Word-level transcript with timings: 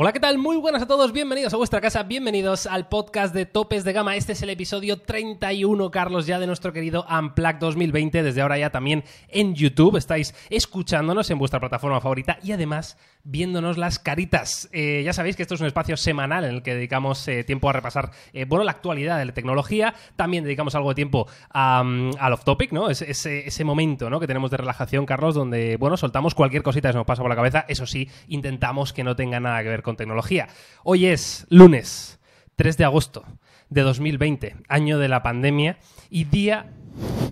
Hola, 0.00 0.12
¿qué 0.12 0.20
tal? 0.20 0.38
Muy 0.38 0.56
buenas 0.58 0.82
a 0.82 0.86
todos, 0.86 1.10
bienvenidos 1.12 1.52
a 1.54 1.56
vuestra 1.56 1.80
casa, 1.80 2.04
bienvenidos 2.04 2.68
al 2.68 2.86
podcast 2.86 3.34
de 3.34 3.46
Topes 3.46 3.82
de 3.82 3.92
Gama. 3.92 4.14
Este 4.14 4.30
es 4.30 4.42
el 4.42 4.50
episodio 4.50 5.00
31, 5.00 5.90
Carlos, 5.90 6.24
ya 6.24 6.38
de 6.38 6.46
nuestro 6.46 6.72
querido 6.72 7.04
Unplugged 7.10 7.58
2020. 7.58 8.22
Desde 8.22 8.40
ahora 8.40 8.56
ya 8.58 8.70
también 8.70 9.02
en 9.26 9.56
YouTube 9.56 9.96
estáis 9.96 10.36
escuchándonos 10.50 11.28
en 11.32 11.40
vuestra 11.40 11.58
plataforma 11.58 12.00
favorita 12.00 12.38
y 12.44 12.52
además 12.52 12.96
viéndonos 13.24 13.76
las 13.76 13.98
caritas. 13.98 14.68
Eh, 14.72 15.02
ya 15.04 15.12
sabéis 15.12 15.34
que 15.34 15.42
esto 15.42 15.54
es 15.56 15.60
un 15.60 15.66
espacio 15.66 15.96
semanal 15.96 16.44
en 16.44 16.54
el 16.54 16.62
que 16.62 16.74
dedicamos 16.74 17.26
eh, 17.26 17.42
tiempo 17.42 17.68
a 17.68 17.72
repasar, 17.72 18.12
eh, 18.32 18.44
bueno, 18.44 18.64
la 18.64 18.70
actualidad 18.70 19.18
de 19.18 19.24
la 19.24 19.34
tecnología. 19.34 19.94
También 20.14 20.44
dedicamos 20.44 20.76
algo 20.76 20.90
de 20.90 20.94
tiempo 20.94 21.26
al 21.50 22.32
off-topic, 22.32 22.70
¿no? 22.70 22.88
Es- 22.88 23.02
ese, 23.02 23.64
momento, 23.64 24.08
¿no? 24.10 24.20
Que 24.20 24.28
tenemos 24.28 24.52
de 24.52 24.58
relajación, 24.58 25.06
Carlos, 25.06 25.34
donde, 25.34 25.76
bueno, 25.76 25.96
soltamos 25.96 26.36
cualquier 26.36 26.62
cosita 26.62 26.90
que 26.90 26.96
nos 26.96 27.04
pasa 27.04 27.20
por 27.22 27.28
la 27.30 27.36
cabeza. 27.36 27.64
Eso 27.66 27.84
sí, 27.84 28.08
intentamos 28.28 28.92
que 28.92 29.02
no 29.02 29.16
tenga 29.16 29.40
nada 29.40 29.60
que 29.64 29.68
ver 29.68 29.82
con 29.82 29.87
tecnología. 29.96 30.48
Hoy 30.84 31.06
es 31.06 31.46
lunes, 31.50 32.18
3 32.56 32.76
de 32.76 32.84
agosto 32.84 33.24
de 33.70 33.82
2020, 33.82 34.56
año 34.68 34.98
de 34.98 35.08
la 35.08 35.22
pandemia 35.22 35.78
y 36.10 36.24
día 36.24 36.72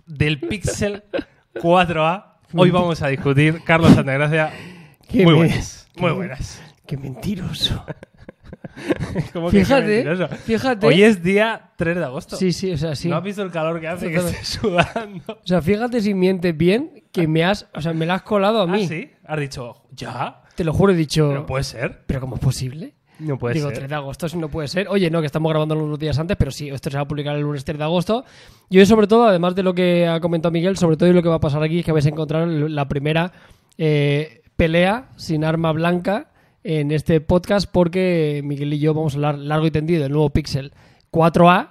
del 0.06 0.40
Pixel 0.40 1.04
4A. 1.54 2.36
Hoy 2.54 2.70
vamos 2.70 3.02
a 3.02 3.08
discutir, 3.08 3.62
Carlos 3.64 3.92
Santagracia, 3.92 4.52
Qué 5.08 5.24
muy 5.24 5.34
buenas, 5.34 5.88
qué 5.94 6.00
muy 6.00 6.12
buenas. 6.12 6.62
Qué 6.86 6.96
mentiroso. 6.96 7.84
¿Cómo 9.32 9.50
que 9.50 9.58
qué 9.58 9.64
Fíjate, 9.64 10.28
fíjate. 10.44 10.86
Hoy 10.86 11.02
es 11.02 11.22
día 11.22 11.70
3 11.76 11.96
de 11.96 12.04
agosto. 12.04 12.36
Sí, 12.36 12.52
sí, 12.52 12.72
o 12.72 12.76
sea, 12.78 12.94
sí. 12.94 13.08
¿No 13.08 13.16
has 13.16 13.22
visto 13.22 13.42
el 13.42 13.50
calor 13.50 13.80
que 13.80 13.88
hace 13.88 14.10
que 14.10 14.16
estés 14.16 14.46
sudando? 14.48 15.40
O 15.42 15.46
sea, 15.46 15.62
fíjate 15.62 16.00
si 16.00 16.14
mientes 16.14 16.56
bien 16.56 17.04
que 17.12 17.26
me 17.26 17.44
has, 17.44 17.66
o 17.74 17.80
sea, 17.80 17.92
me 17.92 18.06
la 18.06 18.14
has 18.16 18.22
colado 18.22 18.60
a 18.60 18.64
¿Ah, 18.64 18.66
mí. 18.66 18.86
sí? 18.86 19.10
Has 19.24 19.40
dicho, 19.40 19.82
¿ya? 19.92 20.42
Te 20.56 20.64
lo 20.64 20.72
juro, 20.72 20.92
he 20.92 20.96
dicho. 20.96 21.28
¿Pero 21.28 21.46
puede 21.46 21.64
ser? 21.64 22.02
¿pero 22.06 22.20
cómo 22.20 22.36
es 22.36 22.40
posible? 22.40 22.94
No 23.18 23.38
puede 23.38 23.54
Digo, 23.54 23.68
ser. 23.68 23.78
3 23.78 23.88
de 23.88 23.94
agosto, 23.94 24.28
si 24.28 24.36
no 24.36 24.48
puede 24.48 24.68
ser. 24.68 24.88
Oye, 24.88 25.10
no, 25.10 25.20
que 25.20 25.26
estamos 25.26 25.48
grabando 25.50 25.74
unos 25.74 25.98
días 25.98 26.18
antes, 26.18 26.36
pero 26.36 26.50
sí, 26.50 26.68
esto 26.68 26.90
se 26.90 26.96
va 26.96 27.02
a 27.02 27.08
publicar 27.08 27.34
el 27.36 27.42
lunes 27.42 27.64
3 27.64 27.78
de 27.78 27.84
agosto. 27.84 28.24
Y 28.68 28.78
hoy, 28.78 28.86
sobre 28.86 29.06
todo, 29.06 29.26
además 29.26 29.54
de 29.54 29.62
lo 29.62 29.74
que 29.74 30.06
ha 30.06 30.20
comentado 30.20 30.52
Miguel, 30.52 30.76
sobre 30.76 30.96
todo 30.96 31.08
y 31.08 31.12
lo 31.12 31.22
que 31.22 31.28
va 31.28 31.36
a 31.36 31.40
pasar 31.40 31.62
aquí 31.62 31.78
es 31.78 31.84
que 31.84 31.92
vais 31.92 32.04
a 32.04 32.10
encontrar 32.10 32.46
la 32.46 32.88
primera 32.88 33.32
eh, 33.78 34.42
pelea 34.56 35.10
sin 35.16 35.44
arma 35.44 35.72
blanca 35.72 36.30
en 36.62 36.90
este 36.90 37.20
podcast, 37.20 37.70
porque 37.70 38.42
Miguel 38.44 38.74
y 38.74 38.78
yo 38.80 38.92
vamos 38.92 39.14
a 39.14 39.16
hablar 39.16 39.38
largo 39.38 39.66
y 39.66 39.70
tendido 39.70 40.02
del 40.02 40.12
nuevo 40.12 40.30
Pixel 40.30 40.72
4A 41.12 41.70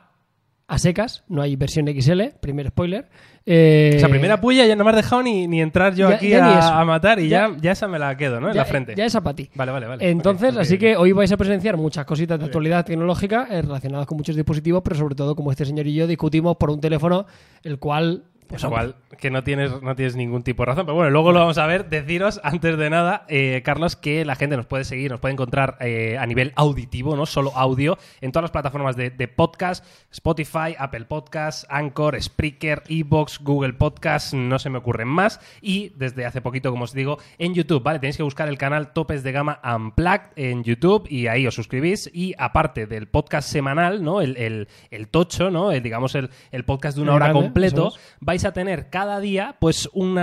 a 0.67 0.79
secas, 0.79 1.23
no 1.27 1.41
hay 1.41 1.55
versión 1.55 1.85
XL, 1.87 2.37
primer 2.39 2.69
spoiler. 2.69 3.07
Eh, 3.47 3.91
Esa 3.95 4.09
primera 4.09 4.41
puya 4.41 4.65
ya 4.65 4.75
no 4.75 4.83
me 4.83 4.89
has 4.89 4.95
dejado 4.95 5.21
ni, 5.21 5.47
ni 5.47 5.61
entrar 5.61 5.93
yo 5.93 6.09
ya- 6.09 6.15
aquí 6.15 6.29
ya 6.29 6.79
a, 6.79 6.83
matar 6.83 7.19
y 7.19 7.27
ya, 7.29 7.51
Ya- 7.61 7.71
esa 7.73 7.87
me 7.87 7.99
la 7.99 8.17
quedo, 8.17 8.39
¿no? 8.41 8.49
En 8.49 8.57
la 8.57 8.65
frente. 8.65 8.95
Ya 8.97 9.05
esa 9.05 9.21
para 9.21 9.35
ti. 9.35 9.49
Vale, 9.53 9.71
vale, 9.71 9.85
vale. 9.85 10.09
Entonces, 10.09 10.57
así 10.57 10.77
que 10.79 10.97
hoy 10.97 11.11
vais 11.11 11.31
a 11.31 11.37
presenciar 11.37 11.77
muchas 11.77 12.05
cositas 12.05 12.39
de 12.39 12.45
actualidad 12.45 12.83
tecnológica 12.85 13.47
eh, 13.51 13.61
relacionadas 13.61 14.07
con 14.07 14.17
muchos 14.17 14.35
dispositivos, 14.35 14.81
pero 14.83 14.95
sobre 14.95 15.13
todo, 15.13 15.35
como 15.35 15.51
este 15.51 15.63
señor 15.65 15.85
y 15.85 15.93
yo 15.93 16.07
discutimos 16.07 16.57
por 16.57 16.71
un 16.71 16.79
teléfono, 16.81 17.27
el 17.63 17.77
cual. 17.77 18.23
Pues, 18.47 18.63
igual 18.63 18.95
que 19.17 19.31
no 19.31 19.43
tienes, 19.43 19.81
no 19.81 19.95
tienes 19.95 20.15
ningún 20.15 20.43
tipo 20.43 20.61
de 20.63 20.67
razón. 20.67 20.85
Pero 20.85 20.95
bueno, 20.95 21.09
luego 21.09 21.31
lo 21.31 21.39
vamos 21.39 21.57
a 21.57 21.65
ver. 21.65 21.89
Deciros, 21.89 22.39
antes 22.43 22.77
de 22.77 22.89
nada, 22.89 23.25
eh, 23.27 23.61
Carlos, 23.65 23.95
que 23.95 24.23
la 24.25 24.35
gente 24.35 24.55
nos 24.57 24.65
puede 24.65 24.83
seguir, 24.83 25.09
nos 25.11 25.19
puede 25.19 25.33
encontrar 25.33 25.77
eh, 25.79 26.17
a 26.19 26.25
nivel 26.25 26.51
auditivo, 26.55 27.15
no 27.15 27.25
solo 27.25 27.51
audio, 27.55 27.97
en 28.21 28.31
todas 28.31 28.43
las 28.43 28.51
plataformas 28.51 28.95
de, 28.95 29.09
de 29.09 29.27
podcast, 29.27 29.85
Spotify, 30.11 30.75
Apple 30.77 31.05
Podcasts, 31.05 31.65
Anchor, 31.69 32.21
Spreaker, 32.21 32.83
Evox, 32.87 33.39
Google 33.41 33.73
Podcasts, 33.73 34.33
no 34.33 34.59
se 34.59 34.69
me 34.69 34.77
ocurren 34.77 35.07
más. 35.07 35.39
Y 35.61 35.89
desde 35.95 36.25
hace 36.25 36.41
poquito, 36.41 36.71
como 36.71 36.83
os 36.83 36.93
digo, 36.93 37.17
en 37.37 37.53
YouTube, 37.53 37.81
¿vale? 37.83 37.99
Tenéis 37.99 38.17
que 38.17 38.23
buscar 38.23 38.47
el 38.47 38.57
canal 38.57 38.93
Topes 38.93 39.23
de 39.23 39.31
Gama 39.31 39.59
Unplugged 39.75 40.31
en 40.35 40.63
YouTube 40.63 41.07
y 41.09 41.27
ahí 41.27 41.47
os 41.47 41.55
suscribís. 41.55 42.09
Y 42.13 42.33
aparte 42.37 42.85
del 42.85 43.07
podcast 43.07 43.49
semanal, 43.49 44.03
¿no? 44.03 44.21
El, 44.21 44.37
el- 44.37 44.67
el 44.91 45.07
tocho, 45.07 45.49
¿no? 45.51 45.71
El, 45.71 45.81
digamos, 45.83 46.15
el, 46.15 46.29
el 46.51 46.63
podcast 46.65 46.97
de 46.97 47.03
una 47.03 47.13
hora 47.15 47.27
completo 47.33 47.87
es. 47.95 47.99
Vais 48.35 48.43
a 48.43 48.51
tener 48.51 48.89
cada 48.89 49.21
día 49.21 49.55
pues 49.59 49.89
un 49.93 50.19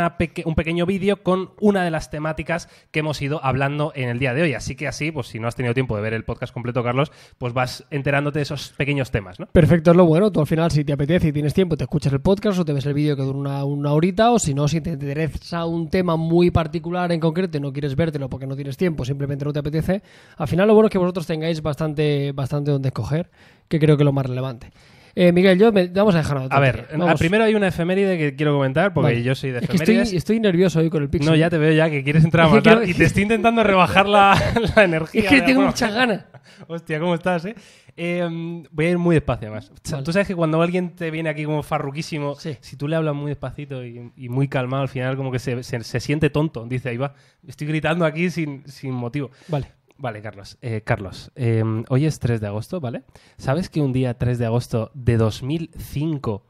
pequeño 0.54 0.84
vídeo 0.84 1.22
con 1.22 1.52
una 1.60 1.82
de 1.82 1.90
las 1.90 2.10
temáticas 2.10 2.68
que 2.90 3.00
hemos 3.00 3.22
ido 3.22 3.42
hablando 3.42 3.90
en 3.94 4.10
el 4.10 4.18
día 4.18 4.34
de 4.34 4.42
hoy. 4.42 4.52
Así 4.52 4.76
que 4.76 4.86
así, 4.86 5.10
pues 5.10 5.28
si 5.28 5.40
no 5.40 5.48
has 5.48 5.56
tenido 5.56 5.72
tiempo 5.72 5.96
de 5.96 6.02
ver 6.02 6.12
el 6.12 6.22
podcast 6.22 6.52
completo, 6.52 6.84
Carlos, 6.84 7.10
pues 7.38 7.54
vas 7.54 7.86
enterándote 7.90 8.40
de 8.40 8.42
esos 8.42 8.74
pequeños 8.76 9.10
temas, 9.10 9.40
¿no? 9.40 9.46
Perfecto, 9.46 9.92
es 9.92 9.96
lo 9.96 10.04
bueno. 10.04 10.30
Tú 10.30 10.40
al 10.40 10.46
final, 10.46 10.70
si 10.70 10.84
te 10.84 10.92
apetece 10.92 11.28
y 11.28 11.32
tienes 11.32 11.54
tiempo, 11.54 11.74
te 11.74 11.84
escuchas 11.84 12.12
el 12.12 12.20
podcast 12.20 12.58
o 12.58 12.66
te 12.66 12.74
ves 12.74 12.84
el 12.84 12.92
vídeo 12.92 13.16
que 13.16 13.22
dura 13.22 13.38
una, 13.38 13.64
una 13.64 13.92
horita, 13.94 14.30
o 14.30 14.38
si 14.38 14.52
no, 14.52 14.68
si 14.68 14.82
te 14.82 14.90
interesa 14.90 15.64
un 15.64 15.88
tema 15.88 16.16
muy 16.16 16.50
particular 16.50 17.12
en 17.12 17.20
concreto 17.20 17.56
y 17.56 17.62
no 17.62 17.72
quieres 17.72 17.96
vértelo 17.96 18.28
porque 18.28 18.46
no 18.46 18.56
tienes 18.56 18.76
tiempo, 18.76 19.06
simplemente 19.06 19.46
no 19.46 19.54
te 19.54 19.60
apetece, 19.60 20.02
al 20.36 20.48
final 20.48 20.68
lo 20.68 20.74
bueno 20.74 20.88
es 20.88 20.92
que 20.92 20.98
vosotros 20.98 21.26
tengáis 21.26 21.62
bastante, 21.62 22.32
bastante 22.32 22.72
donde 22.72 22.88
escoger, 22.88 23.30
que 23.68 23.78
creo 23.78 23.96
que 23.96 24.02
es 24.02 24.04
lo 24.04 24.12
más 24.12 24.26
relevante. 24.26 24.70
Eh, 25.14 25.30
Miguel, 25.32 25.58
yo 25.58 25.72
me- 25.72 25.88
vamos 25.88 26.14
a 26.14 26.18
dejar 26.18 26.46
A 26.50 26.60
ver, 26.60 26.88
a- 27.06 27.14
primero 27.16 27.44
hay 27.44 27.54
una 27.54 27.68
efeméride 27.68 28.16
que 28.16 28.34
quiero 28.34 28.54
comentar, 28.54 28.94
porque 28.94 29.22
yo 29.22 29.34
soy 29.34 29.50
de 29.50 29.58
Es 29.58 29.68
que 29.68 29.76
estoy, 29.76 29.94
efemérides. 29.96 30.12
estoy 30.14 30.40
nervioso 30.40 30.78
hoy 30.80 30.88
con 30.90 31.02
el 31.02 31.10
Pixel. 31.10 31.30
No, 31.30 31.36
ya 31.36 31.50
te 31.50 31.58
veo 31.58 31.72
ya 31.72 31.90
que 31.90 32.02
quieres 32.02 32.24
entrar 32.24 32.46
a 32.46 32.48
matar 32.48 32.78
quiero- 32.78 32.84
y 32.90 32.94
te 32.94 33.04
estoy 33.04 33.24
intentando 33.24 33.62
rebajar 33.62 34.08
la, 34.08 34.34
la 34.76 34.84
energía. 34.84 35.22
Es 35.22 35.28
que 35.28 35.42
tengo 35.42 35.62
muchas 35.62 35.92
ganas. 35.94 36.24
Hostia, 36.66 36.98
¿cómo 36.98 37.14
estás, 37.14 37.44
eh? 37.44 37.54
Eh, 37.94 38.26
voy 38.70 38.86
a 38.86 38.90
ir 38.90 38.98
muy 38.98 39.14
despacio, 39.14 39.48
además. 39.48 39.70
Vale. 39.90 40.02
Tú 40.02 40.12
sabes 40.12 40.26
que 40.26 40.34
cuando 40.34 40.62
alguien 40.62 40.94
te 40.96 41.10
viene 41.10 41.28
aquí 41.28 41.44
como 41.44 41.62
farruquísimo, 41.62 42.36
Sí. 42.36 42.56
si 42.60 42.76
tú 42.76 42.88
le 42.88 42.96
hablas 42.96 43.14
muy 43.14 43.28
despacito 43.30 43.84
y, 43.84 44.10
y 44.16 44.28
muy 44.30 44.48
calmado, 44.48 44.82
al 44.82 44.88
final 44.88 45.14
como 45.16 45.30
que 45.30 45.38
se, 45.38 45.62
se- 45.62 45.84
se 45.84 46.00
siente 46.00 46.30
tonto. 46.30 46.64
Dice, 46.66 46.88
ahí 46.88 46.96
va, 46.96 47.14
estoy 47.46 47.66
gritando 47.66 48.06
aquí 48.06 48.30
sin, 48.30 48.66
sin 48.66 48.92
motivo. 48.92 49.30
Vale. 49.48 49.66
Vale, 50.02 50.20
Carlos. 50.20 50.58
Eh, 50.62 50.82
Carlos, 50.84 51.30
eh, 51.36 51.62
hoy 51.88 52.06
es 52.06 52.18
3 52.18 52.40
de 52.40 52.48
agosto, 52.48 52.80
¿vale? 52.80 53.04
¿Sabes 53.36 53.68
que 53.68 53.80
un 53.80 53.92
día 53.92 54.18
3 54.18 54.36
de 54.36 54.46
agosto 54.46 54.90
de 54.94 55.16
2005, 55.16 56.44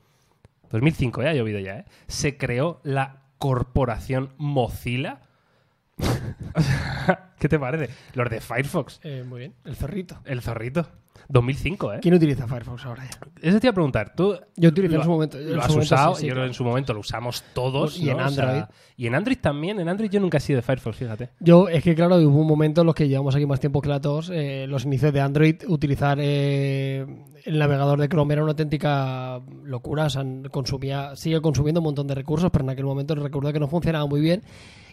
2005 0.71 1.23
ya 1.23 1.29
ha 1.29 1.35
llovido 1.35 1.59
ya, 1.59 1.81
¿eh? 1.81 1.85
Se 2.07 2.39
creó 2.39 2.81
la 2.83 3.25
corporación 3.37 4.33
Mozilla? 4.39 5.21
¿Qué 7.39 7.51
te 7.51 7.59
parece? 7.59 7.93
Los 8.15 8.31
de 8.31 8.41
Firefox. 8.41 9.01
Eh, 9.03 9.23
muy 9.23 9.41
bien. 9.41 9.55
El 9.67 9.77
zorrito. 9.77 10.23
El 10.25 10.41
zorrito. 10.41 10.89
2005, 11.29 11.95
¿eh? 11.95 11.99
¿Quién 12.03 12.15
utiliza 12.15 12.47
Firefox 12.47 12.85
ahora 12.87 13.05
ya? 13.05 13.19
Eso 13.41 13.61
te 13.61 13.67
iba 13.67 13.71
a 13.71 13.75
preguntar. 13.75 14.15
¿Tú 14.15 14.37
Yo 14.57 14.69
utilicé 14.69 14.95
lo, 14.95 15.01
en 15.01 15.05
su 15.05 15.11
momento. 15.11 15.39
en 15.39 15.57
lo 15.57 15.63
has 15.63 15.69
momento 15.69 15.95
usado? 15.95 16.15
sí, 16.15 16.21
sí, 16.23 16.27
yo 16.27 16.35
claro. 16.35 16.49
en 16.49 16.55
su 16.55 16.65
momento 16.65 16.95
lo 16.95 17.01
usamos 17.01 17.45
todos. 17.55 17.99
Y 17.99 18.11
en 18.11 18.19
¿no? 18.19 18.27
O 18.27 18.29
sea, 18.29 18.45
Android. 18.45 18.65
y 18.97 19.07
en 19.07 19.15
Android 19.15 19.39
también. 19.41 19.81
En 19.81 19.89
Android 19.89 20.11
yo 20.11 20.21
nunca 20.21 20.39
he 20.39 20.41
sido 20.41 20.57
de 20.57 20.63
Firefox, 20.63 20.97
fíjate. 20.97 21.31
Yo, 21.41 21.69
es 21.69 21.83
que 21.83 21.95
claro, 21.95 22.17
hubo 22.17 22.41
un 22.41 22.47
momento 22.47 22.83
en 22.83 22.87
los 22.87 22.95
que 22.95 23.09
llevamos 23.09 23.35
aquí 23.35 23.47
más 23.47 23.61
tiempo 23.61 23.81
que 23.81 23.89
la 23.89 24.01
tos, 24.01 24.31
eh, 24.33 24.67
los 24.69 24.85
inicios 24.85 25.13
de 25.13 25.21
Android, 25.21 25.57
utilizar 25.69 26.19
eh, 26.21 27.07
el 27.45 27.59
navegador 27.59 28.01
de 28.01 28.09
Chrome 28.09 28.35
era 28.35 28.43
una 28.43 28.53
auténtica 28.53 29.41
locura, 29.65 30.07
o 30.07 30.11
sea, 30.11 30.25
consumía, 30.51 31.17
sigue 31.17 31.41
consumiendo 31.41 31.81
un 31.81 31.85
montón 31.85 32.07
de 32.07 32.15
recursos, 32.15 32.51
pero 32.51 32.65
en 32.65 32.71
aquel 32.71 32.85
momento 32.85 33.15
recuerdo 33.15 33.53
que 33.53 33.61
no 33.61 33.69
funcionaba 33.69 34.07
muy 34.07 34.21
bien. 34.21 34.43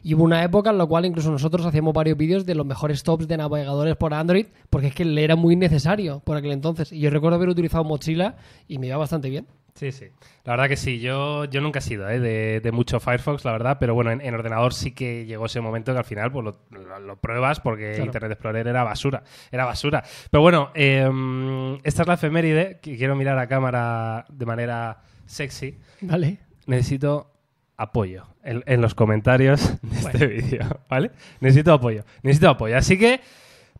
Y 0.04 0.14
hubo 0.14 0.24
una 0.24 0.44
época 0.44 0.70
en 0.70 0.78
la 0.78 0.86
cual 0.86 1.06
incluso 1.06 1.32
nosotros 1.32 1.66
hacíamos 1.66 1.94
varios 1.94 2.18
vídeos 2.18 2.46
de 2.46 2.56
los 2.56 2.66
mejores 2.66 3.04
tops 3.04 3.28
de 3.28 3.38
navegadores 3.38 3.96
por 3.96 4.14
Android, 4.14 4.48
porque 4.70 4.88
es 4.88 4.96
que 4.96 5.06
le 5.06 5.24
era 5.24 5.36
muy 5.36 5.56
necesario 5.56 6.22
por 6.26 6.38
aquel 6.38 6.52
entonces. 6.52 6.92
Y 6.92 7.00
yo 7.00 7.10
recuerdo 7.10 7.36
haber 7.36 7.50
utilizado 7.50 7.84
Mozilla 7.84 8.36
y 8.68 8.78
me 8.80 8.88
iba 8.88 8.98
bastante 8.98 9.30
bien. 9.30 9.48
Sí, 9.76 9.94
sí. 9.94 10.06
La 10.44 10.54
verdad 10.54 10.68
que 10.68 10.76
sí. 10.76 11.00
Yo, 11.00 11.46
yo 11.46 11.62
nunca 11.62 11.80
he 11.80 11.82
sido 11.82 12.10
¿eh? 12.10 12.20
de, 12.20 12.60
de 12.60 12.72
mucho 12.74 13.00
Firefox, 13.00 13.46
la 13.46 13.54
verdad. 13.54 13.78
Pero 13.80 13.94
bueno, 13.94 14.12
en, 14.12 14.20
en 14.20 14.34
ordenador 14.34 14.74
sí 14.74 14.92
que 14.92 15.26
llegó 15.26 15.46
ese 15.46 15.62
momento 15.62 15.94
que 15.94 16.00
al 16.00 16.04
final 16.06 16.32
pues, 16.34 16.44
lo, 16.44 16.58
lo- 16.72 17.00
lo 17.00 17.16
pruebas 17.18 17.62
porque 17.62 17.92
Claro. 17.94 18.06
Internet 18.06 18.32
Explorer 18.34 18.68
era 18.68 18.84
basura. 18.84 19.24
Era 19.52 19.64
basura. 19.64 20.04
Pero 20.32 20.42
bueno, 20.42 20.72
eh, 20.76 21.78
esta 21.84 22.02
es 22.02 22.08
la 22.10 22.16
efeméride 22.16 22.80
que 22.82 22.98
quiero 22.98 23.16
mirar 23.16 23.40
a 23.40 23.48
cámara 23.48 24.26
de 24.30 24.46
manera 24.46 25.02
sexy. 25.26 25.78
Vale. 26.02 26.40
necesito 26.66 27.32
apoyo 27.80 28.28
en, 28.44 28.62
en 28.68 28.82
los 28.82 28.94
comentarios 28.94 29.74
de 29.82 29.98
este 30.00 30.28
vídeo, 30.28 30.82
¿vale? 30.90 31.12
Necesito 31.40 31.74
apoyo, 31.74 32.04
necesito 32.22 32.50
apoyo. 32.50 32.78
Así 32.78 33.00
que 33.00 33.22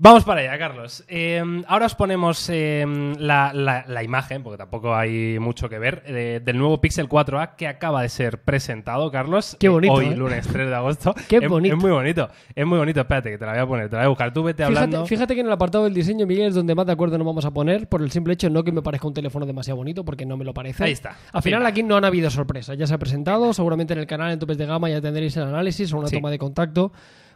vamos 0.02 0.24
para 0.24 0.42
allá, 0.42 0.58
Carlos. 0.58 1.04
Eh, 1.10 1.44
ahora 1.68 1.86
os 1.86 1.94
ponemos 1.94 2.50
eh, 2.50 2.86
la, 3.20 3.52
la- 3.54 3.84
la 3.88 4.04
imagen, 4.04 4.42
porque 4.42 4.58
tampoco 4.58 4.96
hay 4.96 5.38
mucho 5.40 5.68
que 5.70 5.78
ver, 5.78 6.02
eh, 6.08 6.42
del 6.44 6.58
nuevo 6.58 6.80
Pixel 6.82 7.08
4a 7.10 7.56
que 7.56 7.68
acaba 7.68 8.02
de 8.02 8.10
ser 8.10 8.42
presentado, 8.42 9.12
Carlos. 9.12 9.58
Qué 9.60 9.70
bonito, 9.70 9.94
Hoy, 9.94 10.08
¿eh? 10.08 10.16
lunes 10.16 10.48
3 10.48 10.70
de 10.70 10.76
agosto. 10.76 11.14
Qué 11.28 11.38
Es- 11.38 11.50
bonito. 11.50 11.76
Es 11.76 11.82
muy 11.82 11.92
bonito, 11.92 12.30
es 12.56 12.66
muy 12.66 12.78
bonito. 12.80 13.02
Espérate, 13.02 13.30
que 13.30 13.38
te 13.38 13.46
la 13.46 13.52
voy 13.52 13.62
a 13.62 13.68
poner, 13.68 13.90
te 13.90 13.96
la 13.98 14.02
voy 14.02 14.06
a 14.06 14.10
buscar. 14.10 14.34
Tú 14.34 14.44
vete 14.44 14.64
hablando. 14.64 14.98
Fíjate, 15.06 15.10
fíjate 15.10 15.36
que 15.36 15.42
en 15.42 15.48
el 15.48 15.54
apartado 15.54 15.84
del 15.84 15.94
diseño, 15.94 16.26
Miguel, 16.26 16.48
es 16.48 16.56
donde 16.56 16.74
más 16.76 16.86
de 16.86 16.94
acuerdo 16.94 17.18
nos 17.18 17.28
vamos 17.28 17.46
a 17.46 17.52
poner, 17.52 17.88
por 17.88 18.02
el 18.02 18.10
simple 18.12 18.34
hecho 18.34 18.50
no 18.50 18.64
que 18.64 18.72
me 18.72 18.82
parezca 18.82 19.08
un 19.08 19.14
teléfono 19.14 19.46
demasiado 19.46 19.78
bonito, 19.78 20.06
porque 20.06 20.26
no 20.26 20.38
me 20.38 20.46
lo 20.46 20.54
parece. 20.54 20.84
Ahí 20.86 20.94
está. 20.94 21.16
Al 21.34 21.42
final 21.42 21.60
Venga. 21.60 21.70
aquí 21.70 21.84
no 21.84 21.98
han 21.98 22.06
habido 22.06 22.30
sorpresas, 22.30 22.78
ya 22.78 22.88
se 22.88 22.94
ha 22.94 22.98
presentado, 22.98 23.54
seguramente 23.54 23.94
en 23.94 24.00
el 24.00 24.08
canal 24.08 24.32
en 24.32 24.40
topes 24.40 24.58
de 24.58 24.66
gama 24.66 24.90
ya 24.90 25.02
tendréis 25.02 25.36
el 25.38 25.44
análisis 25.44 25.92
o 25.94 25.98
una 26.00 26.08
Sí. 26.08 26.16
toma 26.16 26.32
de 26.32 26.40
contacto, 26.40 26.92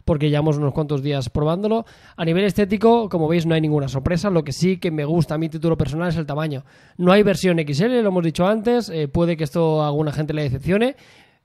porque 0.06 0.30
llevamos 0.30 0.58
unos 0.58 0.74
cuantos 0.74 1.02
días 1.02 1.30
probándolo. 1.30 1.86
A 2.16 2.26
nivel 2.26 2.44
estético, 2.44 3.10
como 3.10 3.28
veis, 3.28 3.46
no 3.46 3.56
hay 3.56 3.62
ninguna 3.62 3.88
sorpresa, 3.88 4.30
lo 4.30 4.44
que 4.44 4.52
sí 4.52 4.78
que 4.78 4.92
me 4.92 5.06
gusta 5.06 5.36
a 5.36 5.38
mi 5.38 5.50
título 5.50 5.78
personal 5.78 6.10
es 6.10 6.18
el 6.18 6.26
tamaño. 6.26 6.64
No 6.98 7.12
hay 7.12 7.24
versión 7.24 7.58
XL, 7.60 8.02
lo 8.02 8.10
hemos 8.10 8.24
dicho 8.24 8.46
antes, 8.46 8.90
eh, 8.90 9.08
puede 9.08 9.38
que 9.38 9.44
esto 9.44 9.82
a 9.82 9.88
alguna 9.88 10.12
gente 10.12 10.34
le 10.34 10.44
decepcione. 10.44 10.96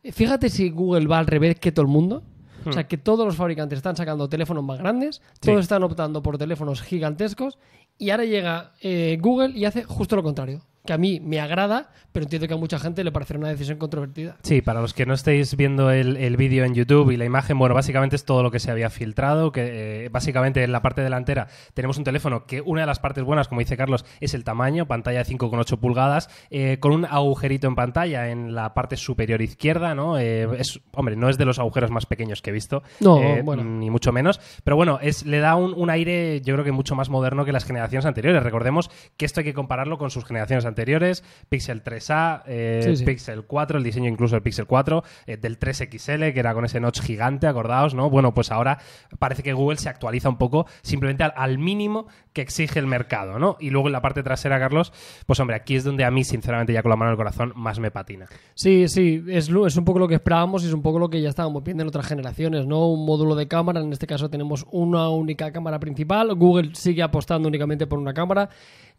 Fíjate 0.05 0.49
si 0.49 0.71
Google 0.71 1.07
va 1.07 1.19
al 1.19 1.27
revés 1.27 1.59
que 1.59 1.73
todo 1.73 1.83
el 1.87 1.93
mundo. 1.93 2.23
O 2.67 2.73
sea, 2.73 2.87
que 2.87 2.99
todos 2.99 3.25
los 3.25 3.37
fabricantes 3.37 3.79
están 3.79 3.97
sacando 3.97 4.29
teléfonos 4.29 4.63
más 4.63 4.79
grandes, 4.79 5.23
todos 5.41 5.61
están 5.61 5.85
optando 5.85 6.23
por 6.23 6.37
teléfonos 6.37 6.83
gigantescos 6.83 7.57
y 7.97 8.11
ahora 8.11 8.25
llega 8.25 8.73
eh, 8.83 9.17
Google 9.21 9.57
y 9.57 9.65
hace 9.65 9.85
justo 9.85 10.17
lo 10.17 10.23
contrario 10.23 10.61
que 10.89 10.95
a 10.95 10.97
mí 10.97 11.21
me 11.21 11.39
agrada, 11.39 11.91
pero 12.13 12.25
entiendo 12.25 12.49
que 12.49 12.55
a 12.55 12.57
mucha 12.57 12.79
gente 12.79 13.05
le 13.05 13.13
parecerá 13.13 13.39
una 13.39 13.51
decisión 13.51 13.77
controvertida. 13.77 14.39
Sí, 14.43 14.63
para 14.63 14.81
los 14.81 14.95
que 14.95 15.05
no 15.05 15.13
estéis 15.13 15.55
viendo 15.55 15.91
el, 15.91 16.35
vídeo 16.39 16.65
en 16.65 16.73
YouTube 16.73 17.11
y 17.11 17.19
la 17.19 17.27
imagen, 17.27 17.59
bueno, 17.59 17.75
básicamente 17.75 18.17
es 18.17 18.25
todo 18.25 18.43
lo 18.43 18.51
que 18.51 18.59
se 18.59 18.71
había 18.71 18.89
filtrado, 18.89 19.53
que 19.53 20.07
eh, 20.07 20.09
básicamente 20.09 20.65
en 20.65 20.73
la 20.73 20.81
parte 20.81 21.03
delantera 21.03 21.49
tenemos 21.75 21.99
un 21.99 22.05
teléfono 22.05 22.47
que 22.47 22.63
una 22.63 22.81
de 22.81 22.87
las 22.87 23.01
partes 23.01 23.23
buenas, 23.23 23.49
como 23.49 23.59
dice 23.59 23.77
Carlos, 23.77 24.07
es 24.21 24.33
el 24.33 24.45
tamaño, 24.45 24.87
pantalla 24.87 25.23
de 25.23 25.27
5,8 25.27 25.79
pulgadas, 25.79 26.31
eh, 26.49 26.79
con 26.81 26.93
un 26.93 27.05
agujerito 27.05 27.69
en 27.69 27.75
pantalla 27.75 28.31
en 28.31 28.55
la 28.55 28.73
parte 28.73 28.97
superior 28.97 29.43
izquierda, 29.43 29.95
¿no? 29.95 30.19
Eh, 30.19 30.49
es, 30.59 30.81
hombre, 30.93 31.17
no 31.17 31.29
es 31.29 31.37
de 31.37 31.45
los 31.45 31.59
agujeros 31.59 31.91
más 31.91 32.07
pequeños 32.07 32.41
que 32.41 32.49
he 32.49 32.55
visto, 32.55 32.83
no, 33.01 33.43
bueno. 33.43 33.63
ni 33.63 33.91
mucho 33.91 34.11
menos, 34.11 34.41
pero 34.65 34.75
bueno, 34.77 35.01
es, 35.03 35.27
le 35.27 35.41
da 35.41 35.55
un, 35.55 35.75
un 35.77 35.91
aire, 35.91 36.41
yo 36.41 36.55
creo 36.55 36.65
que 36.65 36.73
mucho 36.73 36.95
más 36.95 37.11
moderno 37.11 37.45
que 37.45 37.53
las 37.53 37.67
generaciones 37.67 38.07
anteriores. 38.07 38.43
Recordemos 38.43 38.91
que 39.19 39.27
esto 39.27 39.41
hay 39.41 39.45
que 39.45 39.53
compararlo 39.53 39.99
con 39.99 40.11
sus 40.11 40.25
generaciones 40.25 40.65
anteriores 40.65 40.78
anteriores, 40.79 41.25
Pixel 41.49 41.83
3A, 41.83 42.45
eh, 42.47 43.03
Pixel 43.05 43.45
4, 43.45 43.79
el 43.79 43.85
diseño 43.85 44.09
incluso 44.09 44.37
del 44.37 44.43
Pixel 44.43 44.67
4, 44.67 45.03
eh, 45.27 45.37
del 45.37 45.59
3XL, 45.59 46.33
que 46.33 46.39
era 46.39 46.55
con 46.55 46.65
ese 46.65 46.79
notch 46.79 47.01
gigante, 47.01 47.49
acordaos, 47.49 47.95
¿no? 47.95 48.11
Bueno, 48.11 48.33
pues 48.33 48.53
ahora 48.53 48.79
parece 49.19 49.43
que 49.43 49.53
Google 49.53 49.79
se 49.79 49.89
actualiza 49.89 50.29
un 50.29 50.39
poco 50.39 50.67
simplemente 50.83 51.25
al, 51.25 51.59
mínimo 51.59 52.07
que 52.39 52.43
exige 52.43 52.79
el 52.79 52.87
mercado, 52.87 53.41
¿no? 53.41 53.57
Y 53.59 53.71
luego 53.71 53.89
en 53.89 53.93
la 53.93 54.01
parte 54.01 54.23
trasera, 54.23 54.61
Carlos, 54.61 54.93
pues 55.27 55.41
hombre, 55.41 55.57
aquí 55.57 55.75
es 55.75 55.83
donde 55.83 56.05
a 56.05 56.11
mí, 56.13 56.23
sinceramente, 56.23 56.73
ya 56.73 56.83
con 56.83 56.91
la 56.91 56.95
mano 56.95 57.11
en 57.11 57.15
el 57.15 57.17
corazón, 57.17 57.53
más 57.57 57.81
me 57.81 57.91
patina. 57.91 58.27
Sí, 58.55 58.87
sí, 58.87 59.25
es, 59.27 59.49
es 59.49 59.77
un 59.77 59.85
poco 59.85 59.99
lo 59.99 60.07
que 60.07 60.15
esperábamos 60.15 60.63
y 60.63 60.69
es 60.69 60.73
un 60.73 60.81
poco 60.81 61.01
lo 61.01 61.11
que 61.11 61.21
ya 61.21 61.31
estábamos 61.31 61.65
viendo 61.65 61.83
en 61.83 61.89
otras 61.89 62.07
generaciones, 62.07 62.65
¿no? 62.65 62.87
Un 62.91 63.05
módulo 63.05 63.35
de 63.35 63.49
cámara, 63.49 63.81
en 63.81 63.93
este 63.93 64.07
caso 64.07 64.31
tenemos 64.31 64.67
una 64.71 65.09
única 65.09 65.51
cámara 65.51 65.81
principal, 65.81 66.33
Google 66.37 66.77
sigue 66.77 67.03
apostando 67.03 67.49
únicamente 67.49 67.89
por 67.89 67.99
una 67.99 68.15
cámara 68.15 68.51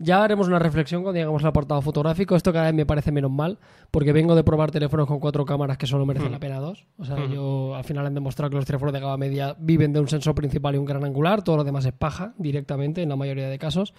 ya 0.02 0.24
haremos 0.24 0.48
una 0.48 0.60
reflexión 0.60 1.04
cuando 1.04 1.20
llegamos 1.20 1.44
al 1.44 1.50
apartado 1.50 1.82
fotográfico. 1.82 2.36
Esto 2.36 2.54
cada 2.54 2.66
vez 2.66 2.74
me 2.74 2.86
parece 2.86 3.12
menos 3.12 3.32
mal, 3.32 3.60
porque 3.92 4.14
vengo 4.14 4.34
de 4.34 4.46
probar 4.46 4.72
teléfonos 4.72 5.06
con 5.06 5.20
cuatro 5.20 5.44
cámaras 5.46 5.78
que 5.78 5.88
solo 5.88 6.06
merecen 6.06 6.30
mm. 6.30 6.32
la 6.32 6.40
pena 6.40 6.60
dos. 6.60 6.86
O 6.98 7.04
sea, 7.04 7.18
mm. 7.18 7.34
yo 7.34 7.76
al 7.76 7.84
final 7.84 8.06
han 8.06 8.14
demostrado 8.14 8.50
que 8.50 8.56
los 8.56 8.66
teléfonos 8.66 8.94
de 8.94 9.02
gama 9.02 9.18
media 9.18 9.58
viven 9.60 9.92
de 9.92 10.00
un 10.00 10.08
sensor 10.08 10.34
principal 10.36 10.76
y 10.76 10.78
un 10.78 10.86
gran 10.86 11.04
angular. 11.04 11.44
Todo 11.44 11.58
lo 11.58 11.64
demás 11.66 11.86
es 11.86 11.92
paja 11.92 12.34
directamente 12.38 13.02
en 13.02 13.10
la 13.10 13.18
mayoría 13.18 13.29
de 13.36 13.60
casos. 13.60 13.94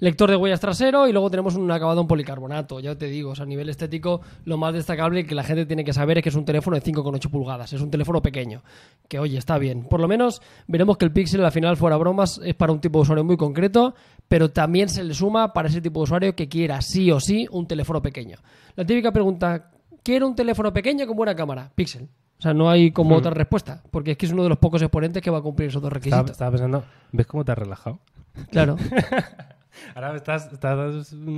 Lector 0.00 0.30
de 0.30 0.36
huellas 0.36 0.60
trasero 0.60 1.08
y 1.08 1.12
luego 1.12 1.30
tenemos 1.30 1.54
un 1.54 1.70
acabado 1.70 2.00
en 2.00 2.06
policarbonato. 2.06 2.80
Ya 2.80 2.96
te 2.96 3.06
digo, 3.06 3.32
a 3.38 3.44
nivel 3.44 3.68
estético, 3.68 4.20
lo 4.44 4.56
más 4.56 4.74
destacable 4.74 5.26
que 5.26 5.34
la 5.34 5.44
gente 5.44 5.66
tiene 5.66 5.84
que 5.84 5.92
saber 5.92 6.18
es 6.18 6.22
que 6.22 6.28
es 6.28 6.34
un 6.34 6.44
teléfono 6.44 6.78
de 6.78 6.82
5,8 6.82 7.30
pulgadas. 7.30 7.72
Es 7.72 7.80
un 7.80 7.90
teléfono 7.90 8.20
pequeño. 8.20 8.62
Que 9.08 9.18
oye, 9.18 9.38
está 9.38 9.58
bien. 9.58 9.84
Por 9.84 10.00
lo 10.00 10.08
menos 10.08 10.42
veremos 10.66 10.96
que 10.96 11.04
el 11.04 11.12
Pixel 11.12 11.44
al 11.44 11.52
final, 11.52 11.76
fuera 11.76 11.96
bromas, 11.96 12.40
es 12.44 12.54
para 12.54 12.72
un 12.72 12.80
tipo 12.80 12.98
de 12.98 13.02
usuario 13.02 13.24
muy 13.24 13.36
concreto 13.36 13.94
pero 14.28 14.50
también 14.50 14.88
se 14.88 15.04
le 15.04 15.14
suma 15.14 15.52
para 15.52 15.68
ese 15.68 15.80
tipo 15.80 16.00
de 16.00 16.04
usuario 16.04 16.36
que 16.36 16.48
quiera 16.48 16.80
sí 16.80 17.10
o 17.10 17.20
sí 17.20 17.46
un 17.50 17.66
teléfono 17.66 18.02
pequeño. 18.02 18.38
La 18.76 18.84
típica 18.84 19.12
pregunta, 19.12 19.70
¿quiero 20.02 20.26
un 20.26 20.34
teléfono 20.34 20.72
pequeño 20.72 21.06
con 21.06 21.16
buena 21.16 21.34
cámara? 21.34 21.70
Pixel. 21.74 22.08
O 22.38 22.42
sea, 22.42 22.52
no 22.52 22.68
hay 22.68 22.90
como 22.90 23.14
hmm. 23.14 23.18
otra 23.18 23.30
respuesta, 23.30 23.82
porque 23.90 24.12
es 24.12 24.18
que 24.18 24.26
es 24.26 24.32
uno 24.32 24.42
de 24.42 24.48
los 24.48 24.58
pocos 24.58 24.82
exponentes 24.82 25.22
que 25.22 25.30
va 25.30 25.38
a 25.38 25.42
cumplir 25.42 25.68
esos 25.68 25.80
dos 25.80 25.92
requisitos. 25.92 26.32
Estaba, 26.32 26.50
pensando, 26.50 26.84
¿ves 27.12 27.26
cómo 27.26 27.44
te 27.44 27.52
has 27.52 27.58
relajado? 27.58 28.00
Claro. 28.50 28.76
Ahora 29.94 30.10
me 30.10 30.16
estás, 30.16 30.50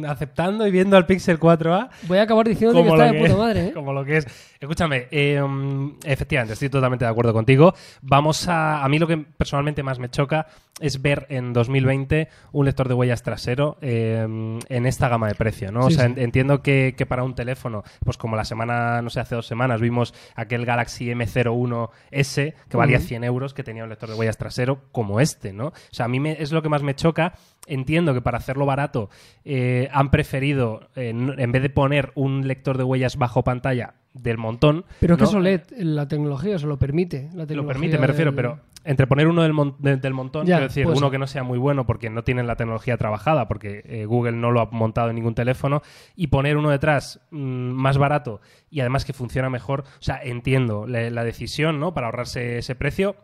aceptando 0.06 0.66
y 0.66 0.70
viendo 0.70 0.96
al 0.96 1.06
Pixel 1.06 1.38
4A. 1.38 1.88
Voy 2.02 2.18
a 2.18 2.22
acabar 2.22 2.48
diciendo 2.48 2.82
que 2.82 2.88
está 2.88 3.12
de 3.12 3.20
puta 3.20 3.36
madre. 3.36 3.66
¿eh? 3.68 3.72
Como 3.72 3.92
lo 3.92 4.04
que 4.04 4.18
es. 4.18 4.26
Escúchame, 4.60 5.08
em, 5.10 5.94
efectivamente, 6.04 6.54
estoy 6.54 6.68
totalmente 6.68 7.04
de 7.04 7.10
acuerdo 7.10 7.32
contigo. 7.32 7.74
Vamos 8.02 8.48
a. 8.48 8.84
A 8.84 8.88
mí 8.88 8.98
lo 8.98 9.06
que 9.06 9.18
personalmente 9.18 9.82
más 9.82 9.98
me 9.98 10.08
choca 10.08 10.46
es 10.80 11.00
ver 11.00 11.26
en 11.30 11.52
2020 11.52 12.28
un 12.52 12.66
lector 12.66 12.88
de 12.88 12.94
huellas 12.94 13.22
trasero 13.22 13.78
em, 13.80 14.58
en 14.68 14.86
esta 14.86 15.08
gama 15.08 15.26
de 15.28 15.34
precio, 15.34 15.72
¿no? 15.72 15.86
o 15.86 15.90
sea, 15.90 16.04
entiendo 16.04 16.62
que, 16.62 16.94
para 17.08 17.24
un 17.24 17.34
teléfono, 17.34 17.82
pues 18.04 18.18
como 18.18 18.36
la 18.36 18.44
semana, 18.44 19.00
no 19.00 19.08
sé, 19.08 19.20
hace 19.20 19.34
dos 19.34 19.46
semanas 19.46 19.80
vimos 19.80 20.12
aquel 20.34 20.66
Galaxy 20.66 21.06
M01S 21.06 22.54
que 22.68 22.76
valía 22.76 23.00
100 23.00 23.24
euros, 23.24 23.54
que 23.54 23.62
tenía 23.62 23.84
un 23.84 23.90
lector 23.90 24.10
de 24.10 24.16
huellas 24.16 24.36
trasero 24.36 24.82
como 24.92 25.20
este, 25.20 25.52
¿no? 25.52 25.68
O 25.68 25.72
sea, 25.92 26.06
a 26.06 26.08
mí 26.08 26.20
me, 26.20 26.42
es 26.42 26.52
lo 26.52 26.62
que 26.62 26.68
más 26.68 26.82
me 26.82 26.94
choca. 26.94 27.34
Entiendo 27.66 28.14
que 28.14 28.20
para 28.26 28.38
hacerlo 28.38 28.66
barato 28.66 29.08
eh, 29.44 29.88
han 29.92 30.10
preferido, 30.10 30.88
eh, 30.96 31.10
en 31.10 31.52
vez 31.52 31.62
de 31.62 31.70
poner 31.70 32.10
un 32.16 32.48
lector 32.48 32.76
de 32.76 32.82
huellas 32.82 33.16
bajo 33.18 33.44
pantalla 33.44 33.94
del 34.14 34.36
montón. 34.36 34.84
Pero 34.98 35.14
es 35.14 35.18
que 35.18 35.24
eso 35.26 35.38
LED, 35.38 35.60
la 35.78 36.08
tecnología 36.08 36.58
se 36.58 36.66
lo 36.66 36.76
permite. 36.76 37.30
lo 37.32 37.64
permite, 37.64 37.98
me 37.98 38.08
refiero, 38.08 38.34
pero 38.34 38.58
entre 38.82 39.06
poner 39.06 39.28
uno 39.28 39.42
del, 39.44 40.00
del 40.00 40.12
montón, 40.12 40.44
quiero 40.44 40.62
decir, 40.62 40.88
uno 40.88 41.08
que 41.08 41.18
no 41.18 41.28
sea 41.28 41.44
muy 41.44 41.56
bueno 41.56 41.86
porque 41.86 42.10
no 42.10 42.24
tienen 42.24 42.48
la 42.48 42.56
tecnología 42.56 42.96
trabajada, 42.96 43.46
porque 43.46 43.82
eh, 43.84 44.06
Google 44.06 44.32
no 44.32 44.50
lo 44.50 44.60
ha 44.60 44.66
montado 44.72 45.10
en 45.10 45.14
ningún 45.14 45.36
teléfono, 45.36 45.82
y 46.16 46.26
poner 46.26 46.56
uno 46.56 46.70
detrás 46.70 47.20
mm, 47.30 47.38
más 47.38 47.96
barato 47.96 48.40
y 48.70 48.80
además 48.80 49.04
que 49.04 49.12
funciona 49.12 49.50
mejor, 49.50 49.82
o 49.82 50.02
sea, 50.02 50.18
entiendo 50.20 50.88
la, 50.88 51.10
la 51.10 51.22
decisión, 51.22 51.78
¿no? 51.78 51.94
Para 51.94 52.08
ahorrarse 52.08 52.58
ese 52.58 52.74
precio, 52.74 53.14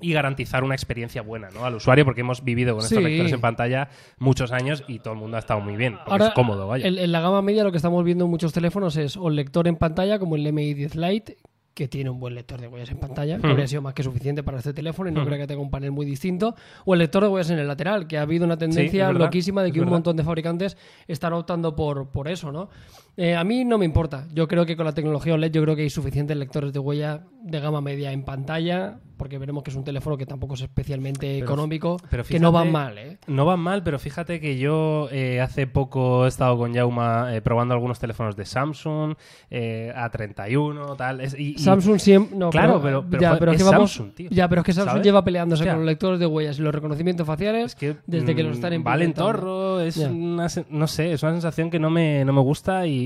y 0.00 0.12
garantizar 0.12 0.64
una 0.64 0.74
experiencia 0.74 1.22
buena 1.22 1.50
¿no? 1.50 1.64
al 1.64 1.74
usuario, 1.74 2.04
porque 2.04 2.20
hemos 2.20 2.44
vivido 2.44 2.74
con 2.74 2.84
estos 2.84 3.02
lectores 3.02 3.32
en 3.32 3.40
pantalla 3.40 3.88
muchos 4.18 4.52
años 4.52 4.84
y 4.88 4.98
todo 4.98 5.14
el 5.14 5.20
mundo 5.20 5.36
ha 5.36 5.40
estado 5.40 5.60
muy 5.60 5.76
bien, 5.76 5.96
Ahora, 6.06 6.28
es 6.28 6.34
cómodo, 6.34 6.66
vaya. 6.66 6.86
En, 6.86 7.12
la 7.12 7.20
gama 7.20 7.42
media 7.42 7.64
lo 7.64 7.70
que 7.70 7.76
estamos 7.76 8.04
viendo 8.04 8.24
en 8.24 8.30
muchos 8.30 8.52
teléfonos 8.52 8.96
es 8.96 9.16
o 9.16 9.28
el 9.28 9.36
lector 9.36 9.68
en 9.68 9.76
pantalla 9.76 10.18
como 10.18 10.36
el 10.36 10.52
MI 10.52 10.74
10 10.74 10.96
Lite, 10.96 11.36
que 11.80 11.88
tiene 11.88 12.10
un 12.10 12.20
buen 12.20 12.34
lector 12.34 12.60
de 12.60 12.68
huellas 12.68 12.90
en 12.90 12.98
pantalla, 12.98 13.38
que 13.38 13.46
habría 13.46 13.66
sido 13.66 13.80
más 13.80 13.94
que 13.94 14.02
suficiente 14.02 14.42
para 14.42 14.58
este 14.58 14.74
teléfono 14.74 15.08
y 15.08 15.14
no 15.14 15.24
creo 15.24 15.38
que 15.38 15.46
tenga 15.46 15.62
un 15.62 15.70
panel 15.70 15.92
muy 15.92 16.04
distinto, 16.04 16.54
o 16.84 16.92
el 16.92 16.98
lector 16.98 17.22
de 17.22 17.30
huellas 17.30 17.48
en 17.48 17.58
el 17.58 17.66
lateral, 17.66 18.06
que 18.06 18.18
ha 18.18 18.22
habido 18.22 18.44
una 18.44 18.58
tendencia 18.58 19.10
loquísima 19.12 19.62
de 19.62 19.72
que 19.72 19.80
un 19.80 19.88
montón 19.88 20.14
de 20.14 20.22
fabricantes 20.22 20.76
están 21.08 21.32
optando 21.32 21.74
por, 21.74 22.10
por 22.10 22.28
eso, 22.28 22.52
¿no? 22.52 22.68
Eh, 23.16 23.34
a 23.34 23.44
mí 23.44 23.64
no 23.64 23.76
me 23.76 23.84
importa. 23.84 24.26
Yo 24.32 24.48
creo 24.48 24.64
que 24.64 24.76
con 24.76 24.86
la 24.86 24.92
tecnología 24.92 25.34
OLED 25.34 25.52
yo 25.52 25.62
creo 25.62 25.76
que 25.76 25.82
hay 25.82 25.90
suficientes 25.90 26.36
lectores 26.36 26.72
de 26.72 26.78
huella 26.78 27.24
de 27.42 27.60
gama 27.60 27.80
media 27.80 28.12
en 28.12 28.24
pantalla, 28.24 28.98
porque 29.16 29.36
veremos 29.36 29.62
que 29.62 29.70
es 29.70 29.76
un 29.76 29.84
teléfono 29.84 30.16
que 30.16 30.26
tampoco 30.26 30.54
es 30.54 30.62
especialmente 30.62 31.38
económico, 31.38 31.98
que 32.28 32.40
no 32.40 32.52
van 32.52 32.72
mal, 32.72 32.96
¿eh? 32.96 33.18
No 33.26 33.44
van 33.44 33.60
mal, 33.60 33.82
pero 33.82 33.98
fíjate 33.98 34.40
que 34.40 34.58
yo 34.58 35.08
eh, 35.10 35.40
hace 35.40 35.66
poco 35.66 36.24
he 36.24 36.28
estado 36.28 36.56
con 36.56 36.74
Jauma 36.74 37.34
eh, 37.34 37.42
probando 37.42 37.74
algunos 37.74 37.98
teléfonos 37.98 38.36
de 38.36 38.46
Samsung, 38.46 39.14
A31, 39.50 40.96
tal. 40.96 41.20
y, 41.38 41.58
Samsung 41.70 41.98
siempre... 41.98 42.36
No, 42.36 42.50
claro, 42.50 42.80
pero, 42.82 43.04
ya, 43.18 43.38
pero 43.38 43.52
es, 43.52 43.58
que 43.58 43.64
Samsung, 43.64 44.12
tío. 44.12 44.30
Ya, 44.30 44.48
pero 44.48 44.60
es 44.62 44.66
que 44.66 44.72
Samsung 44.72 45.02
lleva 45.02 45.24
peleándose 45.24 45.66
con 45.66 45.76
los 45.76 45.86
lectores 45.86 46.20
de 46.20 46.26
huellas 46.26 46.58
y 46.58 46.62
los 46.62 46.74
reconocimientos 46.74 47.26
faciales 47.26 47.76
desde 48.06 48.34
que 48.34 48.42
los 48.42 48.54
están 48.56 48.72
en 48.72 48.84
Valen 48.84 49.14
torro, 49.14 49.80
es 49.80 49.96
una, 49.96 50.46
no 50.70 50.86
sé, 50.86 51.12
es 51.12 51.22
una 51.22 51.32
sensación 51.32 51.70
que 51.70 51.78
no 51.78 51.90
me, 51.90 52.24
no 52.24 52.32
me 52.32 52.40
gusta 52.40 52.86
y 52.86 53.00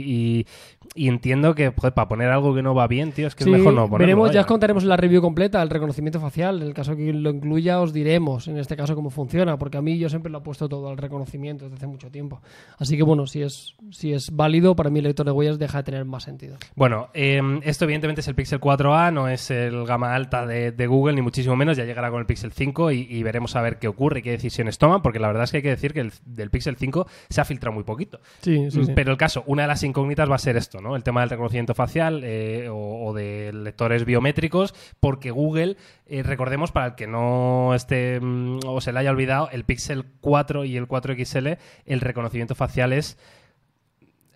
y, 0.94 1.08
entiendo 1.08 1.54
que 1.54 1.72
para 1.72 2.08
poner 2.08 2.30
algo 2.30 2.54
que 2.54 2.62
no 2.62 2.74
va 2.74 2.86
bien, 2.86 3.12
tío, 3.12 3.26
es 3.26 3.34
que 3.34 3.44
es 3.44 3.50
mejor 3.50 3.72
no 3.72 3.88
ponerlo. 3.88 3.98
Veremos, 3.98 4.30
ya 4.32 4.40
os 4.40 4.46
contaremos 4.46 4.84
la 4.84 4.96
review 4.96 5.20
completa, 5.20 5.62
el 5.62 5.70
reconocimiento 5.70 6.20
facial. 6.20 6.62
En 6.62 6.68
el 6.68 6.74
caso 6.74 6.94
que 6.96 7.12
lo 7.12 7.30
incluya, 7.30 7.80
os 7.80 7.92
diremos 7.92 8.48
en 8.48 8.58
este 8.58 8.76
caso 8.76 8.94
cómo 8.94 9.10
funciona, 9.10 9.58
porque 9.58 9.78
a 9.78 9.82
mí 9.82 9.98
yo 9.98 10.08
siempre 10.08 10.30
lo 10.30 10.38
he 10.38 10.40
puesto 10.42 10.68
todo 10.68 10.88
al 10.88 10.96
reconocimiento 10.96 11.64
desde 11.64 11.76
hace 11.76 11.86
mucho 11.86 12.10
tiempo. 12.10 12.40
Así 12.78 12.96
que 12.96 13.02
bueno, 13.02 13.26
si 13.26 13.42
es, 13.42 13.74
si 13.90 14.12
es 14.12 14.30
válido, 14.30 14.76
para 14.76 14.90
mí 14.90 14.98
el 14.98 15.04
lector 15.04 15.26
de 15.26 15.32
huellas 15.32 15.58
deja 15.58 15.78
de 15.78 15.84
tener 15.84 16.04
más 16.04 16.24
sentido. 16.24 16.56
Bueno, 16.74 17.08
em, 17.14 17.60
esto 17.64 17.84
evidentemente 17.84 18.20
es 18.20 18.28
el 18.28 18.34
Pixel 18.44 18.60
4a, 18.60 19.10
no 19.10 19.26
es 19.26 19.50
el 19.50 19.86
gama 19.86 20.14
alta 20.14 20.44
de, 20.44 20.86
Google, 20.86 21.14
ni 21.14 21.22
muchísimo 21.22 21.56
menos. 21.56 21.78
Ya 21.78 21.86
llegará 21.86 22.10
con 22.10 22.20
el 22.20 22.26
Pixel 22.26 22.52
5 22.52 22.90
y, 22.90 23.22
veremos 23.22 23.56
a 23.56 23.62
ver 23.62 23.78
qué 23.78 23.88
ocurre 23.88 24.18
y 24.18 24.22
qué 24.22 24.32
decisiones 24.32 24.76
toman, 24.76 25.00
porque 25.00 25.18
la 25.18 25.28
verdad 25.28 25.44
es 25.44 25.50
que 25.50 25.56
hay 25.56 25.62
que 25.62 25.70
decir 25.70 25.94
que 25.94 26.00
el, 26.00 26.12
del 26.26 26.50
Pixel 26.50 26.76
5 26.76 27.06
se 27.30 27.40
ha 27.40 27.46
filtrado 27.46 27.72
muy 27.72 27.84
poquito. 27.84 28.20
Sí, 28.42 28.70
sí, 28.70 28.82
Pero 28.94 29.12
el 29.12 29.16
caso, 29.16 29.44
una 29.46 29.62
de 29.62 29.68
las 29.68 29.82
incógnitas 29.82 30.30
va 30.30 30.34
a 30.34 30.38
ser 30.38 30.58
esto, 30.58 30.82
¿no? 30.82 30.94
El 30.94 31.02
tema 31.02 31.22
del 31.22 31.30
reconocimiento 31.30 31.74
facial 31.74 32.20
eh, 32.22 32.68
o, 32.70 33.14
de 33.14 33.50
lectores 33.54 34.04
biométricos, 34.04 34.74
porque 35.00 35.30
Google, 35.30 35.78
eh, 36.04 36.22
recordemos, 36.22 36.70
para 36.70 36.88
el 36.88 36.94
que 36.96 37.06
no 37.06 37.74
esté 37.74 38.20
mm, 38.20 38.58
o 38.66 38.82
se 38.82 38.92
le 38.92 38.98
haya 38.98 39.10
olvidado, 39.10 39.48
el 39.52 39.64
Pixel 39.64 40.04
4 40.20 40.66
y 40.66 40.76
el 40.76 40.86
4XL, 40.86 41.56
el 41.86 42.00
reconocimiento 42.02 42.54
facial 42.54 42.92
es 42.92 43.16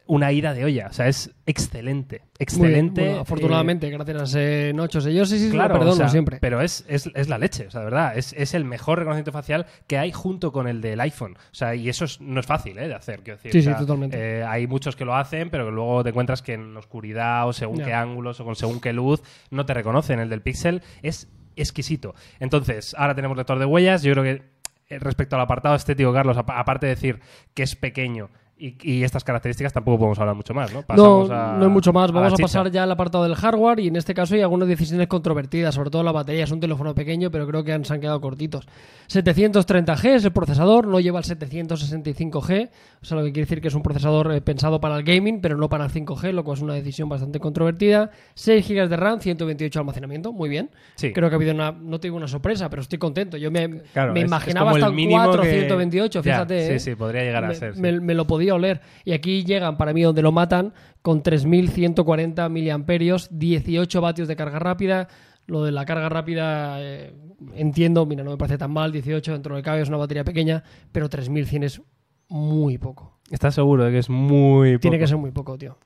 una 0.08 0.32
ida 0.32 0.54
de 0.54 0.64
olla. 0.64 0.88
O 0.90 0.92
sea, 0.92 1.06
es 1.06 1.30
excelente. 1.46 2.22
Excelente. 2.38 3.18
afortunadamente, 3.18 3.90
gracias 3.90 4.34
a 4.34 4.40
eh, 4.40 4.72
Nochos. 4.74 5.04
Yo 5.04 5.26
sí, 5.26 5.38
sí, 5.38 5.50
claro, 5.50 5.78
perdono 5.78 6.08
siempre. 6.08 6.38
Pero 6.40 6.62
es, 6.62 6.84
es, 6.88 7.28
la 7.28 7.38
leche, 7.38 7.66
o 7.66 7.70
sea, 7.70 7.80
de 7.80 7.84
verdad. 7.84 8.16
Es, 8.16 8.32
es, 8.32 8.54
el 8.54 8.64
mejor 8.64 8.98
reconocimiento 8.98 9.32
facial 9.32 9.66
que 9.86 9.98
hay 9.98 10.10
junto 10.10 10.50
con 10.50 10.66
el 10.66 10.80
del 10.80 10.98
iPhone. 11.00 11.36
O 11.36 11.54
sea, 11.54 11.74
y 11.74 11.90
eso 11.90 12.06
no 12.20 12.40
es 12.40 12.46
fácil 12.46 12.78
¿eh? 12.78 12.88
de 12.88 12.94
hacer. 12.94 13.22
Quiero 13.22 13.36
decir. 13.36 13.52
Sí, 13.52 13.62
sí, 13.62 13.70
totalmente. 13.78 14.16
Eh, 14.18 14.44
hay 14.44 14.66
muchos 14.66 14.96
que 14.96 15.04
lo 15.04 15.14
hacen, 15.14 15.50
pero 15.50 15.66
que 15.66 15.72
luego 15.72 16.02
te 16.02 16.08
encuentras 16.08 16.40
que 16.40 16.54
en 16.54 16.74
oscuridad 16.76 17.46
o 17.46 17.52
según 17.52 17.78
qué 17.78 17.92
ángulos 17.92 18.40
o 18.40 18.44
con 18.44 18.56
según 18.56 18.80
qué 18.80 18.94
luz 18.94 19.22
no 19.50 19.66
te 19.66 19.74
reconocen. 19.74 20.20
El 20.20 20.30
del 20.30 20.40
Pixel 20.40 20.82
es 21.02 21.28
exquisito. 21.54 22.14
Entonces, 22.40 22.94
ahora 22.98 23.14
tenemos 23.14 23.36
lector 23.36 23.58
de 23.58 23.66
huellas. 23.66 24.02
Yo 24.02 24.12
creo 24.12 24.24
que 24.24 24.42
eh, 24.88 24.98
respecto 24.98 25.36
al 25.36 25.42
apartado 25.42 25.74
estético, 25.74 26.14
Carlos, 26.14 26.38
aparte 26.38 26.86
de 26.86 26.94
decir 26.94 27.20
que 27.52 27.62
es 27.62 27.76
pequeño, 27.76 28.30
Y, 28.60 28.76
y 28.82 29.04
estas 29.04 29.22
características 29.22 29.72
tampoco 29.72 29.98
podemos 29.98 30.18
hablar 30.18 30.34
mucho 30.34 30.52
más, 30.52 30.72
¿no? 30.74 30.82
No, 30.96 31.32
a- 31.32 31.56
no 31.56 31.64
hay 31.66 31.70
mucho 31.70 31.92
más. 31.92 32.10
Vamos 32.10 32.32
a, 32.32 32.36
pasar 32.36 32.70
ya 32.72 32.82
al 32.82 32.90
apartado 32.90 33.22
del 33.22 33.36
hardware 33.36 33.78
y 33.78 33.86
en 33.86 33.94
este 33.96 34.14
caso 34.14 34.34
hay 34.34 34.40
algunas 34.42 34.66
decisiones 34.68 35.06
controvertidas, 35.06 35.74
sobre 35.76 35.90
todo 35.90 36.02
la 36.02 36.10
batería. 36.10 36.42
Es 36.42 36.50
un 36.50 36.58
teléfono 36.58 36.92
pequeño, 36.94 37.30
pero 37.30 37.46
creo 37.46 37.62
que 37.62 37.72
han, 37.72 37.84
se 37.84 37.94
han 37.94 38.00
quedado 38.00 38.20
cortitos. 38.20 38.66
730G 39.08 40.04
es 40.16 40.24
el 40.24 40.32
procesador, 40.32 40.86
no 40.86 40.98
lleva 41.00 41.20
el 41.20 41.24
765G, 41.24 42.68
o 43.00 43.04
sea, 43.04 43.16
lo 43.16 43.24
que 43.24 43.32
quiere 43.32 43.46
decir 43.46 43.60
que 43.60 43.68
es 43.68 43.74
un 43.74 43.82
procesador 43.82 44.32
eh, 44.32 44.40
pensado 44.40 44.80
para 44.80 44.96
el 44.96 45.04
gaming, 45.04 45.40
pero 45.40 45.56
no 45.56 45.68
para 45.68 45.84
el 45.84 45.90
5G, 45.92 46.32
lo 46.32 46.44
cual 46.44 46.56
es 46.56 46.62
una 46.62 46.74
decisión 46.74 47.08
bastante 47.08 47.38
controvertida. 47.40 48.10
6 48.34 48.66
GB 48.68 48.88
de 48.88 48.96
RAM, 48.96 49.20
128 49.20 49.78
de 49.78 49.80
almacenamiento, 49.80 50.32
muy 50.32 50.48
bien. 50.48 50.70
Sí. 50.96 51.12
Creo 51.12 51.28
que 51.28 51.34
ha 51.34 51.38
habido 51.38 51.54
una, 51.54 51.72
no 51.72 52.00
te 52.00 52.08
digo 52.08 52.16
una 52.16 52.28
sorpresa, 52.28 52.68
pero 52.68 52.82
estoy 52.82 52.98
contento. 52.98 53.36
Yo 53.36 53.50
me, 53.50 53.82
Claro, 53.92 54.12
me 54.12 54.20
es- 54.20 54.26
imaginaba 54.26 54.70
el 54.72 54.76
hasta 54.78 54.90
un 54.90 54.96
mínimo 54.96 55.22
4 55.24 55.42
que- 55.42 55.50
128, 55.50 56.18
Ya, 56.18 56.22
fíjate. 56.22 56.66
sí, 56.66 56.72
¿eh? 56.74 56.78
sí, 56.80 56.94
podría 56.96 57.22
llegar 57.22 57.44
a 57.44 57.48
me, 57.48 57.54
ser, 57.54 57.74
sí. 57.74 57.80
me- 57.80 58.00
me 58.00 58.14
lo 58.14 58.26
podía 58.26 58.47
oler. 58.54 58.80
Y 59.04 59.12
aquí 59.12 59.44
llegan, 59.44 59.76
para 59.76 59.92
mí, 59.92 60.02
donde 60.02 60.22
lo 60.22 60.32
matan, 60.32 60.72
con 61.02 61.22
3.140 61.22 62.48
miliamperios, 62.50 63.28
18 63.30 64.00
vatios 64.00 64.28
de 64.28 64.36
carga 64.36 64.58
rápida. 64.58 65.08
Lo 65.46 65.64
de 65.64 65.72
la 65.72 65.84
carga 65.86 66.08
rápida, 66.10 66.76
eh, 66.82 67.14
entiendo, 67.54 68.04
mira, 68.04 68.22
no 68.22 68.30
me 68.32 68.36
parece 68.36 68.58
tan 68.58 68.70
mal, 68.70 68.92
18 68.92 69.32
dentro 69.32 69.56
de 69.56 69.62
cabe 69.62 69.80
es 69.80 69.88
una 69.88 69.96
batería 69.96 70.24
pequeña, 70.24 70.62
pero 70.92 71.08
3.100 71.08 71.64
es 71.64 71.82
muy 72.28 72.76
poco. 72.76 73.18
¿Estás 73.30 73.54
seguro 73.54 73.84
de 73.84 73.92
que 73.92 73.98
es 73.98 74.10
muy 74.10 74.72
poco? 74.74 74.80
Tiene 74.82 74.98
que 74.98 75.06
ser 75.06 75.16
muy 75.16 75.30
poco, 75.30 75.56
tío. 75.56 75.78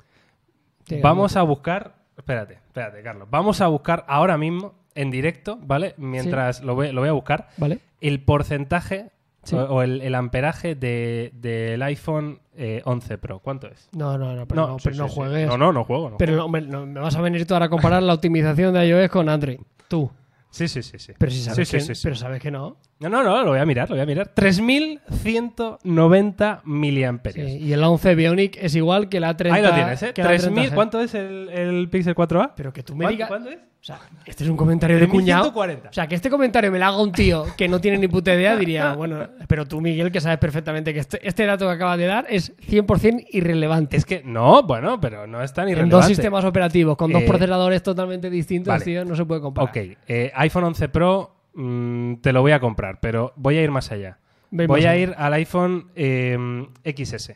Tiene 0.84 1.02
Vamos 1.02 1.36
a 1.36 1.42
buscar. 1.42 1.94
Espérate, 2.16 2.54
espérate, 2.54 3.02
Carlos. 3.02 3.28
Vamos 3.30 3.60
a 3.60 3.68
buscar 3.68 4.04
ahora 4.08 4.36
mismo, 4.36 4.74
en 4.94 5.10
directo, 5.10 5.58
¿vale? 5.62 5.94
Mientras 5.96 6.62
lo, 6.62 6.74
voy, 6.74 6.92
lo 6.92 7.00
voy 7.00 7.08
a 7.08 7.12
buscar, 7.12 7.48
¿Vale? 7.56 7.78
el 8.00 8.20
porcentaje 8.20 9.10
Sí. 9.44 9.56
o, 9.56 9.62
o 9.64 9.82
el, 9.82 10.02
el 10.02 10.14
amperaje 10.14 10.74
de- 10.76 11.32
del 11.34 11.82
iPhone 11.82 12.40
eh, 12.56 12.82
11 12.84 13.18
Pro. 13.18 13.38
¿Cuánto 13.40 13.68
es? 13.68 13.88
No, 13.92 14.18
no, 14.18 14.34
no, 14.34 14.46
pero 14.46 14.66
no, 14.66 14.78
sí, 14.78 14.84
pero 14.84 14.96
no 14.96 15.08
sí. 15.08 15.14
juegues. 15.14 15.48
No, 15.48 15.56
no, 15.56 15.72
no 15.72 15.84
juego. 15.84 16.10
no 16.10 16.16
Pero 16.18 16.44
hombre, 16.44 16.62
no, 16.62 16.86
me 16.86 17.00
vas 17.00 17.16
a 17.16 17.20
venir 17.20 17.46
tú 17.46 17.54
ahora 17.54 17.66
a 17.66 17.70
comparar 17.70 18.02
la 18.02 18.14
optimización 18.14 18.74
de 18.74 18.86
iOS 18.86 19.10
con 19.10 19.28
Android. 19.28 19.58
Tú. 19.88 20.10
Sí, 20.50 20.68
sí, 20.68 20.82
sí, 20.82 20.98
sí. 20.98 21.12
Pero 21.18 21.32
si 21.32 21.40
sabes, 21.40 21.70
que. 21.70 21.94
Pero 22.02 22.14
sabes 22.14 22.40
que 22.40 22.50
no. 22.50 22.76
No, 23.02 23.08
no, 23.08 23.22
no, 23.22 23.42
lo 23.42 23.50
voy 23.50 23.58
a 23.58 23.66
mirar, 23.66 23.88
lo 23.90 23.96
voy 23.96 24.02
a 24.02 24.06
mirar. 24.06 24.28
3190 24.28 26.62
miliamperios. 26.64 27.50
Sí, 27.50 27.58
y 27.58 27.72
el 27.72 27.82
11 27.82 28.14
Bionic 28.14 28.58
es 28.60 28.74
igual 28.74 29.08
que 29.08 29.20
la 29.20 29.36
30. 29.36 29.56
Ahí 29.56 29.62
lo 29.62 29.74
tienes, 29.74 30.02
¿eh? 30.02 30.12
que 30.14 30.22
la 30.22 30.28
3000, 30.28 30.70
30G. 30.70 30.74
¿Cuánto 30.74 31.00
es 31.00 31.14
el, 31.14 31.48
el 31.50 31.88
Pixel 31.90 32.14
4a? 32.14 32.52
Pero 32.56 32.72
que 32.72 32.82
tú 32.82 32.94
me 32.94 33.04
¿Cuánto, 33.04 33.12
digas. 33.16 33.28
cuánto 33.28 33.50
es? 33.50 33.56
O 33.56 33.84
sea, 33.84 33.98
este 34.26 34.44
es 34.44 34.50
un 34.50 34.56
comentario 34.56 34.96
de 34.96 35.08
cuñado. 35.08 35.42
3140. 35.52 35.88
O 35.88 35.92
sea, 35.92 36.06
que 36.06 36.14
este 36.14 36.30
comentario 36.30 36.70
me 36.70 36.78
lo 36.78 36.84
haga 36.84 37.02
un 37.02 37.10
tío 37.10 37.44
que 37.56 37.66
no 37.66 37.80
tiene 37.80 37.98
ni 37.98 38.06
puta 38.06 38.32
idea, 38.32 38.56
diría, 38.62 38.92
bueno, 38.94 39.26
pero 39.48 39.66
tú, 39.66 39.80
Miguel, 39.80 40.12
que 40.12 40.20
sabes 40.20 40.38
perfectamente 40.38 40.94
que 40.94 41.00
este, 41.00 41.26
este 41.26 41.44
dato 41.44 41.66
que 41.66 41.72
acabas 41.72 41.98
de 41.98 42.06
dar 42.06 42.24
es 42.28 42.56
100% 42.58 43.26
irrelevante. 43.30 43.96
Es 43.96 44.04
que 44.04 44.22
no, 44.24 44.62
bueno, 44.62 45.00
pero 45.00 45.26
no 45.26 45.42
es 45.42 45.52
tan 45.52 45.64
en 45.64 45.70
irrelevante. 45.70 45.96
dos 45.96 46.06
sistemas 46.06 46.44
operativos 46.44 46.96
con 46.96 47.10
dos 47.10 47.22
Eh, 47.22 47.26
procesadores 47.26 47.82
totalmente 47.82 48.30
distintos, 48.30 48.72
vale. 48.72 48.84
tío, 48.84 49.04
no 49.04 49.16
se 49.16 49.24
puede 49.24 49.40
comparar. 49.40 49.70
Ok, 49.70 49.96
eh, 50.06 50.30
iPhone 50.36 50.62
11 50.64 50.88
Pro 50.88 51.34
mm, 51.54 52.14
te 52.16 52.32
lo 52.32 52.40
voy 52.42 52.52
a 52.52 52.60
comprar, 52.60 53.00
pero 53.00 53.32
voy 53.36 53.56
a 53.58 53.62
ir 53.62 53.70
más 53.70 53.90
allá. 53.92 54.18
Voy 54.50 54.66
más 54.68 54.76
a 54.84 54.90
allá. 54.90 54.96
ir 54.96 55.14
al 55.16 55.32
iPhone 55.34 55.90
eh, 55.94 56.66
XS. 56.84 57.32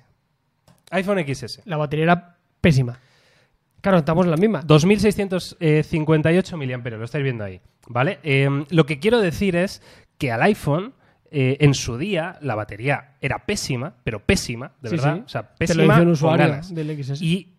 iPhone 0.91 1.25
XS. 1.27 1.63
La 1.65 1.77
batería 1.77 2.05
era 2.05 2.37
pésima. 2.61 2.99
Claro, 3.81 3.99
estamos 3.99 4.25
en 4.25 4.31
la 4.33 4.37
misma. 4.37 4.63
2658 4.63 6.57
miliamperios, 6.57 6.99
lo 6.99 7.05
estáis 7.05 7.23
viendo 7.25 7.45
ahí. 7.45 7.61
¿Vale? 7.89 8.19
Eh, 8.23 8.49
lo 8.71 8.85
que 8.87 8.99
quiero 8.99 9.21
decir 9.21 9.55
es 9.57 9.81
que 10.19 10.33
al 10.33 10.43
iPhone, 10.43 10.95
eh, 11.31 11.57
en 11.61 11.75
su 11.75 11.97
día, 11.99 12.37
la 12.41 12.55
batería 12.55 13.15
era 13.21 13.45
pésima, 13.47 13.95
pero 14.03 14.21
pésima, 14.25 14.73
de 14.81 14.91
Sí, 14.91 14.97
verdad. 14.97 15.17
sí. 15.17 15.23
O 15.25 15.29
sea, 15.29 15.55
pésima. 15.55 15.99
con 16.05 16.37
ganas. 16.37 16.75
del 16.75 17.03
XS. 17.03 17.23
Y 17.23 17.56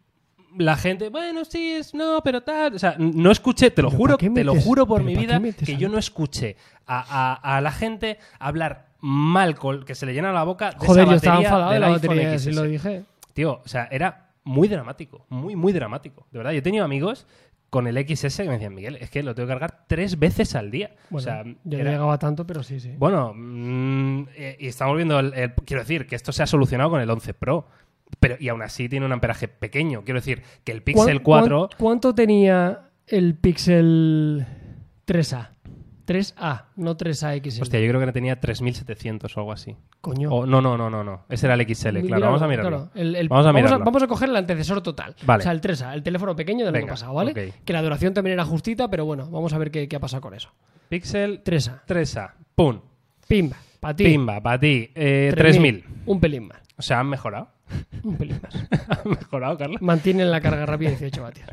la 0.58 0.76
gente, 0.76 1.10
bueno, 1.10 1.46
sí, 1.46 1.72
es 1.74 1.94
no, 1.94 2.22
pero 2.24 2.42
tal. 2.42 2.76
O 2.76 2.80
sea, 2.80 2.96
no 2.98 3.32
escuché, 3.32 3.72
te 3.72 3.82
lo 3.82 3.90
¿Pero 3.90 3.98
juro, 3.98 4.18
te 4.18 4.44
lo 4.44 4.56
juro 4.56 4.86
por 4.88 5.04
mi 5.04 5.16
vida 5.16 5.42
que 5.66 5.78
yo 5.78 5.90
no 5.90 5.98
escuché 5.98 6.56
a, 6.86 7.34
a- 7.42 7.58
a 7.58 7.62
la 7.62 7.72
gente 7.72 8.18
hablar 8.40 8.88
mal, 9.00 9.56
col- 9.56 9.86
que 9.86 9.94
se 9.96 10.06
le 10.06 10.14
llena 10.14 10.32
la 10.32 10.44
boca 10.44 10.72
de 10.72 10.78
Joder, 10.86 11.04
esa 11.04 11.12
yo 11.12 11.16
estaba 11.18 11.38
enfadado 11.42 11.72
de 11.72 11.80
la 11.80 11.90
batería, 11.90 12.40
si 12.40 12.52
lo 12.52 12.64
dije. 12.64 13.04
Tío, 13.34 13.62
o 13.64 13.68
sea, 13.68 13.88
era 13.92 14.30
muy 14.44 14.68
dramático, 14.68 15.26
muy, 15.30 15.56
muy 15.56 15.74
dramático. 15.74 16.26
De 16.32 16.40
verdad, 16.40 16.52
yo 16.54 16.60
he 16.60 16.62
tenido 16.64 16.84
amigos 16.86 17.28
con 17.70 17.86
el 17.86 17.98
XS 17.98 18.38
que 18.38 18.46
me 18.48 18.54
decían, 18.54 18.74
Miguel, 18.74 18.96
es 18.96 19.10
que 19.10 19.22
lo 19.22 19.36
tengo 19.36 19.48
que 19.48 19.52
cargar 19.54 19.84
tres 19.88 20.18
veces 20.18 20.56
al 20.56 20.72
día. 20.72 20.96
Bueno, 21.10 21.18
o 21.18 21.20
sea, 21.32 21.44
yo 21.66 21.78
era- 21.78 21.84
no 21.84 21.92
llegaba 21.92 22.18
tanto, 22.18 22.48
pero 22.48 22.64
sí, 22.64 22.80
sí. 22.80 22.94
bueno, 22.98 23.34
mm, 23.36 24.28
eh, 24.36 24.58
y 24.60 24.68
estamos 24.68 24.96
viendo, 24.96 25.20
el, 25.20 25.34
el- 25.34 25.54
quiero 25.54 25.82
decir, 25.84 26.08
que 26.08 26.16
esto 26.16 26.32
se 26.32 26.42
ha 26.44 26.48
solucionado 26.48 26.90
con 26.90 27.02
el 27.02 27.10
11 27.10 27.34
Pro. 27.34 27.68
Pero, 28.20 28.36
y 28.40 28.50
aún 28.50 28.62
así 28.62 28.90
tiene 28.90 29.06
un 29.06 29.12
amperaje 29.12 29.48
pequeño. 29.48 30.04
Quiero 30.04 30.20
decir, 30.20 30.42
que 30.64 30.72
el 30.72 30.82
Pixel 30.84 31.22
¿Cuán- 31.22 31.44
4... 31.44 31.58
cuán- 31.60 31.70
¿Cuánto 31.80 32.16
tenía 32.16 32.90
el 33.08 33.36
Pixel 33.36 34.46
3A? 35.06 35.50
3A, 36.08 36.68
no 36.78 36.96
3A 36.96 37.36
XL. 37.44 37.62
Hostia, 37.64 37.82
yo 37.82 37.90
creo 37.90 38.00
que 38.06 38.12
tenía 38.14 38.40
3700 38.40 39.36
o 39.36 39.40
algo 39.42 39.52
así. 39.52 39.76
Coño. 40.00 40.30
O, 40.32 40.46
no, 40.46 40.62
no, 40.62 40.78
no, 40.78 40.90
no, 40.90 41.04
no. 41.04 41.26
Ese 41.28 41.48
era 41.48 41.56
el 41.56 41.62
XL, 41.68 42.00
claro. 42.08 42.26
vamos 42.28 42.42
a 42.42 42.48
mirarlo. 42.48 42.70
claro. 42.70 42.92
El- 42.96 43.16
el- 43.18 43.28
vamos 43.28 43.46
a 43.46 43.52
mirarlo. 43.52 43.80
vamos 43.84 44.02
a 44.04 44.08
coger 44.08 44.30
el 44.30 44.38
antecesor 44.38 44.82
total. 44.82 45.16
Vale. 45.26 45.42
O 45.42 45.44
sea, 45.44 45.52
el 45.52 45.60
3A, 45.60 45.94
el 45.94 46.04
teléfono 46.04 46.34
pequeño 46.34 46.66
del 46.66 46.74
año 46.74 46.82
Venga, 46.84 46.94
pasado, 46.94 47.14
¿vale? 47.14 47.32
ok. 47.32 47.56
Que 47.66 47.74
la 47.74 47.82
duración 47.82 48.14
también 48.14 48.36
era 48.36 48.46
justita, 48.46 48.90
pero 48.90 49.04
bueno, 49.04 49.30
vamos 49.30 49.52
a 49.52 49.58
ver 49.58 49.70
qué, 49.70 49.90
qué 49.90 49.98
ha 49.98 50.00
pasado 50.00 50.22
con 50.22 50.34
eso. 50.34 50.50
Pixel 50.88 51.44
3A. 51.44 51.82
3A. 51.86 52.32
Pum. 52.56 52.80
Pimba, 53.28 53.58
para 53.82 53.96
ti. 53.98 54.04
Pimba, 54.06 54.42
para 54.42 54.60
ti. 54.62 54.90
Eh, 54.96 55.34
3000. 55.36 55.82
3000. 55.84 56.04
Un 56.06 56.20
pelín 56.22 56.48
más. 56.48 56.62
O 56.78 56.82
sea, 56.82 57.00
han 57.00 57.10
mejorado. 57.10 57.50
Un 58.04 58.18
pelín 58.18 58.40
más. 58.42 58.56
han 58.90 59.10
mejorado, 59.10 59.58
Carlos. 59.58 59.82
Mantienen 59.82 60.32
la 60.32 60.42
carga 60.42 60.66
rápida 60.66 60.90
18 60.90 61.22
vatios. 61.22 61.50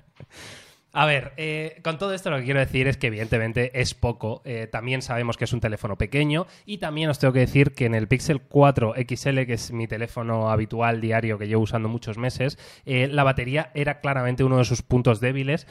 A 0.96 1.06
ver, 1.06 1.32
eh, 1.36 1.80
con 1.82 1.98
todo 1.98 2.14
esto 2.14 2.30
lo 2.30 2.36
que 2.36 2.44
quiero 2.44 2.60
decir 2.60 2.86
es 2.86 2.96
que 2.96 3.08
evidentemente 3.08 3.80
es 3.80 3.94
poco. 3.94 4.42
Eh, 4.44 4.68
también 4.70 5.02
sabemos 5.02 5.36
que 5.36 5.42
es 5.42 5.52
un 5.52 5.58
teléfono 5.58 5.98
pequeño 5.98 6.46
y 6.66 6.78
también 6.78 7.10
os 7.10 7.18
tengo 7.18 7.32
que 7.32 7.40
decir 7.40 7.74
que 7.74 7.86
en 7.86 7.96
el 7.96 8.06
Pixel 8.06 8.40
4 8.42 8.94
XL, 8.94 9.40
que 9.40 9.54
es 9.54 9.72
mi 9.72 9.88
teléfono 9.88 10.52
habitual 10.52 11.00
diario 11.00 11.36
que 11.36 11.48
llevo 11.48 11.62
usando 11.62 11.88
muchos 11.88 12.16
meses, 12.16 12.58
eh, 12.86 13.08
la 13.08 13.24
batería 13.24 13.72
era 13.74 13.98
claramente 14.00 14.44
uno 14.44 14.58
de 14.58 14.64
sus 14.64 14.82
puntos 14.82 15.18
débiles 15.18 15.66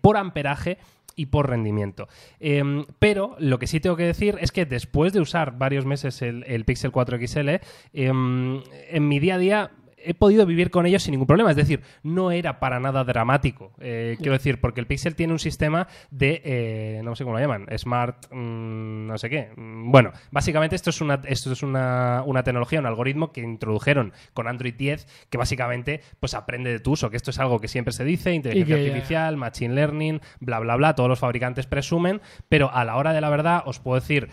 por 0.00 0.16
amperaje 0.16 0.78
y 1.18 1.26
por 1.26 1.50
rendimiento. 1.50 2.08
Eh, 2.40 2.62
pero 2.98 3.36
lo 3.38 3.58
que 3.58 3.66
sí 3.66 3.80
tengo 3.80 3.96
que 3.96 4.04
decir 4.04 4.36
es 4.40 4.52
que 4.52 4.64
después 4.64 5.12
de 5.12 5.20
usar 5.20 5.58
varios 5.58 5.84
meses 5.84 6.22
el, 6.22 6.44
el 6.44 6.64
Pixel 6.64 6.92
4 6.92 7.18
XL, 7.18 7.48
eh, 7.48 7.60
en 7.92 9.08
mi 9.08 9.18
día 9.18 9.34
a 9.34 9.38
día 9.38 9.70
he 10.04 10.14
podido 10.14 10.46
vivir 10.46 10.70
con 10.70 10.86
ellos 10.86 11.02
sin 11.02 11.12
ningún 11.12 11.26
problema. 11.26 11.50
Es 11.50 11.56
decir, 11.56 11.82
no 12.02 12.30
era 12.30 12.60
para 12.60 12.80
nada 12.80 13.04
dramático. 13.04 13.72
Eh, 13.80 14.16
quiero 14.18 14.32
decir, 14.32 14.60
porque 14.60 14.80
el 14.80 14.86
Pixel 14.86 15.14
tiene 15.14 15.32
un 15.32 15.38
sistema 15.38 15.88
de, 16.10 16.42
eh, 16.44 17.00
no 17.04 17.14
sé 17.16 17.24
cómo 17.24 17.36
lo 17.36 17.40
llaman, 17.42 17.66
Smart, 17.76 18.26
mm, 18.30 19.06
no 19.06 19.18
sé 19.18 19.30
qué. 19.30 19.50
Mm, 19.56 19.90
Bueno, 19.90 20.12
básicamente 20.30 20.76
esto 20.76 20.90
es, 20.90 21.00
una, 21.00 21.20
esto 21.24 21.52
es 21.52 21.62
una, 21.62 22.22
una 22.26 22.42
tecnología, 22.42 22.80
un 22.80 22.86
algoritmo 22.86 23.32
que 23.32 23.40
introdujeron 23.40 24.12
con 24.34 24.48
Android 24.48 24.74
10 24.74 25.06
que 25.30 25.38
básicamente 25.38 26.00
pues 26.20 26.34
aprende 26.34 26.70
de 26.70 26.80
tu 26.80 26.92
uso, 26.92 27.10
que 27.10 27.16
esto 27.16 27.30
es 27.30 27.38
algo 27.38 27.60
que 27.60 27.68
siempre 27.68 27.92
se 27.92 28.04
dice, 28.04 28.32
inteligencia 28.32 28.76
que 28.76 28.88
artificial, 28.90 29.36
machine 29.36 29.74
learning, 29.74 30.20
bla, 30.40 30.58
bla, 30.58 30.76
bla, 30.76 30.94
todos 30.94 31.08
los 31.08 31.18
fabricantes 31.18 31.66
presumen, 31.66 32.20
pero 32.48 32.72
a 32.72 32.84
la 32.84 32.96
hora 32.96 33.12
de 33.12 33.20
la 33.20 33.30
verdad 33.30 33.62
os 33.66 33.78
puedo 33.78 34.00
decir 34.00 34.28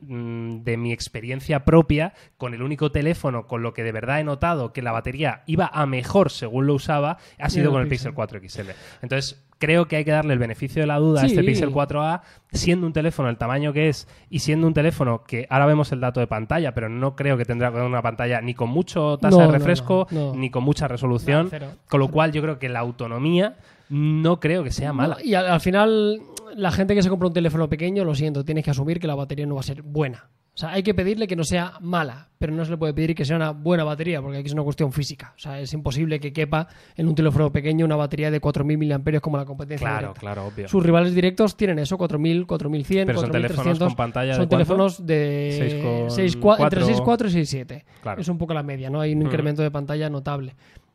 de 0.00 0.76
mi 0.76 0.92
experiencia 0.92 1.64
propia 1.64 2.12
con 2.36 2.54
el 2.54 2.62
único 2.62 2.92
teléfono 2.92 3.46
con 3.46 3.62
lo 3.62 3.72
que 3.72 3.82
de 3.82 3.92
verdad 3.92 4.20
he 4.20 4.24
notado 4.24 4.72
que 4.72 4.82
la 4.82 4.92
batería 4.92 5.42
iba 5.46 5.70
a 5.72 5.86
mejor 5.86 6.30
según 6.30 6.66
lo 6.66 6.74
usaba 6.74 7.18
ha 7.38 7.50
sido 7.50 7.66
el 7.66 7.70
con 7.72 7.82
el 7.82 7.88
Pixel. 7.88 8.12
Pixel 8.12 8.14
4 8.14 8.40
XL. 8.48 8.70
Entonces, 9.02 9.42
creo 9.58 9.88
que 9.88 9.96
hay 9.96 10.04
que 10.04 10.10
darle 10.10 10.34
el 10.34 10.38
beneficio 10.38 10.82
de 10.82 10.86
la 10.86 10.98
duda 10.98 11.22
a 11.22 11.26
este 11.26 11.42
Pixel 11.42 11.70
4a, 11.70 12.20
siendo 12.52 12.86
un 12.86 12.92
teléfono 12.92 13.28
el 13.28 13.38
tamaño 13.38 13.72
que 13.72 13.88
es 13.88 14.06
y 14.28 14.40
siendo 14.40 14.66
un 14.66 14.74
teléfono 14.74 15.24
que 15.24 15.46
ahora 15.48 15.66
vemos 15.66 15.92
el 15.92 16.00
dato 16.00 16.20
de 16.20 16.26
pantalla, 16.26 16.72
pero 16.74 16.88
no 16.88 17.16
creo 17.16 17.36
que 17.36 17.44
tendrá 17.44 17.70
una 17.70 18.02
pantalla 18.02 18.40
ni 18.40 18.54
con 18.54 18.68
mucho 18.68 19.18
tasa 19.18 19.36
No, 19.36 19.46
de 19.50 19.58
refresco 19.58 20.06
no, 20.10 20.32
no. 20.32 20.38
ni 20.38 20.50
con 20.50 20.62
mucha 20.62 20.88
resolución, 20.88 21.50
con 21.88 22.00
lo 22.00 22.08
cual 22.08 22.32
yo 22.32 22.42
creo 22.42 22.58
que 22.58 22.68
la 22.68 22.80
autonomía 22.80 23.56
no 23.90 24.40
creo 24.40 24.64
que 24.64 24.70
sea 24.72 24.92
mala. 24.92 25.16
No, 25.16 25.24
y 25.24 25.34
al, 25.34 25.46
al 25.46 25.60
final, 25.60 26.20
la 26.56 26.70
gente 26.72 26.94
que 26.94 27.02
se 27.02 27.08
compra 27.08 27.28
un 27.28 27.34
teléfono 27.34 27.68
pequeño, 27.68 28.04
lo 28.04 28.14
siento, 28.14 28.44
tienes 28.44 28.64
que 28.64 28.70
asumir 28.70 28.98
que 29.00 29.06
la 29.06 29.14
batería 29.14 29.46
no 29.46 29.54
va 29.54 29.60
a 29.60 29.64
ser 29.64 29.82
buena. 29.82 30.28
O 30.54 30.58
sea, 30.58 30.70
hay 30.72 30.82
que 30.82 30.94
pedirle 30.94 31.26
que 31.26 31.36
no 31.36 31.44
sea 31.44 31.74
mala, 31.82 32.30
pero 32.38 32.54
no 32.54 32.64
se 32.64 32.70
le 32.70 32.78
puede 32.78 32.94
pedir 32.94 33.14
que 33.14 33.26
sea 33.26 33.36
una 33.36 33.50
buena 33.50 33.84
batería, 33.84 34.22
porque 34.22 34.38
aquí 34.38 34.46
es 34.46 34.54
una 34.54 34.62
cuestión 34.62 34.90
física. 34.90 35.34
O 35.36 35.38
sea, 35.38 35.60
es 35.60 35.70
imposible 35.74 36.18
que 36.18 36.32
quepa 36.32 36.66
en 36.96 37.08
un 37.08 37.14
teléfono 37.14 37.52
pequeño 37.52 37.84
una 37.84 37.96
batería 37.96 38.30
de 38.30 38.40
4.000 38.40 38.98
mAh 39.14 39.20
como 39.20 39.36
la 39.36 39.44
competencia. 39.44 39.86
Claro, 39.86 40.00
directa. 40.08 40.20
claro, 40.20 40.46
obvio. 40.46 40.66
Sus 40.66 40.82
rivales 40.82 41.14
directos 41.14 41.58
tienen 41.58 41.78
eso, 41.78 41.98
4.000, 41.98 42.46
4.100, 42.46 43.04
Pero 43.04 43.20
son 43.20 43.28
4.300. 43.28 43.32
teléfonos 43.32 43.78
con 43.80 43.94
pantalla 43.96 44.30
de 44.32 44.36
Son 44.38 44.48
teléfonos 44.48 45.06
de 45.06 45.54
Seis 45.58 45.74
con 45.84 46.10
6, 46.10 46.40
cua- 46.40 46.62
entre 46.64 46.80
cuatro. 46.80 47.26
6.4 47.26 47.26
y 47.34 47.40
6.7. 47.42 47.84
Claro. 48.00 48.20
Es 48.22 48.28
un 48.28 48.38
poco 48.38 48.54
la 48.54 48.62
media, 48.62 48.88
¿no? 48.88 49.02
Hay 49.02 49.12
un 49.12 49.20
incremento 49.20 49.60
de 49.60 49.70
pantalla 49.70 50.08
notable. 50.08 50.54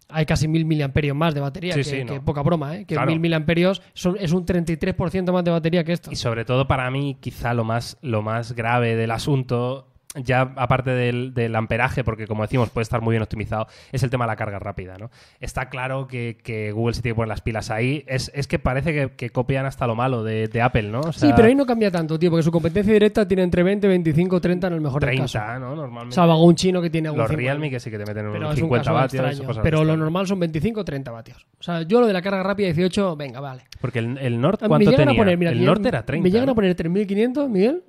Hay 0.10 0.26
casi 0.26 0.48
1.000 0.48 0.66
miliamperios 0.66 1.16
más 1.16 1.34
de 1.34 1.40
batería, 1.40 1.74
Sí, 1.74 1.80
que, 1.80 1.84
sí, 1.86 1.96
que 2.06 2.16
no. 2.16 2.26
poca 2.26 2.42
broma, 2.42 2.76
¿eh? 2.76 2.86
Que 2.86 2.96
Claro. 2.96 3.12
1.000 3.12 3.20
miliamperios 3.20 3.82
son, 3.94 4.18
es 4.20 4.34
un 4.34 4.46
33% 4.46 5.32
más 5.32 5.44
de 5.44 5.52
batería 5.52 5.84
que 5.84 5.94
esto. 5.94 6.12
Y 6.12 6.16
sobre 6.16 6.44
todo 6.46 6.68
para 6.68 6.90
mí, 6.92 7.18
quizá 7.20 7.54
lo 7.54 7.64
más, 7.64 7.98
lo 8.02 8.22
más 8.22 8.54
grave 8.54 8.96
del 8.96 9.12
asunto 9.12 9.88
ya 10.16 10.42
aparte 10.58 10.92
del, 10.92 11.34
del 11.34 11.56
amperaje, 11.56 12.04
porque 12.04 12.28
como 12.28 12.44
decimos 12.44 12.70
puede 12.70 12.84
estar 12.84 13.02
muy 13.02 13.14
bien 13.14 13.24
optimizado, 13.24 13.68
es 13.92 14.04
el 14.04 14.10
tema 14.10 14.26
de 14.26 14.30
la 14.32 14.36
carga 14.36 14.60
rápida, 14.60 14.98
¿no? 14.98 15.10
Está 15.40 15.70
claro 15.70 16.08
que, 16.08 16.38
que 16.44 16.72
Google 16.72 16.94
se 16.94 17.02
tiene 17.02 17.14
que 17.14 17.18
poner 17.18 17.30
las 17.30 17.42
pilas 17.42 17.72
ahí. 17.72 18.04
Es, 18.08 18.30
es 18.36 18.48
que 18.48 18.60
parece 18.60 18.94
que, 18.94 19.12
que 19.16 19.30
copian 19.30 19.66
hasta 19.66 19.88
lo 19.88 19.96
malo 19.96 20.24
de, 20.24 20.48
de 20.48 20.62
Apple, 20.62 20.84
¿no? 20.90 21.00
O 21.00 21.14
Sí, 21.14 21.22
sea, 21.22 21.36
pero 21.36 21.48
ahí 21.48 21.56
no 21.56 21.66
cambia 21.66 21.90
tanto, 21.92 22.20
tío, 22.20 22.30
porque 22.30 22.44
su 22.44 22.52
competencia 22.52 22.92
directa 22.94 23.28
tiene 23.28 23.44
entre 23.44 23.64
20, 23.64 23.88
25, 23.88 24.42
30 24.42 24.68
en 24.68 24.74
el 24.74 24.82
mejor 24.82 25.02
de 25.06 25.16
los 25.16 25.32
30, 25.32 25.40
casos. 25.48 25.60
¿no? 25.62 25.76
Normalmente. 25.76 26.16
Salvo 26.16 26.34
algún 26.34 26.56
chino 26.56 26.82
que 26.82 26.90
tiene 26.90 27.08
algún 27.08 27.20
los 27.20 27.30
50. 27.30 27.48
Realme 27.50 27.70
que 27.70 27.80
sí 27.80 27.90
que 27.90 27.98
te 27.98 28.06
meten 28.06 28.28
unos 28.28 28.44
es 28.44 28.50
un 28.50 28.56
50 28.56 28.84
caso 28.84 28.94
vatios. 28.94 29.24
extraño. 29.26 29.48
cosas 29.48 29.64
Pero 29.64 29.84
lo 29.86 29.96
normal 29.96 30.28
son 30.28 30.40
25 30.40 30.84
30 30.84 31.12
vatios. 31.12 31.48
O 31.60 31.64
sea, 31.64 31.84
yo 31.84 32.02
lo 32.02 32.08
de 32.08 32.14
la 32.14 32.22
carga 32.22 32.44
rápida 32.44 32.68
18, 32.68 33.16
venga, 33.16 33.40
vale. 33.40 33.64
Porque 33.80 34.00
el, 34.00 34.18
el 34.18 34.42
Nord, 34.42 34.60
Me 34.62 34.68
¿cuánto 34.68 34.90
a 34.90 34.96
tenía? 34.96 35.16
poner, 35.18 35.38
mira, 35.38 35.52
el 35.52 35.64
Nord 35.64 35.86
era 35.86 36.04
30. 36.06 36.24
Me 36.24 36.32
llegan 36.32 36.48
¿no? 36.48 36.52
a 36.52 36.56
poner 36.56 36.76
3500, 36.76 37.50
Miguel. 37.50 37.84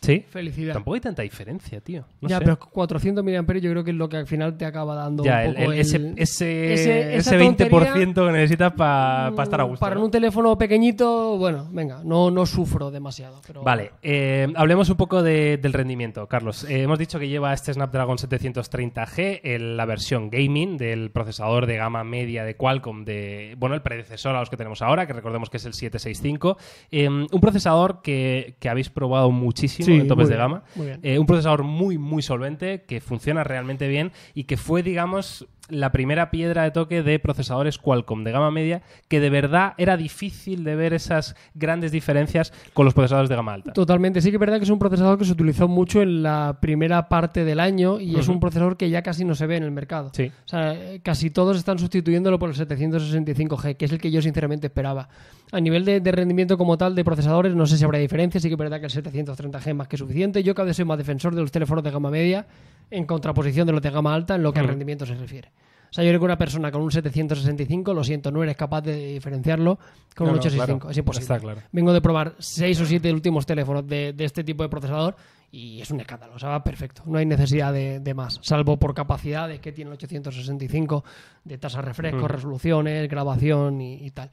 Sí. 0.00 0.24
Felicidad. 0.30 0.74
Tampoco 0.74 0.94
hay 0.94 1.00
tanta 1.00 1.22
diferencia, 1.22 1.80
tío. 1.80 2.04
No 2.20 2.28
ya, 2.28 2.38
sé. 2.38 2.44
pero 2.44 2.58
400 2.58 3.24
miliamperios 3.24 3.64
yo 3.64 3.70
creo 3.70 3.84
que 3.84 3.90
es 3.90 3.96
lo 3.96 4.08
que 4.08 4.16
al 4.16 4.26
final 4.26 4.56
te 4.56 4.64
acaba 4.64 4.94
dando 4.94 5.24
Ya, 5.24 5.40
un 5.40 5.46
el, 5.48 5.54
poco 5.56 5.72
el- 5.72 5.78
ese, 5.80 5.96
el- 5.96 6.14
ese, 6.16 6.72
ese- 6.74 7.16
esa 7.16 7.36
ese 7.36 7.38
20% 7.38 7.68
tontería, 7.68 8.14
que 8.14 8.32
necesitas 8.32 8.72
para 8.72 9.32
estar 9.42 9.60
a 9.60 9.64
gusto. 9.64 9.80
Para 9.80 9.96
¿no? 9.96 10.04
un 10.04 10.10
teléfono 10.10 10.56
pequeñito, 10.56 11.36
bueno, 11.38 11.68
venga, 11.72 12.00
no, 12.04 12.30
no 12.30 12.46
sufro 12.46 12.90
demasiado. 12.90 13.40
Pero 13.46 13.62
Vale, 13.62 13.90
eh, 14.02 14.46
hablemos 14.56 14.88
un 14.88 14.96
poco 14.96 15.22
de- 15.22 15.58
del 15.58 15.72
rendimiento, 15.72 16.26
Carlos. 16.26 16.64
Eh, 16.64 16.82
hemos 16.82 16.98
dicho 16.98 17.18
que 17.18 17.28
lleva 17.28 17.52
este 17.52 17.72
Snapdragon 17.74 18.18
730G, 18.18 19.40
el- 19.42 19.76
la 19.76 19.84
versión 19.84 20.30
gaming 20.30 20.76
del 20.76 21.10
procesador 21.10 21.66
de 21.66 21.76
gama 21.76 22.04
media 22.04 22.44
de 22.44 22.54
Qualcomm, 22.56 23.04
de 23.04 23.54
bueno, 23.58 23.74
el 23.74 23.82
predecesor 23.82 24.34
a 24.36 24.40
los 24.40 24.50
que 24.50 24.56
tenemos 24.56 24.82
ahora, 24.82 25.06
que 25.06 25.12
recordemos 25.12 25.50
que 25.50 25.56
es 25.58 25.64
el 25.66 25.74
765. 25.74 26.56
Eh, 26.90 27.08
un 27.08 27.40
procesador 27.40 28.00
que, 28.02 28.54
que 28.58 28.68
habéis 28.68 28.90
probado 28.90 29.30
muchísimo 29.30 29.87
Sí, 29.92 30.00
en 30.00 30.08
topes 30.08 30.28
de 30.28 30.34
bien, 30.34 30.48
gama. 30.48 30.62
Eh, 31.02 31.18
un 31.18 31.26
procesador 31.26 31.62
muy, 31.62 31.98
muy 31.98 32.22
solvente, 32.22 32.84
que 32.86 33.00
funciona 33.00 33.44
realmente 33.44 33.88
bien 33.88 34.12
y 34.34 34.44
que 34.44 34.56
fue, 34.56 34.82
digamos, 34.82 35.46
la 35.68 35.92
primera 35.92 36.30
piedra 36.30 36.62
de 36.64 36.70
toque 36.70 37.02
de 37.02 37.18
procesadores 37.18 37.78
Qualcomm 37.78 38.24
de 38.24 38.32
gama 38.32 38.50
media, 38.50 38.82
que 39.08 39.20
de 39.20 39.30
verdad 39.30 39.74
era 39.78 39.96
difícil 39.96 40.64
de 40.64 40.76
ver 40.76 40.92
esas 40.94 41.36
grandes 41.54 41.92
diferencias 41.92 42.52
con 42.74 42.84
los 42.84 42.94
procesadores 42.94 43.28
de 43.28 43.36
gama 43.36 43.52
alta. 43.54 43.72
Totalmente, 43.72 44.20
sí 44.20 44.30
que 44.30 44.36
es 44.36 44.40
verdad 44.40 44.58
que 44.58 44.64
es 44.64 44.70
un 44.70 44.78
procesador 44.78 45.18
que 45.18 45.24
se 45.24 45.32
utilizó 45.32 45.68
mucho 45.68 46.00
en 46.02 46.22
la 46.22 46.58
primera 46.60 47.08
parte 47.08 47.44
del 47.44 47.60
año 47.60 48.00
y 48.00 48.16
es 48.18 48.28
un 48.28 48.40
procesador 48.40 48.76
que 48.76 48.88
ya 48.90 49.02
casi 49.02 49.24
no 49.24 49.34
se 49.34 49.46
ve 49.46 49.56
en 49.56 49.62
el 49.64 49.70
mercado. 49.70 50.10
Sí. 50.14 50.30
O 50.44 50.48
sea, 50.48 50.76
casi 51.02 51.30
todos 51.30 51.56
están 51.56 51.78
sustituyéndolo 51.78 52.38
por 52.38 52.50
el 52.50 52.56
765G, 52.56 53.76
que 53.76 53.84
es 53.84 53.92
el 53.92 53.98
que 54.00 54.10
yo 54.10 54.22
sinceramente 54.22 54.66
esperaba. 54.68 55.08
A 55.52 55.60
nivel 55.60 55.84
de, 55.84 56.00
de 56.00 56.12
rendimiento 56.12 56.58
como 56.58 56.76
tal 56.76 56.94
de 56.94 57.04
procesadores, 57.04 57.54
no 57.54 57.66
sé 57.66 57.78
si 57.78 57.84
habrá 57.84 57.98
diferencia, 57.98 58.40
sí 58.40 58.48
que 58.48 58.54
es 58.54 58.58
verdad 58.58 58.80
que 58.80 58.86
el 58.86 58.92
730G 58.92 59.66
es 59.68 59.74
más 59.74 59.88
que 59.88 59.96
suficiente. 59.96 60.42
Yo 60.42 60.54
cada 60.54 60.66
vez 60.66 60.76
soy 60.76 60.84
más 60.84 60.98
defensor 60.98 61.34
de 61.34 61.40
los 61.40 61.50
teléfonos 61.50 61.82
de 61.84 61.90
gama 61.90 62.10
media 62.10 62.46
en 62.90 63.04
contraposición 63.06 63.66
de 63.66 63.72
los 63.72 63.82
de 63.82 63.90
gama 63.90 64.14
alta 64.14 64.34
en 64.34 64.42
lo 64.42 64.52
que 64.52 64.58
al 64.60 64.64
Ujú. 64.66 64.70
rendimiento 64.72 65.06
se 65.06 65.14
refiere. 65.14 65.50
O 65.90 65.92
sea, 65.92 66.04
yo 66.04 66.10
creo 66.10 66.20
que 66.20 66.24
una 66.26 66.38
persona 66.38 66.70
con 66.70 66.82
un 66.82 66.90
765, 66.90 67.94
lo 67.94 68.04
siento, 68.04 68.30
no 68.30 68.42
eres 68.42 68.56
capaz 68.56 68.82
de 68.82 69.14
diferenciarlo 69.14 69.78
con 70.14 70.26
No, 70.26 70.32
un 70.32 70.36
no, 70.36 70.40
865. 70.40 70.78
claro. 70.80 70.90
Es 70.90 70.96
imposible. 70.98 71.22
Está 71.22 71.38
claro. 71.40 71.60
Vengo 71.72 71.92
de 71.92 72.00
probar 72.00 72.34
6 72.38 72.80
o 72.82 72.86
7 72.86 73.12
últimos 73.12 73.46
teléfonos 73.46 73.86
de, 73.86 74.12
de 74.12 74.24
este 74.24 74.44
tipo 74.44 74.62
de 74.62 74.68
procesador 74.68 75.16
y 75.50 75.80
es 75.80 75.90
un 75.90 76.00
escándalo. 76.00 76.34
O 76.34 76.38
sea, 76.38 76.50
va 76.50 76.62
perfecto. 76.62 77.02
No 77.06 77.16
hay 77.18 77.24
necesidad 77.24 77.72
de, 77.72 78.00
de 78.00 78.14
más, 78.14 78.38
salvo 78.42 78.76
por 78.78 78.92
capacidades 78.94 79.60
que 79.60 79.72
tiene 79.72 79.88
el 79.90 79.94
865 79.94 81.04
de 81.44 81.58
tasa 81.58 81.78
de 81.78 81.86
refresco, 81.86 82.18
Ujú. 82.18 82.28
resoluciones, 82.28 83.08
grabación 83.08 83.80
y, 83.80 83.94
y 84.04 84.10
tal. 84.10 84.30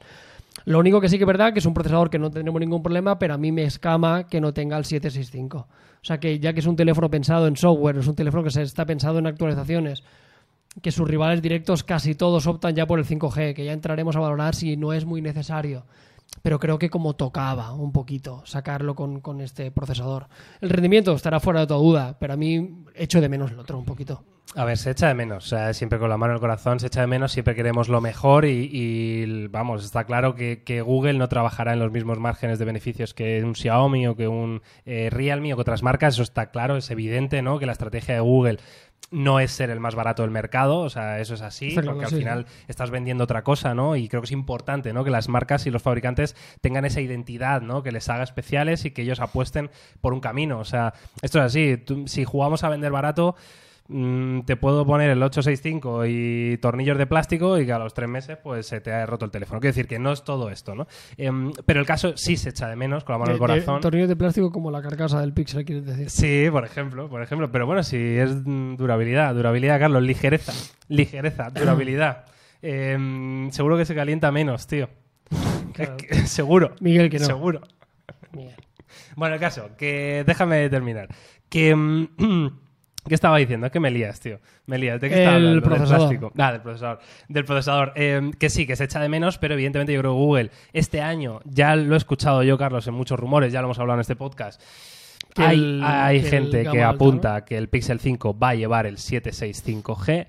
Lo 0.66 0.78
único 0.78 1.00
que 1.00 1.08
sí 1.08 1.16
que 1.18 1.24
es 1.24 1.28
verdad 1.28 1.52
que 1.52 1.58
es 1.58 1.66
un 1.66 1.74
procesador 1.74 2.08
que 2.10 2.18
no 2.18 2.30
tendremos 2.30 2.60
ningún 2.60 2.82
problema, 2.82 3.18
pero 3.18 3.34
a 3.34 3.38
mí 3.38 3.52
me 3.52 3.64
escama 3.64 4.26
que 4.26 4.40
no 4.40 4.52
tenga 4.52 4.76
el 4.76 4.84
765. 4.84 5.58
O 5.58 5.68
sea 6.06 6.18
que 6.20 6.38
ya 6.38 6.52
que 6.52 6.60
es 6.60 6.66
un 6.66 6.76
teléfono 6.76 7.10
pensado 7.10 7.46
en 7.46 7.56
software, 7.56 7.96
es 7.98 8.06
un 8.06 8.14
teléfono 8.14 8.42
que 8.44 8.50
se 8.50 8.62
está 8.62 8.84
pensado 8.86 9.18
en 9.18 9.26
actualizaciones, 9.26 10.02
que 10.82 10.92
sus 10.92 11.08
rivales 11.08 11.42
directos 11.42 11.84
casi 11.84 12.14
todos 12.14 12.46
optan 12.46 12.74
ya 12.74 12.86
por 12.86 12.98
el 12.98 13.06
5G, 13.06 13.54
que 13.54 13.64
ya 13.64 13.72
entraremos 13.72 14.16
a 14.16 14.20
valorar 14.20 14.54
si 14.54 14.76
no 14.76 14.92
es 14.92 15.04
muy 15.04 15.22
necesario. 15.22 15.86
Pero 16.42 16.58
creo 16.58 16.78
que 16.78 16.90
como 16.90 17.14
tocaba 17.14 17.72
un 17.72 17.92
poquito 17.92 18.42
sacarlo 18.44 18.94
con, 18.94 19.20
con 19.20 19.40
este 19.40 19.70
procesador. 19.70 20.28
El 20.60 20.70
rendimiento 20.70 21.14
estará 21.14 21.40
fuera 21.40 21.60
de 21.60 21.66
toda 21.66 21.80
duda, 21.80 22.16
pero 22.18 22.34
a 22.34 22.36
mí 22.36 22.84
echo 22.94 23.20
de 23.20 23.28
menos 23.28 23.52
el 23.52 23.58
otro 23.58 23.78
un 23.78 23.84
poquito. 23.84 24.22
A 24.54 24.64
ver, 24.64 24.78
se 24.78 24.92
echa 24.92 25.08
de 25.08 25.14
menos, 25.14 25.52
siempre 25.72 25.98
con 25.98 26.08
la 26.08 26.16
mano 26.16 26.32
en 26.32 26.36
el 26.36 26.40
corazón, 26.40 26.78
se 26.80 26.86
echa 26.86 27.00
de 27.00 27.06
menos, 27.08 27.32
siempre 27.32 27.54
queremos 27.54 27.88
lo 27.88 28.00
mejor 28.00 28.46
y, 28.46 29.48
vamos, 29.48 29.84
está 29.84 30.04
claro 30.04 30.34
que, 30.34 30.62
que 30.62 30.80
Google 30.80 31.14
no 31.14 31.28
trabajará 31.28 31.72
en 31.72 31.78
los 31.80 31.90
mismos 31.90 32.18
márgenes 32.18 32.58
de 32.58 32.64
beneficios 32.64 33.12
que 33.12 33.42
un 33.44 33.54
Xiaomi 33.54 34.06
o 34.06 34.16
que 34.16 34.28
un 34.28 34.62
eh, 34.86 35.10
Realme 35.10 35.52
o 35.52 35.56
que 35.56 35.62
otras 35.62 35.82
marcas, 35.82 36.14
eso 36.14 36.22
está 36.22 36.50
claro, 36.50 36.76
es 36.76 36.90
evidente, 36.90 37.42
¿no? 37.42 37.58
Que 37.58 37.66
la 37.66 37.72
estrategia 37.72 38.14
de 38.14 38.20
Google 38.20 38.58
no 39.10 39.38
es 39.40 39.52
ser 39.52 39.70
el 39.70 39.78
más 39.80 39.94
barato 39.94 40.22
del 40.22 40.30
mercado, 40.30 40.80
o 40.80 40.90
sea, 40.90 41.20
eso 41.20 41.34
es 41.34 41.42
así, 41.42 41.72
claro, 41.72 41.92
porque 41.92 42.04
al 42.06 42.10
sí, 42.10 42.16
final 42.18 42.46
estás 42.68 42.90
vendiendo 42.90 43.24
otra 43.24 43.42
cosa, 43.44 43.74
¿no? 43.74 43.94
Y 43.96 44.08
creo 44.08 44.20
que 44.22 44.26
es 44.26 44.32
importante, 44.32 44.92
¿no? 44.92 45.04
Que 45.04 45.10
las 45.10 45.28
marcas 45.28 45.66
y 45.66 45.70
los 45.70 45.82
fabricantes 45.82 46.34
tengan 46.60 46.84
esa 46.84 47.00
identidad, 47.00 47.62
¿no? 47.62 47.82
Que 47.82 47.92
les 47.92 48.08
haga 48.08 48.24
especiales 48.24 48.84
y 48.84 48.90
que 48.90 49.02
ellos 49.02 49.20
apuesten 49.20 49.70
por 50.00 50.12
un 50.12 50.20
camino, 50.20 50.58
o 50.58 50.64
sea, 50.64 50.92
esto 51.22 51.38
es 51.38 51.44
así, 51.44 51.76
Tú- 51.76 52.08
si 52.08 52.24
jugamos 52.24 52.64
a 52.64 52.68
vender 52.68 52.90
barato, 52.92 53.36
mm, 53.88 54.40
te 54.42 54.56
puedo 54.56 54.84
poner 54.86 55.10
el 55.10 55.22
865 55.22 56.04
y 56.06 56.58
tornillos 56.60 56.98
de 56.98 57.06
plástico 57.06 57.58
y 57.58 57.66
que 57.66 57.72
a 57.72 57.78
los 57.78 57.94
tres 57.94 58.08
meses 58.08 58.36
pues 58.42 58.66
se 58.66 58.80
te 58.80 58.92
ha 58.92 59.06
roto 59.06 59.24
el 59.24 59.30
teléfono. 59.30 59.60
Quiero 59.60 59.72
decir 59.74 59.86
que 59.86 59.98
no 59.98 60.12
es 60.12 60.24
todo 60.24 60.50
esto, 60.50 60.74
¿no? 60.74 60.86
Em, 61.16 61.52
pero 61.64 61.80
el 61.80 61.86
caso 61.86 62.16
sí 62.16 62.36
se 62.36 62.50
echa 62.50 62.68
de 62.68 62.76
menos 62.76 63.04
con 63.04 63.14
la 63.14 63.18
mano 63.18 63.32
el 63.32 63.38
De- 63.38 63.46
de- 63.46 63.52
corazón. 63.52 63.80
tornillos 63.80 64.08
de 64.08 64.16
plástico 64.16 64.50
como 64.52 64.70
la 64.70 64.82
carcasa 64.82 65.20
del 65.20 65.32
Pixel, 65.32 65.64
quieres 65.64 65.86
decir. 65.86 66.10
Sí, 66.10 66.50
por 66.50 66.64
ejemplo, 66.64 67.08
por 67.08 67.22
ejemplo. 67.22 67.50
Pero 67.50 67.66
bueno, 67.66 67.82
sí, 67.82 67.96
es 67.96 68.30
mm, 68.44 68.76
durabilidad, 68.76 69.34
durabilidad, 69.34 69.78
Carlos, 69.80 70.02
ligereza, 70.02 70.52
ligereza, 70.88 71.50
durabilidad. 71.54 72.24
Em, 72.62 73.50
seguro 73.52 73.76
que 73.76 73.84
se 73.84 73.94
calienta 73.94 74.30
menos, 74.32 74.66
tío. 74.66 74.88
Claro. 75.72 75.96
Es 75.98 76.06
que- 76.06 76.14
seguro. 76.26 76.74
Miguel, 76.80 77.10
que 77.10 77.18
no. 77.18 77.26
Seguro. 77.26 77.60
Miguel. 78.32 78.54
Bueno, 79.14 79.34
el 79.34 79.40
caso, 79.40 79.70
que 79.76 80.24
déjame 80.26 80.68
terminar. 80.70 81.08
Que. 81.48 81.74
¿Qué 83.08 83.14
estaba 83.14 83.36
diciendo? 83.38 83.66
Es 83.66 83.72
que 83.72 83.80
me 83.80 83.90
lías, 83.90 84.18
tío. 84.20 84.38
Me 84.66 84.78
lías. 84.78 85.00
¿De 85.00 85.08
qué 85.08 85.14
estaba 85.16 85.36
El 85.36 85.46
hablando? 85.46 85.60
Del 85.60 85.62
procesador. 85.62 86.08
plástico. 86.08 86.32
Ah, 86.38 86.52
del 86.52 86.60
procesador. 86.60 86.98
Del 87.28 87.44
procesador. 87.44 87.92
Eh, 87.96 88.30
que 88.38 88.50
sí, 88.50 88.66
que 88.66 88.76
se 88.76 88.84
echa 88.84 89.00
de 89.00 89.08
menos, 89.08 89.38
pero 89.38 89.54
evidentemente 89.54 89.92
yo 89.92 90.00
creo 90.00 90.12
que 90.12 90.18
Google 90.18 90.50
este 90.72 91.00
año, 91.00 91.40
ya 91.44 91.76
lo 91.76 91.94
he 91.94 91.98
escuchado 91.98 92.42
yo, 92.42 92.58
Carlos, 92.58 92.86
en 92.88 92.94
muchos 92.94 93.18
rumores, 93.18 93.52
ya 93.52 93.60
lo 93.60 93.66
hemos 93.68 93.78
hablado 93.78 93.96
en 93.98 94.00
este 94.02 94.16
podcast. 94.16 94.60
Hay 95.36 95.58
el- 95.58 95.82
hay 95.84 96.20
que 96.20 96.26
el 96.26 96.30
gente 96.32 96.62
que 96.62 96.68
alta, 96.82 96.88
apunta 96.88 97.44
que 97.44 97.56
el 97.58 97.68
Pixel 97.68 98.00
5 98.00 98.38
va 98.38 98.50
a 98.50 98.54
llevar 98.54 98.86
el 98.86 98.96
765G, 98.96 100.26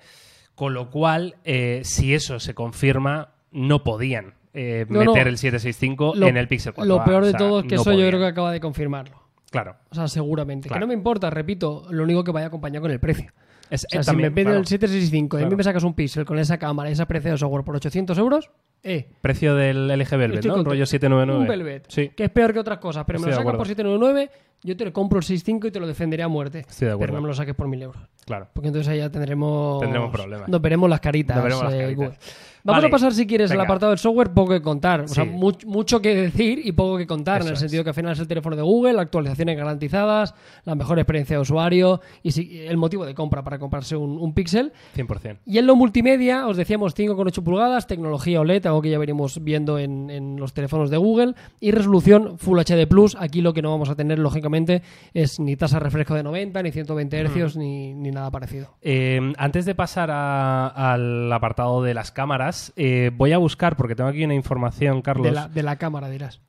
con 0.56 0.74
lo 0.74 0.90
cual, 0.90 1.36
eh, 1.46 1.82
si 1.84 2.14
eso 2.14 2.40
se 2.40 2.54
confirma, 2.54 3.30
no 3.52 3.84
podían 3.84 4.34
eh, 4.54 4.86
No, 4.90 5.04
no. 5.04 5.14
meter 5.14 5.28
el 5.28 5.38
765 5.38 6.14
Lo- 6.16 6.28
en 6.28 6.36
el 6.36 6.48
Pixel 6.48 6.74
4. 6.74 6.92
Lo 6.98 7.04
peor 7.04 7.24
de 7.24 7.30
O 7.30 7.32
sea, 7.32 7.38
todo 7.38 7.60
es 7.60 7.66
que 7.68 7.76
eso 7.76 7.92
yo 7.94 8.08
creo 8.08 8.20
que 8.20 8.26
acaba 8.26 8.52
de 8.52 8.60
confirmarlo. 8.60 9.22
Claro. 9.52 9.76
O 9.90 9.96
sea, 9.96 10.08
seguramente. 10.08 10.68
Claro. 10.68 10.80
Que 10.80 10.82
no 10.82 10.88
me 10.88 10.94
importa, 10.94 11.30
repito, 11.30 11.86
lo 11.90 12.04
único 12.04 12.24
que 12.24 12.32
vaya 12.32 12.48
acompañado 12.48 12.82
con 12.84 12.92
el 12.92 13.00
precio. 13.00 13.32
Es, 13.70 13.84
O 13.86 13.88
sea, 13.90 14.00
eh, 14.00 14.04
si 14.04 14.08
también, 14.08 14.30
me 14.30 14.36
piden 14.36 14.46
claro. 14.48 14.60
el 14.60 14.66
765 14.68 15.38
y 15.38 15.40
a 15.40 15.44
mí 15.44 15.48
Claro. 15.50 15.58
me 15.58 15.64
sacas 15.64 15.84
un 15.84 15.94
Pixel 15.94 16.26
con 16.26 16.40
esa 16.40 16.58
cámara 16.58 16.90
y 16.90 16.94
esa 16.94 17.06
precio 17.06 17.32
de 17.32 17.38
software 17.38 17.64
por 17.66 17.76
800 17.76 18.18
euros, 18.18 18.50
eh, 18.84 19.10
Precio 19.22 19.56
del 19.56 19.90
LG 19.92 20.16
Velvet, 20.18 20.46
¿no? 20.46 20.64
Rollo 20.64 20.86
799. 20.86 21.42
un 21.42 21.48
Velvet, 21.48 21.86
Sí, 21.90 22.10
que 22.16 22.26
es 22.26 22.30
peor 22.30 22.54
que 22.54 22.60
otras 22.60 22.78
cosas, 22.80 23.04
pero 23.06 23.20
me 23.20 23.28
lo 23.28 23.36
acuerdo. 23.38 23.58
por 23.58 23.68
799, 23.68 24.30
yo 24.64 24.78
te 24.78 24.86
lo 24.86 24.94
compro 24.94 25.20
el 25.20 25.24
65 25.24 25.68
y 25.68 25.72
te 25.72 25.80
lo 25.82 25.88
defenderé 25.88 26.24
a 26.24 26.28
muerte. 26.30 26.60
Estoy 26.60 26.88
de 26.88 26.94
acuerdo. 26.94 27.12
Pero 27.12 27.14
no 27.18 27.22
me 27.24 27.28
lo 27.28 27.34
saques 27.34 27.56
por 27.56 27.68
1000 27.68 27.82
euros. 27.82 28.02
claro. 28.26 28.48
Porque 28.54 28.68
entonces 28.70 28.88
ahí 28.90 29.00
ya 29.00 29.10
tendremos. 29.10 29.82
Tendremos 29.82 30.12
problemas. 30.12 30.48
Nos 30.48 30.62
veremos 30.62 30.90
las 30.90 31.00
caritas. 31.02 31.36
Nos 31.36 31.44
veremos 31.44 31.64
las 31.66 31.74
eh, 31.74 31.82
caritas. 31.82 32.20
Vamos 32.64 32.80
Vale. 32.84 32.88
a 32.88 32.92
pasar, 32.92 33.14
si 33.14 33.26
quieres, 33.26 33.50
al 33.52 33.58
Venga. 33.58 33.64
apartado 33.66 33.92
del 33.92 34.00
software, 34.00 34.32
poco 34.32 34.52
que 34.54 34.62
contar. 34.62 35.02
O 35.02 35.08
sea, 35.08 35.24
much- 35.24 35.66
mucho 35.66 36.02
que 36.02 36.14
decir 36.16 36.60
y 36.64 36.72
poco 36.74 36.98
que 36.98 37.08
contar, 37.08 37.38
Eso 37.38 37.46
en 37.46 37.50
el 37.50 37.54
es. 37.54 37.60
sentido 37.60 37.84
que 37.84 37.92
al 37.92 37.94
final 37.96 38.12
es 38.14 38.20
el 38.20 38.28
teléfono 38.28 38.56
de 38.56 38.62
Google, 38.62 39.00
actualizaciones 39.00 39.56
garantizadas, 39.58 40.34
la 40.66 40.76
mejor 40.76 41.00
experiencia 41.00 41.38
de 41.38 41.42
usuario 41.42 42.02
y 42.24 42.32
si- 42.32 42.60
el 42.68 42.78
motivo 42.78 43.06
de 43.06 43.14
compra 43.14 43.44
para 43.44 43.58
comprarse 43.60 43.96
un, 43.96 44.18
un 44.18 44.34
Pixel. 44.34 44.74
100%. 44.96 45.40
Y 45.46 45.58
en 45.60 45.68
lo 45.68 45.76
multimedia, 45.76 46.48
os 46.48 46.58
decíamos 46.58 46.94
5,8 46.96 47.42
pulgadas, 47.44 47.88
tecnología 47.88 48.42
OLED, 48.42 48.66
algo 48.68 48.82
que 48.82 48.90
ya 48.90 49.00
venimos 49.00 49.44
viendo 49.44 49.80
en, 49.80 50.10
en 50.10 50.38
los 50.38 50.54
teléfonos 50.54 50.90
de 50.90 50.98
Google, 50.98 51.36
y 51.60 51.72
resolución 51.72 52.38
Full 52.38 52.60
HD 52.60 52.88
Plus. 52.88 53.16
Aquí 53.20 53.42
lo 53.42 53.54
que 53.54 53.62
no 53.62 53.72
vamos 53.72 53.90
a 53.90 53.96
tener, 53.96 54.20
lógicamente, 54.20 54.82
es 55.14 55.40
ni 55.40 55.56
tasa 55.56 55.78
de 55.78 55.84
refresco 55.86 56.16
de 56.16 56.24
90, 56.24 56.62
ni 56.64 56.72
120 56.72 57.24
Hz, 57.24 57.56
ni, 57.56 57.94
ni 57.94 58.12
nada 58.12 58.30
parecido. 58.32 58.76
Eh, 58.82 59.20
antes 59.38 59.66
de 59.66 59.76
pasar 59.76 60.10
a- 60.12 60.68
al 60.94 61.32
apartado 61.32 61.82
de 61.84 61.94
las 61.94 62.12
cámaras, 62.12 62.47
eh, 62.76 63.12
voy 63.14 63.34
a 63.34 63.38
buscar, 63.38 63.76
porque 63.76 63.96
tengo 63.96 64.10
aquí 64.10 64.24
una 64.24 64.36
información, 64.36 65.02
Carlos. 65.02 65.26
De 65.26 65.32
la, 65.32 65.48
de 65.48 65.64
la 65.64 65.78
cámara, 65.78 66.10
dirás. 66.10 66.42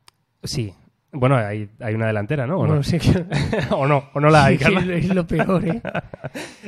Sí. 0.43 0.75
Bueno, 1.11 1.37
hay, 1.37 1.71
hay 1.81 1.95
una 1.95 2.07
delantera, 2.07 2.47
¿no? 2.47 2.57
¿O 2.57 2.59
Bueno, 2.59 2.75
no? 2.77 2.83
sí 2.83 2.99
que... 2.99 3.25
o 3.71 3.87
no, 3.87 4.05
o 4.13 4.21
no 4.21 4.29
la 4.29 4.45
hay, 4.45 4.59
Carla. 4.59 4.81
es 4.95 5.09
lo 5.15 5.27
peor, 5.27 5.65
¿eh? 5.67 5.81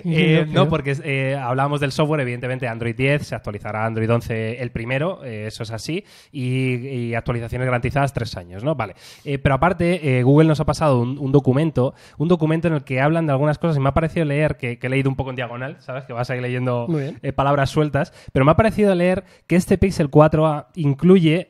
Eh, 0.02 0.46
no, 0.48 0.66
porque 0.66 0.96
eh, 1.04 1.36
hablábamos 1.38 1.78
del 1.80 1.92
software, 1.92 2.20
evidentemente 2.22 2.66
Android 2.66 2.96
10 2.96 3.26
se 3.26 3.34
actualizará 3.34 3.84
Android 3.84 4.10
11 4.10 4.62
el 4.62 4.70
primero, 4.70 5.22
eh, 5.24 5.44
eso 5.48 5.62
es 5.62 5.70
así, 5.72 6.02
y, 6.32 6.76
y 6.88 7.14
actualizaciones 7.14 7.66
garantizadas 7.66 8.14
tres 8.14 8.34
años, 8.38 8.64
¿no? 8.64 8.74
Vale. 8.74 8.94
Eh, 9.26 9.38
pero 9.38 9.56
aparte, 9.56 10.22
Google 10.24 10.48
nos 10.48 10.58
ha 10.60 10.64
pasado 10.64 11.00
un, 11.00 11.18
un 11.18 11.32
documento, 11.32 11.92
un 12.16 12.28
documento 12.28 12.66
en 12.68 12.74
el 12.74 12.82
que 12.84 13.00
hablan 13.02 13.26
de 13.26 13.32
algunas 13.32 13.58
cosas 13.58 13.76
y 13.76 13.80
me 13.80 13.90
ha 13.90 13.94
parecido 13.94 14.24
leer, 14.24 14.56
que, 14.56 14.78
que 14.78 14.86
he 14.86 14.90
leído 14.90 15.10
un 15.10 15.16
poco 15.16 15.30
en 15.30 15.36
diagonal, 15.36 15.76
¿sabes? 15.80 16.04
Que 16.04 16.14
vas 16.14 16.30
a 16.30 16.36
ir 16.36 16.40
leyendo 16.40 16.88
palabras 17.36 17.68
sueltas, 17.68 18.14
pero 18.32 18.46
me 18.46 18.52
ha 18.52 18.56
parecido 18.56 18.94
leer 18.94 19.24
que 19.46 19.56
este 19.56 19.76
Pixel 19.76 20.10
4a 20.10 20.68
incluye, 20.76 21.46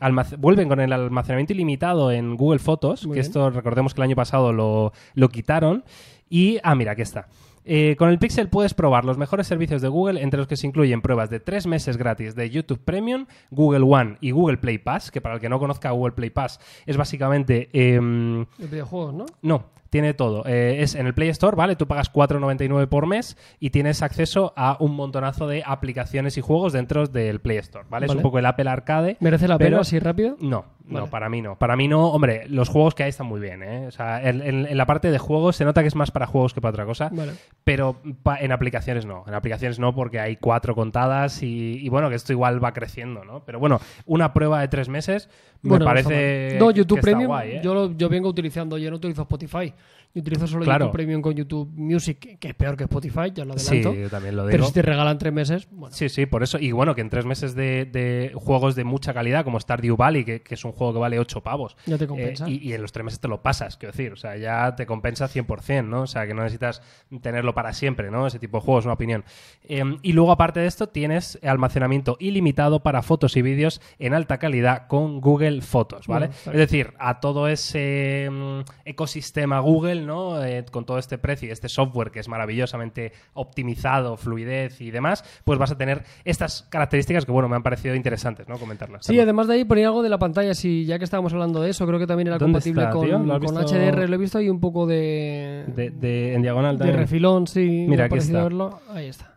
almac- 0.00 0.36
vuelven 0.38 0.68
con 0.68 0.80
el 0.80 0.92
almacenamiento 0.92 1.52
ilimitado 1.52 1.99
en 2.10 2.36
Google 2.36 2.60
Fotos, 2.60 3.04
Muy 3.06 3.14
que 3.14 3.20
bien. 3.20 3.26
esto 3.26 3.50
recordemos 3.50 3.92
que 3.94 4.00
el 4.00 4.04
año 4.04 4.16
pasado 4.16 4.52
lo, 4.52 4.92
lo 5.14 5.28
quitaron, 5.28 5.84
y, 6.28 6.58
ah, 6.62 6.74
mira, 6.74 6.92
aquí 6.92 7.02
está. 7.02 7.26
Eh, 7.64 7.94
con 7.98 8.08
el 8.08 8.18
Pixel 8.18 8.48
puedes 8.48 8.72
probar 8.72 9.04
los 9.04 9.18
mejores 9.18 9.46
servicios 9.46 9.82
de 9.82 9.88
Google, 9.88 10.22
entre 10.22 10.38
los 10.38 10.46
que 10.46 10.56
se 10.56 10.66
incluyen 10.66 11.02
pruebas 11.02 11.28
de 11.28 11.40
tres 11.40 11.66
meses 11.66 11.98
gratis 11.98 12.34
de 12.34 12.48
YouTube 12.48 12.80
Premium, 12.82 13.26
Google 13.50 13.84
One 13.84 14.16
y 14.20 14.30
Google 14.30 14.56
Play 14.56 14.78
Pass, 14.78 15.10
que 15.10 15.20
para 15.20 15.34
el 15.34 15.40
que 15.42 15.48
no 15.50 15.58
conozca 15.58 15.90
Google 15.90 16.12
Play 16.12 16.30
Pass 16.30 16.58
es 16.86 16.96
básicamente... 16.96 17.68
em, 17.72 18.46
De 18.56 18.66
videojuegos, 18.66 19.12
¿no? 19.14 19.26
no, 19.42 19.64
tiene 19.90 20.14
todo. 20.14 20.44
Eh, 20.46 20.78
es 20.82 20.94
en 20.94 21.06
el 21.06 21.14
Play 21.14 21.28
Store, 21.28 21.54
¿vale? 21.56 21.76
Tú 21.76 21.86
pagas 21.86 22.10
4,99 22.12 22.86
por 22.88 23.06
mes 23.06 23.36
y 23.60 23.70
tienes 23.70 24.02
acceso 24.02 24.52
a 24.56 24.76
un 24.80 24.94
montonazo 24.96 25.46
de 25.46 25.62
aplicaciones 25.66 26.38
y 26.38 26.40
juegos 26.40 26.72
dentro 26.72 27.06
del 27.08 27.40
Play 27.40 27.58
Store, 27.58 27.84
¿vale? 27.90 28.06
Es 28.06 28.10
Vale. 28.10 28.18
un 28.20 28.22
poco 28.22 28.38
el 28.38 28.46
Apple 28.46 28.70
Arcade. 28.70 29.16
¿Merece 29.20 29.48
la 29.48 29.58
pena 29.58 29.80
así 29.80 29.98
rápido? 29.98 30.36
No, 30.40 30.64
no, 30.90 31.06
para 31.08 31.28
mí 31.28 31.40
no. 31.42 31.56
Para 31.56 31.76
mí 31.76 31.88
no, 31.88 32.08
hombre, 32.10 32.44
los 32.48 32.68
juegos 32.68 32.94
que 32.94 33.04
hay 33.04 33.10
están 33.10 33.26
muy 33.26 33.40
bien, 33.40 33.62
¿eh? 33.62 33.86
O 33.86 33.90
sea, 33.90 34.22
en, 34.28 34.42
en- 34.42 34.66
en 34.66 34.76
la 34.76 34.86
parte 34.86 35.10
de 35.10 35.18
juegos 35.18 35.56
se 35.56 35.64
nota 35.64 35.82
que 35.82 35.88
es 35.88 35.94
más 35.94 36.10
para 36.10 36.26
juegos 36.26 36.52
que 36.54 36.60
para 36.60 36.70
otra 36.70 36.84
cosa, 36.86 37.08
Vale. 37.12 37.32
pero 37.64 37.96
pa- 38.22 38.38
en 38.38 38.52
aplicaciones 38.52 39.06
no. 39.06 39.24
En 39.26 39.34
aplicaciones 39.34 39.78
no 39.78 39.94
porque 39.94 40.20
hay 40.20 40.36
cuatro 40.36 40.74
contadas 40.74 41.42
y, 41.42 41.78
y 41.84 41.88
bueno, 41.88 42.08
que 42.10 42.16
esto 42.16 42.32
igual 42.32 42.62
va 42.62 42.72
creciendo, 42.72 43.24
¿no? 43.24 43.44
Pero 43.44 43.58
bueno, 43.58 43.80
una 44.06 44.32
prueba 44.32 44.60
de 44.60 44.68
tres 44.68 44.88
meses 44.88 45.28
me 45.62 45.70
Bueno, 45.70 45.84
parece. 45.84 46.56
No, 46.58 46.70
YouTube 46.70 46.96
que 46.96 47.00
está 47.00 47.10
Premium, 47.12 47.28
guay, 47.28 47.50
¿eh? 47.52 47.60
yo, 47.62 47.74
lo- 47.74 47.92
yo 47.96 48.08
vengo 48.08 48.28
utilizando, 48.28 48.78
yo 48.78 48.90
no 48.90 48.96
utilizo 48.96 49.22
Spotify. 49.22 49.72
Yo 50.12 50.22
utilizo 50.22 50.46
solo 50.48 50.64
Claro. 50.64 50.86
YouTube 50.86 50.92
Premium 50.96 51.22
con 51.22 51.34
YouTube 51.34 51.70
Music, 51.74 52.38
que 52.40 52.48
es 52.48 52.54
peor 52.54 52.76
que 52.76 52.84
Spotify, 52.84 53.30
ya 53.32 53.44
lo 53.44 53.56
Sí, 53.58 53.68
adelanto. 53.76 53.94
yo 54.00 54.10
también 54.10 54.34
lo 54.36 54.42
digo. 54.42 54.50
pero 54.50 54.64
si 54.66 54.72
te 54.72 54.82
regalan 54.82 55.18
tres 55.18 55.32
meses, 55.32 55.68
bueno. 55.70 55.94
Sí, 55.94 56.08
sí, 56.08 56.26
por 56.26 56.42
eso. 56.42 56.58
Y 56.58 56.72
bueno, 56.72 56.94
que 56.96 57.00
en 57.00 57.10
tres 57.10 57.24
meses 57.26 57.54
de, 57.54 57.84
de 57.84 58.32
juegos 58.34 58.74
de 58.74 58.82
mucha 58.84 59.14
calidad, 59.14 59.44
como 59.44 59.60
Stardew 59.60 59.96
Valley, 59.96 60.24
que, 60.24 60.42
que 60.42 60.54
es 60.54 60.64
un 60.64 60.72
juego 60.72 60.94
que 60.94 60.98
vale 60.98 61.18
8 61.20 61.42
pavos. 61.42 61.76
Ya 61.86 61.96
te 61.96 62.04
eh, 62.04 62.08
compensa. 62.08 62.48
y, 62.48 62.58
y 62.58 62.72
en 62.72 62.82
los 62.82 62.90
tres 62.90 63.04
meses 63.04 63.20
te 63.20 63.28
lo 63.28 63.40
pasas, 63.42 63.76
quiero 63.76 63.92
decir. 63.92 64.12
O 64.12 64.16
sea, 64.16 64.36
ya 64.36 64.74
te 64.74 64.84
compensa 64.84 65.28
100%, 65.28 65.84
¿no? 65.86 66.02
O 66.02 66.06
sea, 66.08 66.26
que 66.26 66.34
no 66.34 66.42
necesitas 66.42 66.82
tenerlo 67.22 67.54
para 67.54 67.72
siempre, 67.72 68.10
¿no? 68.10 68.26
Ese 68.26 68.38
tipo 68.40 68.58
de 68.58 68.64
juegos, 68.64 68.86
una 68.86 68.94
opinión. 68.94 69.24
Eh, 69.62 69.84
y 70.02 70.12
luego, 70.12 70.32
aparte 70.32 70.58
de 70.58 70.66
esto, 70.66 70.88
tienes 70.88 71.38
almacenamiento 71.44 72.16
ilimitado 72.18 72.82
para 72.82 73.02
fotos 73.02 73.36
y 73.36 73.42
vídeos 73.42 73.80
en 74.00 74.14
alta 74.14 74.38
calidad 74.38 74.88
con 74.88 75.20
Google 75.20 75.60
Fotos, 75.62 76.08
¿vale? 76.08 76.26
Bueno, 76.28 76.52
es 76.52 76.58
decir, 76.58 76.94
a 76.98 77.20
todo 77.20 77.46
ese 77.46 78.28
mm, 78.28 78.60
ecosistema 78.86 79.60
Google, 79.60 79.99
¿no? 80.06 80.42
Eh, 80.44 80.64
con 80.70 80.84
todo 80.84 80.98
este 80.98 81.18
precio 81.18 81.48
y 81.48 81.52
este 81.52 81.68
software 81.68 82.10
que 82.10 82.20
es 82.20 82.28
maravillosamente 82.28 83.12
optimizado, 83.34 84.16
fluidez 84.16 84.80
y 84.80 84.90
demás, 84.90 85.24
pues 85.44 85.58
vas 85.58 85.70
a 85.70 85.76
tener 85.78 86.02
estas 86.24 86.62
características 86.70 87.24
que, 87.26 87.32
bueno, 87.32 87.48
me 87.48 87.56
han 87.56 87.62
parecido 87.62 87.94
interesantes, 87.94 88.48
¿no? 88.48 88.58
Comentarlas. 88.58 89.04
Sí, 89.06 89.18
además 89.18 89.48
de 89.48 89.54
ahí 89.54 89.64
ponía 89.64 89.86
algo 89.88 90.02
de 90.02 90.08
la 90.08 90.18
pantalla, 90.18 90.54
si 90.54 90.84
ya 90.84 90.98
que 90.98 91.04
estábamos 91.04 91.32
hablando 91.32 91.60
de 91.62 91.70
eso, 91.70 91.86
creo 91.86 91.98
que 91.98 92.06
también 92.06 92.28
era 92.28 92.38
¿Dónde 92.38 92.52
compatible 92.54 92.82
está, 92.82 92.92
con, 92.92 93.06
tío? 93.06 93.18
¿Lo 93.18 93.34
has 93.34 93.40
con 93.44 93.56
visto? 93.56 93.74
HDR, 93.76 94.08
lo 94.08 94.14
he 94.14 94.18
visto 94.18 94.38
ahí 94.38 94.48
un 94.48 94.60
poco 94.60 94.86
de, 94.86 95.64
de, 95.68 95.90
de- 95.90 96.34
en 96.34 96.42
diagonal 96.42 96.76
de 96.76 96.84
también. 96.84 96.98
refilón, 96.98 97.46
sí, 97.46 97.86
Mira, 97.88 98.06
aquí 98.06 98.18
está. 98.18 98.42
verlo. 98.42 98.80
Ahí 98.92 99.08
está. 99.08 99.29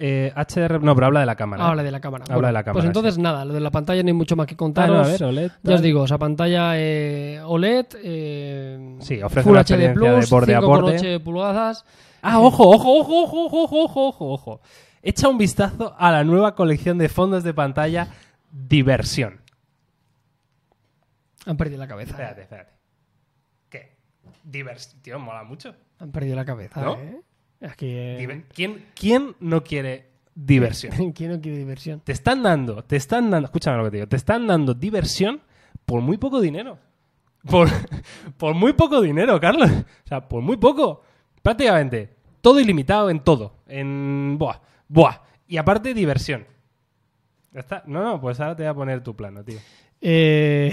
Eh, 0.00 0.32
HDR, 0.36 0.80
no, 0.80 0.94
pero 0.94 1.08
habla 1.08 1.20
de 1.20 1.26
la 1.26 1.34
cámara. 1.34 1.66
Habla 1.66 1.82
de 1.82 1.90
la 1.90 2.00
cámara. 2.00 2.22
Habla 2.24 2.34
Bueno, 2.36 2.46
de 2.48 2.52
la 2.52 2.62
cámara, 2.62 2.72
Pues 2.74 2.84
entonces 2.84 3.18
nada, 3.18 3.44
lo 3.44 3.52
de 3.52 3.60
la 3.60 3.70
pantalla 3.72 4.00
no 4.02 4.06
hay 4.08 4.12
mucho 4.12 4.36
más 4.36 4.46
que 4.46 4.54
Ah, 4.54 4.56
contaros. 4.56 4.96
no, 4.96 5.02
a 5.02 5.06
ver, 5.08 5.24
OLED. 5.24 5.50
Ya 5.64 5.74
os 5.74 5.82
digo, 5.82 6.04
esa 6.04 6.18
pantalla 6.18 6.72
eh, 6.76 7.40
OLED, 7.44 7.86
eh, 8.04 8.96
Sí, 9.00 9.20
ofrece 9.22 9.42
Full 9.44 9.52
una 9.52 9.60
HD 9.64 9.92
Plus, 9.94 10.20
de 10.20 10.26
borde 10.30 10.54
a 10.54 10.60
borde. 10.60 10.98
5,8 10.98 11.20
pulgadas. 11.24 11.84
Ah, 12.22 12.38
ojo, 12.40 12.68
ojo, 12.68 12.98
ojo, 12.98 13.22
ojo, 13.24 13.44
ojo, 13.46 13.82
ojo, 13.84 14.06
ojo, 14.08 14.32
ojo. 14.32 14.60
Echa 15.02 15.28
un 15.28 15.38
vistazo 15.38 15.94
a 15.98 16.12
la 16.12 16.22
nueva 16.24 16.54
colección 16.54 16.98
de 16.98 17.08
fondos 17.08 17.42
de 17.44 17.54
pantalla 17.54 18.08
Diversión. 18.50 19.40
Han 21.46 21.56
perdido 21.56 21.78
la 21.78 21.88
cabeza. 21.88 22.10
Espérate, 22.12 22.42
espérate. 22.42 22.72
¿Qué? 23.68 23.96
Diversión. 24.44 25.22
Mola 25.22 25.44
mucho. 25.44 25.74
Han 25.98 26.10
perdido 26.12 26.36
la 26.36 26.44
cabeza, 26.44 26.80
¿No? 26.82 26.94
¿eh? 26.94 27.20
Diver- 27.60 28.44
¿Quién, 28.54 28.86
¿Quién 28.94 29.34
no 29.40 29.64
quiere 29.64 30.06
diversión? 30.34 31.12
¿Quién 31.12 31.32
no 31.32 31.40
quiere 31.40 31.58
diversión? 31.58 32.00
Te 32.00 32.12
están 32.12 32.42
dando, 32.42 32.84
te 32.84 32.96
están 32.96 33.30
dando, 33.30 33.46
escúchame 33.46 33.78
lo 33.78 33.84
que 33.84 33.90
te 33.90 33.96
digo, 33.98 34.08
te 34.08 34.16
están 34.16 34.46
dando 34.46 34.74
diversión 34.74 35.40
por 35.84 36.00
muy 36.00 36.18
poco 36.18 36.40
dinero. 36.40 36.78
Por, 37.48 37.68
por 38.36 38.54
muy 38.54 38.72
poco 38.74 39.00
dinero, 39.00 39.40
Carlos. 39.40 39.70
O 39.70 40.08
sea, 40.08 40.28
por 40.28 40.42
muy 40.42 40.56
poco. 40.56 41.02
Prácticamente 41.42 42.14
todo 42.40 42.60
ilimitado 42.60 43.10
en 43.10 43.20
todo. 43.20 43.54
En. 43.66 44.36
Buah, 44.38 44.60
buah. 44.88 45.22
Y 45.46 45.56
aparte, 45.56 45.94
diversión. 45.94 46.46
Ya 47.52 47.60
está. 47.60 47.82
No, 47.86 48.02
no, 48.02 48.20
pues 48.20 48.38
ahora 48.40 48.54
te 48.56 48.62
voy 48.64 48.70
a 48.70 48.74
poner 48.74 49.02
tu 49.02 49.16
plano, 49.16 49.42
tío. 49.44 49.58
Eh, 50.00 50.72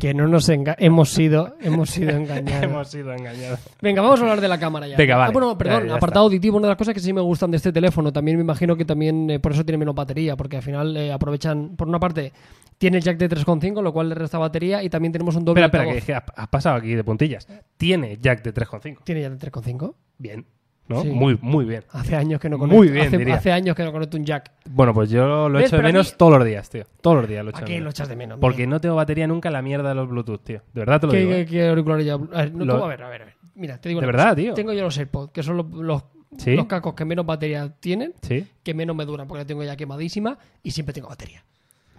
que 0.00 0.14
no 0.14 0.26
nos 0.28 0.48
enga- 0.48 0.76
hemos 0.78 1.10
sido 1.10 1.56
hemos 1.60 1.90
sido 1.90 2.10
engañados. 2.16 2.62
Hemos 2.62 2.88
sido 2.88 3.12
engañados. 3.12 3.60
Venga, 3.80 4.02
vamos 4.02 4.20
a 4.20 4.22
hablar 4.22 4.40
de 4.40 4.48
la 4.48 4.58
cámara 4.58 4.86
ya. 4.88 4.96
Venga, 4.96 5.16
vale. 5.16 5.28
Ah, 5.30 5.32
bueno, 5.32 5.58
perdón, 5.58 5.82
Ya, 5.84 5.88
ya 5.90 5.94
apartado 5.96 6.24
auditivo, 6.26 6.56
una 6.56 6.68
de 6.68 6.72
las 6.72 6.78
cosas 6.78 6.94
que 6.94 7.00
sí 7.00 7.12
me 7.12 7.20
gustan 7.20 7.50
de 7.50 7.58
este 7.58 7.72
teléfono, 7.72 8.12
también 8.12 8.36
me 8.36 8.42
imagino 8.42 8.76
que 8.76 8.84
también 8.84 9.28
eh, 9.30 9.38
por 9.40 9.52
eso 9.52 9.64
tiene 9.64 9.78
menos 9.78 9.94
batería, 9.94 10.36
porque 10.36 10.56
al 10.56 10.62
final 10.62 10.96
eh, 10.96 11.12
aprovechan, 11.12 11.76
por 11.76 11.88
una 11.88 12.00
parte, 12.00 12.32
tiene 12.78 12.96
el 12.98 13.02
jack 13.04 13.18
de 13.18 13.28
3.5, 13.30 13.82
lo 13.82 13.92
cual 13.92 14.08
le 14.08 14.14
resta 14.14 14.38
batería, 14.38 14.82
y 14.82 14.88
también 14.90 15.12
tenemos 15.12 15.36
un 15.36 15.44
doble 15.44 15.64
Espera, 15.64 15.84
espera, 15.92 16.24
que, 16.24 16.32
has 16.40 16.48
pasado 16.48 16.76
aquí 16.76 16.94
de 16.94 17.04
puntillas. 17.04 17.46
Tiene 17.76 18.18
jack 18.20 18.42
de 18.42 18.52
3.5. 18.54 18.98
¿Tiene 19.04 19.20
ya 19.22 19.30
de 19.30 19.38
3.5? 19.38 19.94
Bien. 20.18 20.44
¿No? 20.86 21.00
Sí. 21.02 21.08
Muy, 21.08 21.38
muy 21.40 21.64
bien. 21.64 21.82
Hace 21.90 22.14
años 22.14 22.38
que 22.40 22.48
no 22.50 22.58
Muy 22.58 22.68
conecto, 22.68 22.92
bien, 22.92 23.06
hace, 23.06 23.18
diría. 23.18 23.34
hace 23.36 23.52
años 23.52 23.74
que 23.74 23.84
no 23.84 23.92
conecto 23.92 24.16
un 24.18 24.24
jack. 24.26 24.52
Bueno, 24.68 24.92
pues 24.92 25.08
yo 25.08 25.48
lo 25.48 25.58
¿Ves? 25.58 25.68
echo 25.68 25.76
de 25.76 25.82
Pero 25.82 25.88
menos 25.92 26.10
mí- 26.12 26.16
todos 26.18 26.32
los 26.38 26.44
días, 26.46 26.68
tío. 26.68 26.84
Todos 27.00 27.16
los 27.18 27.28
días 27.28 27.42
lo 27.42 27.50
echo 27.50 27.58
¿A 27.58 27.60
de 27.62 27.66
qué 27.66 27.72
menos. 27.72 27.84
lo 27.84 27.90
echas 27.90 28.08
de 28.08 28.16
menos? 28.16 28.38
Porque 28.38 28.66
no 28.66 28.80
tengo 28.80 28.94
batería 28.96 29.26
nunca 29.26 29.48
en 29.48 29.54
la 29.54 29.62
mierda 29.62 29.88
de 29.88 29.94
los 29.94 30.08
Bluetooth, 30.08 30.42
tío. 30.44 30.60
De 30.74 30.80
verdad 30.80 31.00
te 31.00 31.06
lo 31.06 31.12
¿Qué, 31.12 31.18
digo. 31.20 31.30
qué, 31.30 31.40
¿eh? 31.40 31.46
qué 31.46 31.68
auricular 31.68 32.00
ya? 32.02 32.14
A 32.14 32.18
ver, 32.18 32.54
no, 32.54 32.64
Lo- 32.66 32.84
a 32.84 32.88
ver, 32.88 33.02
a 33.02 33.08
ver, 33.08 33.22
a 33.22 33.24
ver. 33.24 33.34
Mira, 33.54 33.78
te 33.80 33.88
digo 33.88 34.00
De 34.00 34.06
verdad, 34.06 34.24
cosa. 34.24 34.36
tío. 34.36 34.54
Tengo 34.54 34.72
yo 34.74 34.82
los 34.82 34.98
AirPods, 34.98 35.32
que 35.32 35.42
son 35.42 35.56
los, 35.56 35.70
los, 35.70 36.02
¿Sí? 36.36 36.54
los 36.54 36.66
cascos 36.66 36.92
que 36.94 37.04
menos 37.06 37.24
batería 37.24 37.72
tienen, 37.80 38.12
Sí. 38.20 38.46
que 38.62 38.74
menos 38.74 38.94
me 38.94 39.06
duran, 39.06 39.26
porque 39.26 39.42
la 39.42 39.46
tengo 39.46 39.62
ya 39.64 39.76
quemadísima 39.76 40.36
y 40.62 40.72
siempre 40.72 40.92
tengo 40.92 41.08
batería. 41.08 41.44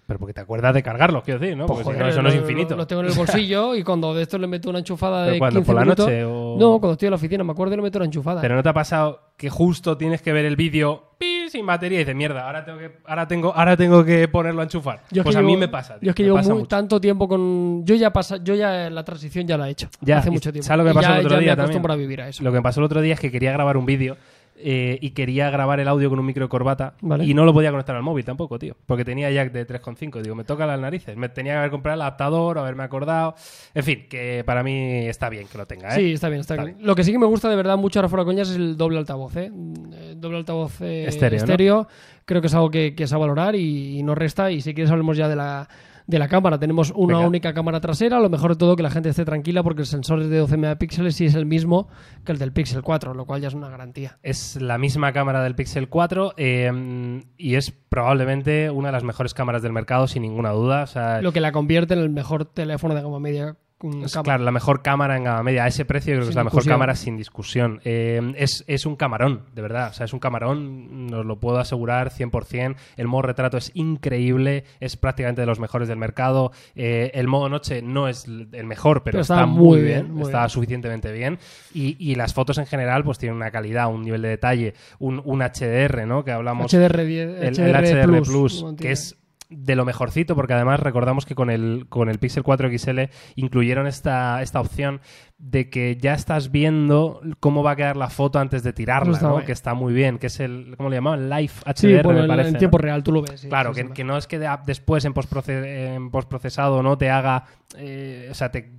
Pero 0.08 0.20
porque 0.20 0.34
te 0.34 0.42
acuerdas 0.42 0.74
de 0.76 0.84
cargarlos, 0.84 1.24
quiero 1.24 1.40
decir, 1.40 1.58
¿no? 1.58 1.66
Porque 1.66 1.84
Pues, 1.84 1.98
si 1.98 2.04
no, 2.04 2.08
eso 2.10 2.22
no 2.22 2.30
es 2.30 2.36
infinito. 2.36 2.72
Lo, 2.72 2.78
lo 2.78 2.88
tengo 2.88 3.02
en 3.02 3.08
el 3.10 3.14
bolsillo 3.14 3.74
y 3.76 3.84
cuando 3.84 4.14
de 4.14 4.22
esto 4.22 4.38
le 4.38 4.46
meto 4.46 4.70
una 4.70 4.80
enchufada 4.80 5.24
¿Pero 5.24 5.34
de 5.34 5.40
cuándo? 5.40 5.60
15 5.62 5.66
¿Por 5.66 5.76
la 5.76 5.82
minutos- 5.82 6.06
noche 6.06 6.24
o...? 6.26 6.56
No, 6.60 6.80
cuando 6.80 6.92
estoy 6.94 7.08
en 7.08 7.12
la 7.12 7.16
oficina, 7.16 7.44
me 7.44 7.52
acuerdo 7.54 7.74
y 7.74 7.78
le 7.78 7.82
meto 7.84 7.98
una 7.98 8.06
enchufada. 8.06 8.40
Pero 8.42 8.56
no 8.56 8.62
te 8.62 8.70
ha 8.70 8.74
pasado 8.74 9.22
que 9.36 9.50
justo 9.50 9.98
tienes 9.98 10.22
que 10.22 10.32
ver 10.32 10.46
el 10.46 10.56
vídeo 10.56 11.12
pi, 11.18 11.50
sin 11.50 11.66
batería 11.66 11.98
y 11.98 12.02
dices, 12.04 12.16
mierda, 12.16 12.46
ahora 12.46 12.64
tengo 12.64 12.78
que, 12.78 12.92
ahora 13.06 13.28
tengo, 13.28 13.54
ahora 13.56 13.76
tengo 13.78 14.06
que 14.06 14.28
ponerlo 14.28 14.62
a 14.62 14.66
enchufar. 14.66 15.02
Yo 15.10 15.22
es 15.22 15.24
pues 15.24 15.36
a 15.36 15.42
mí 15.42 15.58
me 15.58 15.68
pasa, 15.68 15.96
tío. 16.00 16.06
Yo 16.06 16.10
es 16.12 16.16
que 16.16 16.24
llevo 16.24 16.38
muy- 16.38 16.66
tanto 16.68 17.02
tiempo 17.02 17.28
con. 17.28 17.84
Yo 17.86 17.96
ya 17.96 18.14
pasa, 18.14 18.38
yo 18.38 18.54
ya 18.54 18.90
la 18.92 19.04
transición 19.04 19.48
ya 19.48 19.58
la 19.58 19.68
he 19.68 19.72
hecho. 19.72 19.90
Ya, 20.02 20.20
hace 20.20 20.30
mucho 20.30 20.52
tiempo. 20.52 20.68
¿sabes 20.68 20.86
lo 20.86 20.90
que 20.92 20.94
pasó 20.94 21.10
ya, 21.10 21.20
el 21.20 21.26
otro 21.26 21.38
ya 21.38 21.42
día 21.42 21.56
me 21.56 21.64
también? 21.74 21.92
a 21.92 21.96
vivir 21.96 22.22
a 22.22 22.28
eso. 22.30 22.44
Lo 22.44 22.52
que 22.52 22.58
me 22.58 22.62
pasó 22.64 22.80
el 22.80 22.86
otro 22.86 23.02
día 23.02 23.16
es 23.16 23.20
que 23.20 23.32
quería 23.32 23.52
grabar 23.52 23.76
un 23.78 23.86
vídeo 23.88 24.18
eh, 24.58 24.98
y 25.02 25.12
quería 25.12 25.50
grabar 25.50 25.80
el 25.80 25.88
audio 25.88 26.10
con 26.10 26.18
un 26.18 26.26
micro 26.26 26.46
de 26.46 26.50
corbata 26.50 26.94
Vale. 27.02 27.26
y 27.26 27.34
no 27.34 27.44
lo 27.44 27.54
podía 27.54 27.72
conectar 27.72 27.96
al 27.96 28.04
móvil 28.04 28.24
tampoco, 28.24 28.58
tío. 28.58 28.76
Porque 28.86 29.04
tenía 29.04 29.30
jack 29.30 29.52
de 29.52 29.68
3.5. 29.68 30.22
Digo, 30.22 30.36
me 30.36 30.44
toca 30.46 30.66
las 30.66 30.80
narices. 30.80 31.18
Me 31.18 31.30
tenía 31.30 31.54
que 31.54 31.58
haber 31.60 31.72
comprado 31.72 31.96
el 31.96 32.02
adaptador 32.02 32.58
haberme 32.58 32.84
acordado. 32.84 33.36
En 33.74 33.84
fin, 33.84 34.06
que 34.10 34.44
para 34.46 34.64
mí 34.64 35.08
está 35.08 35.30
bien 35.30 35.48
que 35.52 35.58
lo 35.58 35.66
tenga, 35.66 35.90
¿eh? 35.90 35.96
Sí, 36.00 36.14
está 36.14 36.30
bien, 36.30 36.42
está 36.42 36.56
Está 36.56 36.66
bien. 36.66 36.78
Lo 36.80 36.96
que 36.96 37.04
sí 37.04 37.12
que 37.12 37.20
me 37.20 37.26
gusta 37.26 37.50
de 37.50 37.56
verdad 37.56 37.78
mucho 37.78 38.00
ahora 38.00 38.10
fuera 38.10 38.26
coñas 38.26 38.50
es 38.50 38.56
el 38.56 38.78
doble 38.78 38.98
altavoz, 38.98 39.36
¿eh? 39.36 39.52
Eh, 39.94 40.14
Doble 40.16 40.38
altavoz 40.38 40.80
eh, 40.82 41.06
Estéreo. 41.08 41.88
Creo 42.26 42.42
que 42.42 42.48
es 42.48 42.54
algo 42.54 42.72
que, 42.72 42.96
que 42.96 43.04
es 43.04 43.14
a 43.14 43.18
valorar 43.18 43.56
y, 43.56 44.00
y 44.00 44.04
no 44.04 44.16
resta. 44.16 44.52
Y 44.52 44.62
si 44.62 44.74
quieres 44.74 44.90
hablemos 44.90 45.18
ya 45.18 45.28
de 45.28 45.36
la, 45.36 45.68
de 46.08 46.20
la 46.20 46.28
cámara. 46.28 46.60
Tenemos 46.60 46.92
una 46.96 47.16
Venga. 47.16 47.28
única 47.28 47.54
cámara 47.54 47.80
trasera. 47.82 48.20
Lo 48.20 48.30
mejor 48.30 48.52
de 48.52 48.58
todo 48.58 48.76
que 48.76 48.84
la 48.84 48.92
gente 48.92 49.10
esté 49.10 49.26
tranquila 49.26 49.64
porque 49.64 49.82
el 49.82 49.88
sensor 49.88 50.22
es 50.22 50.30
de 50.30 50.38
12 50.38 50.58
megapíxeles 50.58 51.20
y 51.22 51.26
es 51.26 51.36
el 51.36 51.46
mismo 51.46 51.88
que 52.24 52.32
el 52.32 52.38
del 52.38 52.52
Pixel 52.52 52.82
4, 52.82 53.14
lo 53.14 53.26
cual 53.26 53.42
ya 53.42 53.48
es 53.48 53.54
una 53.54 53.70
garantía. 53.70 54.18
Es 54.24 54.62
la 54.62 54.78
misma 54.78 55.14
cámara 55.14 55.44
del 55.44 55.56
Pixel 55.56 55.90
4 55.90 56.34
eh, 56.38 57.22
y 57.38 57.56
es 57.56 57.72
probablemente 57.72 58.70
una 58.70 58.90
de 58.90 58.94
las 58.94 59.04
mejores 59.04 59.34
cámaras 59.34 59.62
del 59.62 59.72
mercado, 59.72 60.08
sin 60.08 60.22
ninguna 60.22 60.52
duda. 60.52 60.84
O 60.84 60.88
sea, 60.88 61.22
Lo 61.22 61.32
que 61.32 61.42
la 61.42 61.52
convierte 61.52 61.94
en 61.94 62.00
el 62.02 62.10
mejor 62.10 62.46
teléfono 62.46 62.94
de 62.96 63.02
gama 63.02 63.20
media 63.20 63.56
Es, 64.04 64.18
claro, 64.18 64.44
la 64.44 64.52
mejor 64.52 64.82
cámara 64.82 65.18
en 65.18 65.24
gama 65.24 65.44
media. 65.44 65.64
A 65.66 65.68
ese 65.68 65.86
precio 65.86 66.14
creo 66.14 66.20
que 66.22 66.26
Sin 66.26 66.30
es 66.32 66.36
la 66.36 66.44
mejor 66.44 66.66
cámara 66.66 66.96
sin 66.96 67.18
discusión. 67.18 67.82
Eh, 67.84 68.34
es, 68.38 68.64
es 68.68 68.86
un 68.86 68.96
camarón, 68.96 69.44
de 69.54 69.62
verdad. 69.62 69.90
O 69.90 69.94
sea, 69.94 70.06
es 70.06 70.14
un 70.14 70.20
camarón, 70.20 71.14
os 71.14 71.26
lo 71.26 71.40
puedo 71.40 71.58
asegurar 71.60 72.12
100%. 72.12 72.76
El 72.98 73.08
modo 73.08 73.24
retrato 73.24 73.58
es 73.58 73.72
increíble, 73.74 74.64
es 74.80 74.98
prácticamente 74.98 75.42
de 75.42 75.48
los 75.48 75.60
mejores 75.60 75.88
del 75.88 75.98
mercado. 75.98 76.52
Eh, 76.76 77.12
el 77.14 77.28
modo 77.28 77.50
noche 77.50 77.82
no 77.82 78.08
es 78.08 78.26
el 78.26 78.66
mejor, 78.66 79.04
pero, 79.04 79.14
Pero 79.14 79.22
está, 79.22 79.36
está 79.36 79.46
muy 79.46 79.82
bien, 79.82 80.04
bien, 80.04 80.14
muy 80.14 80.24
está 80.24 80.40
bien. 80.40 80.50
suficientemente 80.50 81.12
bien. 81.12 81.40
Y, 81.74 81.96
y 82.00 82.16
las 82.16 82.34
fotos 82.34 82.58
en 82.58 82.66
general 82.66 83.04
pues 83.04 83.18
tienen 83.18 83.36
una 83.36 83.52
calidad, 83.52 83.88
un 83.88 84.04
nivel 84.04 84.22
de 84.22 84.30
detalle, 84.30 84.74
un, 85.00 85.22
un 85.26 85.40
HDR, 85.42 86.06
¿no? 86.06 86.24
Que 86.24 86.32
hablamos 86.32 86.74
HDR10, 86.74 87.38
el, 87.42 87.56
HDR, 87.56 87.86
el 87.86 87.96
HDR 87.96 88.24
Plus, 88.24 88.28
Plus, 88.62 88.76
que 88.78 88.92
es 88.92 89.18
de 89.50 89.76
lo 89.76 89.86
mejorcito, 89.86 90.36
porque 90.36 90.54
además 90.54 90.80
recordamos 90.80 91.26
que 91.26 91.36
con 91.36 91.50
el, 91.50 91.86
con 91.90 92.10
el 92.10 92.20
Pixel 92.20 92.44
4 92.44 92.70
XL 92.78 93.00
incluyeron 93.36 93.88
esta, 93.88 94.42
esta 94.42 94.60
opción 94.60 95.02
de 95.38 95.70
que 95.70 95.98
ya 95.98 96.14
estás 96.14 96.50
viendo 96.52 97.22
cómo 97.42 97.62
va 97.62 97.72
a 97.72 97.76
quedar 97.76 97.98
la 97.98 98.10
foto 98.10 98.40
antes 98.40 98.64
de 98.64 98.72
tirarla, 98.74 99.20
¿no? 99.20 99.44
que 99.46 99.52
está 99.52 99.74
muy 99.74 99.94
bien, 99.94 100.18
que 100.18 100.28
es 100.28 100.40
el, 100.40 100.76
¿cómo 100.78 100.90
le 100.90 100.96
llamaban? 100.96 101.30
Live 101.30 101.52
HDR, 101.66 101.76
Sí, 101.78 101.94
bueno, 102.04 102.14
me 102.14 102.20
en- 102.22 102.28
parece. 102.28 102.48
en 102.50 102.54
¿no? 102.54 102.60
tiempo 102.60 102.78
real 102.78 103.04
tú 103.04 103.12
lo 103.12 103.22
ves. 103.22 103.42
sí, 103.42 103.50
Claro, 103.50 103.74
sí, 103.74 103.84
que, 103.94 104.04
no 104.04 104.18
es 104.18 104.28
que 104.28 104.40
de- 104.40 104.50
después 104.66 105.04
en, 105.06 105.14
postproce- 105.14 105.66
en 105.96 106.10
postprocesado 106.10 106.82
no 106.82 106.98
te 106.98 107.10
haga, 107.10 107.44
eh, 107.78 108.30
o 108.32 108.34
sea, 108.34 108.50
te, 108.50 108.72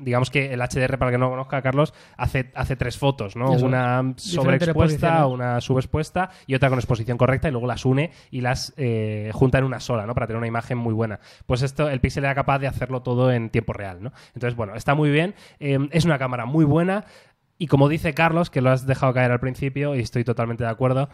digamos 0.00 0.30
que 0.30 0.54
el 0.54 0.60
HDR, 0.62 0.96
para 0.98 1.10
que 1.10 1.18
no 1.18 1.26
lo 1.26 1.30
conozca, 1.32 1.60
Carlos, 1.60 1.92
hace, 2.16 2.50
hace 2.54 2.74
tres 2.76 2.96
fotos, 2.96 3.36
¿no? 3.36 3.52
Eso, 3.54 3.66
una 3.66 4.14
sobreexpuesta, 4.16 5.26
una 5.26 5.60
subexpuesta 5.60 6.30
y 6.46 6.54
otra 6.54 6.70
con 6.70 6.78
exposición 6.78 7.18
correcta 7.18 7.48
y 7.48 7.52
luego 7.52 7.66
las 7.66 7.84
une 7.84 8.10
y 8.30 8.40
las 8.40 8.72
eh, 8.78 9.30
junta 9.34 9.58
en 9.58 9.64
una 9.64 9.80
sola, 9.80 10.06
¿no? 10.06 10.14
Para 10.18 10.26
tener 10.26 10.38
una 10.38 10.48
imagen 10.48 10.78
muy 10.78 10.94
buena. 10.94 11.20
Pues 11.46 11.62
esto, 11.62 11.88
el 11.88 12.00
Pixel 12.00 12.24
era 12.24 12.34
capaz 12.34 12.58
de 12.58 12.66
hacerlo 12.66 13.02
todo 13.02 13.30
en 13.30 13.50
tiempo 13.50 13.72
real, 13.72 14.02
¿no? 14.02 14.12
Entonces, 14.34 14.56
bueno, 14.56 14.74
está 14.74 14.96
muy 14.96 15.10
bien. 15.10 15.36
Eh, 15.60 15.78
es 15.92 16.04
una 16.06 16.18
cámara 16.18 16.44
muy 16.44 16.64
buena. 16.64 17.04
Y 17.56 17.68
como 17.68 17.88
dice 17.88 18.14
Carlos, 18.14 18.50
que 18.50 18.60
lo 18.60 18.70
has 18.70 18.84
dejado 18.84 19.14
caer 19.14 19.30
al 19.30 19.38
principio, 19.38 19.94
y 19.94 20.00
estoy 20.00 20.24
totalmente 20.24 20.64
de 20.64 20.70
acuerdo, 20.70 21.08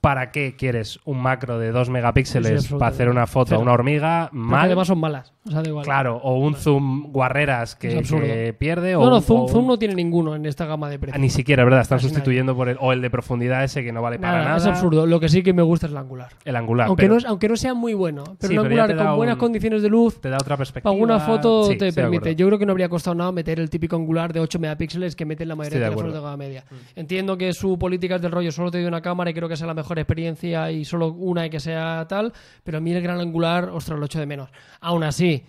¿para 0.00 0.30
qué 0.30 0.54
quieres 0.56 1.00
un 1.04 1.20
macro 1.20 1.58
de 1.58 1.72
2 1.72 1.86
Sí, 1.88 1.92
megapíxeles 1.92 2.64
sí, 2.64 2.74
para 2.74 2.88
hacer 2.88 3.08
una 3.08 3.26
foto 3.26 3.54
a 3.54 3.58
una 3.58 3.72
hormiga? 3.72 4.28
Mal. 4.32 4.66
además 4.66 4.86
son 4.88 4.98
malas. 5.00 5.32
O 5.46 5.50
sea, 5.50 5.62
da 5.62 5.68
igual. 5.68 5.84
Claro, 5.84 6.16
o 6.22 6.38
un 6.38 6.54
zoom 6.54 7.10
guarreras 7.10 7.74
que, 7.74 8.54
pierde. 8.58 8.96
o 8.96 9.00
No, 9.02 9.10
no, 9.10 9.16
un- 9.16 9.22
Zoom, 9.22 9.40
o 9.40 9.48
Zoom 9.48 9.62
un- 9.64 9.68
no 9.68 9.78
tiene 9.78 9.94
ninguno 9.94 10.34
en 10.36 10.44
esta 10.46 10.66
gama 10.66 10.88
de 10.88 10.96
Ah, 10.96 11.00
precios. 11.00 11.20
Ni 11.20 11.30
siquiera, 11.30 11.64
¿verdad? 11.64 11.80
Están 11.80 11.98
Casi 11.98 12.08
sustituyendo 12.08 12.54
por 12.54 12.68
el. 12.68 12.76
O 12.80 12.92
el 12.92 13.00
de 13.00 13.10
profundidad 13.10 13.64
ese 13.64 13.82
que 13.82 13.92
no 13.92 14.02
vale 14.02 14.18
para 14.18 14.44
Nada. 14.44 14.56
Es 14.58 14.66
absurdo. 14.66 15.06
Lo 15.06 15.18
que 15.20 15.28
sí 15.28 15.42
que 15.42 15.52
me 15.52 15.62
gusta 15.62 15.86
es 15.86 15.92
el 15.92 15.98
angular. 15.98 16.28
El 16.44 16.56
angular. 16.56 16.88
aunque, 16.88 17.02
pero 17.02 17.14
no, 17.14 17.18
es- 17.18 17.24
aunque 17.24 17.48
no 17.48 17.56
sea 17.56 17.74
muy 17.74 17.94
bueno, 17.94 18.24
pero 18.38 18.50
Sí, 18.52 18.56
angular 18.58 18.94
con 18.96 19.16
buenas 19.16 19.34
un- 19.36 19.40
condiciones 19.40 19.82
de 19.82 19.88
luz, 19.88 20.20
te 20.20 20.28
da 20.28 20.36
otra 20.36 20.56
perspectiva. 20.56 20.90
para 20.90 20.94
alguna 20.94 21.18
foto 21.20 21.64
Sí, 21.64 21.76
te 21.78 21.92
permite. 21.92 22.34
Yo 22.36 22.46
creo 22.46 22.58
que 22.58 22.66
no 22.66 22.72
habría 22.72 22.88
costado 22.88 23.14
nada 23.14 23.32
meter 23.32 23.58
el 23.58 23.70
típico 23.70 23.96
angular 23.96 24.32
de 24.32 24.40
8 24.40 24.58
megapíxeles 24.58 25.16
que 25.16 25.24
meten 25.24 25.48
la 25.48 25.56
mayoría 25.56 25.78
de 25.80 25.84
teléfonos 25.86 26.12
de 26.12 26.20
gama 26.20 26.36
media. 26.36 26.64
Entiendo 26.94 27.36
que 27.38 27.52
su 27.54 27.78
política 27.78 28.16
es 28.16 28.22
del 28.22 28.32
rollo, 28.32 28.52
solo 28.52 28.70
te 28.70 28.78
doy 28.78 28.86
una 28.86 29.00
cámara 29.00 29.30
y 29.30 29.34
creo 29.34 29.48
que 29.48 29.54
es 29.54 29.60
la 29.62 29.72
mejor 29.74 29.87
experiencia 29.96 30.70
y 30.70 30.84
solo 30.84 31.12
una 31.12 31.46
y 31.46 31.50
que 31.50 31.60
sea 31.60 32.04
tal, 32.08 32.32
pero 32.64 32.78
a 32.78 32.80
mí 32.80 32.92
el 32.92 33.00
gran 33.00 33.20
angular, 33.20 33.70
ostras, 33.70 33.98
lo 33.98 34.04
echo 34.04 34.18
de 34.18 34.26
menos. 34.26 34.50
Aún 34.80 35.04
así, 35.04 35.44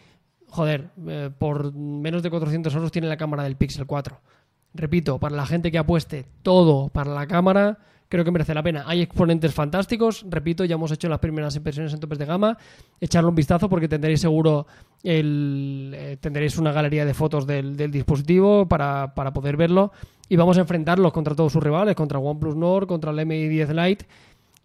joder, 0.47 0.91
eh, 1.07 1.29
por 1.37 1.73
menos 1.73 2.23
de 2.23 2.29
400 2.29 2.73
euros 2.73 2.91
tiene 2.91 3.07
la 3.07 3.17
cámara 3.17 3.43
del 3.43 3.55
Pixel 3.55 3.85
4. 3.85 4.21
Repito, 4.73 5.19
para 5.19 5.35
la 5.35 5.45
gente 5.45 5.71
que 5.71 5.79
apueste 5.79 6.25
todo 6.43 6.89
para 6.89 7.11
la 7.13 7.25
cámara, 7.27 7.79
creo 8.09 8.25
que 8.25 8.31
merece 8.31 8.53
la 8.53 8.63
pena. 8.63 8.83
Hay 8.87 9.01
exponentes 9.01 9.53
fantásticos, 9.53 10.25
repito, 10.29 10.65
ya 10.65 10.75
hemos 10.75 10.91
hecho 10.91 11.07
las 11.07 11.19
primeras 11.19 11.55
impresiones 11.55 11.93
en 11.93 11.99
topes 11.99 12.17
de 12.17 12.25
gama. 12.25 12.57
Echarle 12.99 13.29
un 13.29 13.35
vistazo 13.35 13.69
porque 13.69 13.87
tendréis 13.87 14.21
seguro 14.21 14.67
el, 15.03 15.93
eh, 15.95 16.17
tendréis 16.19 16.57
una 16.57 16.71
galería 16.71 17.05
de 17.05 17.13
fotos 17.13 17.47
del, 17.47 17.77
del 17.77 17.91
dispositivo 17.91 18.67
para, 18.67 19.13
para 19.15 19.31
poder 19.31 19.55
verlo. 19.57 19.91
Y 20.27 20.35
vamos 20.35 20.57
a 20.57 20.61
enfrentarlos 20.61 21.11
contra 21.11 21.35
todos 21.35 21.53
sus 21.53 21.63
rivales, 21.63 21.95
contra 21.95 22.19
OnePlus 22.19 22.55
Nord, 22.55 22.87
contra 22.87 23.11
el 23.11 23.25
MI 23.25 23.47
10 23.47 23.69
Lite. 23.73 24.05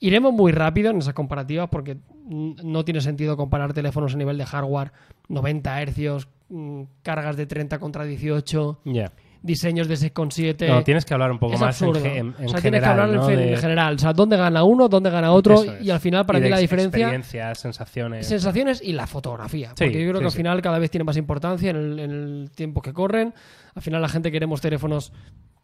Iremos 0.07 0.33
muy 0.35 0.53
rápido 0.53 0.91
en 0.91 0.99
esas 0.99 1.15
comparativas 1.15 1.69
porque 1.71 1.97
no 2.29 2.85
tiene 2.85 3.01
sentido 3.01 3.37
comparar 3.37 3.73
teléfonos 3.73 4.15
a 4.15 4.19
nivel 4.19 4.37
de 4.37 4.45
hardware 4.45 4.93
90 5.29 5.81
hercios, 5.81 6.29
mm, 6.51 6.83
cargas 7.03 7.37
de 7.37 7.47
30 7.47 7.79
contra 7.79 8.05
18, 8.05 8.81
Ya. 8.85 9.13
diseños 9.41 9.89
de 9.89 9.97
6,7. 9.97 10.69
No, 10.69 10.83
tienes 10.85 11.05
que 11.07 11.15
hablar 11.15 11.31
un 11.33 11.39
poco 11.39 11.55
es 11.55 11.61
más 11.61 11.81
en, 11.81 11.89
absurdo. 11.89 12.07
en- 12.07 12.17
en 12.17 12.29
o 12.29 12.35
sea, 12.35 12.61
tienes 12.61 12.63
general. 12.63 12.83
que 12.83 12.87
hablar 12.91 13.09
en 13.11 13.17
¿no? 13.17 13.27
fe- 13.27 13.37
De- 13.37 13.53
en 13.55 13.59
general. 13.59 13.95
O 13.95 13.99
sea, 13.99 14.13
dónde 14.13 14.37
gana 14.37 14.63
uno, 14.65 14.89
dónde 14.89 15.09
gana 15.11 15.33
otro. 15.33 15.63
Es. 15.63 15.83
Y 15.83 15.91
al 15.91 16.01
final, 16.01 16.27
para 16.27 16.39
mí, 16.39 16.49
la 16.51 16.59
diferencia. 16.59 16.99
Experiencias, 16.99 17.59
sensaciones. 17.59 18.27
Sensaciones 18.27 18.83
y 18.83 18.93
la 18.93 19.07
fotografía. 19.07 19.69
Sí, 19.71 19.85
porque 19.87 20.05
yo 20.05 20.11
creo 20.11 20.15
sí, 20.17 20.19
que 20.21 20.25
al 20.27 20.31
sí. 20.33 20.37
final 20.37 20.61
cada 20.63 20.79
vez 20.79 20.91
tiene 20.91 21.05
más 21.05 21.17
importancia 21.17 21.71
en 21.71 21.77
el, 21.77 21.99
en 21.99 22.11
el 22.11 22.51
tiempo 22.55 22.83
que 22.83 22.93
corren. 22.93 23.33
Al 23.75 23.81
final 23.83 24.03
la 24.03 24.09
gente 24.09 24.31
queremos 24.31 24.61
teléfonos 24.61 25.13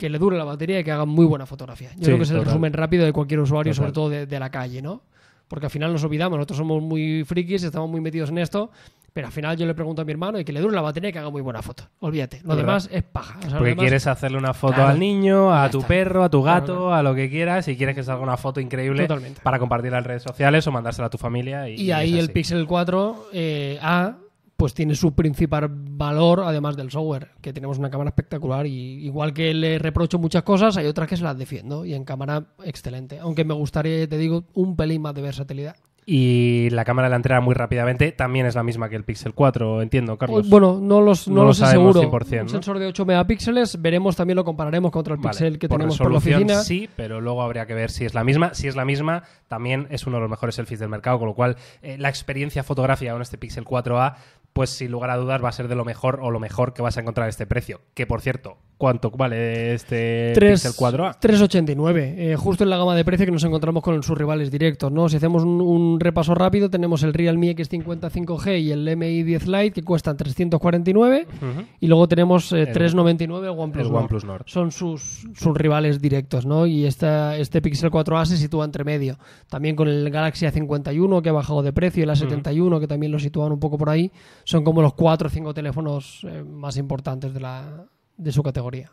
que 0.00 0.08
le 0.10 0.18
dure 0.18 0.36
la 0.36 0.44
batería 0.44 0.80
y 0.80 0.84
que 0.84 0.90
hagan 0.90 1.08
muy 1.08 1.26
buena 1.26 1.46
fotografía. 1.46 1.90
Yo 1.90 1.98
Sí, 1.98 2.04
creo 2.06 2.16
que 2.16 2.22
es 2.24 2.30
el 2.30 2.36
total. 2.38 2.46
resumen 2.52 2.72
rápido 2.72 3.04
de 3.04 3.12
cualquier 3.12 3.38
usuario, 3.40 3.70
Total. 3.72 3.76
sobre 3.84 3.92
todo 3.92 4.08
de, 4.08 4.26
de 4.26 4.40
la 4.40 4.50
calle, 4.50 4.82
¿no? 4.82 5.02
Porque 5.46 5.66
al 5.66 5.70
final 5.70 5.92
nos 5.92 6.02
olvidamos, 6.04 6.36
nosotros 6.38 6.58
somos 6.58 6.82
muy 6.82 7.22
frikis, 7.24 7.62
estamos 7.64 7.90
muy 7.90 8.00
metidos 8.00 8.30
en 8.30 8.38
esto, 8.38 8.70
pero 9.12 9.26
al 9.26 9.32
final 9.32 9.56
yo 9.56 9.66
le 9.66 9.74
pregunto 9.74 10.00
a 10.00 10.04
mi 10.04 10.12
hermano 10.12 10.38
y 10.38 10.44
que 10.44 10.52
le 10.52 10.60
dure 10.60 10.74
la 10.76 10.80
batería 10.82 11.10
y 11.10 11.12
que 11.12 11.18
haga 11.18 11.28
muy 11.30 11.42
buena 11.42 11.60
foto. 11.60 11.82
Olvídate, 11.98 12.40
lo 12.44 12.54
demás 12.54 12.88
es 12.92 13.02
paja. 13.02 13.38
O 13.40 13.42
sea, 13.42 13.50
Porque 13.58 13.70
demás- 13.70 13.82
quieres 13.82 14.06
hacerle 14.06 14.38
una 14.38 14.54
foto 14.54 14.74
Claro. 14.74 14.90
al 14.90 15.00
niño, 15.00 15.52
a 15.52 15.68
tu 15.68 15.82
perro, 15.82 16.22
a 16.22 16.30
tu 16.30 16.42
gato, 16.42 16.66
claro. 16.74 16.94
a 16.94 17.02
lo 17.02 17.14
que 17.16 17.28
quieras, 17.28 17.66
y 17.66 17.76
quieres 17.76 17.96
que 17.96 18.04
salga 18.04 18.22
una 18.22 18.36
foto 18.36 18.60
increíble 18.60 19.02
Totalmente. 19.08 19.40
para 19.42 19.58
compartirla 19.58 19.98
en 19.98 20.04
redes 20.04 20.22
sociales 20.22 20.64
o 20.68 20.70
mandársela 20.72 21.06
a 21.06 21.10
tu 21.10 21.18
familia. 21.18 21.68
Y, 21.68 21.74
Y 21.82 21.90
ahí 21.92 22.16
el. 22.18 22.30
Pixel 22.30 22.64
4 22.66 23.26
eh, 23.32 23.78
A 23.82 24.14
pues 24.60 24.74
tiene 24.74 24.94
su 24.94 25.14
principal 25.14 25.70
valor 25.70 26.42
además 26.44 26.76
del 26.76 26.90
software, 26.90 27.30
que 27.40 27.54
tenemos 27.54 27.78
una 27.78 27.88
cámara 27.88 28.10
espectacular 28.10 28.66
y 28.66 29.06
igual 29.06 29.32
que 29.32 29.54
le 29.54 29.78
reprocho 29.78 30.18
muchas 30.18 30.42
cosas, 30.42 30.76
hay 30.76 30.84
otras 30.84 31.08
que 31.08 31.16
se 31.16 31.24
las 31.24 31.38
defiendo 31.38 31.86
y 31.86 31.94
en 31.94 32.04
cámara 32.04 32.44
excelente, 32.62 33.18
aunque 33.20 33.46
me 33.46 33.54
gustaría, 33.54 34.06
te 34.06 34.18
digo, 34.18 34.44
un 34.52 34.76
pelín 34.76 35.00
más 35.00 35.14
de 35.14 35.22
versatilidad. 35.22 35.76
Y 36.12 36.68
la 36.70 36.84
cámara 36.84 37.08
delantera 37.08 37.40
muy 37.40 37.54
rápidamente 37.54 38.10
también 38.10 38.44
es 38.44 38.54
la 38.54 38.62
misma 38.62 38.88
que 38.88 38.96
el 38.96 39.04
Pixel 39.04 39.32
4, 39.32 39.80
entiendo, 39.80 40.18
Carlos. 40.18 40.48
Bueno, 40.48 40.80
no 40.80 41.00
los, 41.00 41.28
no 41.28 41.36
No 41.36 41.40
lo 41.42 41.46
los. 41.48 41.60
100%, 41.60 42.42
Un 42.42 42.48
sensor 42.48 42.78
de 42.78 42.86
8 42.86 43.04
megapíxeles, 43.04 43.80
veremos 43.80 44.16
también 44.16 44.36
lo 44.36 44.44
compararemos 44.44 44.90
contra 44.90 45.14
el 45.14 45.20
Vale, 45.20 45.30
Pixel 45.30 45.58
que 45.58 45.68
por 45.68 45.78
tenemos 45.78 45.98
por 45.98 46.10
la 46.10 46.18
oficina. 46.18 46.62
Sí, 46.62 46.88
pero 46.96 47.20
luego 47.20 47.42
habría 47.42 47.66
que 47.66 47.74
ver 47.74 47.90
si 47.90 48.06
es 48.06 48.14
la 48.14 48.24
misma. 48.24 48.54
Si 48.54 48.66
es 48.66 48.76
la 48.76 48.84
misma, 48.84 49.22
también 49.46 49.86
es 49.90 50.06
uno 50.06 50.16
de 50.16 50.22
los 50.22 50.30
mejores 50.30 50.56
selfies 50.56 50.80
del 50.80 50.88
mercado, 50.88 51.18
con 51.18 51.28
lo 51.28 51.34
cual 51.34 51.56
eh, 51.82 51.96
la 51.96 52.08
experiencia 52.08 52.64
fotográfica 52.64 53.12
con 53.12 53.22
este 53.22 53.38
Pixel 53.38 53.64
4A, 53.64 54.16
pues 54.52 54.70
sin 54.70 54.90
lugar 54.90 55.10
a 55.10 55.16
dudas 55.16 55.42
va 55.42 55.48
a 55.48 55.52
ser 55.52 55.68
de 55.68 55.74
lo 55.74 55.84
mejor 55.84 56.20
o 56.22 56.30
lo 56.30 56.40
mejor 56.40 56.74
que 56.74 56.82
vas 56.82 56.96
a 56.96 57.00
encontrar 57.00 57.26
a 57.26 57.30
este 57.30 57.46
precio. 57.46 57.80
Que 57.94 58.06
por 58.06 58.20
cierto, 58.20 58.58
¿cuánto 58.80 59.10
vale 59.10 59.74
este 59.74 60.32
Pixel 60.34 60.72
4A? 60.72 61.18
3,89, 61.20 62.14
eh, 62.16 62.36
justo 62.36 62.64
en 62.64 62.70
la 62.70 62.78
gama 62.78 62.96
de 62.96 63.04
precio 63.04 63.26
que 63.26 63.32
nos 63.32 63.44
encontramos 63.44 63.82
con 63.82 64.02
sus 64.02 64.16
rivales 64.16 64.50
directos. 64.50 64.90
¿no? 64.90 65.06
Si 65.10 65.16
hacemos 65.16 65.44
un, 65.44 65.60
un 65.60 66.00
repaso 66.00 66.34
rápido, 66.34 66.70
tenemos 66.70 67.02
el 67.02 67.12
Realme 67.12 67.54
X50 67.54 68.10
5G 68.10 68.62
y 68.62 68.72
el 68.72 68.96
MI 68.96 69.22
10 69.22 69.48
Lite 69.48 69.72
que 69.72 69.82
cuestan 69.82 70.16
349 70.16 71.26
Ujú. 71.28 71.66
y 71.78 71.86
luego 71.88 72.08
tenemos 72.08 72.50
eh, 72.52 72.72
3,99 72.72 73.42
el 73.42 73.48
OnePlus, 73.50 73.84
el 73.84 73.92
Nord. 73.92 74.00
OnePlus 74.00 74.24
Nord. 74.24 74.42
Son 74.46 74.72
sus, 74.72 75.28
sus 75.34 75.54
rivales 75.54 76.00
directos, 76.00 76.46
¿no? 76.46 76.64
Y 76.64 76.86
esta, 76.86 77.36
este 77.36 77.60
Pixel 77.60 77.90
4A 77.90 78.24
se 78.24 78.38
sitúa 78.38 78.64
entre 78.64 78.84
medio. 78.84 79.18
También 79.50 79.76
con 79.76 79.88
el 79.88 80.08
Galaxy 80.08 80.46
A51 80.46 81.20
que 81.20 81.28
ha 81.28 81.32
bajado 81.32 81.62
de 81.62 81.74
precio 81.74 82.00
y 82.00 82.04
el 82.04 82.10
A71 82.10 82.80
que 82.80 82.86
también 82.86 83.12
lo 83.12 83.18
sitúan 83.18 83.52
un 83.52 83.60
poco 83.60 83.76
por 83.76 83.90
ahí. 83.90 84.10
Son 84.44 84.64
como 84.64 84.80
los 84.80 84.94
4 84.94 85.26
o 85.26 85.30
5 85.30 85.52
teléfonos 85.52 86.26
eh, 86.26 86.42
más 86.42 86.78
importantes 86.78 87.34
de, 87.34 87.40
la, 87.40 87.84
de 88.20 88.32
su 88.32 88.42
categoría. 88.42 88.90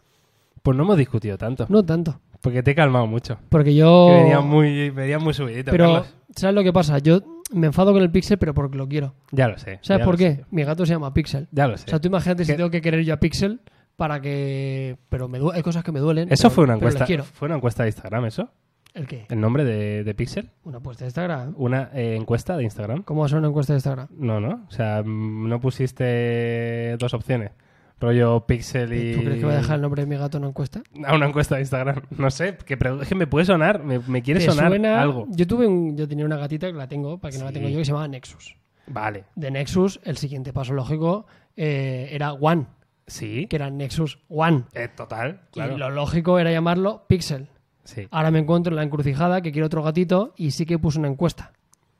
Pues 0.64 0.76
no 0.76 0.84
hemos 0.84 0.98
discutido 0.98 1.38
tanto, 1.38 1.66
No 1.70 1.84
tanto. 1.84 2.20
porque 2.42 2.62
te 2.64 2.72
he 2.72 2.76
calmado 2.76 3.08
mucho. 3.08 3.38
Porque 3.50 3.74
yo. 3.76 4.08
Que 4.10 4.22
venía 4.24 4.40
muy, 4.42 4.90
venía 4.90 5.20
muy 5.20 5.34
subidito, 5.34 5.72
pero, 5.72 5.86
Carlos. 5.86 6.14
¿sabes 6.36 6.56
lo 6.56 6.64
que 6.64 6.74
pasa? 6.74 6.98
Yo 7.00 7.20
me 7.54 7.68
enfado 7.68 7.94
con 7.94 8.02
el 8.02 8.12
Pixel, 8.12 8.38
pero 8.38 8.54
porque 8.54 8.78
lo 8.78 8.88
quiero. 8.88 9.14
Ya 9.32 9.48
lo 9.48 9.58
sé. 9.58 9.80
¿Sabes 9.82 10.04
por 10.06 10.18
qué? 10.18 10.36
sé. 10.38 10.46
Mi 10.52 10.64
gato 10.64 10.86
se 10.86 10.94
llama 10.94 11.14
Pixel. 11.14 11.48
Ya 11.52 11.68
lo 11.68 11.78
sé. 11.78 11.86
O 11.88 11.90
sea, 11.90 12.00
tú 12.00 12.08
imagínate 12.08 12.44
si 12.44 12.56
tengo 12.56 12.70
que 12.70 12.82
querer 12.82 13.04
yo 13.06 13.14
a 13.14 13.18
Pixel 13.18 13.62
para 13.96 14.20
que. 14.20 14.98
Pero 15.10 15.28
me 15.30 15.40
hay 15.54 15.62
cosas 15.62 15.84
que 15.84 15.92
me 15.92 16.00
duelen. 16.00 16.32
Eso 16.32 16.44
pero- 16.44 16.56
fue 16.56 16.64
una 16.66 16.74
encuesta. 16.76 17.06
quiero. 17.06 17.24
¿Fue 17.24 17.46
una 17.48 17.56
encuesta 17.56 17.84
de 17.84 17.90
Instagram 17.90 18.26
eso? 18.26 18.50
¿El 18.94 19.06
qué? 19.08 19.26
¿El 19.30 19.40
nombre 19.40 19.64
de, 19.64 20.04
de 20.04 20.14
Pixel? 20.16 20.50
Una 20.64 20.80
encuesta 20.80 21.06
de 21.06 21.10
Instagram. 21.10 21.54
¿Una 21.58 21.92
eh, 21.94 22.16
encuesta 22.16 22.58
de 22.58 22.64
Instagram? 22.64 23.04
¿Cómo 23.04 23.20
va 23.22 23.28
a 23.28 23.30
ser 23.30 23.38
una 23.38 23.48
encuesta 23.48 23.74
de 23.74 23.78
Instagram? 23.78 24.08
No, 24.12 24.40
no. 24.42 24.66
O 24.68 24.72
sea, 24.72 25.04
mm, 25.06 25.48
no 25.48 25.60
pusiste 25.62 26.98
dos 26.98 27.14
opciones. 27.14 27.52
Rollo 28.00 28.46
Pixel 28.46 28.94
y. 28.94 29.16
¿Tú 29.16 29.24
crees 29.24 29.40
que 29.40 29.46
va 29.46 29.54
a 29.54 29.58
dejar 29.58 29.76
el 29.78 29.82
nombre 29.82 30.04
de 30.04 30.08
mi 30.08 30.16
gato 30.18 30.38
en 30.38 30.44
una 30.44 30.50
encuesta? 30.50 30.82
A 31.06 31.16
una 31.16 31.28
encuesta 31.28 31.56
de 31.56 31.62
Instagram. 31.62 32.02
No 32.18 32.30
sé, 32.30 32.58
que, 32.66 32.78
es 33.02 33.08
que 33.08 33.16
me 33.16 33.26
puede 33.28 33.46
sonar, 33.46 33.84
me, 33.84 34.00
me 34.00 34.22
quiere 34.22 34.40
¿Te 34.40 34.46
sonar 34.48 34.70
suena? 34.70 35.02
algo. 35.02 35.26
Yo 35.30 35.48
tuve 35.48 35.66
un- 35.68 35.98
yo 35.98 36.08
tenía 36.08 36.26
una 36.26 36.38
gatita 36.38 36.68
que 36.68 36.74
la 36.74 36.88
tengo, 36.88 37.18
para 37.18 37.32
que 37.32 37.40
no 37.40 37.46
la 37.46 37.52
tengo 37.52 37.68
yo, 37.70 37.78
que 37.80 37.86
se 37.86 37.92
llamaba 37.92 38.08
Nexus. 38.08 38.56
Vale. 38.88 39.26
De 39.36 39.50
Nexus, 39.52 40.00
el 40.04 40.18
siguiente 40.18 40.54
paso 40.54 40.74
lógico 40.74 41.26
eh, 41.56 42.10
era 42.12 42.34
One, 42.34 42.68
Sí. 43.08 43.48
que 43.48 43.56
era 43.56 43.70
Nexus 43.70 44.20
One. 44.30 44.64
Eh, 44.74 44.90
total, 44.90 45.42
claro. 45.52 45.76
Y 45.76 45.78
lo 45.78 45.90
lógico 45.90 46.38
era 46.40 46.52
llamarlo 46.52 47.06
Pixel. 47.08 47.48
Sí. 47.84 48.08
Ahora 48.12 48.32
me 48.32 48.40
encuentro 48.40 48.72
en 48.72 48.76
la 48.78 48.84
encrucijada 48.84 49.42
que 49.42 49.52
quiero 49.52 49.66
otro 49.68 49.82
gatito 49.82 50.34
y 50.38 50.52
sí 50.52 50.66
que 50.66 50.78
puse 50.78 51.00
una 51.00 51.08
encuesta. 51.08 51.52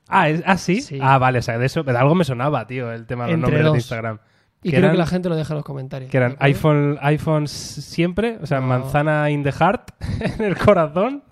Ah, 0.06 0.28
¿es- 0.30 0.42
ah, 0.46 0.56
¿sí? 0.56 0.80
Sí. 0.80 0.98
Ah, 1.02 1.18
vale, 1.18 1.40
o 1.40 1.42
sea, 1.42 1.58
de 1.58 1.66
eso, 1.66 1.82
de 1.82 1.96
algo 1.96 2.14
me 2.14 2.24
sonaba, 2.24 2.66
tío, 2.66 2.92
el 2.92 3.06
tema 3.06 3.24
de 3.24 3.32
los 3.32 3.34
Entre 3.36 3.50
nombres 3.50 3.64
dos. 3.64 3.72
de 3.72 3.78
Instagram. 3.78 4.18
Y 4.62 4.70
creo 4.70 4.80
eran- 4.80 4.92
que 4.92 4.98
la 4.98 5.06
gente 5.06 5.28
lo 5.28 5.36
deja 5.36 5.52
en 5.54 5.56
los 5.58 5.64
comentarios. 5.64 6.10
Que 6.10 6.16
eran 6.16 6.36
iPhone, 6.40 6.98
iPhones 7.00 7.50
siempre, 7.50 8.38
o 8.42 8.46
sea, 8.46 8.60
No. 8.60 8.66
manzana 8.66 9.30
in 9.30 9.42
the 9.44 9.52
heart, 9.52 9.90
en 10.38 10.44
el 10.44 10.56
corazón. 10.56 11.22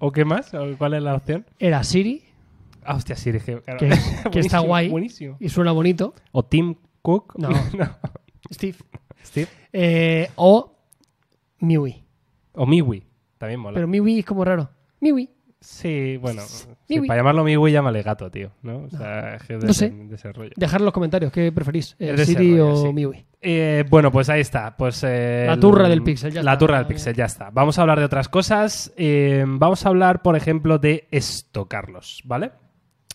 ¿O 0.00 0.12
qué 0.12 0.24
más? 0.24 0.54
¿O 0.54 0.76
¿Cuál 0.78 0.94
es 0.94 1.02
la 1.02 1.14
opción? 1.14 1.44
Era 1.58 1.82
Siri, 1.82 2.24
Ah, 2.84 2.94
hostia, 2.94 3.16
claro. 3.16 3.78
que, 3.78 3.90
que 4.30 4.38
está 4.40 4.60
guay 4.60 4.88
Buenísimo. 4.88 5.36
y 5.40 5.48
suena 5.50 5.72
bonito. 5.72 6.14
O 6.32 6.44
Tim 6.44 6.76
Cook. 7.02 7.34
No. 7.36 7.48
Steve. 8.50 8.76
Steve. 9.24 9.48
Eh, 9.72 10.30
o 10.36 10.74
MIUI. 11.60 12.04
O 12.54 12.64
Miwi. 12.64 13.04
También 13.36 13.60
mola. 13.60 13.74
Pero 13.74 13.88
MIUI 13.88 14.20
es 14.20 14.24
como 14.24 14.44
raro. 14.44 14.70
MIUI. 15.00 15.28
Sí, 15.60 16.16
bueno. 16.18 16.42
sí, 16.42 16.68
Miwi. 16.88 17.08
para 17.08 17.18
llamarlo 17.20 17.42
Miwi, 17.44 17.72
llámale 17.72 18.02
gato, 18.02 18.30
tío. 18.30 18.52
¿no? 18.62 18.84
O 18.84 18.90
sea, 18.90 19.34
es 19.36 19.42
que 19.42 19.54
es 19.54 19.60
de, 19.60 19.66
No 19.66 19.72
sé. 19.74 19.86
ese- 19.86 19.94
de 19.96 20.14
ese 20.14 20.32
rollo. 20.32 20.50
Dejar 20.56 20.80
en 20.80 20.84
los 20.84 20.94
comentarios 20.94 21.32
qué 21.32 21.50
preferís, 21.50 21.96
eh, 21.98 22.06
de 22.06 22.14
ese 22.14 22.26
Siri 22.26 22.50
rollo, 22.52 22.68
o 22.74 22.86
sí. 22.86 22.92
MIUI. 22.92 23.26
Eh, 23.40 23.84
bueno, 23.90 24.12
pues 24.12 24.28
ahí 24.28 24.40
está. 24.40 24.76
Pues, 24.76 25.02
eh, 25.04 25.44
La 25.46 25.54
el- 25.54 25.60
turra 25.60 25.88
del 25.88 26.02
pixel, 26.02 26.32
ya 26.32 26.42
La 26.42 26.52
está. 26.52 26.58
turra 26.58 26.78
del 26.78 26.86
pixel, 26.86 27.14
ya 27.14 27.24
está. 27.24 27.50
Vamos 27.50 27.78
a 27.78 27.82
hablar 27.82 27.98
de 27.98 28.04
otras 28.04 28.28
cosas. 28.28 28.92
Eh, 28.96 29.44
vamos 29.46 29.84
a 29.84 29.88
hablar, 29.88 30.22
por 30.22 30.36
ejemplo, 30.36 30.78
de 30.78 31.08
esto, 31.10 31.66
Carlos, 31.66 32.22
¿vale? 32.24 32.52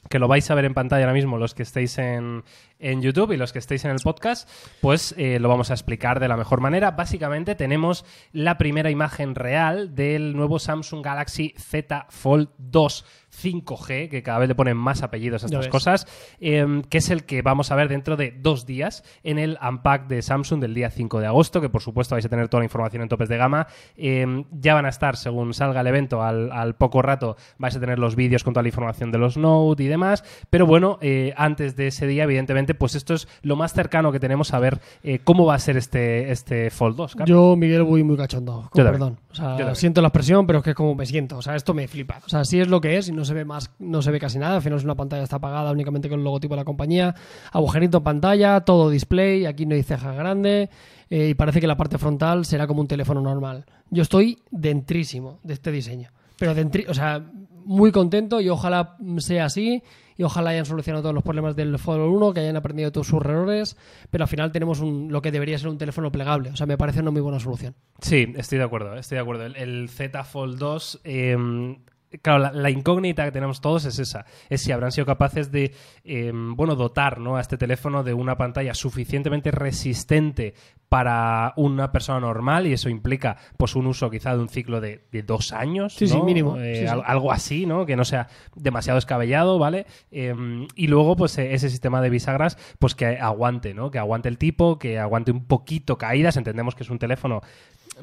Que 0.10 0.20
lo 0.20 0.28
vais 0.28 0.50
a 0.52 0.56
ver 0.56 0.66
en 0.66 0.74
pantalla 0.74 1.06
ahora 1.06 1.14
mismo 1.14 1.38
los 1.38 1.54
que 1.54 1.64
estéis 1.64 1.98
en, 1.98 2.44
en 2.80 3.02
YouTube 3.02 3.32
y 3.32 3.38
los 3.38 3.54
que 3.54 3.60
estéis 3.60 3.86
en 3.86 3.92
el 3.92 4.00
podcast, 4.04 4.50
pues 4.82 5.16
eh, 5.18 5.40
lo 5.40 5.50
vamos 5.50 5.72
a 5.72 5.74
explicar 5.74 6.20
de 6.20 6.28
la 6.28 6.38
mejor 6.38 6.60
manera. 6.60 6.92
Básicamente 6.92 7.56
tenemos 7.56 8.06
la 8.32 8.58
primera 8.58 8.90
imagen 8.92 9.36
real 9.36 9.96
del 9.96 10.36
nuevo 10.36 10.60
Samsung 10.60 11.04
Galaxy 11.04 11.54
Z 11.58 12.08
Fold 12.10 12.50
2 12.58 13.06
5G, 13.34 14.10
que 14.10 14.24
cada 14.24 14.40
vez 14.40 14.48
le 14.48 14.56
ponen 14.56 14.78
más 14.78 15.04
apellidos 15.04 15.44
a 15.44 15.46
estas 15.48 15.68
cosas, 15.68 16.08
eh, 16.40 16.82
que 16.90 17.00
es 17.00 17.10
el 17.10 17.26
que 17.26 17.42
vamos 17.42 17.72
a 17.72 17.76
ver 17.76 17.90
dentro 17.90 18.16
de 18.16 18.32
dos 18.32 18.66
días 18.66 19.04
en 19.24 19.40
el 19.40 19.58
Unpack 19.62 20.08
de 20.08 20.22
Samsung 20.22 20.62
del 20.62 20.74
día 20.74 20.90
5 20.90 21.20
de 21.20 21.28
agosto, 21.28 21.62
que 21.62 21.70
por 21.70 21.82
supuesto 21.82 22.16
vais 22.16 22.26
a 22.26 22.30
tener 22.30 22.48
toda 22.50 22.62
la 22.62 22.66
información 22.66 23.02
en 23.02 23.10
topes 23.10 23.30
de 23.30 23.38
gama. 23.38 23.68
Eh, 23.98 24.46
ya 24.52 24.74
van 24.74 24.86
a 24.86 24.90
estar, 24.90 25.18
según 25.18 25.54
salga 25.54 25.82
el 25.82 25.88
evento, 25.88 26.22
al, 26.24 26.52
al 26.52 26.76
poco 26.76 27.02
rato 27.02 27.38
vais 27.58 27.76
a 27.76 27.80
tener 27.80 28.00
los 28.00 28.16
vídeos 28.16 28.44
con 28.44 28.54
toda 28.54 28.64
la 28.64 28.70
información 28.70 29.12
de 29.12 29.18
los 29.18 29.38
Note 29.38 29.84
y 29.84 29.88
demás. 29.88 30.24
Pero 30.50 30.66
bueno, 30.66 30.98
eh, 31.02 31.34
antes 31.38 31.76
de 31.76 31.88
ese 31.88 32.08
día, 32.08 32.24
evidentemente, 32.24 32.74
pues 32.74 32.96
esto 32.96 33.14
es 33.14 33.28
lo 33.42 33.56
más 33.56 33.74
cercano 33.74 34.12
que 34.12 34.20
tenemos 34.20 34.54
a 34.54 34.60
ver 34.60 34.80
eh, 35.04 35.20
cómo 35.24 35.46
va 35.46 35.56
a 35.56 35.60
ser 35.60 35.78
este, 35.78 36.32
este 36.32 36.70
Fold 36.70 36.96
2. 36.96 37.16
Carlos. 37.16 37.30
Yo, 37.30 37.56
Miguel, 37.56 37.84
voy 37.84 38.04
muy 38.04 38.18
cachondo. 38.18 38.70
Con 38.72 38.84
Yo 38.84 38.92
perdón. 38.92 39.20
O 39.32 39.36
sea, 39.36 39.76
siento 39.76 40.02
la 40.02 40.10
expresión, 40.10 40.46
pero 40.46 40.60
es 40.60 40.64
que 40.64 40.72
es 40.72 40.76
como 40.76 40.96
me 40.96 41.06
siento. 41.06 41.38
O 41.38 41.42
sea, 41.42 41.56
esto 41.56 41.74
me 41.74 41.88
flipa. 41.88 42.20
O 42.26 42.30
sea, 42.30 42.46
sí 42.46 42.60
es 42.60 42.68
lo 42.68 42.82
que 42.82 42.98
es 42.98 43.10
y 43.10 43.12
no 43.12 43.23
se 43.26 43.34
ve 43.34 43.46
más, 43.46 43.72
no 43.80 44.02
se 44.02 44.12
ve 44.12 44.20
casi 44.20 44.40
nada. 44.40 44.56
Al 44.56 44.62
final 44.62 44.78
es 44.78 44.84
una 44.84 44.96
pantalla 44.96 45.24
está 45.24 45.38
apagada 45.38 45.72
únicamente 45.72 46.10
con 46.10 46.20
el 46.20 46.24
logotipo 46.24 46.56
de 46.56 46.62
la 46.62 46.66
compañía. 46.66 47.16
Agujerito 47.52 47.98
en 48.00 48.04
pantalla, 48.04 48.62
todo 48.62 48.90
display. 48.90 49.46
Aquí 49.46 49.66
no 49.66 49.76
hay 49.76 49.84
ceja 49.84 50.14
grande. 50.14 50.70
eh, 51.10 51.30
y 51.30 51.34
parece 51.34 51.62
que 51.62 51.68
la 51.68 51.78
parte 51.78 51.98
frontal 51.98 52.46
será 52.46 52.68
como 52.68 52.82
un 52.82 52.88
teléfono 52.88 53.22
normal. 53.22 53.66
Yo 53.90 54.02
estoy 54.02 54.40
dentrísimo 54.52 55.40
de 55.44 55.54
este 55.54 55.72
diseño. 55.72 56.10
Pero 56.40 56.56
dentri 56.56 56.86
o 56.88 56.94
sea, 56.94 57.24
muy 57.66 57.92
contento 57.92 58.42
y 58.42 58.50
ojalá 58.50 58.98
sea 59.18 59.46
así. 59.46 59.84
Y 60.16 60.24
ojalá 60.24 60.52
hayan 60.52 60.66
solucionado 60.66 61.02
todos 61.02 61.16
los 61.16 61.24
problemas 61.24 61.56
del 61.56 61.80
Fold 61.80 62.02
1, 62.02 62.34
que 62.34 62.42
hayan 62.42 62.56
aprendido 62.56 62.92
todos 62.92 63.08
sus 63.08 63.20
errores. 63.20 63.78
Pero 64.12 64.26
al 64.26 64.28
final 64.28 64.52
tenemos 64.52 64.80
un, 64.80 65.12
lo 65.12 65.22
que 65.24 65.32
debería 65.32 65.58
ser 65.58 65.70
un 65.70 65.80
teléfono 65.80 66.12
plegable. 66.12 66.52
O 66.52 66.56
sea, 66.56 66.68
me 66.68 66.78
parece 66.78 67.00
una 67.00 67.10
muy 67.10 67.22
buena 67.22 67.40
solución. 67.40 67.74
Sí, 68.00 68.32
estoy 68.36 68.60
de 68.60 68.64
acuerdo, 68.64 68.96
estoy 68.96 69.16
de 69.16 69.22
acuerdo. 69.22 69.46
El, 69.46 69.90
Z 69.90 70.24
Fold 70.24 70.60
2, 70.60 71.02
eh, 71.04 71.78
claro, 72.22 72.40
la, 72.40 72.52
la 72.52 72.70
incógnita 72.70 73.26
que 73.26 73.32
tenemos 73.32 73.62
todos 73.62 73.86
es 73.86 74.00
esa, 74.00 74.26
es 74.50 74.62
si 74.62 74.72
habrán 74.72 74.92
sido 74.92 75.06
capaces 75.06 75.52
de, 75.52 75.74
eh, 76.04 76.32
bueno, 76.34 76.76
dotar 76.76 77.20
¿no? 77.20 77.38
a 77.38 77.42
este 77.42 77.58
teléfono 77.58 78.04
de 78.04 78.14
una 78.14 78.38
pantalla 78.38 78.74
suficientemente 78.74 79.52
resistente 79.52 80.54
para 80.90 81.54
una 81.56 81.92
persona 81.92 82.20
normal 82.20 82.68
y 82.68 82.74
eso 82.74 82.88
implica 82.88 83.38
pues 83.58 83.76
un 83.76 83.88
uso 83.88 84.12
quizá 84.12 84.36
de 84.36 84.42
un 84.42 84.50
ciclo 84.50 84.80
de, 84.80 85.06
de 85.12 85.24
dos 85.24 85.52
años, 85.52 85.94
Sí, 85.96 86.08
sí, 86.08 86.16
¿no? 86.18 86.24
mínimo. 86.24 86.58
Eh, 86.60 86.82
Sí, 86.82 86.86
al- 86.88 87.02
Algo 87.06 87.32
así, 87.32 87.66
¿no? 87.66 87.86
Que 87.88 87.96
no 87.96 88.06
sea 88.06 88.28
demasiado 88.56 89.00
escabellado, 89.00 89.58
¿vale? 89.58 89.86
Eh, 90.12 90.36
y 90.76 90.88
luego, 90.88 91.16
pues 91.16 91.38
eh, 91.40 91.54
ese 91.56 91.70
sistema 91.70 92.00
de 92.02 92.10
bisagras, 92.12 92.58
pues 92.80 92.94
que 92.96 93.06
aguante, 93.20 93.74
¿no? 93.74 93.90
Que 93.90 93.98
aguante 94.00 94.30
el 94.30 94.38
tipo, 94.38 94.78
que 94.78 95.00
aguante 95.00 95.32
un 95.32 95.46
poquito 95.46 95.98
caídas. 95.98 96.38
Entendemos 96.38 96.76
que 96.76 96.84
es 96.84 96.90
un 96.92 97.00
teléfono 97.00 97.42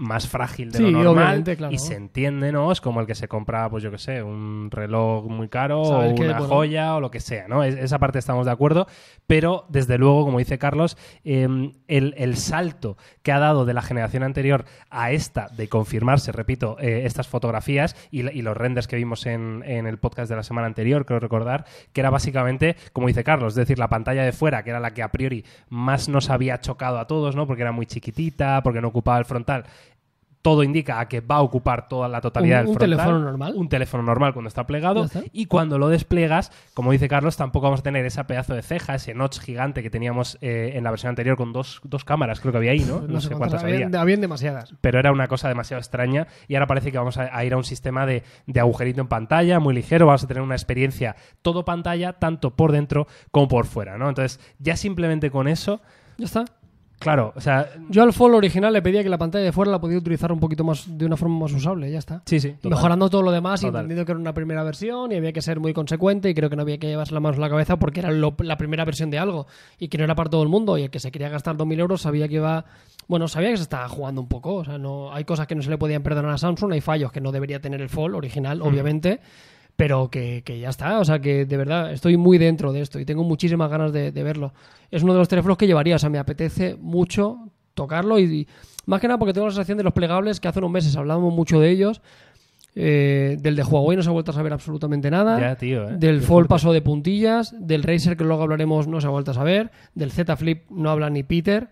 más 0.01 0.27
frágil 0.27 0.73
de 0.73 0.79
Sí, 0.79 0.91
lo 0.91 1.03
normal 1.03 1.45
claro. 1.45 1.73
y 1.75 1.79
se 1.79 1.95
entiende, 1.95 2.53
¿no? 2.53 2.73
Es 2.73 2.81
como 2.81 3.01
el 3.03 3.07
que 3.07 3.15
se 3.15 3.29
compra, 3.29 3.69
pues 3.69 3.83
yo 3.83 3.91
qué 3.91 3.99
sé, 3.99 4.23
un 4.23 4.69
reloj 4.71 5.27
muy 5.29 5.49
caro 5.49 5.85
Saber 5.85 6.13
o 6.13 6.15
que, 6.15 6.23
una 6.23 6.39
bueno. 6.39 6.47
joya 6.55 6.95
o 6.97 7.01
lo 7.01 7.11
que 7.11 7.21
sea, 7.21 7.49
¿no? 7.49 7.63
Es- 7.65 7.77
esa 7.77 7.99
parte 7.99 8.19
estamos 8.19 8.47
de 8.47 8.53
acuerdo, 8.53 8.87
pero 9.27 9.67
desde 9.69 9.99
luego, 9.99 10.25
como 10.25 10.39
dice 10.39 10.59
Carlos, 10.59 10.97
eh, 11.25 11.47
el, 11.89 12.15
el 12.17 12.37
salto 12.37 12.97
que 13.23 13.31
ha 13.33 13.39
dado 13.39 13.65
de 13.67 13.75
la 13.75 13.83
generación 13.83 14.23
anterior 14.23 14.65
a 14.89 15.11
esta, 15.13 15.49
de 15.49 15.69
confirmarse, 15.69 16.33
repito, 16.33 16.77
eh, 16.81 17.03
estas 17.05 17.29
fotografías 17.29 17.95
y 18.11 18.23
los 18.41 18.57
renders 18.57 18.89
que 18.89 18.97
vimos 18.97 19.27
en, 19.27 19.63
en 19.67 19.87
el 19.87 19.99
podcast 19.99 20.31
de 20.31 20.37
la 20.37 20.43
semana 20.43 20.67
anterior, 20.67 21.05
creo 21.05 21.21
recordar, 21.21 21.67
que 21.93 22.01
era 22.01 22.09
básicamente, 22.11 22.77
como 22.95 23.07
dice 23.07 23.23
Carlos, 23.23 23.53
es 23.53 23.57
decir, 23.57 23.79
la 23.79 23.89
pantalla 23.89 24.23
de 24.25 24.33
fuera, 24.33 24.63
que 24.65 24.71
era 24.71 24.81
la 24.81 24.93
que 24.95 25.03
a 25.03 25.11
priori 25.13 25.45
más 25.69 26.09
nos 26.09 26.31
había 26.31 26.59
chocado 26.61 26.99
a 26.99 27.07
todos, 27.07 27.37
¿no? 27.37 27.47
Porque 27.47 27.63
era 27.63 27.73
muy 27.73 27.85
chiquitita, 27.87 28.63
porque 28.63 28.81
no 28.81 28.89
ocupaba 28.89 29.19
el 29.19 29.25
frontal. 29.27 29.65
Todo 30.43 30.63
indica 30.63 31.01
a 31.01 31.07
que 31.09 31.21
va 31.21 31.37
a 31.37 31.43
ocupar 31.43 31.87
toda 31.89 32.09
la 32.09 32.21
totalidad 32.23 32.61
Un- 32.61 32.65
del 32.65 32.69
un 32.71 32.75
frontal. 32.77 32.91
teléfono 32.99 33.19
normal. 33.25 33.53
Un 33.57 33.69
teléfono 33.69 34.03
normal 34.03 34.33
cuando 34.33 34.49
está 34.49 34.67
plegado. 34.67 35.05
Está. 35.05 35.23
Y 35.33 35.47
cuando 35.47 35.77
lo 35.79 35.89
desplegas, 35.89 36.51
como 36.73 36.93
dice 36.93 37.09
Carlos, 37.09 37.37
tampoco 37.37 37.65
vamos 37.65 37.81
a 37.81 37.83
tener 37.83 38.07
esa 38.07 38.27
pedazo 38.27 38.55
de 38.55 38.63
ceja, 38.63 38.95
ese 38.95 39.13
notch 39.15 39.39
gigante 39.41 39.83
que 39.83 39.91
teníamos 39.91 40.39
eh, 40.41 40.73
en 40.77 40.85
la 40.85 40.91
versión 40.91 41.11
anterior 41.11 41.37
con 41.37 41.53
dos, 41.53 41.81
dos 41.85 42.05
cámaras, 42.05 42.41
creo 42.41 42.53
que 42.53 42.59
había 42.59 42.71
ahí, 42.73 42.81
¿no? 42.81 43.01
No, 43.09 43.21
sé 43.21 43.35
cuántas, 43.35 43.63
había 43.63 43.75
habían, 43.77 43.95
habían 43.97 44.21
demasiadas. 44.23 44.75
pero 44.81 44.99
era 44.99 45.13
una 45.13 45.29
cosa 45.29 45.49
demasiado 45.49 45.79
extraña 45.81 46.27
y 46.49 46.55
ahora 46.55 46.67
parece 46.67 46.91
que 46.91 46.97
vamos 46.97 47.19
a, 47.19 47.37
a 47.37 47.45
ir 47.45 47.53
a 47.53 47.57
un 47.59 47.65
sistema 47.65 48.07
de, 48.07 48.23
de 48.47 48.61
agujerito 48.61 49.03
en 49.03 49.09
pantalla 49.09 49.61
muy 49.61 49.75
ligero, 49.75 50.07
vamos 50.07 50.25
a 50.25 50.27
tener 50.27 50.43
una 50.43 50.55
experiencia 50.55 51.17
todo 51.43 51.65
pantalla, 51.67 52.15
tanto 52.15 52.57
por 52.57 52.73
dentro 52.73 53.07
como 53.31 53.49
por 53.49 53.67
fuera, 53.67 53.99
¿no? 53.99 54.09
Entonces, 54.09 54.41
ya 54.59 54.77
simplemente 54.77 55.31
con 55.31 55.49
eso, 55.49 55.83
Ya 56.17 56.25
está. 56.27 56.45
Claro, 57.01 57.33
o 57.35 57.41
sea, 57.41 57.69
Yo 57.89 58.05
al 58.05 58.13
Fold 58.13 58.37
original 58.37 58.73
le 58.73 58.81
pedía 58.83 59.03
que 59.03 59.09
la 59.09 59.19
pantalla 59.19 59.45
de 59.45 59.51
fuera 59.51 59.73
la 59.73 59.81
podía 59.81 59.99
utilizar 59.99 60.31
un 60.31 60.39
poquito 60.39 60.63
más 60.63 60.85
de 60.97 61.07
una 61.07 61.17
forma 61.17 61.37
más 61.41 61.53
usable, 61.53 61.91
ya 61.91 61.99
está. 61.99 62.23
sí, 62.27 62.39
sí, 62.39 62.51
total. 62.53 62.71
Mejorando 62.71 63.11
todo 63.11 63.23
lo 63.23 63.33
demás 63.33 63.63
y 63.63 63.67
Total. 63.67 63.81
entendiendo 63.81 64.07
que 64.07 64.13
era 64.13 64.21
una 64.21 64.33
primera 64.35 64.63
versión 64.63 65.11
y 65.11 65.17
había 65.17 65.33
que 65.33 65.43
ser 65.43 65.59
muy 65.59 65.73
consecuente 65.73 66.31
y 66.31 66.35
creo 66.35 66.49
que 66.49 66.55
no 66.57 66.63
había 66.63 66.79
que 66.79 66.87
llevarse 66.87 67.13
la 67.15 67.21
mano 67.21 67.35
en 67.35 67.41
la 67.41 67.49
cabeza 67.51 67.77
porque 67.79 67.99
era 68.01 68.13
lo- 68.13 68.37
la 68.39 68.57
primera 68.57 68.85
versión 68.85 69.11
de 69.11 69.19
algo 69.19 69.47
y 69.79 69.89
que 69.89 69.99
no 69.99 70.05
era 70.05 70.15
para 70.15 70.31
todo 70.31 70.43
el 70.45 70.49
mundo 70.49 70.79
y 70.79 70.83
el 70.85 70.91
que 70.91 71.01
se 71.01 71.11
quería 71.11 71.29
gastar 71.31 71.57
2.000 71.57 71.81
euros 71.81 72.03
sabía 72.03 72.29
que 72.29 72.37
iba... 72.37 72.65
Bueno, 73.09 73.27
sabía 73.27 73.51
que 73.51 73.57
se 73.57 73.65
estaba 73.65 73.89
jugando 73.89 74.21
un 74.21 74.29
poco, 74.29 74.55
o 74.57 74.65
sea, 74.65 74.79
no 74.79 75.13
hay 75.13 75.25
cosas 75.25 75.49
que 75.49 75.57
no 75.57 75.63
se 75.63 75.71
le 75.71 75.79
podían 75.79 76.03
perdonar 76.05 76.31
a 76.31 76.39
Samsung, 76.39 76.73
hay 76.75 76.81
fallos 76.81 77.11
que 77.11 77.21
no 77.21 77.33
debería 77.33 77.61
tener 77.61 77.81
el 77.81 77.89
Fold 77.89 78.15
original, 78.15 78.63
obviamente, 78.63 79.19
pero 79.81 80.11
que, 80.11 80.43
que 80.45 80.61
ya 80.61 80.69
está, 80.69 80.99
o 80.99 81.07
sea, 81.07 81.21
que 81.21 81.47
de 81.47 81.57
verdad 81.57 81.91
estoy 81.91 82.19
muy 82.19 82.37
dentro 82.37 82.71
de 82.71 82.83
esto 82.83 83.01
y 83.01 83.07
tengo 83.07 83.25
muchísimas 83.25 83.71
ganas 83.71 83.95
de, 83.95 84.13
de 84.13 84.23
verlo. 84.23 84.53
Es 84.91 85.03
uno 85.03 85.15
de 85.15 85.21
los 85.21 85.27
teléfonos 85.27 85.57
que 85.57 85.67
llevaría, 85.67 85.97
o 85.97 85.99
sea, 85.99 86.11
me 86.11 86.19
apetece 86.19 86.77
mucho 86.79 87.49
tocarlo 87.73 88.19
y, 88.19 88.25
y 88.25 88.49
más 88.85 89.01
que 89.01 89.09
nada 89.09 89.17
porque 89.17 89.33
tengo 89.33 89.47
la 89.47 89.53
sensación 89.55 89.79
de 89.79 89.85
los 89.85 89.95
plegables 89.95 90.39
que 90.39 90.49
hace 90.49 90.59
unos 90.59 90.71
meses 90.71 90.95
hablábamos 90.97 91.33
mucho 91.33 91.59
de 91.61 91.71
ellos. 91.71 92.03
Eh, 92.75 93.39
del 93.41 93.57
de 93.57 93.63
Huawei 93.63 93.97
no 93.97 94.03
se 94.03 94.11
ha 94.11 94.13
vuelto 94.13 94.33
a 94.33 94.35
saber 94.35 94.53
absolutamente 94.53 95.11
nada. 95.11 95.41
Ya, 95.41 95.57
tío, 95.57 95.89
¿eh? 95.89 95.97
Del 95.97 96.21
Qué 96.21 96.27
Fold 96.27 96.47
pasó 96.47 96.75
de 96.75 96.83
puntillas. 96.83 97.55
Del 97.59 97.83
Razer, 97.83 98.19
que 98.19 98.25
luego 98.25 98.43
hablaremos, 98.43 98.87
no 98.87 99.01
se 99.01 99.07
ha 99.07 99.11
vuelto 99.11 99.31
a 99.31 99.35
saber. 99.35 99.71
Del 99.95 100.13
Z 100.13 100.37
Flip 100.37 100.69
no 100.69 100.91
habla 100.91 101.09
ni 101.09 101.23
Peter. 101.23 101.71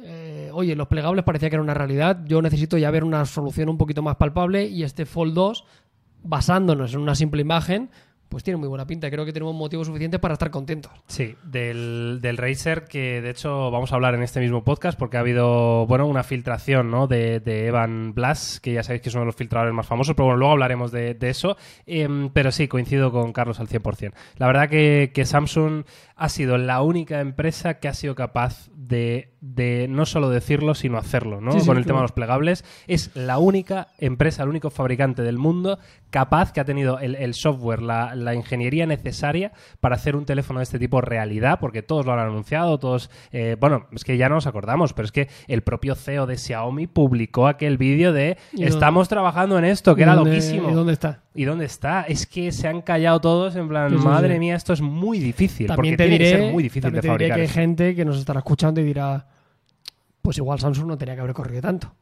Eh, 0.00 0.50
oye, 0.52 0.76
los 0.76 0.86
plegables 0.86 1.24
parecía 1.24 1.48
que 1.48 1.56
era 1.56 1.62
una 1.62 1.72
realidad. 1.72 2.18
Yo 2.26 2.42
necesito 2.42 2.76
ya 2.76 2.90
ver 2.90 3.04
una 3.04 3.24
solución 3.24 3.70
un 3.70 3.78
poquito 3.78 4.02
más 4.02 4.16
palpable. 4.16 4.66
Y 4.66 4.82
este 4.82 5.06
Fold 5.06 5.32
2, 5.32 5.64
basándonos 6.22 6.94
en 6.94 7.00
una 7.00 7.14
simple 7.14 7.40
imagen, 7.40 7.90
pues 8.28 8.44
tiene 8.44 8.58
muy 8.58 8.68
buena 8.68 8.86
pinta. 8.86 9.10
Creo 9.10 9.24
que 9.24 9.32
tenemos 9.32 9.54
motivos 9.54 9.86
suficientes 9.86 10.20
para 10.20 10.34
estar 10.34 10.50
contentos. 10.50 10.92
Sí, 11.06 11.34
del, 11.44 12.18
del 12.20 12.36
Razer, 12.36 12.84
que 12.84 13.22
de 13.22 13.30
hecho 13.30 13.70
vamos 13.70 13.92
a 13.92 13.94
hablar 13.94 14.14
en 14.14 14.22
este 14.22 14.40
mismo 14.40 14.64
podcast 14.64 14.98
porque 14.98 15.16
ha 15.16 15.20
habido, 15.20 15.86
bueno, 15.86 16.06
una 16.06 16.22
filtración, 16.22 16.90
¿no? 16.90 17.06
De, 17.06 17.40
Evan 17.46 18.14
Blass, 18.14 18.60
que 18.60 18.74
ya 18.74 18.82
sabéis 18.82 19.02
que 19.02 19.08
es 19.08 19.14
uno 19.14 19.22
de 19.22 19.26
los 19.26 19.36
filtradores 19.36 19.74
más 19.74 19.86
famosos, 19.86 20.14
pero 20.14 20.26
bueno, 20.26 20.38
luego 20.38 20.52
hablaremos 20.52 20.92
de, 20.92 21.16
eso. 21.22 21.56
Em, 21.86 22.30
pero 22.30 22.52
sí, 22.52 22.68
coincido 22.68 23.10
con 23.10 23.32
Carlos 23.32 23.60
al 23.60 23.68
100%. 23.68 24.12
La 24.36 24.46
verdad 24.46 24.68
que 24.68 25.24
Samsung 25.24 25.84
ha 26.18 26.28
sido 26.28 26.58
la 26.58 26.82
única 26.82 27.20
empresa 27.20 27.74
que 27.80 27.88
ha 27.88 27.94
sido 27.94 28.14
capaz 28.14 28.68
de 28.74 29.34
de 29.40 29.86
no 29.88 30.04
solo 30.04 30.30
decirlo, 30.30 30.74
sino 30.74 30.98
hacerlo, 30.98 31.40
¿no? 31.40 31.52
Sí, 31.52 31.60
sí, 31.60 31.66
Con 31.68 31.76
el 31.76 31.84
claro. 31.84 31.86
tema 31.94 31.98
de 32.00 32.02
los 32.02 32.12
plegables. 32.12 32.64
Es 32.88 33.14
la 33.14 33.38
única 33.38 33.86
empresa, 33.98 34.42
el 34.42 34.48
único 34.48 34.68
fabricante 34.70 35.22
del 35.22 35.38
mundo 35.38 35.78
capaz 36.10 36.52
que 36.52 36.58
ha 36.58 36.64
tenido 36.64 36.98
el, 36.98 37.14
el 37.14 37.34
software, 37.34 37.80
la, 37.80 38.16
la 38.16 38.34
ingeniería 38.34 38.84
necesaria 38.86 39.52
para 39.78 39.94
hacer 39.94 40.16
un 40.16 40.24
teléfono 40.24 40.58
de 40.58 40.64
este 40.64 40.80
tipo 40.80 41.00
realidad, 41.00 41.60
porque 41.60 41.82
todos 41.84 42.04
lo 42.04 42.14
han 42.14 42.18
anunciado, 42.18 42.78
todos... 42.78 43.10
eh, 43.30 43.56
bueno, 43.60 43.86
es 43.92 44.02
que 44.02 44.16
ya 44.16 44.28
no 44.28 44.34
nos 44.34 44.48
acordamos, 44.48 44.92
pero 44.92 45.06
es 45.06 45.12
que 45.12 45.28
el 45.46 45.62
propio 45.62 45.94
CEO 45.94 46.26
de 46.26 46.36
Xiaomi 46.36 46.88
publicó 46.88 47.46
aquel 47.46 47.78
vídeo 47.78 48.12
de 48.12 48.38
¿Y 48.52 48.56
dónde- 48.56 48.70
estamos 48.70 49.08
trabajando 49.08 49.56
en 49.56 49.66
esto, 49.66 49.94
que 49.94 50.02
era 50.02 50.16
¿Dónde- 50.16 50.30
loquísimo. 50.30 50.68
¿Y 50.68 50.74
dónde 50.74 50.94
está? 50.94 51.22
¿Y 51.40 51.44
dónde 51.44 51.66
está? 51.66 52.02
Es 52.02 52.26
que 52.26 52.50
se 52.50 52.66
han 52.66 52.82
callado 52.82 53.20
todos 53.20 53.54
en 53.54 53.68
plan, 53.68 53.90
Sí, 53.90 53.98
sí, 53.98 54.04
madre 54.04 54.34
sí. 54.34 54.40
mía, 54.40 54.56
esto 54.56 54.72
es 54.72 54.80
muy 54.80 55.18
difícil. 55.20 55.68
También 55.68 55.94
porque 55.94 56.04
te 56.04 56.08
tiene 56.10 56.24
diré, 56.24 56.36
que 56.38 56.42
ser 56.44 56.52
muy 56.52 56.62
difícil 56.64 56.90
de 56.92 57.00
te 57.00 57.06
diré 57.06 57.08
fabricar. 57.12 57.36
que 57.36 57.42
hay 57.42 57.48
gente 57.48 57.94
que 57.94 58.04
nos 58.04 58.18
estará 58.18 58.40
escuchando 58.40 58.80
y 58.80 58.84
dirá, 58.84 59.26
pues 60.20 60.36
igual 60.38 60.58
Samsung 60.58 60.86
no 60.88 60.98
tenía 60.98 61.14
que 61.14 61.20
haber 61.20 61.34
corrido 61.34 61.62
tanto. 61.62 61.94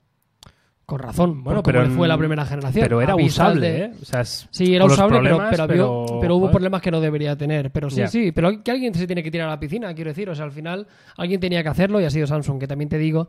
Con 0.87 1.01
razón, 1.01 1.43
Bueno, 1.43 1.63
pero 1.65 1.81
pero 1.83 1.95
fue 1.97 2.07
la 2.07 2.17
primera 2.17 2.47
generación. 2.47 2.83
Pero 2.85 3.03
era 3.03 3.17
usable, 3.17 3.71
de- 3.71 3.79
¿eh? 3.87 3.93
O 4.01 4.05
sea, 4.05 4.21
es- 4.21 4.47
Sí, 4.53 4.73
era 4.75 4.85
usable, 4.85 5.19
pero, 5.21 5.37
pero, 5.51 5.63
había- 5.65 6.21
pero 6.21 6.37
hubo 6.37 6.49
problemas 6.51 6.81
que 6.81 6.93
no 6.93 7.01
debería 7.01 7.37
tener. 7.37 7.73
Pero 7.73 7.91
sí, 7.91 8.07
sí, 8.07 8.31
pero 8.33 8.63
que 8.63 8.71
alguien 8.71 8.95
se 8.95 9.05
tiene 9.07 9.23
que 9.23 9.31
tirar 9.33 9.49
a 9.49 9.51
la 9.51 9.59
piscina, 9.61 9.93
quiero 9.95 10.11
decir. 10.13 10.31
O 10.31 10.35
sea, 10.37 10.45
al 10.45 10.53
final 10.53 10.87
alguien 11.17 11.41
tenía 11.41 11.63
que 11.65 11.69
hacerlo 11.69 12.01
y 12.01 12.05
ha 12.05 12.11
sido 12.11 12.27
Samsung, 12.29 12.61
que 12.61 12.69
también 12.69 12.89
te 12.89 12.99
digo 12.99 13.27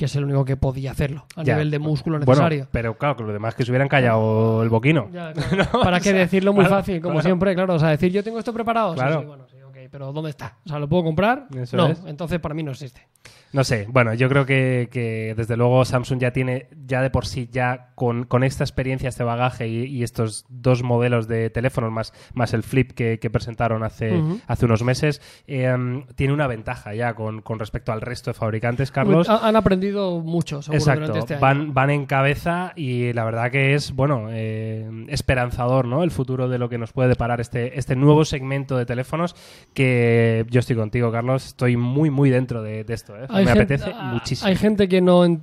que 0.00 0.06
es 0.06 0.16
el 0.16 0.24
único 0.24 0.46
que 0.46 0.56
podía 0.56 0.92
hacerlo 0.92 1.26
a 1.36 1.42
Ya. 1.42 1.52
nivel 1.56 1.70
de 1.70 1.78
músculo 1.78 2.16
Bueno, 2.20 2.30
necesario. 2.32 2.68
pero 2.72 2.96
claro, 2.96 3.16
que 3.16 3.22
los 3.24 3.34
demás 3.34 3.54
que 3.54 3.66
se 3.66 3.70
hubieran 3.70 3.86
callado 3.86 4.62
el 4.62 4.70
boquino. 4.70 5.10
Ya, 5.12 5.34
claro. 5.50 5.82
¿Para 5.82 6.00
qué 6.00 6.14
decirlo 6.14 6.54
muy 6.54 6.64
claro, 6.64 6.76
fácil? 6.80 7.02
Como 7.02 7.16
claro. 7.16 7.26
siempre, 7.28 7.54
claro. 7.54 7.74
O 7.74 7.78
sea, 7.78 7.90
decir 7.90 8.10
yo 8.10 8.24
tengo 8.24 8.38
esto 8.38 8.54
preparado. 8.54 8.94
Sí, 8.94 8.98
Claro. 9.00 9.20
sí, 9.20 9.26
bueno, 9.26 9.44
sí, 9.50 9.56
ok, 9.62 9.76
pero 9.90 10.10
¿dónde 10.10 10.30
está? 10.30 10.56
O 10.64 10.68
sea, 10.70 10.78
¿lo 10.78 10.88
puedo 10.88 11.04
comprar? 11.04 11.48
Eso 11.54 11.76
no, 11.76 11.88
es. 11.88 12.02
entonces 12.06 12.40
para 12.40 12.54
mí 12.54 12.62
no 12.62 12.70
existe. 12.70 13.06
No 13.52 13.64
sé, 13.64 13.86
bueno, 13.88 14.14
yo 14.14 14.28
creo 14.28 14.46
que, 14.46 14.88
que 14.92 15.34
desde 15.36 15.56
luego 15.56 15.84
Samsung 15.84 16.20
ya 16.20 16.32
tiene, 16.32 16.68
ya 16.86 17.02
de 17.02 17.10
por 17.10 17.26
sí, 17.26 17.48
ya 17.50 17.88
con, 17.96 18.22
con 18.22 18.44
esta 18.44 18.62
experiencia, 18.62 19.08
este 19.08 19.24
bagaje 19.24 19.66
y, 19.66 19.86
y 19.86 20.04
estos 20.04 20.44
dos 20.48 20.84
modelos 20.84 21.26
de 21.26 21.50
teléfonos, 21.50 21.90
más, 21.90 22.12
más 22.32 22.54
el 22.54 22.62
Flip 22.62 22.92
que, 22.92 23.18
que 23.18 23.28
presentaron 23.28 23.82
hace, 23.82 24.22
hace 24.46 24.66
unos 24.66 24.84
meses, 24.84 25.20
eh, 25.48 25.76
tiene 26.14 26.32
una 26.32 26.46
ventaja 26.46 26.94
ya 26.94 27.14
con, 27.14 27.42
con 27.42 27.58
respecto 27.58 27.90
al 27.90 28.00
resto 28.02 28.30
de 28.30 28.34
fabricantes, 28.34 28.92
Carlos. 28.92 29.28
Ha- 29.28 29.48
Han 29.48 29.56
aprendido 29.56 30.20
mucho, 30.20 30.62
seguro, 30.62 30.78
Exacto, 30.78 31.00
durante 31.06 31.18
este 31.18 31.34
año. 31.34 31.40
van, 31.40 31.74
van 31.74 31.90
en 31.90 32.06
cabeza 32.06 32.72
y 32.76 33.12
la 33.14 33.24
verdad 33.24 33.50
que 33.50 33.74
es, 33.74 33.90
bueno, 33.96 34.28
eh, 34.30 34.88
esperanzador, 35.08 35.86
¿no? 35.86 36.04
El 36.04 36.12
futuro 36.12 36.48
de 36.48 36.58
lo 36.58 36.68
que 36.68 36.78
nos 36.78 36.92
puede 36.92 37.08
deparar 37.08 37.40
este, 37.40 37.76
este 37.80 37.96
nuevo 37.96 38.24
segmento 38.24 38.78
de 38.78 38.86
teléfonos 38.86 39.34
que 39.74 40.46
yo 40.50 40.60
estoy 40.60 40.76
contigo, 40.76 41.10
Carlos, 41.10 41.46
estoy 41.46 41.76
muy, 41.76 42.10
muy 42.10 42.30
dentro 42.30 42.62
de, 42.62 42.84
de 42.84 42.94
esto, 42.94 43.09
¿eh? 43.16 43.26
Hay 43.28 43.44
Me 43.44 43.52
gente- 43.52 43.74
apetece 43.74 43.92
ah, 43.94 44.10
muchísimo. 44.14 44.48
Hay 44.48 44.56
gente 44.56 44.88
que 44.88 45.00
no, 45.00 45.24
en- 45.24 45.42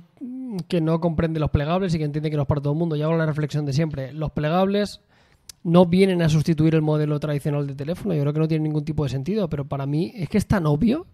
que 0.68 0.80
no 0.80 1.00
comprende 1.00 1.38
los 1.40 1.50
plegables 1.50 1.94
y 1.94 1.98
que 1.98 2.04
entiende 2.04 2.30
que 2.30 2.36
no 2.36 2.42
es 2.42 2.48
para 2.48 2.60
todo 2.60 2.72
el 2.72 2.78
mundo. 2.78 2.96
Yo 2.96 3.06
hago 3.06 3.16
la 3.16 3.26
reflexión 3.26 3.64
de 3.66 3.72
siempre. 3.72 4.12
Los 4.12 4.30
plegables 4.32 5.00
no 5.64 5.86
vienen 5.86 6.22
a 6.22 6.28
sustituir 6.28 6.74
el 6.74 6.82
modelo 6.82 7.18
tradicional 7.20 7.66
de 7.66 7.74
teléfono. 7.74 8.14
Yo 8.14 8.22
creo 8.22 8.32
que 8.32 8.40
no 8.40 8.48
tiene 8.48 8.64
ningún 8.64 8.84
tipo 8.84 9.04
de 9.04 9.10
sentido, 9.10 9.48
pero 9.48 9.66
para 9.66 9.86
mí 9.86 10.12
es 10.14 10.28
que 10.28 10.38
es 10.38 10.46
tan 10.46 10.66
obvio. 10.66 11.06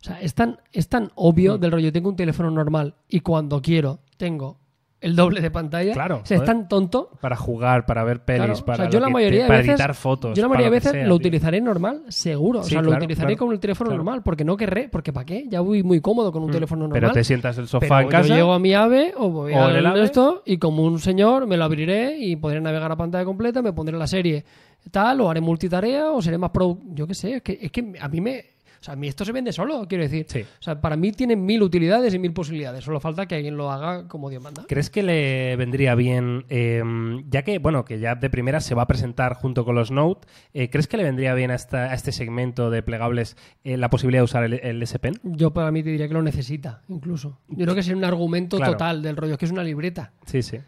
O 0.00 0.04
sea, 0.04 0.20
es 0.20 0.34
tan, 0.34 0.58
es 0.72 0.88
tan 0.88 1.10
obvio 1.14 1.58
del 1.58 1.72
rollo. 1.72 1.92
Tengo 1.92 2.10
un 2.10 2.16
teléfono 2.16 2.50
normal 2.50 2.94
y 3.08 3.20
cuando 3.20 3.60
quiero 3.62 3.98
tengo 4.16 4.58
el 5.00 5.14
doble 5.14 5.40
de 5.40 5.50
pantalla. 5.50 5.92
Claro, 5.92 6.20
O 6.22 6.26
sea, 6.26 6.38
es 6.38 6.44
tan 6.44 6.68
tonto. 6.68 7.10
Para 7.20 7.36
jugar, 7.36 7.84
para 7.86 8.02
ver 8.02 8.24
pelis, 8.24 8.44
Claro, 8.46 8.60
o 8.60 8.64
para, 8.64 8.76
sea, 8.84 8.90
yo 8.90 8.98
la 9.00 9.08
mayoría 9.10 9.42
te- 9.42 9.46
para 9.48 9.58
veces, 9.58 9.70
editar 9.74 9.94
fotos. 9.94 10.36
yo 10.36 10.42
la 10.42 10.48
mayoría 10.48 10.66
de 10.66 10.70
veces 10.70 10.92
sea, 10.92 11.02
lo 11.02 11.08
tío. 11.08 11.14
utilizaré 11.28 11.60
normal, 11.60 12.02
seguro. 12.08 12.62
Sí, 12.62 12.68
o 12.68 12.70
sea, 12.70 12.82
lo 12.82 12.96
utilizaré 12.96 13.34
claro, 13.34 13.38
con 13.46 13.52
el 13.52 13.60
teléfono 13.60 13.90
normal, 13.90 14.22
porque 14.22 14.44
no 14.44 14.56
querré, 14.56 14.88
porque 14.88 15.12
¿para 15.12 15.26
qué? 15.26 15.44
Ya 15.48 15.60
voy 15.60 15.82
muy 15.82 16.00
cómodo 16.00 16.32
con 16.32 16.42
un 16.42 16.50
teléfono 16.50 16.82
normal. 16.88 16.98
Mm. 16.98 17.02
Pero 17.02 17.12
te 17.12 17.24
sientas 17.24 17.56
en 17.58 17.62
el 17.62 17.68
sofá 17.68 17.86
Pero 17.88 18.00
en 18.00 18.08
casa. 18.08 18.28
Yo 18.28 18.34
llego 18.36 18.52
a 18.52 18.58
mi 18.58 18.72
AVE 18.74 19.12
o 19.16 19.30
voy 19.30 19.52
o 19.52 19.64
a 19.66 19.70
el 19.70 19.86
esto 19.98 20.42
y 20.46 20.56
como 20.58 20.82
un 20.84 20.98
señor 20.98 21.46
me 21.46 21.56
lo 21.56 21.64
abriré 21.64 22.16
y 22.18 22.36
podré 22.36 22.60
navegar 22.60 22.90
a 22.90 22.96
pantalla 22.96 23.24
completa, 23.24 23.60
me 23.62 23.72
pondré 23.72 23.96
la 23.98 24.06
serie 24.06 24.44
tal, 24.90 25.20
o 25.20 25.28
haré 25.28 25.40
multitarea, 25.40 26.10
o 26.12 26.22
seré 26.22 26.38
más 26.38 26.50
pro. 26.50 26.78
Yo 26.94 27.06
qué 27.06 27.14
sé, 27.14 27.34
es 27.34 27.42
que, 27.42 27.58
es 27.60 27.70
que 27.70 27.92
a 28.00 28.08
mí 28.08 28.20
me. 28.20 28.55
O 28.80 28.84
sea, 28.84 28.94
a 28.94 28.96
mí 28.96 29.08
esto 29.08 29.24
se 29.24 29.32
vende 29.32 29.52
solo, 29.52 29.86
quiero 29.88 30.04
decir. 30.04 30.26
Sí. 30.28 30.40
O 30.42 30.62
sea, 30.62 30.80
para 30.80 30.96
mí 30.96 31.12
tiene 31.12 31.36
mil 31.36 31.62
utilidades 31.62 32.14
y 32.14 32.18
mil 32.18 32.32
posibilidades. 32.32 32.84
Solo 32.84 33.00
falta 33.00 33.26
que 33.26 33.34
alguien 33.36 33.56
lo 33.56 33.70
haga 33.70 34.08
como 34.08 34.30
Dios 34.30 34.42
manda. 34.42 34.64
¿Crees 34.68 34.90
que 34.90 35.02
le 35.02 35.56
vendría 35.56 35.94
bien, 35.94 36.44
eh, 36.48 36.82
ya 37.28 37.42
que, 37.42 37.58
bueno, 37.58 37.84
que 37.84 37.98
ya 37.98 38.14
de 38.14 38.30
primera 38.30 38.60
se 38.60 38.74
va 38.74 38.82
a 38.82 38.86
presentar 38.86 39.34
junto 39.34 39.64
con 39.64 39.74
los 39.74 39.90
Note, 39.90 40.26
eh, 40.54 40.70
¿crees 40.70 40.86
que 40.88 40.96
le 40.96 41.04
vendría 41.04 41.34
bien 41.34 41.50
a, 41.50 41.54
esta- 41.54 41.90
a 41.90 41.94
este 41.94 42.12
segmento 42.12 42.70
de 42.70 42.82
plegables 42.82 43.36
eh, 43.64 43.76
la 43.76 43.90
posibilidad 43.90 44.20
de 44.20 44.24
usar 44.24 44.44
el, 44.44 44.54
el 44.54 44.82
S 44.82 44.98
Pen? 44.98 45.14
Yo 45.22 45.52
para 45.52 45.70
mí 45.70 45.82
te 45.82 45.90
diría 45.90 46.08
que 46.08 46.14
lo 46.14 46.22
necesita, 46.22 46.82
incluso. 46.88 47.38
Yo 47.48 47.64
creo 47.64 47.74
que 47.74 47.80
es 47.80 47.88
un 47.88 48.04
argumento 48.04 48.56
Claro. 48.56 48.72
total 48.72 49.02
del 49.02 49.16
rollo, 49.16 49.32
es 49.32 49.38
que 49.38 49.44
es 49.46 49.52
una 49.52 49.64
libreta. 49.64 50.12
Sí, 50.26 50.42
sí. 50.42 50.58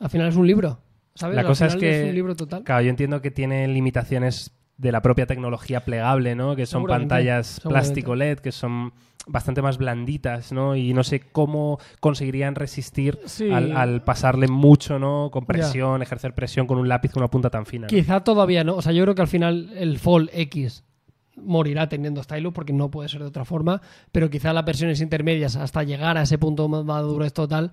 Al 0.00 0.10
final 0.10 0.28
es 0.28 0.36
un 0.36 0.46
libro. 0.46 0.80
¿Sabes? 1.16 1.36
La 1.36 1.44
cosa 1.44 1.66
es 1.66 1.76
que, 1.76 2.06
un 2.08 2.14
libro 2.14 2.34
total. 2.34 2.64
claro, 2.64 2.82
yo 2.82 2.90
entiendo 2.90 3.22
que 3.22 3.30
tiene 3.30 3.68
limitaciones 3.68 4.50
de 4.76 4.92
la 4.92 5.02
propia 5.02 5.26
tecnología 5.26 5.84
plegable, 5.84 6.34
¿no? 6.34 6.56
Que 6.56 6.66
son 6.66 6.84
pantallas 6.86 7.60
plástico 7.60 8.14
LED, 8.16 8.38
que 8.40 8.52
son 8.52 8.92
bastante 9.26 9.62
más 9.62 9.78
blanditas, 9.78 10.52
¿no? 10.52 10.76
Y 10.76 10.92
no 10.92 11.02
sé 11.04 11.20
cómo 11.20 11.78
conseguirían 12.00 12.54
resistir 12.56 13.18
Sí. 13.24 13.50
al, 13.50 13.74
al 13.76 14.02
pasarle 14.02 14.48
mucho, 14.48 14.98
¿no? 14.98 15.30
Con 15.32 15.46
presión, 15.46 16.02
ejercer 16.02 16.34
presión 16.34 16.66
con 16.66 16.78
un 16.78 16.88
lápiz 16.88 17.10
con 17.12 17.22
una 17.22 17.30
punta 17.30 17.50
tan 17.50 17.64
fina. 17.66 17.82
¿no? 17.82 17.88
Quizá 17.88 18.22
todavía 18.24 18.64
no. 18.64 18.74
O 18.76 18.82
sea, 18.82 18.92
yo 18.92 19.02
creo 19.04 19.14
que 19.14 19.22
al 19.22 19.28
final 19.28 19.70
el 19.76 19.98
Fold 19.98 20.28
X 20.32 20.84
morirá 21.36 21.88
teniendo 21.88 22.22
stylus 22.22 22.52
porque 22.52 22.72
no 22.72 22.90
puede 22.90 23.08
ser 23.08 23.20
de 23.20 23.26
otra 23.26 23.44
forma, 23.44 23.80
pero 24.12 24.28
quizá 24.30 24.52
las 24.52 24.64
versiones 24.64 25.00
intermedias 25.00 25.56
hasta 25.56 25.82
llegar 25.82 26.16
a 26.18 26.22
ese 26.22 26.36
punto 26.38 26.68
de 26.68 26.84
madurez 26.84 27.32
total 27.32 27.72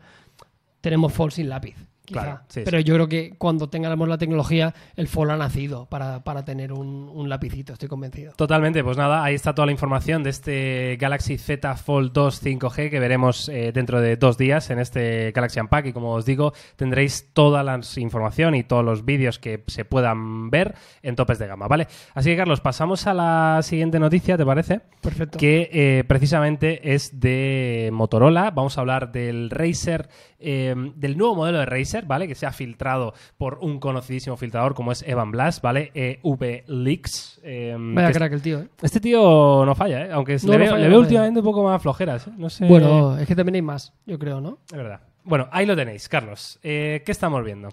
tenemos 0.82 1.14
Fold 1.14 1.32
sin 1.34 1.49
lápiz. 1.49 1.76
Quizá. 2.04 2.22
Claro, 2.22 2.39
sí, 2.47 2.62
pero 2.66 2.80
sí. 2.80 2.84
yo 2.84 2.95
creo 2.95 3.08
que 3.08 3.36
cuando 3.38 3.70
tengamos 3.70 4.08
la 4.08 4.18
tecnología, 4.18 4.74
el 4.95 5.08
Fold 5.08 5.32
ha 5.32 5.38
nacido 5.38 5.86
para, 5.86 6.24
para 6.24 6.43
tener 6.43 6.74
un, 6.74 7.10
un 7.14 7.30
lapicito, 7.30 7.74
estoy 7.74 7.89
convencido. 7.89 8.34
Totalmente, 8.34 8.84
pues 8.84 8.97
nada, 8.97 9.24
ahí 9.24 9.36
está 9.36 9.54
toda 9.54 9.68
la 9.68 9.72
información 9.72 10.24
de 10.24 10.32
este 10.32 10.97
Galaxy 10.99 11.38
Z 11.38 11.76
Fold 11.76 12.12
2 12.12 12.43
5G 12.43 12.89
que 12.89 12.99
veremos 12.99 13.49
eh, 13.49 13.72
dentro 13.74 14.02
de 14.02 14.18
dos 14.18 14.38
días 14.38 14.70
en 14.70 14.80
este 14.80 15.32
Galaxy 15.32 15.60
Unpack 15.60 15.88
y 15.88 15.93
como 15.93 16.14
os 16.14 16.26
digo, 16.26 16.54
tendréis 16.76 17.32
toda 17.34 17.64
la 17.64 17.80
información 17.97 18.56
y 18.56 18.64
todos 18.64 18.84
los 18.84 19.06
vídeos 19.06 19.39
que 19.39 19.64
se 19.68 19.86
puedan 19.86 20.49
ver 20.49 20.76
en 21.02 21.16
topes 21.16 21.39
de 21.39 21.47
gama, 21.47 21.68
¿vale? 21.68 21.88
Así 22.14 22.30
que 22.30 22.38
Carlos, 22.38 22.62
pasamos 22.62 23.08
a 23.08 23.14
la 23.14 23.60
siguiente 23.64 23.99
noticia, 23.99 24.38
¿te 24.38 24.45
parece? 24.45 24.82
Perfecto. 25.02 25.38
Que 25.38 25.70
eh, 25.72 26.04
precisamente 26.08 26.93
es 26.93 27.20
de 27.20 27.89
Motorola, 27.93 28.52
vamos 28.52 28.78
a 28.78 28.82
hablar 28.82 29.12
del 29.12 29.49
Razer, 29.49 30.10
eh, 30.39 30.74
del 30.95 31.18
nuevo 31.18 31.36
modelo 31.36 31.60
de 31.60 31.66
Razer, 31.66 31.90
¿vale? 32.05 32.27
Que 32.27 32.35
se 32.35 32.45
ha 32.45 32.51
filtrado 32.51 33.13
por 33.37 33.59
un 33.61 33.79
conocidísimo 33.79 34.37
filtrador 34.37 34.73
como 34.73 34.91
es 34.91 35.03
Evan 35.07 35.31
Blast, 35.31 35.61
¿vale? 35.61 35.91
EV 35.93 36.63
Leaks. 36.67 37.39
eh, 37.43 37.75
Vaya 37.77 38.11
crack 38.11 38.33
el 38.33 38.41
tío, 38.41 38.59
¿eh? 38.61 38.67
este 38.81 38.99
tío 38.99 39.63
no 39.65 39.75
falla, 39.75 40.05
¿eh? 40.05 40.09
Aunque 40.11 40.37
No, 40.43 40.53
le, 40.53 40.57
no 40.57 40.57
veo, 40.59 40.71
falla, 40.71 40.77
le 40.77 40.83
no 40.83 40.89
veo 40.89 40.89
falla. 40.89 40.99
últimamente 40.99 41.39
un 41.39 41.45
poco 41.45 41.63
más 41.63 41.81
flojeras, 41.81 42.27
¿eh? 42.27 42.31
No 42.37 42.49
sé. 42.49 42.65
Bueno, 42.65 43.17
es 43.17 43.27
que 43.27 43.35
también 43.35 43.55
hay 43.55 43.61
más, 43.61 43.93
yo 44.05 44.17
creo, 44.17 44.39
¿no? 44.41 44.59
Es 44.71 44.77
verdad. 44.77 45.01
Bueno, 45.23 45.47
ahí 45.51 45.65
lo 45.67 45.75
tenéis, 45.75 46.09
Carlos. 46.09 46.59
Eh, 46.63 47.03
¿Qué 47.05 47.11
estamos 47.11 47.43
viendo? 47.45 47.69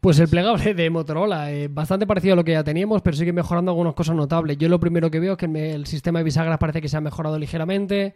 Pues 0.00 0.18
el 0.20 0.28
plegable 0.28 0.74
de 0.74 0.90
Motorola, 0.90 1.50
eh, 1.50 1.66
bastante 1.68 2.06
parecido 2.06 2.34
a 2.34 2.36
lo 2.36 2.44
que 2.44 2.52
ya 2.52 2.62
teníamos, 2.62 3.00
pero 3.02 3.16
sigue 3.16 3.32
mejorando 3.32 3.70
algunas 3.72 3.94
cosas 3.94 4.14
notables. 4.14 4.58
Yo 4.58 4.68
lo 4.68 4.78
primero 4.78 5.10
que 5.10 5.18
veo 5.18 5.32
es 5.32 5.38
que 5.38 5.46
el 5.72 5.86
sistema 5.86 6.18
de 6.20 6.24
bisagras 6.24 6.58
parece 6.58 6.80
que 6.82 6.88
se 6.88 6.96
ha 6.96 7.00
mejorado 7.00 7.38
ligeramente, 7.38 8.14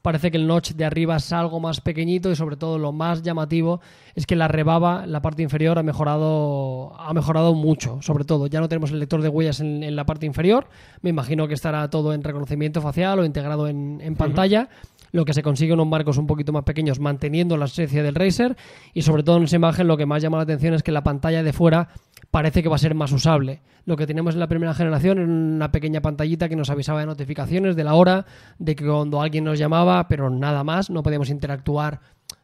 parece 0.00 0.30
que 0.30 0.36
el 0.36 0.46
notch 0.46 0.72
de 0.72 0.84
arriba 0.84 1.16
es 1.16 1.32
algo 1.32 1.60
más 1.60 1.80
pequeñito 1.80 2.30
y 2.30 2.36
sobre 2.36 2.56
todo 2.56 2.78
lo 2.78 2.92
más 2.92 3.22
llamativo 3.22 3.80
es 4.14 4.26
que 4.26 4.36
la 4.36 4.48
rebaba, 4.48 5.06
la 5.06 5.22
parte 5.22 5.42
inferior, 5.42 5.78
ha 5.78 5.82
mejorado, 5.82 6.94
ha 6.98 7.12
mejorado 7.12 7.54
mucho, 7.54 8.00
sobre 8.02 8.24
todo. 8.24 8.46
Ya 8.46 8.60
no 8.60 8.68
tenemos 8.68 8.90
el 8.90 8.98
lector 8.98 9.22
de 9.22 9.28
huellas 9.28 9.60
en, 9.60 9.82
en 9.82 9.96
la 9.96 10.06
parte 10.06 10.26
inferior, 10.26 10.66
me 11.00 11.10
imagino 11.10 11.48
que 11.48 11.54
estará 11.54 11.88
todo 11.90 12.14
en 12.14 12.22
reconocimiento 12.22 12.80
facial 12.80 13.18
o 13.18 13.24
integrado 13.24 13.68
en, 13.68 14.00
en 14.02 14.16
pantalla. 14.16 14.68
Lo 15.12 15.26
que 15.26 15.34
se 15.34 15.42
consigue 15.42 15.74
unos 15.74 15.86
marcos 15.86 16.16
un 16.16 16.26
poquito 16.26 16.52
más 16.52 16.64
pequeños 16.64 16.98
manteniendo 16.98 17.58
la 17.58 17.66
esencia 17.66 18.02
del 18.02 18.14
Razer 18.14 18.56
y 18.94 19.02
sobre 19.02 19.22
todo 19.22 19.36
en 19.36 19.42
esa 19.42 19.56
imagen 19.56 19.86
lo 19.86 19.98
que 19.98 20.06
más 20.06 20.22
llama 20.22 20.38
la 20.38 20.44
atención 20.44 20.72
es 20.72 20.82
que 20.82 20.90
la 20.90 21.02
pantalla 21.02 21.42
de 21.42 21.52
fuera 21.52 21.90
parece 22.32 22.62
que 22.64 22.68
va 22.68 22.74
a 22.74 22.78
ser 22.78 22.96
más 22.96 23.12
usable. 23.12 23.60
Lo 23.84 23.96
que 23.96 24.06
teníamos 24.06 24.34
en 24.34 24.40
la 24.40 24.48
primera 24.48 24.74
generación 24.74 25.18
era 25.18 25.28
una 25.28 25.70
pequeña 25.70 26.00
pantallita 26.00 26.48
que 26.48 26.56
nos 26.56 26.70
avisaba 26.70 26.98
de 27.00 27.06
notificaciones, 27.06 27.76
de 27.76 27.84
la 27.84 27.94
hora, 27.94 28.26
de 28.58 28.74
que 28.74 28.84
cuando 28.84 29.20
alguien 29.22 29.44
nos 29.44 29.58
llamaba, 29.58 30.08
pero 30.08 30.30
nada 30.30 30.64
más, 30.64 30.90
no 30.90 31.02
podíamos 31.04 31.30
interactuar. 31.30 32.00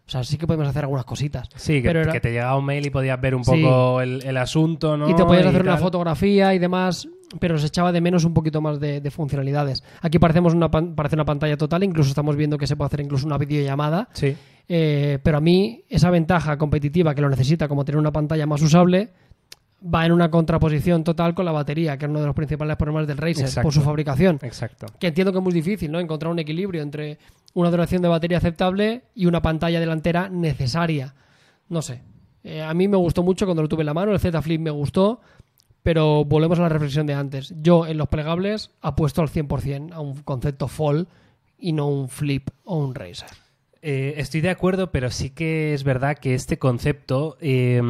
O 0.07 0.11
sea, 0.11 0.24
sí 0.24 0.36
que 0.39 0.47
podemos 0.47 0.68
hacer 0.68 0.84
algunas 0.84 1.05
cositas. 1.05 1.49
Sí, 1.57 1.82
que, 1.82 1.89
Pero 1.89 2.01
era- 2.03 2.12
que 2.12 2.20
te 2.20 2.30
llegaba 2.30 2.57
un 2.57 2.64
mail 2.64 2.86
y 2.86 2.91
podías 2.91 3.20
ver 3.20 3.34
un 3.34 3.45
Sí. 3.45 3.62
poco 3.62 4.01
el, 4.01 4.22
el 4.24 4.36
asunto, 4.36 4.97
¿no? 4.97 5.09
y 5.11 5.14
te 5.14 5.24
podías 5.24 5.47
hacer 5.47 5.62
una 5.62 5.76
fotografía 5.76 6.55
y 6.55 6.59
demás, 6.59 7.09
pero 7.41 7.59
se 7.59 7.66
echaba 7.66 7.93
de 7.93 8.01
menos 8.01 8.24
un 8.24 8.32
poquito 8.34 8.61
más 8.61 8.80
de, 8.80 9.01
de 9.01 9.11
funcionalidades. 9.11 9.82
Aquí 10.01 10.18
parecemos 10.18 10.55
una, 10.55 10.70
parece 10.70 11.14
una 11.16 11.24
pantalla 11.26 11.57
total, 11.57 11.82
incluso 11.84 12.09
estamos 12.11 12.36
viendo 12.36 12.57
que 12.59 12.66
se 12.66 12.76
puede 12.76 12.86
hacer 12.86 13.01
incluso 13.01 13.26
una 13.26 13.39
videollamada. 13.39 14.09
Sí. 14.12 14.34
Eh, 14.70 15.18
pero 15.22 15.39
a 15.39 15.41
mí 15.41 15.82
esa 15.89 16.11
ventaja 16.11 16.59
competitiva 16.59 17.14
que 17.14 17.22
lo 17.22 17.28
necesita 17.30 17.68
como 17.68 17.84
tener 17.86 17.99
una 17.99 18.12
pantalla 18.12 18.47
más 18.47 18.61
usable 18.61 19.11
va 19.83 20.05
en 20.07 20.12
una 20.12 20.31
contraposición 20.31 21.05
total 21.05 21.35
con 21.35 21.45
la 21.45 21.53
batería, 21.53 21.97
que 21.97 22.07
es 22.07 22.11
uno 22.11 22.20
de 22.20 22.26
los 22.26 22.35
principales 22.35 22.76
problemas 22.76 23.07
del 23.07 23.16
Razer 23.16 23.45
Exacto. 23.45 23.62
por 23.62 23.72
su 23.72 23.81
fabricación. 23.83 24.39
Exacto. 24.43 24.87
Que 24.99 25.09
entiendo 25.09 25.33
que 25.33 25.39
es 25.39 25.45
muy 25.45 25.53
difícil, 25.53 25.93
¿no? 25.93 26.01
Encontrar 26.01 26.33
un 26.33 26.39
equilibrio 26.39 26.83
entre 26.83 27.18
una 27.55 27.70
duración 27.70 28.03
de 28.03 28.09
batería 28.09 28.39
aceptable 28.39 29.03
y 29.14 29.26
una 29.26 29.41
pantalla 29.41 29.81
delantera 29.81 30.29
necesaria. 30.29 31.14
No 31.68 31.83
sé. 31.83 32.03
Eh, 32.43 32.62
a 32.62 32.72
mí 32.74 32.89
me 32.89 32.97
gustó 32.97 33.22
mucho 33.22 33.47
cuando 33.47 33.62
lo 33.62 33.68
tuve 33.68 33.83
en 33.83 33.87
la 33.87 33.95
mano, 33.95 34.12
el 34.12 34.20
Z 34.20 34.41
Flip 34.43 34.61
me 34.61 34.70
gustó, 34.70 35.20
pero 35.83 36.24
volvemos 36.24 36.59
a 36.59 36.62
la 36.62 36.68
reflexión 36.68 37.07
de 37.07 37.14
antes. 37.14 37.55
Yo 37.61 37.87
en 37.87 37.99
los 37.99 38.09
plegables 38.09 38.70
apuesto 38.81 39.22
al 39.22 39.29
100% 39.29 39.93
a 39.93 40.01
un 40.01 40.22
concepto 40.22 40.68
fall 40.68 41.09
y 41.59 41.72
no 41.72 41.89
un 41.89 42.09
flip 42.09 42.51
o 42.64 42.79
un 42.79 42.95
racer. 42.95 43.29
Eh, 43.81 44.14
estoy 44.16 44.41
de 44.41 44.51
acuerdo, 44.51 44.91
pero 44.91 45.09
sí 45.09 45.31
que 45.31 45.72
es 45.72 45.85
verdad 45.85 46.18
que 46.18 46.35
este 46.35 46.59
concepto 46.59 47.37
eh, 47.41 47.79
a 47.79 47.83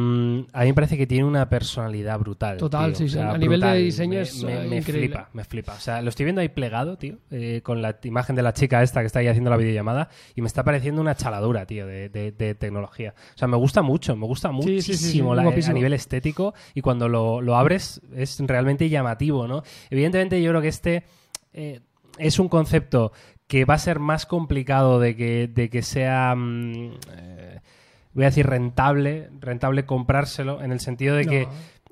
mí 0.61 0.65
me 0.67 0.73
parece 0.75 0.97
que 0.97 1.07
tiene 1.07 1.23
una 1.25 1.49
personalidad 1.49 2.19
brutal. 2.19 2.57
Total, 2.57 2.91
tío. 2.91 2.97
sí, 2.97 3.03
O 3.05 3.07
sí. 3.07 3.13
sea, 3.15 3.31
A 3.31 3.37
nivel 3.39 3.59
de 3.59 3.73
diseño 3.75 4.13
Me- 4.13 4.21
es, 4.21 4.43
me, 4.43 4.65
eh, 4.65 4.67
me 4.67 4.81
flipa, 4.83 5.29
me 5.33 5.43
flipa. 5.43 5.73
O 5.73 5.79
sea, 5.79 6.01
lo 6.03 6.09
estoy 6.09 6.25
viendo 6.25 6.41
ahí 6.41 6.49
plegado, 6.49 6.97
tío, 6.97 7.17
eh, 7.31 7.61
con 7.63 7.81
la 7.81 7.97
imagen 8.03 8.35
de 8.35 8.43
la 8.43 8.53
chica 8.53 8.83
esta 8.83 8.99
que 9.01 9.07
está 9.07 9.19
ahí 9.19 9.27
haciendo 9.27 9.49
la 9.49 9.57
videollamada 9.57 10.09
y 10.35 10.41
me 10.41 10.47
está 10.47 10.63
pareciendo 10.63 11.01
una 11.01 11.15
chaladura, 11.15 11.65
tío, 11.65 11.87
de, 11.87 12.09
de- 12.09 12.31
de 12.33 12.53
tecnología. 12.53 13.15
O 13.33 13.37
sea, 13.39 13.47
me 13.47 13.57
gusta 13.57 13.81
mucho, 13.81 14.15
me 14.15 14.27
gusta 14.27 14.51
Sí, 14.61 14.81
sí, 14.81 14.81
sí, 14.81 14.93
sí, 14.93 15.03
muchísimo 15.23 15.33
la- 15.33 15.41
a 15.41 15.73
nivel 15.73 15.93
estético 15.93 16.53
y 16.75 16.81
cuando 16.81 17.09
lo, 17.09 17.41
lo 17.41 17.55
abres 17.57 17.99
es 18.15 18.39
realmente 18.41 18.87
llamativo, 18.89 19.47
¿no? 19.47 19.63
Evidentemente 19.89 20.39
yo 20.41 20.51
creo 20.51 20.61
que 20.61 20.67
este 20.67 21.03
es 22.19 22.37
un 22.37 22.47
concepto 22.47 23.11
que 23.49 23.65
va 23.65 23.73
a 23.73 23.79
ser 23.79 23.97
más 23.97 24.27
complicado 24.27 24.99
de 24.99 25.15
que, 25.15 25.47
de 25.47 25.71
que 25.71 25.81
sea, 25.81 26.35
mm, 26.37 26.91
eh, 27.17 27.59
voy 28.13 28.23
a 28.23 28.27
decir, 28.27 28.45
rentable, 28.45 29.31
rentable 29.41 29.85
comprárselo, 29.85 30.61
en 30.61 30.71
el 30.71 30.79
sentido 30.79 31.15
de, 31.15 31.25
No. 31.25 31.31
que, 31.31 31.47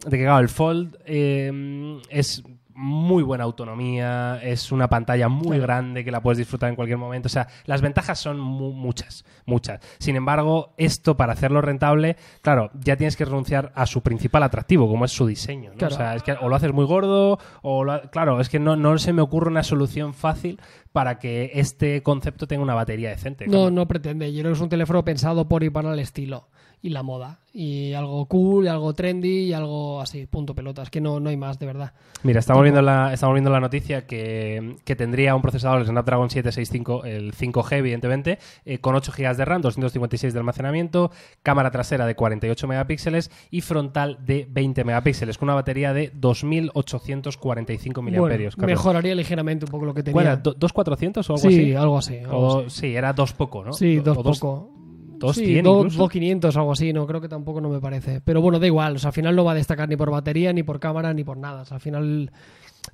de 0.05 0.17
que, 0.17 0.23
claro, 0.23 0.37
el 0.39 0.49
Fold 0.49 0.95
eh, 1.05 1.99
es 2.09 2.43
muy 2.79 3.23
buena 3.23 3.43
autonomía, 3.43 4.39
es 4.43 4.71
una 4.71 4.87
pantalla 4.87 5.27
muy 5.29 5.57
Claro. 5.57 5.63
grande 5.63 6.05
que 6.05 6.11
la 6.11 6.21
puedes 6.21 6.37
disfrutar 6.37 6.69
en 6.69 6.75
cualquier 6.75 6.99
momento. 6.99 7.25
O 7.25 7.29
sea, 7.29 7.47
las 7.65 7.81
ventajas 7.81 8.19
son 8.19 8.39
mu- 8.39 8.71
muchas, 8.71 9.25
muchas. 9.47 9.79
Sin 9.97 10.15
embargo, 10.15 10.73
esto 10.77 11.17
para 11.17 11.33
hacerlo 11.33 11.61
rentable, 11.61 12.17
claro, 12.41 12.69
ya 12.75 12.95
tienes 12.95 13.17
que 13.17 13.25
renunciar 13.25 13.71
a 13.75 13.87
su 13.87 14.01
principal 14.01 14.43
atractivo, 14.43 14.87
como 14.87 15.05
es 15.05 15.11
su 15.11 15.25
diseño. 15.25 15.71
¿no? 15.71 15.77
Claro. 15.77 15.95
O 15.95 15.97
sea, 15.97 16.15
es 16.15 16.21
que 16.23 16.33
o 16.33 16.47
lo 16.49 16.55
haces 16.55 16.71
muy 16.71 16.85
gordo, 16.85 17.39
o 17.63 17.83
lo 17.83 17.93
ha- 17.93 18.01
claro, 18.11 18.39
es 18.39 18.49
que 18.49 18.59
no, 18.59 18.75
no 18.75 18.97
se 18.99 19.11
me 19.11 19.23
ocurre 19.23 19.49
una 19.49 19.63
solución 19.63 20.13
fácil 20.13 20.59
para 20.91 21.17
que 21.19 21.51
este 21.55 22.03
concepto 22.03 22.47
tenga 22.47 22.61
una 22.63 22.75
batería 22.75 23.09
decente. 23.09 23.47
No, 23.47 23.71
no 23.71 23.87
pretende. 23.87 24.31
Yo 24.31 24.41
creo 24.41 24.51
que 24.51 24.57
es 24.57 24.61
un 24.61 24.69
teléfono 24.69 25.03
pensado 25.03 25.47
por 25.47 25.63
y 25.63 25.69
para 25.71 25.93
el 25.93 25.99
estilo 25.99 26.47
y 26.81 26.89
la 26.89 27.03
moda. 27.03 27.39
Y 27.53 27.93
algo 27.93 28.25
cool, 28.27 28.65
y 28.65 28.67
algo 28.67 28.93
trendy 28.93 29.45
y 29.45 29.53
algo 29.53 29.99
así, 29.99 30.27
punto 30.27 30.53
pelota. 30.53 30.83
Es 30.83 30.91
que 30.91 31.01
no, 31.01 31.19
no 31.19 31.29
hay 31.29 31.37
más, 31.37 31.57
de 31.57 31.65
verdad. 31.65 31.93
Mira, 32.21 32.39
estamos 32.39 32.61
viendo 32.61 32.83
la, 32.83 33.11
estamos 33.13 33.33
viendo 33.33 33.49
la 33.49 33.59
noticia 33.59 34.05
que, 34.05 34.75
que 34.85 34.95
tendría 34.95 35.33
un 35.35 35.41
procesador 35.41 35.79
el 35.81 35.87
Snapdragon 35.87 36.29
765, 36.29 37.05
el 37.05 37.33
5G, 37.33 37.77
evidentemente, 37.77 38.37
eh, 38.63 38.77
con 38.77 38.93
8 38.93 39.11
GB 39.17 39.35
de 39.37 39.45
RAM, 39.45 39.61
256 39.63 40.33
de 40.33 40.39
almacenamiento, 40.39 41.09
cámara 41.41 41.71
trasera 41.71 42.05
de 42.05 42.15
48 42.15 42.67
megapíxeles 42.67 43.31
y 43.49 43.61
frontal 43.61 44.19
de 44.23 44.45
20 44.47 44.83
megapíxeles, 44.83 45.39
con 45.39 45.47
una 45.47 45.55
batería 45.55 45.93
de 45.93 46.11
2845 46.13 48.01
miliamperios. 48.01 48.55
Bueno, 48.55 48.67
mejoraría 48.67 49.15
ligeramente 49.15 49.65
un 49.65 49.71
poco 49.71 49.85
lo 49.85 49.93
que 49.93 50.03
tenía. 50.03 50.13
¿Cuál 50.13 50.25
era? 50.27 50.35
¿Do- 50.37 50.55
¿2.400 50.55 51.17
o 51.29 51.33
algo 51.33 51.37
sí, 51.37 51.47
así? 51.47 51.73
algo 51.75 51.97
así. 51.97 52.17
algo 52.19 52.37
O- 52.37 52.59
así. 52.67 52.69
sí, 52.81 52.95
era 52.95 53.13
dos 53.13 53.33
poco, 53.33 53.63
¿no? 53.63 53.73
Sí, 53.73 53.97
dos 53.97 54.17
poco. 54.17 54.71
Dos 55.19 55.35
sí, 55.35 55.45
cien 55.45 55.63
do- 55.63 55.77
incluso. 55.85 56.07
2.500 56.09 56.55
algo 56.55 56.71
así, 56.71 56.93
no 56.93 57.05
creo 57.07 57.21
que 57.21 57.29
tampoco 57.29 57.61
no 57.61 57.69
me 57.69 57.79
parece. 57.79 58.21
Pero 58.21 58.41
bueno, 58.41 58.59
da 58.59 58.67
igual, 58.67 58.95
o 58.95 58.99
sea, 58.99 59.09
al 59.09 59.13
final 59.13 59.35
no 59.35 59.43
va 59.43 59.51
a 59.51 59.55
destacar 59.55 59.87
ni 59.89 59.95
por 59.95 60.11
batería, 60.11 60.53
ni 60.53 60.63
por 60.63 60.79
cámara, 60.79 61.13
ni 61.13 61.23
por 61.23 61.37
nada. 61.37 61.61
O 61.61 61.65
sea, 61.65 61.75
al 61.75 61.81
final 61.81 62.31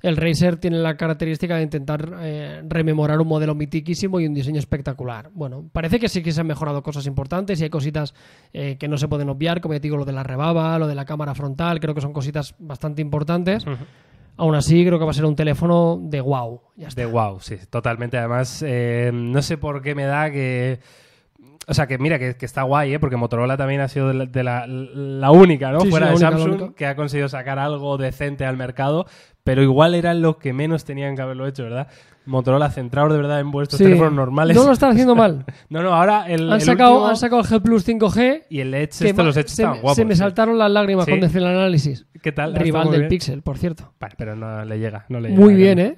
el 0.02 0.16
Razer 0.16 0.56
tiene 0.56 0.78
la 0.78 0.96
característica 0.96 1.56
de 1.56 1.62
intentar 1.62 2.14
eh, 2.20 2.62
rememorar 2.68 3.20
un 3.20 3.28
modelo 3.28 3.54
mitiquísimo 3.54 4.18
y 4.18 4.26
un 4.26 4.34
diseño 4.34 4.58
espectacular. 4.58 5.30
Bueno, 5.32 5.64
parece 5.72 6.00
que 6.00 6.08
sí 6.08 6.22
que 6.22 6.32
se 6.32 6.40
han 6.40 6.46
mejorado 6.48 6.82
cosas 6.82 7.06
importantes 7.06 7.60
y 7.60 7.64
hay 7.64 7.70
cositas 7.70 8.12
eh, 8.52 8.76
que 8.78 8.88
no 8.88 8.98
se 8.98 9.06
pueden 9.08 9.28
obviar, 9.28 9.60
como 9.60 9.74
ya 9.74 9.80
te 9.80 9.84
digo, 9.84 9.96
lo 9.96 10.04
de 10.04 10.12
la 10.12 10.24
rebaba, 10.24 10.78
lo 10.80 10.88
de 10.88 10.94
la 10.96 11.04
cámara 11.04 11.34
frontal, 11.34 11.78
creo 11.78 11.94
que 11.94 12.00
son 12.00 12.12
cositas 12.12 12.54
bastante 12.58 13.02
importantes. 13.02 13.64
Aún 14.36 14.56
así, 14.56 14.84
creo 14.84 14.98
que 14.98 15.04
va 15.04 15.12
a 15.12 15.14
ser 15.14 15.26
un 15.26 15.36
teléfono 15.36 15.96
de 16.02 16.20
wow. 16.20 16.60
Ya 16.74 16.88
está. 16.88 17.00
De 17.00 17.06
wow, 17.06 17.38
sí, 17.38 17.54
totalmente. 17.70 18.18
Además, 18.18 18.64
eh, 18.66 19.12
no 19.14 19.40
sé 19.42 19.58
por 19.58 19.80
qué 19.80 19.94
me 19.94 20.04
da 20.06 20.28
que. 20.32 20.80
O 21.66 21.74
sea, 21.74 21.86
que 21.86 21.96
mira, 21.98 22.18
que, 22.18 22.36
que 22.36 22.44
está 22.46 22.62
guay, 22.62 22.94
¿eh? 22.94 22.98
Porque 23.00 23.16
Motorola 23.16 23.56
también 23.56 23.80
ha 23.80 23.88
sido 23.88 24.08
de 24.08 24.14
la, 24.14 24.26
de 24.26 24.42
la- 24.44 24.66
la 24.66 25.30
única, 25.30 25.70
¿no? 25.72 25.80
Sí, 25.80 25.90
Fuera 25.90 26.08
de 26.08 26.12
única, 26.14 26.30
Samsung, 26.30 26.74
que 26.74 26.86
ha 26.86 26.94
conseguido 26.96 27.28
sacar 27.28 27.58
algo 27.58 27.96
decente 27.96 28.44
al 28.44 28.56
mercado, 28.56 29.06
pero 29.44 29.62
igual 29.62 29.94
eran 29.94 30.20
los 30.22 30.36
que 30.36 30.52
menos 30.52 30.84
tenían 30.84 31.16
que 31.16 31.22
haberlo 31.22 31.46
hecho, 31.46 31.62
¿verdad? 31.64 31.88
Motorola, 32.26 32.70
centrados 32.70 33.12
de 33.12 33.18
verdad 33.18 33.40
en 33.40 33.50
vuestros 33.50 33.78
Sí. 33.78 33.84
teléfonos 33.84 34.12
normales. 34.14 34.56
No 34.56 34.64
lo 34.64 34.72
están 34.72 34.92
haciendo 34.92 35.14
mal. 35.14 35.44
no, 35.68 35.82
no, 35.82 35.92
ahora 35.94 36.24
el. 36.26 36.48
han, 36.50 36.54
el 36.54 36.60
sacado, 36.62 36.92
último 36.92 37.08
han 37.08 37.16
sacado 37.16 37.40
el 37.42 37.46
G 37.48 37.62
Plus 37.62 37.86
5G. 37.86 38.42
y 38.48 38.60
el 38.60 38.72
Edge, 38.74 39.06
estos, 39.08 39.24
los 39.26 39.36
Edge 39.36 39.48
se, 39.48 39.62
estaban 39.62 39.80
guapos. 39.80 39.96
se 39.96 40.04
me 40.06 40.14
sí. 40.14 40.18
saltaron 40.20 40.56
las 40.58 40.70
lágrimas 40.70 41.06
cuando 41.06 41.26
hice 41.26 41.38
el 41.38 41.46
análisis. 41.46 42.06
¿Qué 42.22 42.32
tal? 42.32 42.50
¿Está 42.52 42.62
Rival 42.62 42.90
del 42.90 43.00
bien? 43.00 43.08
Pixel, 43.10 43.42
por 43.42 43.58
cierto. 43.58 43.92
Vale, 44.00 44.14
pero 44.16 44.34
no 44.34 44.64
le 44.64 44.78
llega, 44.78 45.04
no 45.10 45.20
le 45.20 45.28
llega. 45.30 45.40
Muy 45.40 45.54
bien, 45.54 45.78
¿eh? 45.78 45.94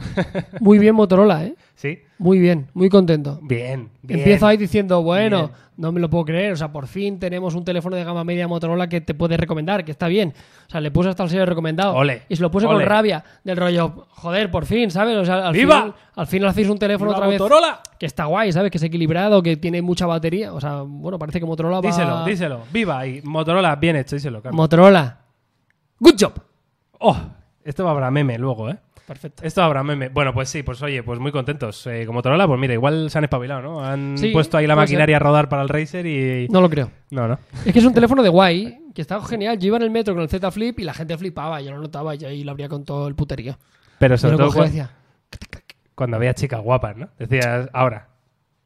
Muy 0.61 0.79
bien 0.81 0.95
Motorola, 0.97 1.45
¿eh? 1.45 1.55
Sí, 1.77 2.01
Muy 2.19 2.39
bien, 2.39 2.69
muy 2.73 2.89
contento. 2.89 3.39
bien, 3.43 3.91
bien. 4.03 4.21
Empiezo 4.21 4.47
ahí 4.47 4.57
diciendo, 4.57 5.03
bueno, 5.03 5.39
Bien. 5.49 5.51
no 5.77 5.93
me 5.93 6.01
lo 6.01 6.09
puedo 6.09 6.25
creer, 6.25 6.53
o 6.53 6.57
sea, 6.57 6.73
por 6.73 6.87
fin 6.87 7.19
tenemos 7.19 7.55
un 7.55 7.63
teléfono 7.63 7.95
de 7.95 8.05
gama 8.05 8.25
media 8.25 8.49
Motorola 8.49 8.89
que 8.89 9.03
te 9.03 9.13
puede 9.13 9.37
recomendar, 9.37 9.85
que 9.85 9.91
está 9.91 10.09
bien. 10.09 10.33
O 10.67 10.71
sea, 10.71 10.81
le 10.81 10.91
puse 10.91 11.11
hasta 11.11 11.25
el 11.25 11.29
sello 11.29 11.45
recomendado. 11.45 11.95
Ole, 11.95 12.23
y 12.31 12.37
se 12.37 12.43
lo 12.43 12.51
puse 12.51 12.67
ole. 12.67 12.77
con 12.77 12.87
rabia, 12.87 13.23
del 13.45 13.59
rollo, 13.59 14.07
joder, 14.09 14.51
por 14.51 14.65
fin, 14.65 14.91
¿sabes? 14.91 15.15
O 15.17 15.25
sea, 15.27 15.47
al 15.49 15.53
¡Viva! 15.53 15.75
Final, 15.83 15.95
al 16.15 16.27
final 16.27 16.49
hacéis 16.49 16.69
un 16.71 16.79
teléfono 16.79 17.11
¡Viva 17.11 17.19
otra 17.19 17.29
vez 17.29 17.39
Motorola! 17.39 17.81
que 17.99 18.07
está 18.07 18.25
guay, 18.25 18.51
¿sabes? 18.51 18.71
Que 18.71 18.79
es 18.79 18.85
equilibrado, 18.85 19.43
que 19.43 19.59
tiene 19.59 19.83
mucha 19.83 20.07
batería. 20.07 20.55
O 20.55 20.61
sea, 20.61 20.83
bueno, 20.87 21.19
parece 21.19 21.39
que 21.39 21.45
Motorola 21.45 21.81
va... 21.81 21.87
Díselo, 21.87 22.25
díselo. 22.25 22.61
Viva 22.73 23.07
y 23.07 23.21
Motorola, 23.23 23.77
bien 23.77 23.97
hecho, 23.97 24.17
díselo, 24.17 24.41
Carlos. 24.41 24.57
Motorola. 24.57 25.19
Good 26.01 26.15
job. 26.19 26.33
Oh, 26.99 27.17
esto 27.63 27.85
va 27.85 27.91
habrá 27.91 28.11
meme 28.11 28.39
luego, 28.39 28.71
¿eh? 28.71 28.79
Perfecto. 29.07 29.45
Esto 29.45 29.63
habrá 29.63 29.85
meme. 29.85 30.09
Bueno, 30.09 30.35
pues 30.35 30.49
sí, 30.49 30.65
pues 30.65 30.83
oye, 30.83 31.03
pues 31.05 31.21
muy 31.21 31.31
contentos. 31.31 31.87
Eh, 31.87 32.05
con 32.07 32.15
Motorola, 32.17 32.47
pues 32.49 32.59
mira, 32.59 32.75
igual 32.75 33.09
se 33.09 33.19
han 33.19 33.25
espabilado, 33.25 33.63
¿no? 33.63 33.85
Han 33.85 34.19
Sí, 34.19 34.31
puesto 34.31 34.57
ahí 34.57 34.67
la 34.67 34.75
maquinaria 34.75 35.17
a 35.17 35.21
rodar 35.21 35.49
para 35.49 35.63
el 35.63 35.69
Razer 35.69 36.05
y... 36.07 36.49
No 36.49 36.61
lo 36.61 36.69
creo. 36.69 36.91
No, 37.11 37.29
no. 37.29 37.39
Es 37.65 37.73
que 37.73 37.79
es 37.79 37.85
un 37.85 37.95
teléfono 37.95 38.23
de 38.25 38.29
guay, 38.31 38.81
que 38.95 39.03
está 39.03 39.23
genial. 39.23 39.59
Yo 39.61 39.69
iba 39.69 39.77
en 39.77 39.85
el 39.85 39.91
metro 39.91 40.13
con 40.15 40.23
el 40.25 40.29
Z 40.29 40.51
Flip 40.51 40.81
y 40.81 40.83
la 40.85 40.93
gente 40.93 41.17
flipaba, 41.17 41.61
yo 41.61 41.71
lo 41.71 41.79
notaba 41.81 42.17
y 42.17 42.25
ahí 42.25 42.43
lo 42.43 42.51
abría 42.51 42.69
con 42.69 42.85
todo 42.85 43.07
el 43.07 43.15
puterío. 43.15 43.57
Pero 44.01 44.19
sobre 44.19 44.37
todo 44.39 44.63
decía, 44.65 44.91
cuando 45.95 46.17
había 46.17 46.35
chicas 46.35 46.61
guapas, 46.61 46.97
¿no? 46.97 47.09
Decías, 47.19 47.69
ahora. 47.73 48.09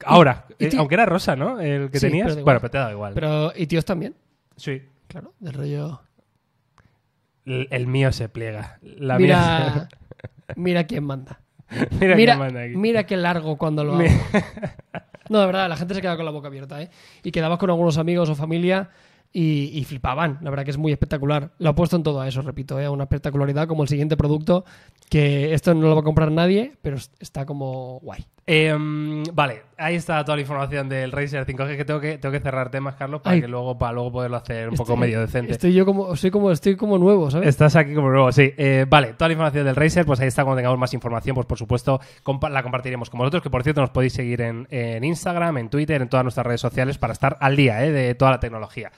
Ahora. 0.07 0.47
y 0.59 0.65
Eh, 0.65 0.71
aunque 0.79 0.95
era 0.95 1.05
rosa, 1.05 1.37
¿no? 1.37 1.61
El 1.61 1.91
que 1.91 1.99
Sí, 2.01 2.07
tenías. 2.07 2.33
pero 2.33 2.45
bueno, 2.45 2.61
pero 2.61 2.71
te 2.71 2.79
da 2.79 2.91
igual. 2.93 3.13
Pero, 3.13 3.53
y 3.55 3.67
tíos 3.67 3.85
también, 3.85 4.15
Sí. 4.57 4.81
claro, 5.07 5.35
del 5.39 5.53
rollo. 5.53 6.01
El, 7.45 7.69
el 7.71 7.87
mío 7.87 8.11
se 8.13 8.29
pliega. 8.31 8.79
La 8.83 9.19
mía 9.19 9.27
Mira, 9.27 9.89
mira 10.57 10.85
quién 10.85 11.05
manda. 11.05 11.41
Mira, 12.01 12.17
Mira, 12.17 12.33
quién 12.33 12.39
manda 12.39 12.63
aquí. 12.63 12.77
mira 12.77 13.07
qué 13.07 13.17
largo 13.17 13.57
cuando 13.57 13.85
lo 13.85 13.95
hago. 13.95 14.05
No, 15.29 15.39
de 15.39 15.47
verdad, 15.47 15.69
la 15.69 15.77
gente 15.77 15.95
se 15.95 16.01
quedaba 16.01 16.17
con 16.17 16.25
la 16.27 16.33
boca 16.33 16.49
abierta, 16.49 16.83
¿eh? 16.83 16.91
Y 17.23 17.31
quedabas 17.31 17.59
con 17.61 17.71
algunos 17.71 17.99
amigos 17.99 18.29
o 18.29 18.35
familia 18.35 18.91
y, 19.33 19.71
y 19.79 19.85
flipaban. 19.85 20.39
La 20.43 20.51
verdad 20.51 20.65
que 20.65 20.73
es 20.73 20.77
muy 20.77 20.91
espectacular. 20.91 21.53
Lo 21.59 21.71
he 21.71 21.75
puesto 21.75 21.95
en 21.95 22.03
todo 22.03 22.21
a 22.21 22.27
eso, 22.27 22.43
repito, 22.43 22.81
¿eh? 22.81 22.89
Una 22.89 23.05
espectacularidad 23.05 23.69
como 23.69 23.85
el 23.85 23.89
siguiente 23.89 24.17
producto, 24.17 24.65
que 25.09 25.55
esto 25.55 25.73
no 25.73 25.83
lo 25.89 25.95
va 25.95 26.01
a 26.01 26.05
comprar 26.05 26.33
nadie, 26.33 26.73
pero 26.83 26.97
es- 26.97 27.13
está 27.21 27.47
como 27.47 28.01
guay. 28.03 28.27
Em, 28.53 29.23
vale, 29.33 29.63
ahí 29.79 29.95
está 29.95 30.25
toda 30.25 30.35
la 30.35 30.41
información 30.43 30.89
del 30.89 31.13
Razer 31.13 31.47
5G 31.47 31.77
que 31.77 31.85
tengo 31.85 32.01
que, 32.01 32.19
tengo 32.19 32.33
que 32.33 32.41
cerrar 32.41 32.69
temas, 32.69 32.97
Carlos, 32.97 33.21
para 33.21 33.35
Ay. 33.35 33.43
que 33.43 33.47
luego, 33.47 33.79
para 33.79 33.93
luego 33.93 34.11
poderlo 34.11 34.39
hacer 34.39 34.69
un 34.69 34.75
poco 34.75 34.97
medio 34.97 35.21
decente. 35.21 35.53
Estoy 35.53 35.73
yo 35.73 35.87
como, 35.87 36.17
soy 36.17 36.33
como, 36.33 36.51
estoy 36.51 36.75
como 36.75 36.99
nuevo, 36.99 37.31
¿sabes? 37.31 37.47
Estás 37.49 37.77
aquí 37.77 37.95
como 37.95 38.11
nuevo, 38.11 38.33
sí. 38.33 38.53
Eh, 38.57 38.87
vale, 38.89 39.13
toda 39.13 39.29
la 39.29 39.35
información 39.35 39.65
del 39.67 39.77
Razer, 39.77 40.05
pues 40.05 40.19
ahí 40.19 40.27
está. 40.27 40.43
Cuando 40.43 40.57
tengamos 40.59 40.81
más 40.81 40.93
información, 40.95 41.35
pues 41.37 41.47
por 41.47 41.59
supuesto 41.59 42.01
compa- 42.25 42.51
la 42.51 42.65
compartiremos 42.65 43.09
con 43.09 43.19
vosotros. 43.19 43.41
Que 43.41 43.51
por 43.51 43.63
cierto 43.63 43.83
nos 43.83 43.91
podéis 43.91 44.15
seguir 44.15 44.41
en, 44.41 44.67
en 44.71 45.05
Instagram, 45.05 45.57
en 45.59 45.69
Twitter, 45.71 46.03
en 46.03 46.09
todas 46.09 46.25
nuestras 46.25 46.45
redes 46.45 46.61
sociales 46.61 46.99
para 46.99 47.13
estar 47.13 47.37
al 47.39 47.55
día 47.55 47.85
eh, 47.85 47.93
de 47.93 48.15
toda 48.17 48.33
la 48.33 48.41
tecnología. 48.41 48.91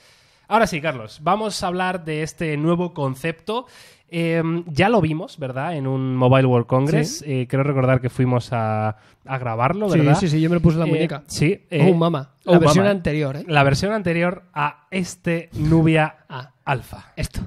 Ahora 0.48 0.66
sí, 0.66 0.80
Carlos, 0.80 1.20
vamos 1.22 1.62
a 1.62 1.66
hablar 1.66 2.04
de 2.04 2.22
este 2.22 2.56
nuevo 2.56 2.92
concepto. 2.94 3.66
Eh, 4.14 4.42
ya 4.66 4.90
lo 4.90 5.00
vimos, 5.00 5.38
¿verdad? 5.38 5.74
En 5.74 5.86
un 5.86 6.14
Mobile 6.16 6.46
World 6.46 6.66
Congress. 6.66 7.24
Eh, 7.26 7.46
creo 7.48 7.62
recordar 7.62 8.00
que 8.02 8.10
fuimos 8.10 8.52
a, 8.52 8.96
a 9.24 9.38
grabarlo, 9.38 9.88
sí, 9.88 9.98
¿verdad? 9.98 10.16
sí, 10.20 10.28
sí, 10.28 10.38
yo 10.40 10.50
me 10.50 10.56
lo 10.56 10.60
puse 10.60 10.76
la 10.78 10.84
Eh, 10.84 10.88
muñeca. 10.88 11.22
sí. 11.26 11.62
o 11.70 11.74
eh, 11.74 11.94
mama. 11.94 12.32
o 12.44 12.52
La 12.52 12.58
versión 12.58 12.84
mama. 12.84 12.90
anterior, 12.96 13.36
¿eh? 13.38 13.44
La 13.48 13.62
versión 13.62 13.92
anterior 13.92 14.42
a 14.52 14.86
este 14.90 15.48
Nubia 15.54 16.16
Ah, 16.28 16.50
Alpha. 16.66 17.12
esto. 17.16 17.40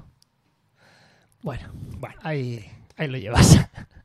Bueno, 1.43 1.68
Bueno, 2.00 2.16
ahí, 2.24 2.66
ahí 2.98 3.08
lo 3.08 3.18
llevas. 3.20 3.60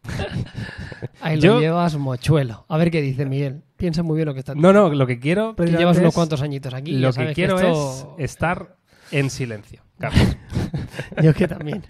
ahí 1.23 1.37
lo 1.37 1.43
Yo- 1.43 1.61
llevas 1.61 1.97
mochuelo. 1.97 2.67
A 2.69 2.77
ver 2.77 2.91
qué 2.91 3.01
dice 3.01 3.25
Miguel. 3.25 3.63
Piensa 3.77 4.03
muy 4.03 4.17
bien 4.17 4.27
lo 4.27 4.35
que 4.35 4.41
está 4.41 4.55
no, 4.55 4.73
no, 4.75 4.91
lo 4.91 5.07
que 5.07 5.19
quiero. 5.19 5.57
Que 5.57 5.65
llevas 5.67 5.97
unos 5.99 6.13
cuantos 6.15 6.43
añitos 6.43 6.75
aquí. 6.75 6.93
Lo 6.99 7.13
que 7.15 7.33
quiero 7.33 7.57
esto- 7.59 8.15
es 8.19 8.31
estar 8.33 8.77
en 9.13 9.31
silencio. 9.31 9.83
Carlos. 9.99 10.37
Yo 11.23 11.35
que 11.35 11.47
también. 11.49 11.83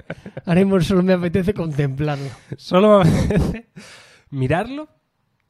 Ahora 0.46 0.60
mismo 0.64 0.80
solo 0.80 1.02
me 1.02 1.12
apetece 1.12 1.54
contemplarlo 1.54 2.28
Solo 2.56 3.04
me 3.04 3.10
apetece 3.10 3.68
mirarlo 4.30 4.88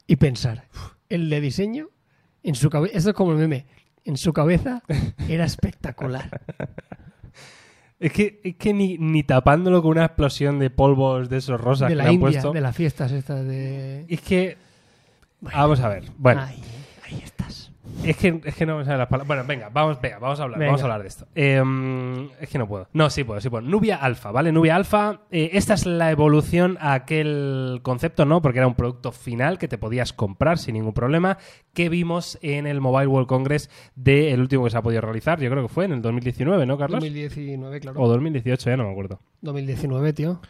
y 0.07 0.15
pensar. 0.17 0.67
El 1.09 1.29
de 1.29 1.41
diseño 1.41 1.89
En 2.43 2.55
su 2.55 2.69
cabeza, 2.69 2.97
esto 2.97 3.09
es 3.11 3.15
como 3.15 3.31
el 3.31 3.37
meme. 3.37 3.65
En 4.05 4.17
su 4.17 4.33
cabeza 4.33 4.83
era 5.27 5.45
espectacular. 5.45 6.41
Es 7.99 8.11
que, 8.11 8.41
es 8.43 8.55
que 8.55 8.73
ni, 8.73 8.97
ni 8.97 9.21
tapándolo 9.21 9.83
con 9.83 9.91
una 9.91 10.05
explosión 10.05 10.57
de 10.57 10.71
polvos 10.71 11.29
de 11.29 11.37
esos 11.37 11.61
rosas 11.61 11.89
de 11.89 11.91
que 11.91 11.97
la 11.97 12.03
le 12.05 12.09
han 12.09 12.15
India, 12.15 12.29
puesto. 12.31 12.51
de 12.51 12.59
las 12.59 12.75
fiestas 12.75 13.11
estas 13.11 13.45
de... 13.45 14.07
Es 14.09 14.21
que. 14.21 14.57
Vamos 15.39 15.79
a 15.81 15.87
ver. 15.87 16.05
Bueno, 16.17 16.41
Ahí, 16.41 16.63
ahí 17.05 17.21
estás. 17.23 17.60
Es 18.03 18.17
que, 18.17 18.41
es 18.43 18.55
que 18.55 18.65
no 18.65 18.77
me 18.77 18.83
salen 18.83 18.99
las 18.99 19.07
palabras. 19.07 19.27
Bueno, 19.27 19.43
venga, 19.47 19.69
vamos, 19.69 19.99
venga, 20.01 20.19
vamos 20.19 20.39
a 20.39 20.43
hablar, 20.43 20.59
Venga. 20.59 20.71
vamos 20.71 20.81
a 20.81 20.85
hablar 20.85 21.01
de 21.01 21.07
esto. 21.07 21.27
Eh, 21.35 22.29
es 22.39 22.49
que 22.49 22.57
no 22.57 22.67
puedo. 22.67 22.87
No, 22.93 23.09
sí 23.09 23.23
puedo, 23.23 23.39
sí 23.41 23.49
puedo. 23.49 23.61
Nubia 23.61 23.97
Alpha, 23.97 24.31
¿vale? 24.31 24.51
Nubia 24.51 24.75
Alpha, 24.75 25.21
eh, 25.31 25.51
esta 25.53 25.73
es 25.73 25.85
la 25.85 26.11
evolución 26.11 26.77
a 26.79 26.93
aquel 26.93 27.79
concepto, 27.83 28.25
¿no? 28.25 28.41
Porque 28.41 28.59
era 28.59 28.67
un 28.67 28.75
producto 28.75 29.11
final 29.11 29.57
que 29.57 29.67
te 29.67 29.77
podías 29.77 30.13
comprar 30.13 30.57
sin 30.57 30.73
ningún 30.73 30.93
problema, 30.93 31.37
que 31.73 31.89
vimos 31.89 32.39
en 32.41 32.67
el 32.67 32.81
Mobile 32.81 33.07
World 33.07 33.27
Congress 33.27 33.69
del 33.95 34.39
último 34.39 34.63
que 34.63 34.69
se 34.71 34.77
ha 34.77 34.81
podido 34.81 35.01
realizar. 35.01 35.39
Yo 35.39 35.49
creo 35.49 35.63
que 35.63 35.73
fue 35.73 35.85
en 35.85 35.93
el 35.93 36.01
2019, 36.01 36.65
¿no, 36.65 36.77
Carlos? 36.77 36.99
2019, 37.01 37.79
claro. 37.79 38.01
O 38.01 38.07
2018, 38.07 38.69
ya 38.69 38.77
no 38.77 38.85
me 38.85 38.91
acuerdo. 38.91 39.19
2019, 39.41 40.13
tío. 40.13 40.41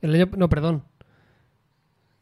El 0.00 0.14
año, 0.14 0.28
no, 0.36 0.48
perdón. 0.48 0.84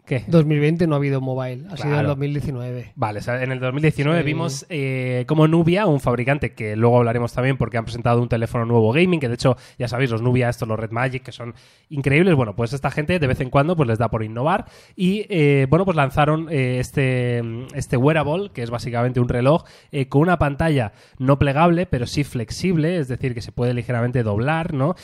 ¿Qué? 0.07 0.23
2020 0.29 0.87
no 0.87 0.95
ha 0.95 0.99
habido 0.99 1.21
mobile, 1.21 1.65
ha 1.69 1.77
sido 1.77 1.89
el 1.89 1.93
Claro. 1.95 2.09
2019. 2.11 2.93
Vale, 2.95 3.19
o 3.19 3.23
sea, 3.23 3.43
en 3.43 3.51
el 3.51 3.59
2019 3.59 4.21
Sí. 4.21 4.25
vimos 4.27 4.67
eh, 4.69 5.25
como 5.27 5.49
Nubia, 5.49 5.87
un 5.87 5.99
fabricante 6.01 6.53
que 6.55 6.77
luego 6.77 6.99
hablaremos 6.99 7.33
también 7.33 7.57
porque 7.57 7.77
han 7.77 7.85
presentado 7.85 8.23
un 8.23 8.29
teléfono 8.29 8.65
nuevo 8.65 8.93
gaming, 8.93 9.19
que 9.19 9.29
de 9.29 9.35
hecho, 9.35 9.57
ya 9.79 9.89
sabéis, 9.89 10.11
los 10.11 10.23
Nubia, 10.23 10.49
estos, 10.49 10.69
los 10.69 10.79
Red 10.79 10.93
Magic, 10.93 11.25
que 11.25 11.33
son 11.33 11.55
increíbles. 11.91 12.35
Bueno, 12.37 12.55
pues 12.55 12.73
esta 12.73 12.91
gente 12.91 13.19
de 13.19 13.27
vez 13.27 13.41
en 13.41 13.51
cuando 13.51 13.75
pues 13.77 13.89
les 13.89 13.99
da 13.99 14.09
por 14.09 14.23
innovar 14.23 14.67
y, 14.95 15.27
eh, 15.29 15.67
bueno, 15.69 15.85
pues 15.85 15.97
lanzaron 15.97 16.47
eh, 16.51 16.79
este, 16.79 17.43
este 17.75 17.97
wearable, 17.97 18.51
que 18.55 18.63
es 18.63 18.71
básicamente 18.71 19.19
un 19.19 19.29
reloj 19.29 19.65
eh, 19.91 20.07
con 20.09 20.23
una 20.23 20.39
pantalla 20.39 20.93
no 21.19 21.39
plegable, 21.39 21.87
pero 21.87 22.07
sí 22.07 22.23
flexible, 22.23 22.99
es 22.99 23.09
decir, 23.09 23.35
que 23.35 23.43
se 23.43 23.51
puede 23.51 23.75
ligeramente 23.75 24.23
doblar, 24.23 24.73
¿no? 24.73 24.95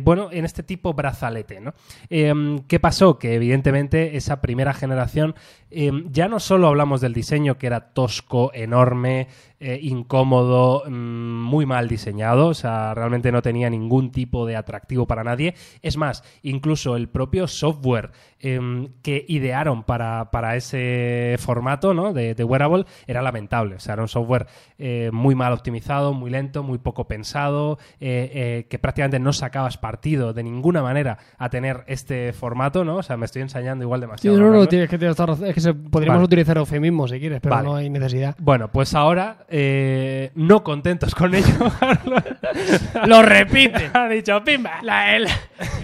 Bueno, 0.00 0.28
en 0.32 0.44
este 0.46 0.62
tipo 0.62 0.94
brazalete, 0.94 1.60
¿no? 1.60 1.74
Eh, 2.08 2.32
¿Qué 2.68 2.80
pasó? 2.80 3.18
Que 3.18 3.34
evidentemente 3.34 4.16
esa 4.16 4.40
primera 4.46 4.72
generación 4.72 5.34
eh, 5.72 5.90
ya 6.12 6.28
no 6.28 6.38
solo 6.38 6.68
hablamos 6.68 7.00
del 7.00 7.12
diseño 7.12 7.58
que 7.58 7.66
era 7.66 7.92
tosco, 7.92 8.52
enorme, 8.54 9.26
eh, 9.58 9.80
incómodo, 9.82 10.84
mm, 10.86 11.42
muy 11.42 11.66
mal 11.66 11.88
diseñado, 11.88 12.46
o 12.46 12.54
sea, 12.54 12.94
realmente 12.94 13.32
no 13.32 13.42
tenía 13.42 13.68
ningún 13.68 14.12
tipo 14.12 14.46
de 14.46 14.54
atractivo 14.54 15.08
para 15.08 15.24
nadie. 15.24 15.54
Es 15.82 15.96
más, 15.96 16.22
incluso 16.42 16.94
el 16.94 17.08
propio 17.08 17.48
software 17.48 18.12
eh, 18.54 18.88
que 19.02 19.24
idearon 19.28 19.82
para, 19.84 20.30
para 20.30 20.56
ese 20.56 21.36
formato 21.38 21.94
¿no? 21.94 22.12
de, 22.12 22.34
de 22.34 22.44
wearable 22.44 22.84
era 23.06 23.22
lamentable. 23.22 23.76
O 23.76 23.80
sea, 23.80 23.94
era 23.94 24.02
un 24.02 24.08
software 24.08 24.46
eh, 24.78 25.10
muy 25.12 25.34
mal 25.34 25.52
optimizado, 25.52 26.12
muy 26.12 26.30
lento, 26.30 26.62
muy 26.62 26.78
poco 26.78 27.06
pensado, 27.08 27.78
eh, 28.00 28.30
eh, 28.34 28.66
que 28.68 28.78
prácticamente 28.78 29.18
no 29.18 29.32
sacabas 29.32 29.76
partido 29.78 30.32
de 30.32 30.42
ninguna 30.42 30.82
manera 30.82 31.18
a 31.38 31.48
tener 31.48 31.84
este 31.86 32.32
formato, 32.32 32.84
¿no? 32.84 32.96
O 32.96 33.02
sea, 33.02 33.16
me 33.16 33.24
estoy 33.26 33.42
enseñando 33.42 33.84
igual 33.84 34.00
Sí, 34.00 34.02
demasiado. 34.06 34.36
no, 34.38 34.44
no, 34.46 34.50
Carlos. 34.52 34.68
tienes 34.68 34.88
que, 34.90 34.96
razón. 34.98 35.44
es 35.46 35.54
que 35.54 35.60
se- 35.60 35.74
podríamos 35.74 36.18
Vale. 36.18 36.24
utilizar 36.26 36.56
eufemismo 36.58 37.08
si 37.08 37.18
quieres, 37.18 37.40
pero 37.40 37.54
Vale. 37.56 37.68
no 37.68 37.74
hay 37.76 37.90
necesidad. 37.90 38.36
Bueno, 38.38 38.68
pues 38.68 38.94
ahora, 38.94 39.38
eh, 39.48 40.30
no 40.34 40.62
contentos 40.62 41.14
con 41.14 41.34
ello, 41.34 41.46
¡Lo 43.06 43.22
repite! 43.22 43.90
ha 43.94 44.08
dicho 44.08 44.42
¡pimba! 44.44 44.82
La, 44.82 45.16
el- 45.16 45.26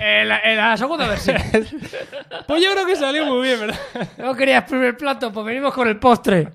el- 0.01 0.31
el- 0.45 0.57
la 0.57 0.77
segunda 0.77 1.09
versión. 1.09 1.37
Pues 2.53 2.63
yo 2.63 2.71
creo 2.73 2.85
que 2.85 2.97
salió 2.97 3.25
muy 3.25 3.41
bien, 3.41 3.61
¿verdad? 3.61 3.81
No 4.19 4.35
querías 4.35 4.65
primer 4.65 4.95
plato, 4.95 5.33
pues 5.33 5.47
venimos 5.47 5.73
con 5.73 5.89
el 5.89 5.99
postre. 5.99 6.49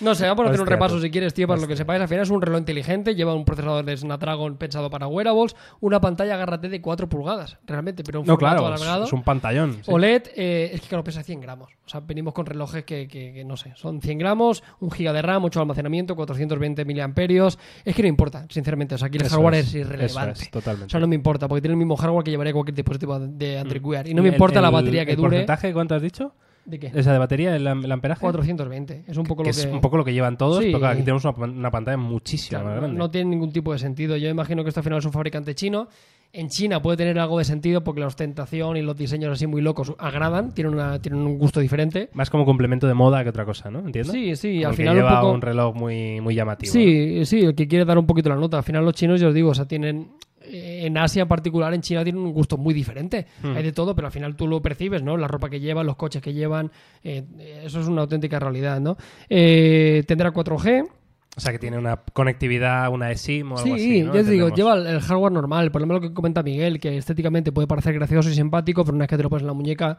No 0.00 0.14
sé, 0.14 0.26
vamos 0.26 0.46
a 0.46 0.48
hacer 0.48 0.60
un 0.60 0.66
repaso 0.66 0.96
tú. 0.96 1.02
si 1.02 1.10
quieres, 1.10 1.34
tío, 1.34 1.46
para 1.46 1.60
lo 1.60 1.66
que 1.68 1.76
sepáis. 1.76 2.00
Al 2.00 2.08
final 2.08 2.22
es 2.22 2.30
un 2.30 2.40
reloj 2.40 2.58
inteligente, 2.60 3.14
lleva 3.14 3.34
un 3.34 3.44
procesador 3.44 3.84
de 3.84 3.96
Snapdragon 3.96 4.56
pensado 4.56 4.88
para 4.90 5.06
wearables, 5.06 5.54
una 5.80 6.00
pantalla, 6.00 6.34
agárrate, 6.34 6.68
de 6.68 6.80
4 6.80 7.08
pulgadas, 7.08 7.58
realmente, 7.66 8.02
pero 8.02 8.20
un 8.20 8.26
No, 8.26 8.34
formato 8.34 8.56
claro, 8.62 8.66
alargado. 8.74 9.04
es 9.04 9.12
un 9.12 9.22
pantallón. 9.22 9.74
sí. 9.84 9.90
OLED, 9.92 10.22
eh, 10.36 10.70
es 10.72 10.80
que 10.80 10.88
claro, 10.88 11.04
pesa 11.04 11.22
100 11.22 11.40
gramos. 11.40 11.70
O 11.84 11.88
sea, 11.88 12.00
venimos 12.00 12.32
con 12.34 12.46
relojes 12.46 12.84
que, 12.84 13.08
que- 13.08 13.32
que 13.32 13.44
no 13.44 13.56
sé, 13.56 13.72
son 13.76 14.00
100 14.00 14.18
gramos, 14.18 14.62
un 14.80 14.90
giga 14.90 15.12
de 15.12 15.22
RAM, 15.22 15.44
8 15.44 15.60
almacenamiento, 15.60 16.16
420 16.16 16.84
miliamperios. 16.84 17.58
Es 17.84 17.94
que 17.94 18.02
no 18.02 18.08
importa, 18.08 18.46
sinceramente. 18.48 18.94
O 18.94 18.98
sea, 18.98 19.08
aquí 19.08 19.18
el 19.18 19.24
Eso 19.26 19.36
hardware 19.36 19.54
es, 19.56 19.68
es, 19.68 19.74
irrelevante. 19.74 20.32
eso 20.32 20.42
es, 20.44 20.50
totalmente. 20.50 20.86
O 20.86 20.90
sea, 20.90 21.00
no 21.00 21.08
me 21.08 21.14
importa, 21.14 21.48
porque 21.48 21.60
tiene 21.62 21.72
el 21.74 21.78
mismo 21.78 21.96
hardware 21.96 22.24
que 22.24 22.30
llevaría 22.30 22.52
cualquier 22.52 22.74
dispositivo 22.74 23.18
de 23.18 23.58
Android 23.58 23.84
Wear. 23.84 24.06
Y 24.08 24.14
no 24.14 24.22
me 24.22 24.28
El- 24.28 24.34
importa 24.34 24.60
la 24.60 24.68
el- 24.68 24.74
batería 24.74 25.04
que 25.04 25.10
el 25.12 25.16
dure. 25.16 25.28
porcentaje 25.30 25.72
cuánto 25.72 25.94
has 25.94 26.02
dicho? 26.02 26.32
¿De 26.64 26.78
qué? 26.78 26.90
¿Esa 26.94 27.12
de 27.12 27.18
batería, 27.18 27.56
el, 27.56 27.66
el 27.66 27.92
amperaje? 27.92 28.20
420. 28.20 29.04
Es 29.08 29.16
un 29.16 29.24
poco 29.24 29.42
que 29.42 29.48
lo 29.48 29.50
es 29.50 29.66
que. 29.66 29.72
un 29.72 29.80
poco 29.80 29.96
lo 29.96 30.04
que 30.04 30.12
llevan 30.12 30.36
todos, 30.36 30.58
Sí. 30.58 30.66
pero 30.66 30.78
claro, 30.80 30.94
aquí 30.94 31.02
tenemos 31.02 31.24
una, 31.24 31.34
una 31.46 31.70
pantalla 31.70 31.96
muchísimo 31.96 32.50
Claro, 32.60 32.66
más 32.70 32.76
grande. 32.80 32.98
no 32.98 33.10
tiene 33.10 33.30
ningún 33.30 33.52
tipo 33.52 33.72
de 33.72 33.78
sentido. 33.78 34.16
Yo 34.16 34.28
imagino 34.28 34.62
que 34.62 34.68
esto 34.68 34.80
al 34.80 34.84
final 34.84 34.98
es 34.98 35.04
un 35.06 35.12
fabricante 35.12 35.54
chino. 35.54 35.88
En 36.32 36.48
China 36.48 36.80
puede 36.80 36.96
tener 36.96 37.18
algo 37.18 37.38
de 37.38 37.44
sentido 37.44 37.82
porque 37.82 38.00
la 38.00 38.06
ostentación 38.06 38.76
y 38.76 38.82
los 38.82 38.96
diseños 38.96 39.32
así 39.32 39.48
muy 39.48 39.62
locos 39.62 39.92
agradan, 39.98 40.54
tienen, 40.54 40.74
una, 40.74 41.00
tienen 41.02 41.22
un 41.22 41.36
gusto 41.38 41.58
diferente. 41.58 42.08
Más 42.12 42.30
como 42.30 42.44
complemento 42.44 42.86
de 42.86 42.94
moda 42.94 43.24
que 43.24 43.30
otra 43.30 43.44
cosa, 43.44 43.68
¿no? 43.68 43.80
¿Entiendes? 43.80 44.12
Sí, 44.12 44.36
sí, 44.36 44.56
Como 44.58 44.68
al 44.68 44.70
que 44.72 44.76
final 44.76 44.94
un 44.94 45.02
lleva 45.02 45.20
poco. 45.22 45.32
un 45.32 45.40
reloj 45.40 45.74
muy, 45.74 46.20
muy 46.20 46.36
llamativo. 46.36 46.68
¿no? 46.72 46.72
Sí, 46.72 47.24
sí, 47.24 47.40
el 47.40 47.56
que 47.56 47.66
quiere 47.66 47.84
dar 47.84 47.98
un 47.98 48.06
poquito 48.06 48.28
la 48.28 48.36
nota. 48.36 48.58
Al 48.58 48.62
final 48.62 48.84
los 48.84 48.94
chinos, 48.94 49.20
yo 49.20 49.28
os 49.30 49.34
digo, 49.34 49.50
o 49.50 49.54
sea, 49.54 49.64
tienen 49.66 50.12
en 50.42 50.96
Asia 50.96 51.22
en 51.22 51.28
particular, 51.28 51.72
en 51.74 51.80
China 51.80 52.02
tienen 52.02 52.22
un 52.22 52.32
gusto 52.32 52.56
muy 52.56 52.74
diferente. 52.74 53.26
Hmm. 53.42 53.56
Hay 53.56 53.62
de 53.62 53.72
todo, 53.72 53.94
pero 53.94 54.06
al 54.06 54.12
final 54.12 54.36
tú 54.36 54.46
lo 54.46 54.62
percibes, 54.62 55.02
¿no? 55.02 55.16
La 55.16 55.28
ropa 55.28 55.50
que 55.50 55.60
llevan, 55.60 55.86
los 55.86 55.96
coches 55.96 56.22
que 56.22 56.32
llevan, 56.32 56.70
eh, 57.02 57.24
eso 57.64 57.80
es 57.80 57.86
una 57.86 58.02
auténtica 58.02 58.38
realidad, 58.38 58.80
¿no? 58.80 58.96
Eh, 59.28 60.04
tendrá 60.06 60.32
4G. 60.32 60.88
O 61.36 61.40
sea, 61.40 61.52
que 61.52 61.58
tiene 61.58 61.78
una 61.78 61.96
conectividad, 62.12 62.90
una 62.90 63.12
eSIM 63.12 63.52
o 63.52 63.58
algo 63.58 63.64
Sí, 63.64 63.72
así, 63.72 64.02
¿no? 64.02 64.14
yo 64.14 64.24
te 64.24 64.30
digo, 64.30 64.48
lleva 64.48 64.74
el 64.74 65.00
hardware 65.00 65.32
normal. 65.32 65.70
Por 65.70 65.80
lo 65.80 65.86
menos 65.86 66.02
lo 66.02 66.08
que 66.08 66.14
comenta 66.14 66.42
Miguel, 66.42 66.80
que 66.80 66.96
estéticamente 66.96 67.52
puede 67.52 67.68
parecer 67.68 67.94
gracioso 67.94 68.28
y 68.30 68.34
simpático, 68.34 68.84
pero 68.84 68.96
una 68.96 69.04
vez 69.04 69.10
que 69.10 69.16
te 69.16 69.22
lo 69.22 69.30
pones 69.30 69.42
en 69.42 69.46
la 69.46 69.54
muñeca, 69.54 69.96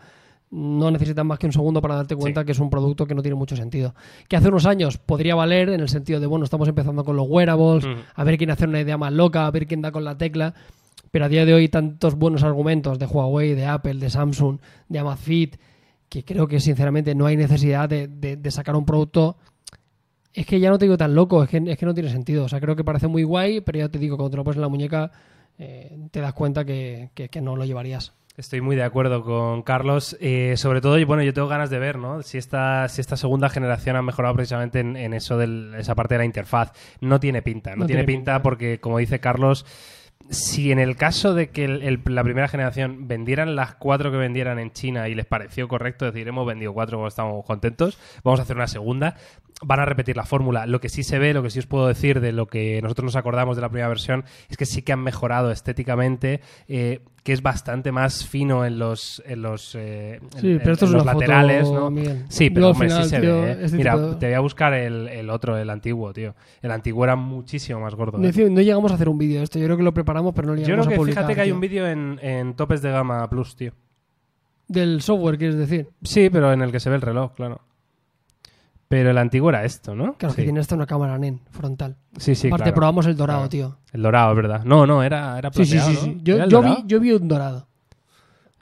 no 0.51 0.91
necesitas 0.91 1.23
más 1.25 1.39
que 1.39 1.45
un 1.47 1.53
segundo 1.53 1.81
para 1.81 1.95
darte 1.95 2.15
cuenta 2.15 2.41
Sí. 2.41 2.45
que 2.45 2.51
es 2.51 2.59
un 2.59 2.69
producto 2.69 3.05
que 3.07 3.15
no 3.15 3.21
tiene 3.21 3.35
mucho 3.35 3.55
sentido. 3.55 3.95
Que 4.27 4.35
hace 4.35 4.49
unos 4.49 4.65
años 4.65 4.97
podría 4.97 5.33
valer 5.35 5.69
en 5.69 5.79
el 5.79 5.87
sentido 5.89 6.19
de, 6.19 6.27
bueno, 6.27 6.43
estamos 6.45 6.67
empezando 6.67 7.03
con 7.05 7.15
los 7.15 7.25
wearables, 7.29 7.85
a 8.13 8.23
ver 8.23 8.37
quién 8.37 8.51
hace 8.51 8.65
una 8.65 8.81
idea 8.81 8.97
más 8.97 9.13
loca, 9.13 9.45
a 9.47 9.51
ver 9.51 9.65
quién 9.65 9.81
da 9.81 9.91
con 9.91 10.03
la 10.03 10.17
tecla. 10.17 10.53
Pero 11.09 11.25
a 11.25 11.29
día 11.29 11.45
de 11.45 11.53
hoy, 11.53 11.67
tantos 11.69 12.15
buenos 12.15 12.43
argumentos 12.43 12.99
de 12.99 13.05
Huawei, 13.05 13.53
de 13.55 13.65
Apple, 13.65 13.95
de 13.95 14.09
Samsung, 14.09 14.59
de 14.87 14.99
Amazfit, 14.99 15.55
que 16.09 16.23
creo 16.25 16.47
que 16.47 16.59
sinceramente 16.59 17.15
no 17.15 17.25
hay 17.25 17.37
necesidad 17.37 17.87
de, 17.89 18.07
de- 18.07 18.35
de 18.37 18.51
sacar 18.51 18.75
un 18.75 18.85
producto. 18.85 19.37
Es 20.33 20.45
que 20.45 20.59
ya 20.59 20.69
no 20.69 20.77
te 20.77 20.85
digo 20.85 20.97
tan 20.97 21.13
loco, 21.15 21.43
es 21.43 21.49
que, 21.49 21.61
es 21.65 21.77
que 21.77 21.85
no 21.85 21.93
tiene 21.93 22.09
sentido. 22.09 22.45
O 22.45 22.49
sea, 22.49 22.59
creo 22.61 22.75
que 22.75 22.83
parece 22.83 23.07
muy 23.07 23.23
guay, 23.23 23.61
pero 23.61 23.79
ya 23.79 23.89
te 23.89 23.99
digo, 23.99 24.15
cuando 24.17 24.31
te 24.31 24.37
lo 24.37 24.43
pones 24.43 24.55
en 24.57 24.61
la 24.61 24.67
muñeca, 24.69 25.11
eh, 25.57 25.97
te 26.11 26.21
das 26.21 26.33
cuenta 26.33 26.63
que, 26.65 27.09
que- 27.13 27.27
que 27.29 27.41
no 27.41 27.55
lo 27.57 27.65
llevarías. 27.65 28.13
Estoy 28.37 28.61
muy 28.61 28.75
de 28.75 28.83
acuerdo 28.83 29.23
con 29.23 29.61
Carlos. 29.61 30.17
Eh, 30.21 30.53
sobre 30.57 30.81
todo, 30.81 30.97
y 30.97 31.03
bueno, 31.03 31.21
yo 31.21 31.33
tengo 31.33 31.47
ganas 31.47 31.69
de 31.69 31.79
ver, 31.79 31.97
¿no? 31.97 32.23
Si 32.23 32.37
esta, 32.37 32.87
si 32.87 33.01
esta 33.01 33.17
segunda 33.17 33.49
generación 33.49 33.95
ha 33.97 34.01
mejorado 34.01 34.33
precisamente 34.35 34.79
en, 34.79 34.95
en 34.95 35.13
eso 35.13 35.37
de 35.37 35.77
esa 35.79 35.95
parte 35.95 36.15
de 36.15 36.19
la 36.19 36.25
interfaz. 36.25 36.71
No 37.01 37.19
tiene 37.19 37.41
pinta, 37.41 37.71
no, 37.71 37.77
No 37.81 37.85
tiene, 37.87 38.03
tiene 38.03 38.07
pinta, 38.17 38.33
pinta. 38.35 38.43
porque, 38.43 38.79
como 38.79 38.97
dice 38.99 39.19
Carlos, 39.19 39.65
si 40.29 40.71
en 40.71 40.79
el 40.79 40.95
caso 40.95 41.33
de 41.33 41.49
que 41.49 41.65
el- 41.65 41.83
el- 41.83 42.01
la 42.05 42.23
primera 42.23 42.47
generación 42.47 43.07
vendieran 43.07 43.55
las 43.55 43.75
cuatro 43.75 44.11
que 44.11 44.17
vendieran 44.17 44.59
en 44.59 44.71
China 44.71 45.09
y 45.09 45.13
les 45.15 45.25
pareció 45.25 45.67
correcto, 45.67 46.07
es 46.07 46.13
decir, 46.13 46.27
hemos 46.27 46.47
vendido 46.47 46.73
cuatro, 46.73 47.05
estamos 47.05 47.43
contentos, 47.45 47.99
vamos 48.23 48.39
a 48.39 48.43
hacer 48.43 48.55
una 48.55 48.67
segunda, 48.67 49.17
van 49.63 49.79
a 49.79 49.85
repetir 49.85 50.15
la 50.17 50.25
fórmula. 50.25 50.65
Lo 50.65 50.79
que 50.81 50.89
sí 50.89 51.03
se 51.03 51.19
ve, 51.19 51.33
lo 51.33 51.43
que 51.43 51.49
sí 51.49 51.59
os 51.59 51.67
puedo 51.67 51.87
decir 51.87 52.19
de 52.21 52.31
lo 52.31 52.47
que 52.47 52.79
nosotros 52.81 53.05
nos 53.05 53.15
acordamos 53.15 53.55
de 53.55 53.61
la 53.61 53.69
primera 53.69 53.87
versión, 53.87 54.23
es 54.49 54.57
que 54.57 54.65
sí 54.65 54.81
que 54.81 54.93
han 54.93 55.01
mejorado 55.03 55.51
estéticamente, 55.51 56.41
eh, 56.67 57.01
que 57.23 57.33
es 57.33 57.43
bastante 57.43 57.91
más 57.91 58.25
fino 58.27 58.65
en 58.65 58.79
los, 58.79 59.21
en 59.27 59.43
los, 59.43 59.75
eh, 59.75 60.15
en- 60.15 60.29
Sí, 60.31 60.57
pero 60.57 60.65
en- 60.65 60.71
esto 60.71 60.85
en 60.85 60.89
es 60.89 60.93
los 60.93 61.03
una 61.03 61.11
foto, 61.13 61.21
laterales, 61.27 61.71
¿no? 61.71 61.91
Miguel. 61.91 62.25
Sí, 62.29 62.49
pero 62.49 62.69
hombre, 62.69 62.87
final, 62.89 63.03
sí 63.03 63.09
se 63.11 63.19
tío, 63.21 63.41
ve. 63.41 63.51
¿eh? 63.51 63.57
este 63.61 63.77
Mira, 63.77 63.97
de- 63.97 64.15
te 64.15 64.25
voy 64.25 64.35
a 64.35 64.39
buscar 64.39 64.73
el, 64.73 65.07
el 65.07 65.29
otro, 65.29 65.55
el 65.57 65.69
antiguo, 65.69 66.11
tío. 66.13 66.33
El 66.63 66.71
antiguo 66.71 67.03
era 67.03 67.15
muchísimo 67.15 67.79
más 67.79 67.93
gordo. 67.93 68.17
No, 68.17 68.27
¿eh? 68.27 68.49
no 68.49 68.61
llegamos 68.61 68.91
a 68.91 68.95
hacer 68.95 69.07
un 69.09 69.19
vídeo 69.19 69.37
de 69.37 69.43
esto. 69.43 69.59
Yo 69.59 69.65
creo 69.65 69.77
que 69.77 69.83
lo 69.83 69.93
preparamos, 69.93 70.33
pero 70.33 70.47
no 70.47 70.53
lo 70.55 70.59
Yo 70.61 70.65
llegamos 70.65 70.87
creo 70.87 70.93
a 70.93 70.95
que 70.95 70.99
publicar. 70.99 71.23
fíjate 71.23 71.35
que 71.35 71.41
hay 71.41 71.47
tío. 71.49 71.55
un 71.55 71.61
vídeo 71.61 71.87
en, 71.87 72.19
en 72.23 72.53
topes 72.55 72.81
de 72.81 72.89
gama 72.91 73.29
plus, 73.29 73.55
tío. 73.55 73.73
Del 74.67 75.01
software, 75.01 75.37
quieres 75.37 75.57
decir. 75.57 75.89
Sí, 76.01 76.29
pero 76.31 76.51
en 76.53 76.61
el 76.61 76.71
que 76.71 76.79
se 76.79 76.89
ve 76.89 76.95
el 76.95 77.01
reloj, 77.01 77.33
claro. 77.35 77.61
Pero 78.91 79.09
el 79.09 79.17
antiguo 79.17 79.49
era 79.49 79.63
esto, 79.65 79.95
¿no? 79.95 80.13
Claro, 80.13 80.33
sí. 80.33 80.41
que 80.41 80.43
tiene 80.43 80.59
hasta 80.59 80.75
una 80.75 80.85
cámara 80.85 81.17
NEN 81.17 81.39
frontal. 81.49 81.95
sí, 82.17 82.35
sí, 82.35 82.47
Aparte, 82.47 82.65
claro. 82.65 82.75
probamos 82.75 83.05
el 83.07 83.15
dorado, 83.17 83.39
Claro. 83.39 83.49
tío. 83.49 83.77
El 83.93 84.01
dorado, 84.03 84.29
es 84.31 84.35
verdad. 84.35 84.63
No, 84.65 84.85
no, 84.85 85.01
era, 85.01 85.37
era 85.39 85.49
Sí, 85.51 85.65
sí, 85.65 85.71
plateado, 85.77 85.89
sí. 86.01 86.07
¿no? 86.09 86.13
sí. 86.13 86.19
Yo, 86.23 86.35
¿Era 86.35 86.43
el 86.43 86.49
yo, 86.51 86.61
vi, 86.61 86.83
yo 86.85 86.99
vi 86.99 87.11
un 87.13 87.27
dorado. 87.27 87.67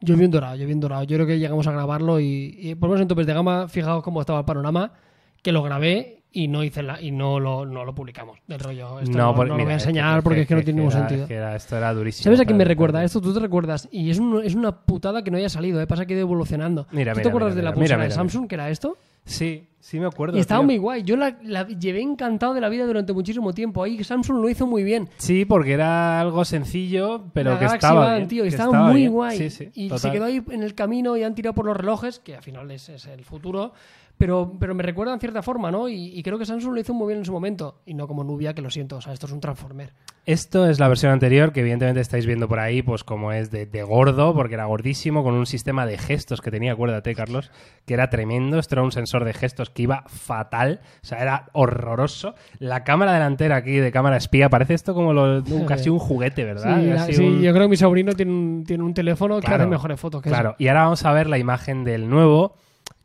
Yo 0.02 0.16
vi 0.16 0.24
un 0.26 0.32
dorado, 0.32 0.56
yo 0.56 0.66
vi 0.66 0.72
un 0.74 0.80
dorado. 0.80 1.04
Yo 1.04 1.18
creo 1.18 1.28
que 1.28 1.40
llegamos 1.40 1.68
a 1.68 1.72
grabarlo 1.74 2.20
y, 2.22 2.56
y 2.58 2.76
por 2.76 2.88
lo 2.88 2.94
menos 2.94 3.02
en 3.02 3.08
topes 3.10 3.28
de 3.28 3.34
gama, 3.34 3.68
fijaos 3.68 4.02
cómo 4.02 4.22
estaba 4.22 4.40
el 4.40 4.46
panorama, 4.46 4.94
que 5.42 5.52
lo 5.52 5.62
grabé 5.62 6.24
y 6.32 6.48
no 6.48 6.64
hice 6.64 6.84
la, 6.84 7.02
y 7.02 7.10
no 7.12 7.40
lo, 7.40 7.66
no 7.66 7.84
lo 7.84 7.94
publicamos. 7.96 8.38
Del 8.48 8.60
rollo. 8.60 9.00
Esto 9.00 9.18
no, 9.18 9.34
por- 9.36 9.48
no 9.48 9.54
lo 9.54 9.56
mira, 9.56 9.66
voy 9.66 9.74
a 9.74 9.78
es 9.78 9.84
enseñar 9.84 10.22
porque 10.24 10.42
es 10.42 10.48
que 10.48 10.54
no 10.56 10.62
tiene 10.62 10.78
ningún 10.82 10.92
sentido. 10.94 11.28
que 11.28 11.34
era- 11.34 11.56
esto 11.56 11.76
era 11.76 11.92
durísimo. 11.94 12.24
¿Sabes 12.24 12.40
a 12.40 12.46
quién 12.46 12.56
me 12.58 12.64
recuerda 12.66 13.04
esto? 13.04 13.20
Tú 13.20 13.34
te 13.34 13.40
recuerdas. 13.40 13.90
Y 13.92 14.10
es, 14.12 14.20
un- 14.20 14.42
es 14.44 14.54
una 14.56 14.72
putada 14.72 15.24
que 15.24 15.32
no 15.32 15.38
haya 15.38 15.50
salido, 15.50 15.82
¿eh? 15.82 15.88
pasa 15.88 16.06
que 16.06 16.14
ha 16.14 16.18
ido 16.18 16.22
evolucionando. 16.28 16.86
Mira, 16.92 17.12
¿Tú 17.14 17.18
mira, 17.18 17.24
te 17.24 17.30
acuerdas 17.30 17.56
de 17.56 17.62
la 17.64 17.74
pulsera 17.74 18.04
de. 18.04 18.12
Samsung, 18.12 18.48
que 18.48 18.56
era 18.56 18.70
esto? 18.70 18.96
Sí, 19.30 19.68
sí 19.80 20.00
me 20.00 20.06
acuerdo. 20.08 20.38
Y 20.38 20.42
estaba 20.42 20.60
tío. 20.62 20.66
muy 20.66 20.78
guay. 20.78 21.04
Yo 21.04 21.16
la, 21.16 21.38
la 21.44 21.68
llevé 21.68 22.02
encantado 22.02 22.54
de 22.54 22.62
la 22.62 22.70
vida 22.70 22.86
durante 22.86 23.14
muchísimo 23.14 23.54
tiempo. 23.54 23.84
Ahí 23.84 24.04
Samsung 24.04 24.38
lo 24.42 24.50
hizo 24.50 24.66
muy 24.68 24.84
bien. 24.84 25.10
Sí, 25.18 25.46
porque 25.46 25.74
era 25.74 26.20
algo 26.20 26.44
sencillo, 26.46 27.26
pero 27.34 27.52
La 27.54 27.60
que 27.60 27.66
estaba 27.66 28.16
bien. 28.16 28.28
tío, 28.28 28.44
que 28.44 28.50
estaba, 28.50 28.88
muy 28.88 28.96
bien. 29.02 29.12
guay. 29.12 29.38
Sí, 29.38 29.50
sí, 29.50 29.70
y 29.74 29.90
total. 29.90 30.00
se 30.00 30.12
quedó 30.12 30.26
ahí 30.26 30.44
en 30.50 30.64
el 30.64 30.74
camino 30.76 31.16
y 31.16 31.24
han 31.24 31.36
tirado 31.36 31.54
por 31.54 31.66
los 31.66 31.78
relojes, 31.78 32.20
que 32.20 32.36
al 32.36 32.44
final 32.44 32.70
es, 32.72 32.90
es 32.90 33.06
el 33.06 33.24
futuro. 33.24 33.74
Pero, 34.20 34.54
pero 34.60 34.76
me 34.76 34.84
recuerda 34.84 35.14
en 35.14 35.20
cierta 35.20 35.42
forma, 35.42 35.72
¿no? 35.72 35.88
Y, 35.90 36.08
y 36.16 36.22
creo 36.24 36.38
que 36.38 36.46
Samsung 36.46 36.74
lo 36.76 36.80
hizo 36.82 36.94
muy 36.94 37.08
bien 37.08 37.20
en 37.20 37.26
su 37.26 37.32
momento. 37.32 37.80
Y 37.86 37.94
no 37.96 38.06
como 38.08 38.24
Nubia, 38.24 38.54
que 38.54 38.62
lo 38.62 38.70
siento. 38.70 38.98
O 38.98 39.02
sea, 39.02 39.14
esto 39.14 39.26
es 39.26 39.32
un 39.32 39.40
Transformer. 39.40 39.94
Esto 40.26 40.68
es 40.70 40.78
la 40.80 40.88
versión 40.90 41.12
anterior 41.12 41.54
que 41.54 41.62
evidentemente 41.62 42.02
estáis 42.02 42.26
viendo 42.28 42.48
por 42.48 42.60
ahí, 42.60 42.82
pues 42.84 43.04
como 43.04 43.32
es 43.32 43.50
de, 43.50 43.66
de 43.66 43.82
gordo, 43.82 44.36
porque 44.36 44.54
era 44.56 44.66
gordísimo, 44.66 45.24
con 45.24 45.34
un 45.34 45.46
sistema 45.48 45.86
de 45.88 45.98
gestos 45.98 46.42
que 46.42 46.52
tenía, 46.52 46.74
acuérdate, 46.74 47.16
Carlos, 47.16 47.50
que 47.86 47.94
era 47.96 48.10
tremendo. 48.10 48.60
Esto 48.60 48.76
era 48.76 48.84
un 48.84 48.92
sensor 48.92 49.24
de 49.24 49.34
gestos 49.34 49.70
que 49.72 49.84
iba 49.84 50.04
fatal, 50.08 50.82
o 51.02 51.06
sea, 51.08 51.20
era 51.22 51.46
horroroso. 51.54 52.36
La 52.60 52.84
cámara 52.84 53.14
delantera 53.14 53.56
aquí 53.56 53.78
de 53.78 53.92
cámara 53.92 54.18
espía, 54.18 54.50
parece 54.50 54.74
esto 54.74 54.94
como 54.94 55.14
lo- 55.14 55.44
casi 55.68 55.90
un 55.90 55.98
juguete, 55.98 56.44
¿verdad? 56.44 56.78
Sí, 56.82 56.86
la- 56.88 56.96
Casi 56.98 57.14
sí, 57.14 57.24
un- 57.26 57.42
yo 57.42 57.52
creo 57.54 57.64
que 57.66 57.70
mi 57.70 57.78
sobrino 57.78 58.12
tiene 58.14 58.32
un, 58.34 58.64
tiene 58.68 58.84
un 58.84 58.94
teléfono 58.94 59.40
que 59.40 59.48
hace 59.48 59.66
mejores 59.66 60.00
fotos 60.00 60.22
que 60.22 60.30
Claro, 60.30 60.56
y 60.60 60.68
ahora 60.68 60.84
vamos 60.84 61.06
a 61.06 61.14
ver 61.14 61.28
la 61.28 61.38
imagen 61.38 61.84
del 61.86 62.10
nuevo, 62.10 62.56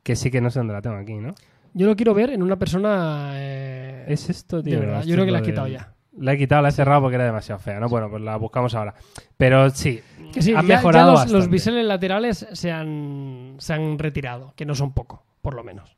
que 0.05 0.14
sí 0.14 0.30
que 0.30 0.40
no 0.40 0.50
sé 0.50 0.61
dónde 0.61 0.74
la 0.74 0.80
tengo 0.82 0.96
aquí, 0.96 1.14
¿no? 1.14 1.34
Yo 1.72 1.88
lo 1.88 1.96
quiero 1.96 2.14
ver 2.14 2.30
en 2.30 2.42
una 2.44 2.57
persona. 2.57 3.32
eh, 3.34 4.05
¿Es 4.07 4.30
esto, 4.30 4.62
tío? 4.62 4.78
De 4.78 4.86
verdad, 4.86 5.02
yo 5.05 5.14
creo 5.14 5.24
que 5.26 5.32
la 5.32 5.38
has 5.38 5.44
quitado 5.44 5.66
ya. 5.66 5.90
La 6.16 6.34
he 6.34 6.38
quitado, 6.38 6.62
la 6.62 6.68
he 6.68 6.72
cerrado 6.72 7.00
porque 7.00 7.16
era 7.16 7.24
demasiado 7.24 7.59
fea, 7.59 7.80
¿no? 7.80 7.88
Bueno, 7.88 8.09
pues 8.09 8.22
la 8.22 8.36
buscamos 8.36 8.72
ahora. 8.76 8.94
Pero 9.36 9.68
sí, 9.70 10.00
Que 10.32 10.40
sí, 10.42 10.50
han 10.55 10.62
ya- 10.62 10.68
ya 10.68 10.76
mejorado 10.76 11.07
los, 11.11 11.14
bastante. 11.22 11.36
los 11.38 11.50
biseles 11.50 11.84
laterales 11.86 12.46
se 12.52 12.70
han, 12.70 13.57
se 13.59 13.72
han 13.72 13.98
retirado, 13.98 14.52
que 14.55 14.64
no 14.64 14.76
son 14.76 14.92
poco, 14.92 15.24
por 15.42 15.55
lo 15.55 15.64
menos. 15.64 15.96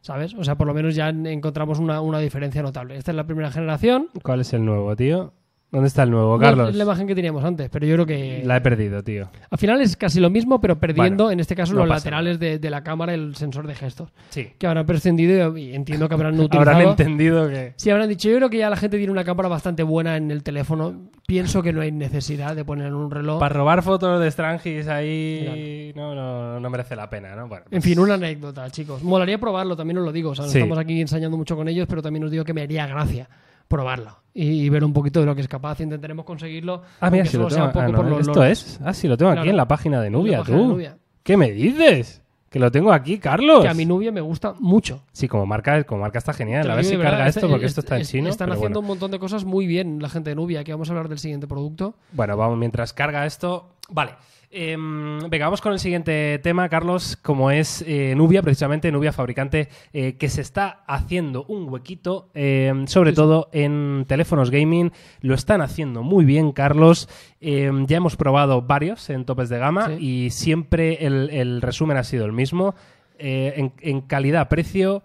¿Sabes? 0.00 0.32
O 0.32 0.44
sea, 0.44 0.54
por 0.54 0.66
lo 0.66 0.72
menos 0.72 0.94
ya 0.94 1.10
encontramos 1.10 1.78
una, 1.78 2.00
una 2.00 2.18
diferencia 2.20 2.62
notable. 2.62 2.96
Esta 2.96 3.10
es 3.10 3.16
la 3.16 3.24
primera 3.24 3.50
generación. 3.50 4.08
¿Cuál 4.22 4.40
es 4.40 4.54
el 4.54 4.64
nuevo, 4.64 4.96
tío? 4.96 5.34
¿Dónde 5.72 5.86
está 5.86 6.02
el 6.02 6.10
nuevo, 6.10 6.34
No 6.36 6.40
Carlos? 6.42 6.70
es 6.70 6.74
la 6.76 6.82
imagen 6.82 7.06
que 7.06 7.14
teníamos 7.14 7.44
antes, 7.44 7.68
pero 7.70 7.86
yo 7.86 7.94
creo 7.94 8.06
que 8.06 8.42
La 8.44 8.56
he 8.56 8.60
perdido, 8.60 9.04
tío. 9.04 9.30
al 9.50 9.56
final 9.58 9.80
es 9.80 9.96
casi 9.96 10.18
lo 10.18 10.28
mismo, 10.28 10.60
pero 10.60 10.80
perdiendo 10.80 11.24
Bueno, 11.24 11.30
en 11.32 11.38
este 11.40 11.54
caso 11.54 11.74
no 11.74 11.80
los 11.80 11.88
pasa 11.88 11.98
laterales 12.10 12.40
de, 12.40 12.58
de 12.58 12.70
la 12.70 12.82
cámara, 12.82 13.14
el 13.14 13.36
sensor 13.36 13.68
de 13.68 13.76
gestos, 13.76 14.10
Sí. 14.30 14.48
que 14.58 14.66
habrán 14.66 14.84
prescindido 14.84 15.56
y 15.56 15.72
entiendo 15.74 16.08
que 16.08 16.14
habrán 16.14 16.34
utilizado. 16.40 16.70
Habrán 16.76 16.88
entendido 16.90 17.48
que... 17.48 17.72
Sí, 17.76 17.88
habrán 17.90 18.08
dicho, 18.08 18.28
yo 18.28 18.36
creo 18.36 18.50
que 18.50 18.58
ya 18.58 18.68
la 18.68 18.76
gente 18.76 18.96
tiene 18.96 19.12
una 19.12 19.22
cámara 19.22 19.48
bastante 19.48 19.84
buena 19.84 20.16
en 20.16 20.32
el 20.32 20.42
teléfono. 20.42 21.08
Pienso 21.28 21.62
que 21.62 21.72
no 21.72 21.82
hay 21.82 21.92
necesidad 21.92 22.56
de 22.56 22.64
poner 22.64 22.92
un 22.92 23.08
reloj. 23.08 23.38
Para 23.38 23.54
robar 23.54 23.82
fotos 23.84 24.20
de 24.20 24.28
Strangis 24.28 24.88
ahí 24.88 25.92
no, 25.94 26.16
no, 26.16 26.58
no 26.58 26.70
merece 26.70 26.96
la 26.96 27.08
pena, 27.08 27.36
¿no? 27.36 27.46
Bueno, 27.46 27.66
En 27.70 27.80
fin, 27.82 27.98
una 28.00 28.14
anécdota, 28.14 28.68
chicos. 28.70 29.04
Molaría 29.04 29.38
probarlo, 29.38 29.76
también 29.76 29.98
os 29.98 30.04
lo 30.04 30.10
digo. 30.10 30.30
O 30.30 30.34
sea, 30.34 30.46
no 30.46 30.50
Sí. 30.50 30.58
estamos 30.58 30.78
aquí 30.78 31.00
ensañando 31.00 31.36
mucho 31.36 31.54
con 31.54 31.68
ellos, 31.68 31.86
pero 31.88 32.02
también 32.02 32.24
os 32.24 32.30
digo 32.32 32.42
que 32.44 32.52
me 32.54 32.62
haría 32.62 32.88
gracia 32.88 33.28
probarlo 33.70 34.18
y, 34.34 34.64
y 34.64 34.68
ver 34.68 34.84
un 34.84 34.92
poquito 34.92 35.20
de 35.20 35.26
lo 35.26 35.34
que 35.34 35.40
es 35.40 35.48
capaz. 35.48 35.80
Intentaremos 35.80 36.24
conseguirlo. 36.26 36.82
Ah, 37.00 37.08
mira, 37.08 37.22
aunque 37.22 37.30
si 37.30 37.36
lo 37.38 37.46
tengo. 37.46 37.70
ah, 37.72 37.88
no, 37.88 38.02
los 38.02 38.20
esto 38.26 38.44
es. 38.44 38.80
Ah, 38.84 38.92
sí, 38.92 39.08
lo 39.08 39.16
tengo 39.16 39.30
aquí 39.32 39.48
en 39.48 39.56
la 39.56 39.66
página 39.68 40.00
de 40.02 40.10
Nubia, 40.10 40.38
página 40.38 40.56
de 40.58 40.62
tú. 40.64 40.68
Nubia. 40.70 40.98
¿Qué 41.22 41.36
me 41.36 41.52
dices? 41.52 42.20
Que 42.50 42.58
lo 42.58 42.72
tengo 42.72 42.92
aquí, 42.92 43.18
Carlos. 43.18 43.62
Que 43.62 43.68
a 43.68 43.74
mi 43.74 43.86
Nubia 43.86 44.10
me 44.10 44.20
gusta 44.20 44.54
mucho. 44.58 45.04
Sí, 45.12 45.28
como 45.28 45.46
marca, 45.46 45.84
como 45.84 46.00
marca 46.00 46.18
está 46.18 46.32
genial. 46.32 46.68
A 46.68 46.74
ver 46.74 46.84
si 46.84 46.96
carga 46.98 47.28
esto, 47.28 47.40
este- 47.40 47.48
porque 47.48 47.66
esto 47.66 47.80
está 47.80 47.94
en 47.94 48.02
es- 48.02 48.08
chino. 48.10 48.28
Están 48.28 48.50
haciendo 48.50 48.80
bueno. 48.80 48.80
un 48.80 48.86
montón 48.86 49.12
de 49.12 49.20
cosas 49.20 49.44
muy 49.44 49.68
bien 49.68 50.02
la 50.02 50.08
gente 50.08 50.30
de 50.30 50.36
Nubia, 50.36 50.64
que 50.64 50.72
vamos 50.72 50.88
a 50.88 50.92
hablar 50.92 51.08
del 51.08 51.20
siguiente 51.20 51.46
producto. 51.46 51.94
Bueno, 52.12 52.36
vamos, 52.36 52.58
mientras 52.58 52.92
carga 52.92 53.24
esto. 53.24 53.68
Vale. 53.88 54.12
Em, 54.52 55.20
venga, 55.30 55.44
vamos 55.46 55.60
con 55.60 55.72
el 55.72 55.78
siguiente 55.78 56.40
tema, 56.42 56.68
Carlos, 56.68 57.16
como 57.22 57.52
es 57.52 57.84
eh, 57.86 58.14
Nubia, 58.16 58.42
precisamente 58.42 58.90
Nubia 58.90 59.12
fabricante 59.12 59.68
eh, 59.92 60.16
que 60.18 60.28
se 60.28 60.40
está 60.40 60.82
haciendo 60.88 61.44
un 61.44 61.68
huequito, 61.68 62.30
em, 62.34 62.88
sobre 62.88 63.12
todo 63.12 63.48
en 63.52 64.04
teléfonos 64.08 64.50
gaming. 64.50 64.90
Lo 65.20 65.34
están 65.36 65.60
haciendo 65.60 66.02
muy 66.02 66.24
bien, 66.24 66.50
Carlos. 66.50 67.08
Em, 67.40 67.86
ya 67.86 67.98
hemos 67.98 68.16
probado 68.16 68.60
varios 68.62 69.08
en 69.10 69.24
topes 69.24 69.50
de 69.50 69.58
gama 69.58 69.86
Sí. 69.86 69.92
y 70.26 70.30
siempre 70.30 71.06
el, 71.06 71.30
el 71.30 71.62
resumen 71.62 71.96
ha 71.96 72.02
sido 72.02 72.24
el 72.26 72.32
mismo. 72.32 72.74
Eh, 73.20 73.52
en, 73.56 73.72
en 73.82 74.00
calidad-precio, 74.00 75.04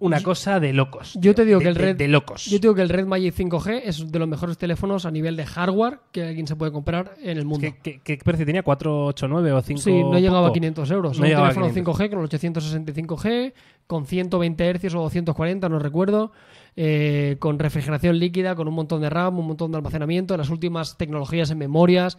una 0.00 0.20
cosa 0.22 0.58
de 0.60 0.72
locos. 0.72 1.12
Yo 1.20 1.34
te 1.34 1.44
digo 1.44 1.58
De- 1.58 1.64
que 1.64 1.68
el 1.68 1.76
Red- 1.76 1.96
de 1.96 2.08
locos. 2.08 2.46
Yo 2.46 2.58
digo 2.58 2.74
que 2.74 2.82
el 2.82 2.88
Red 2.88 3.06
Magic 3.06 3.34
5G 3.34 3.82
es 3.84 4.10
de 4.10 4.18
los 4.18 4.26
mejores 4.28 4.58
teléfonos 4.58 5.06
a 5.06 5.10
nivel 5.10 5.36
de 5.36 5.46
hardware 5.46 6.00
que 6.10 6.24
alguien 6.24 6.46
se 6.46 6.56
puede 6.56 6.72
comprar 6.72 7.14
en 7.22 7.38
el 7.38 7.44
mundo. 7.44 7.60
¿Qué, 7.82 8.00
qué, 8.00 8.00
qué 8.00 8.24
precio 8.24 8.44
tenía? 8.44 8.64
¿489 8.64 9.52
o 9.52 9.62
5? 9.62 9.80
Sí, 9.80 9.92
no 10.02 10.18
llegaba 10.18 10.38
a 10.40 10.42
poco? 10.42 10.54
500 10.54 10.90
euros. 10.90 11.18
No 11.20 11.26
un 11.26 11.32
a 11.32 11.36
teléfono 11.36 11.66
500. 11.68 11.96
5G 12.00 12.10
con 12.10 12.18
el 12.20 12.28
865G, 12.28 13.52
con 13.90 14.06
120 14.06 14.70
Hz 14.78 14.94
o 14.94 15.00
240, 15.00 15.68
no 15.68 15.80
recuerdo, 15.80 16.30
eh, 16.76 17.38
con 17.40 17.58
refrigeración 17.58 18.20
líquida, 18.20 18.54
con 18.54 18.68
un 18.68 18.74
montón 18.74 19.02
de 19.02 19.10
RAM, 19.10 19.36
un 19.40 19.48
montón 19.48 19.72
de 19.72 19.78
almacenamiento, 19.78 20.36
las 20.36 20.48
últimas 20.48 20.96
tecnologías 20.96 21.50
en 21.50 21.58
memorias. 21.58 22.16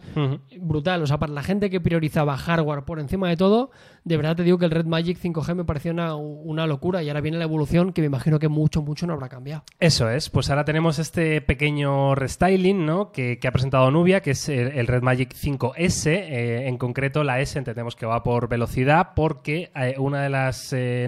Brutal. 0.60 1.02
O 1.02 1.06
sea, 1.06 1.18
para 1.18 1.32
la 1.32 1.42
gente 1.42 1.70
que 1.70 1.80
priorizaba 1.80 2.36
hardware 2.36 2.84
por 2.84 3.00
encima 3.00 3.30
de 3.30 3.38
todo, 3.38 3.70
de 4.04 4.18
verdad 4.18 4.36
te 4.36 4.42
digo 4.42 4.58
que 4.58 4.66
el 4.66 4.70
Red 4.70 4.84
Magic 4.84 5.18
5G 5.18 5.54
me 5.54 5.64
pareció 5.64 5.92
una, 5.92 6.14
una 6.14 6.66
locura 6.66 7.02
y 7.02 7.08
ahora 7.08 7.22
viene 7.22 7.38
la 7.38 7.44
evolución 7.44 7.94
que 7.94 8.02
me 8.02 8.08
imagino 8.08 8.38
que 8.38 8.48
mucho, 8.48 8.82
mucho 8.82 9.06
no 9.06 9.14
habrá 9.14 9.30
cambiado. 9.30 9.64
Eso 9.80 10.10
es, 10.10 10.28
pues 10.28 10.50
ahora 10.50 10.66
tenemos 10.66 10.98
este 10.98 11.40
pequeño 11.40 12.14
restyling 12.14 12.84
¿no? 12.84 13.12
que, 13.12 13.38
que 13.38 13.48
ha 13.48 13.52
presentado 13.52 13.90
Nubia, 13.90 14.20
que 14.20 14.32
es 14.32 14.50
el, 14.50 14.72
el 14.72 14.86
Red 14.86 15.02
Magic 15.02 15.34
5S. 15.34 16.06
eh, 16.06 16.68
en 16.68 16.76
concreto, 16.76 17.24
la 17.24 17.40
S 17.40 17.58
entendemos 17.58 17.96
que 17.96 18.04
va 18.04 18.22
por 18.22 18.48
velocidad, 18.48 19.10
porque 19.16 19.70
eh, 19.74 19.94
una 19.96 20.22
de 20.22 20.28
las 20.28 20.72
eh, 20.74 21.06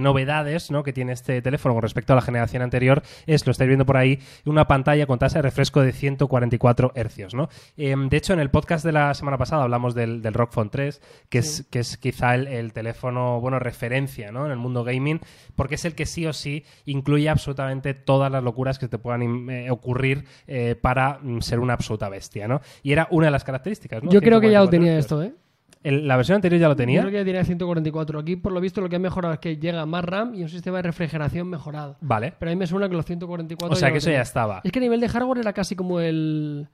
novedades 0.55 0.71
¿no? 0.71 0.83
que 0.83 0.93
tiene 0.93 1.13
este 1.13 1.43
teléfono 1.43 1.75
con 1.75 1.83
respecto 1.83 2.13
a 2.13 2.17
la 2.17 2.23
generación 2.23 2.63
anterior 2.63 3.03
es, 3.27 3.47
lo 3.47 3.53
estáis 3.53 3.69
viendo 3.69 3.87
por 3.87 3.97
ahí, 3.97 4.21
una 4.45 4.67
pantalla 4.67 5.07
con 5.07 5.19
tasa 5.19 5.39
de 5.39 5.43
refresco 5.43 5.81
de 5.81 5.93
144 5.93 6.93
Hz. 6.95 7.35
¿no? 7.35 7.49
Eh, 7.77 7.95
de 7.97 8.17
hecho, 8.17 8.33
en 8.33 8.41
el 8.41 8.51
podcast 8.51 8.85
de 8.85 8.93
la 8.93 9.15
semana 9.15 9.39
pasada 9.39 9.63
hablamos 9.63 9.95
del, 9.95 10.23
del 10.23 10.35
Rock 10.35 10.53
Phone 10.53 10.71
3, 10.71 11.01
que, 11.29 11.39
es, 11.39 11.67
que 11.71 11.81
es 11.81 11.97
quizá 11.97 12.35
el, 12.35 12.47
el 12.47 12.73
teléfono, 12.73 13.41
bueno, 13.41 13.59
referencia 13.59 14.33
¿no? 14.33 14.47
en 14.47 14.53
el 14.53 14.59
mundo 14.59 14.85
gaming, 14.85 15.21
porque 15.57 15.75
es 15.77 15.85
el 15.85 15.95
que 15.95 16.07
sí 16.07 16.27
o 16.27 16.33
sí 16.33 16.65
incluye 16.85 17.29
absolutamente 17.29 17.95
todas 17.95 18.31
las 18.31 18.43
locuras 18.43 18.79
que 18.79 18.89
te 18.89 18.99
puedan 18.99 19.51
eh, 19.51 19.71
ocurrir 19.71 20.25
eh, 20.47 20.77
para 20.81 21.19
mm, 21.21 21.41
ser 21.41 21.61
una 21.61 21.75
absoluta 21.75 22.09
bestia, 22.09 22.49
¿no? 22.49 22.61
Y 22.83 22.93
era 22.93 23.09
una 23.11 23.27
de 23.27 23.33
las 23.33 23.45
características, 23.45 24.03
¿no? 24.03 24.11
Yo 24.11 24.21
creo 24.21 24.41
que 24.41 24.51
ya 24.51 24.61
lo 24.61 24.69
144 24.69 24.71
tenía 24.71 24.93
hercios. 24.97 25.05
esto, 25.05 25.23
¿eh? 25.23 25.44
El- 25.85 26.09
la 26.09 26.17
versión 26.17 26.35
anterior 26.37 26.61
ya 26.61 26.67
lo 26.69 26.73
Yo 26.73 26.77
tenía. 26.79 27.01
creo 27.03 27.13
que 27.13 27.19
ya 27.19 27.25
tenía 27.25 27.45
144. 27.45 28.19
Aquí, 28.19 28.35
por 28.37 28.53
lo 28.53 28.61
visto, 28.61 28.81
lo 28.81 28.89
que 28.89 28.97
ha 28.97 28.99
mejorado 28.99 29.35
es 29.35 29.39
que 29.41 29.57
llega 29.59 29.87
más 29.87 30.05
RAM 30.05 30.35
y 30.35 30.43
un 30.43 30.49
sistema 30.49 30.79
de 30.79 30.83
refrigeración 30.85 31.49
mejorado. 31.49 31.97
Vale. 32.01 32.33
Pero 32.39 32.51
a 32.51 32.55
mí 32.55 32.59
me 32.59 32.67
suena 32.67 32.89
que 32.89 32.97
los 32.97 33.05
144 33.05 33.73
O 33.73 33.77
sea 33.79 33.93
que 33.93 33.99
eso 33.99 34.11
ya 34.11 34.23
estaba. 34.23 34.61
Es 34.65 34.73
que 34.73 34.81
a 34.81 34.83
nivel 34.83 34.99
de 35.01 35.09
hardware 35.09 35.39
era 35.39 35.53
casi 35.53 35.77
como 35.77 36.01
el 36.01 36.67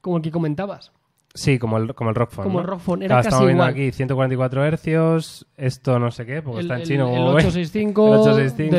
como 0.00 0.18
el 0.18 0.22
que 0.22 0.30
comentabas. 0.30 0.92
Sí, 1.34 1.58
como 1.58 1.76
el, 1.76 1.94
como 1.94 2.10
el 2.10 2.16
Rock 2.16 2.30
Phone, 2.30 2.44
Como 2.44 2.58
¿no? 2.58 2.64
el 2.64 2.68
Rock 2.68 2.80
Phone, 2.80 3.02
era 3.02 3.08
Claro, 3.08 3.18
casi 3.20 3.28
estamos 3.28 3.46
viendo 3.46 3.62
igual. 3.64 3.74
aquí 3.74 3.92
144 3.92 4.64
hercios, 4.64 5.46
esto 5.56 5.98
no 5.98 6.10
sé 6.10 6.24
qué, 6.26 6.40
porque 6.42 6.60
el, 6.60 6.64
está 6.66 6.74
en 6.76 6.80
el- 6.80 6.86
chino. 6.86 7.08
el 7.10 7.16
como 7.16 7.34
veis. 7.34 7.46
865, 7.48 8.06
El 8.14 8.20
865, 8.20 8.76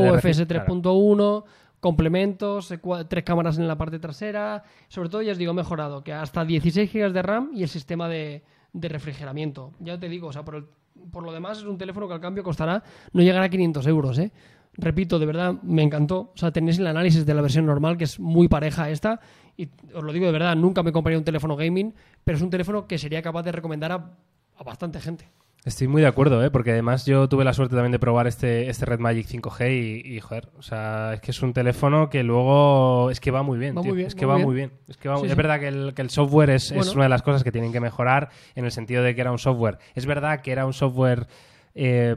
DDR5, 0.00 0.14
UFS 0.14 0.46
claro. 0.46 0.64
3.1, 0.66 1.44
complementos, 1.80 2.70
eh, 2.72 2.80
tres 3.08 3.24
cámaras 3.24 3.58
en 3.58 3.68
la 3.68 3.76
parte 3.76 3.98
trasera. 3.98 4.62
Sobre 4.88 5.08
todo, 5.08 5.22
ya 5.22 5.32
os 5.32 5.38
digo, 5.38 5.52
mejorado, 5.54 6.02
que 6.02 6.12
hasta 6.12 6.44
16 6.44 6.90
GB 6.92 7.12
de 7.12 7.22
RAM 7.22 7.50
y 7.54 7.62
el 7.62 7.68
sistema 7.68 8.08
de, 8.08 8.42
de 8.74 8.88
refrigeramiento. 8.90 9.72
Ya 9.80 9.98
te 9.98 10.10
digo, 10.10 10.28
o 10.28 10.32
sea, 10.32 10.44
por, 10.44 10.56
el- 10.56 10.66
por 11.10 11.22
lo 11.22 11.32
demás 11.32 11.58
es 11.58 11.64
un 11.64 11.78
teléfono 11.78 12.06
que 12.06 12.14
al 12.14 12.20
cambio 12.20 12.42
costará, 12.44 12.82
no 13.14 13.22
llegará 13.22 13.46
a 13.46 13.48
500 13.48 13.86
euros, 13.86 14.18
¿eh? 14.18 14.30
Repito, 14.76 15.18
de 15.20 15.26
verdad, 15.26 15.54
me 15.62 15.82
encantó. 15.82 16.32
O 16.34 16.36
sea, 16.36 16.50
tenéis 16.50 16.78
el 16.80 16.86
análisis 16.88 17.24
de 17.24 17.32
la 17.32 17.40
versión 17.42 17.64
normal, 17.64 17.96
que 17.96 18.04
es 18.04 18.18
muy 18.20 18.48
pareja 18.48 18.84
a 18.84 18.90
esta. 18.90 19.20
Y 19.56 19.68
os 19.94 20.02
lo 20.02 20.12
digo 20.12 20.26
de 20.26 20.32
verdad, 20.32 20.56
nunca 20.56 20.82
me 20.82 20.90
compraría 20.90 21.16
un 21.18 21.24
teléfono 21.24 21.54
gaming, 21.56 21.94
pero 22.24 22.36
es 22.36 22.42
un 22.42 22.50
teléfono 22.50 22.86
que 22.88 22.98
sería 22.98 23.22
capaz 23.22 23.44
de 23.44 23.52
recomendar 23.52 23.92
a, 23.92 24.10
a 24.56 24.64
bastante 24.64 25.00
gente. 25.00 25.28
Estoy 25.64 25.88
muy 25.88 26.02
de 26.02 26.08
acuerdo, 26.08 26.44
¿eh? 26.44 26.50
porque 26.50 26.72
además 26.72 27.06
yo 27.06 27.26
tuve 27.26 27.42
la 27.42 27.54
suerte 27.54 27.74
también 27.74 27.92
de 27.92 27.98
probar 27.98 28.26
este, 28.26 28.68
este 28.68 28.84
Red 28.84 28.98
Magic 28.98 29.26
5G 29.26 30.02
y, 30.04 30.14
y, 30.16 30.20
joder, 30.20 30.50
o 30.58 30.62
sea, 30.62 31.14
es 31.14 31.20
que 31.22 31.30
es 31.30 31.40
un 31.42 31.54
teléfono 31.54 32.10
que 32.10 32.22
luego 32.22 33.10
es 33.10 33.18
que 33.18 33.30
va 33.30 33.42
muy 33.42 33.56
bien, 33.58 33.74
Va 33.74 33.80
tío. 33.80 33.88
muy 33.88 33.96
bien, 33.96 34.08
es 34.08 34.14
que 34.14 34.26
va 34.26 34.32
va 34.34 34.38
muy 34.40 34.46
muy 34.46 34.54
bien. 34.56 34.72
Es, 34.88 34.98
que 34.98 35.08
va- 35.08 35.16
Sí, 35.16 35.24
es 35.24 35.30
sí. 35.30 35.36
verdad 35.36 35.60
que 35.60 35.68
el, 35.68 35.94
que 35.94 36.02
el 36.02 36.10
software 36.10 36.50
es, 36.50 36.70
es 36.70 36.94
una 36.94 37.04
de 37.04 37.08
las 37.08 37.22
cosas 37.22 37.42
que 37.42 37.50
tienen 37.50 37.72
que 37.72 37.80
mejorar 37.80 38.28
en 38.54 38.66
el 38.66 38.72
sentido 38.72 39.02
de 39.02 39.14
que 39.14 39.22
era 39.22 39.32
un 39.32 39.38
software. 39.38 39.78
Es 39.94 40.04
verdad 40.04 40.42
que 40.42 40.52
era 40.52 40.66
un 40.66 40.74
software 40.74 41.28
eh, 41.74 42.14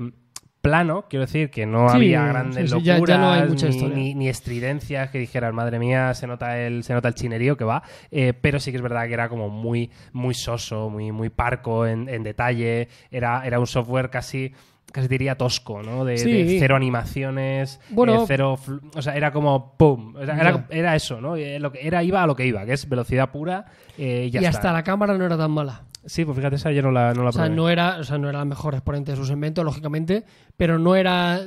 plano, 0.70 1.06
quiero 1.10 1.26
decir, 1.26 1.50
que 1.50 1.66
no 1.66 1.90
Sí, 1.90 1.96
había 1.96 2.26
grandes 2.28 2.70
sí, 2.72 2.78
sí, 2.80 2.84
ya- 2.84 2.94
ya 2.94 2.94
locuras 2.96 3.20
no 3.20 3.32
hay 3.32 3.48
mucha 3.50 3.68
ni, 3.70 3.82
ni- 3.90 4.16
ni 4.16 4.30
estridencias 4.30 5.10
que 5.10 5.20
dijeran, 5.20 5.56
madre 5.56 5.80
mía, 5.80 6.14
se 6.14 6.28
nota 6.28 6.60
el, 6.60 6.84
se 6.84 6.94
nota 6.94 7.08
el 7.08 7.16
chinerío 7.16 7.58
que 7.58 7.64
va, 7.64 7.84
eh, 8.12 8.34
pero 8.40 8.60
sí 8.60 8.72
que 8.72 8.78
es 8.78 8.84
verdad 8.84 9.08
que 9.08 9.14
era 9.14 9.30
como 9.30 9.50
muy, 9.50 9.90
muy 10.14 10.34
soso, 10.34 10.90
muy, 10.90 11.12
muy 11.12 11.30
parco 11.30 11.86
en, 11.88 12.08
en 12.10 12.24
detalle, 12.24 12.88
era, 13.12 13.46
era 13.46 13.60
un 13.60 13.68
software 13.68 14.10
casi 14.10 14.54
casi 14.90 15.10
diría 15.10 15.36
tosco, 15.36 15.84
¿no? 15.84 16.06
De, 16.06 16.18
Sí. 16.18 16.32
de 16.32 16.60
cero 16.60 16.76
animaciones, 16.78 17.80
Bueno. 17.90 18.22
eh, 18.24 18.26
cero, 18.26 18.58
flu- 18.58 18.80
o 18.96 19.02
sea, 19.02 19.16
era 19.18 19.32
como 19.32 19.76
pum, 19.78 20.16
o 20.16 20.26
sea, 20.26 20.36
era, 20.40 20.66
era 20.70 20.96
eso, 20.96 21.20
¿no? 21.20 21.36
Eh, 21.36 21.60
Lo 21.60 21.72
que 21.74 21.86
era 21.86 22.04
iba 22.04 22.24
a 22.24 22.28
lo 22.28 22.36
que 22.36 22.46
iba, 22.46 22.66
que 22.66 22.74
es 22.74 22.88
velocidad 22.88 23.30
pura 23.30 23.66
eh, 23.98 24.26
y 24.28 24.32
ya 24.32 24.42
y 24.42 24.46
está. 24.46 24.58
hasta 24.60 24.74
la 24.74 24.84
cámara 24.84 25.18
no 25.18 25.26
era 25.26 25.38
tan 25.38 25.52
mala. 25.52 25.82
Sí, 26.06 26.24
pues 26.26 26.38
fíjate, 26.38 26.56
esa 26.56 26.72
no 26.72 26.92
la, 26.92 27.14
no 27.14 27.24
la 27.24 27.30
O 27.30 27.34
sea, 27.34 27.44
probé. 27.44 27.56
no 27.56 27.70
era, 27.70 27.98
o 27.98 28.04
sea, 28.04 28.18
no 28.18 28.30
era 28.30 28.40
el 28.42 28.48
mejor 28.48 28.74
exponente 28.76 29.12
de 29.12 29.18
su 29.18 29.26
segmento, 29.26 29.64
lógicamente, 29.64 30.24
pero 30.56 30.80
no 30.80 30.96
era 30.96 31.40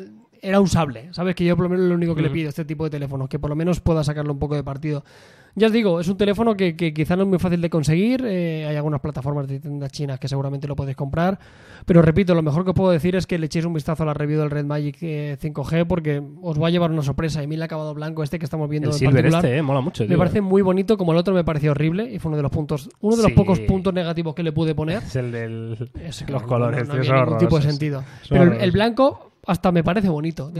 era 0.42 0.60
usable. 0.60 1.08
¿Sabes? 1.12 1.34
Que 1.34 1.44
yo 1.44 1.54
por 1.56 1.64
lo 1.64 1.70
menos 1.70 1.86
lo 1.86 1.94
único 1.94 2.14
que 2.14 2.22
le 2.22 2.28
Ujú. 2.28 2.34
pido 2.34 2.48
a 2.48 2.50
este 2.50 2.64
tipo 2.64 2.84
de 2.84 2.90
teléfonos, 2.90 3.28
que 3.28 3.38
por 3.38 3.50
lo 3.50 3.56
menos 3.56 3.80
pueda 3.80 4.02
sacarle 4.04 4.30
un 4.32 4.38
poco 4.38 4.54
de 4.54 4.64
partido. 4.64 5.04
Ya 5.56 5.66
os 5.66 5.72
digo, 5.72 5.98
es 6.00 6.08
un 6.08 6.16
teléfono 6.16 6.54
que, 6.54 6.76
que 6.76 6.94
quizá 6.94 7.16
no 7.16 7.22
es 7.24 7.28
muy 7.28 7.38
fácil 7.38 7.60
de 7.60 7.68
conseguir. 7.70 8.24
eh, 8.24 8.66
hay 8.68 8.76
algunas 8.76 9.00
plataformas 9.00 9.48
de 9.48 9.58
tiendas 9.60 9.90
chinas 9.90 10.18
que 10.20 10.28
seguramente 10.28 10.68
lo 10.68 10.76
podéis 10.76 10.96
comprar. 10.96 11.38
Pero 11.86 12.02
repito, 12.02 12.34
lo 12.34 12.42
mejor 12.42 12.64
que 12.64 12.70
os 12.70 12.76
puedo 12.76 12.90
decir 12.92 13.16
es 13.16 13.26
que 13.26 13.38
le 13.38 13.46
echéis 13.46 13.64
un 13.64 13.72
vistazo 13.74 14.02
a 14.04 14.06
la 14.06 14.14
review 14.14 14.38
del 14.40 14.50
Red 14.50 14.64
Magic 14.64 14.98
eh, 15.02 15.36
5G 15.40 15.86
porque 15.86 16.22
os 16.42 16.60
va 16.62 16.68
a 16.68 16.70
llevar 16.70 16.90
una 16.90 17.02
sorpresa. 17.02 17.42
Y 17.42 17.46
mí 17.46 17.56
el 17.56 17.62
acabado 17.62 17.92
blanco 17.94 18.22
este 18.22 18.38
que 18.38 18.44
estamos 18.44 18.68
viendo 18.68 18.88
El 18.90 18.94
en 18.94 18.98
silver 18.98 19.14
particular, 19.14 19.44
este, 19.44 19.56
eh, 19.58 19.62
mola 19.62 19.80
mucho. 19.80 20.04
me 20.04 20.08
tío. 20.08 20.18
parece 20.18 20.40
muy 20.40 20.62
bonito, 20.62 20.96
como 20.96 21.12
el 21.12 21.18
otro 21.18 21.34
me 21.34 21.42
pareció 21.44 21.72
horrible 21.72 22.10
y 22.12 22.18
fue 22.18 22.28
uno 22.30 22.36
de 22.36 22.42
los 22.44 22.52
puntos, 22.52 22.88
uno 23.00 23.16
de 23.16 23.22
los 23.22 23.30
Sí. 23.32 23.36
pocos 23.36 23.60
puntos 23.60 23.92
negativos 23.92 24.34
que 24.34 24.42
le 24.42 24.52
pude 24.52 24.74
poner. 24.74 25.02
Es 25.10 25.16
el 25.16 26.26
que 26.26 26.32
los 26.32 26.42
colores, 26.42 26.86
no, 26.86 26.94
tío, 26.94 26.98
no 27.00 27.04
son 27.04 27.12
había 27.14 27.24
ningún 27.24 27.38
tipo 27.38 27.56
de 27.56 27.62
sentido. 27.62 28.04
Pero 28.28 28.42
el, 28.44 28.60
el 28.60 28.70
blanco 28.70 29.29
hasta 29.50 29.72
me 29.72 29.82
parece 29.84 30.08
bonito. 30.08 30.50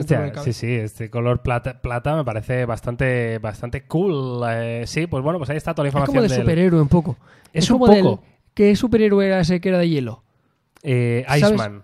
sí, 0.45 0.53
sí, 0.53 0.67
este 0.75 1.09
color 1.11 1.41
plata, 1.43 1.81
plata 1.81 2.17
me 2.17 2.25
parece 2.25 2.65
bastante, 2.67 3.39
bastante 3.39 3.83
cool. 3.85 4.43
Eh, 4.51 4.85
sí, 4.87 5.07
pues 5.07 5.23
bueno, 5.23 5.39
pues 5.39 5.51
ahí 5.51 5.57
está 5.57 5.73
toda 5.75 5.85
la 5.85 5.89
Es 5.89 5.95
información. 5.95 6.15
como 6.17 6.23
de 6.23 6.29
del- 6.35 6.41
superhéroe 6.43 6.81
un 6.83 6.89
poco. 6.89 7.17
Es 7.53 7.71
un 7.71 7.79
como 7.79 7.93
del- 7.93 8.03
poco. 8.05 8.23
¿Qué 8.55 8.75
superhéroe 8.77 9.25
era 9.27 9.41
ese 9.41 9.61
que 9.61 9.69
era 9.69 9.79
de 9.79 9.89
hielo? 9.89 10.23
Eh. 10.83 11.25
Iceman. 11.37 11.83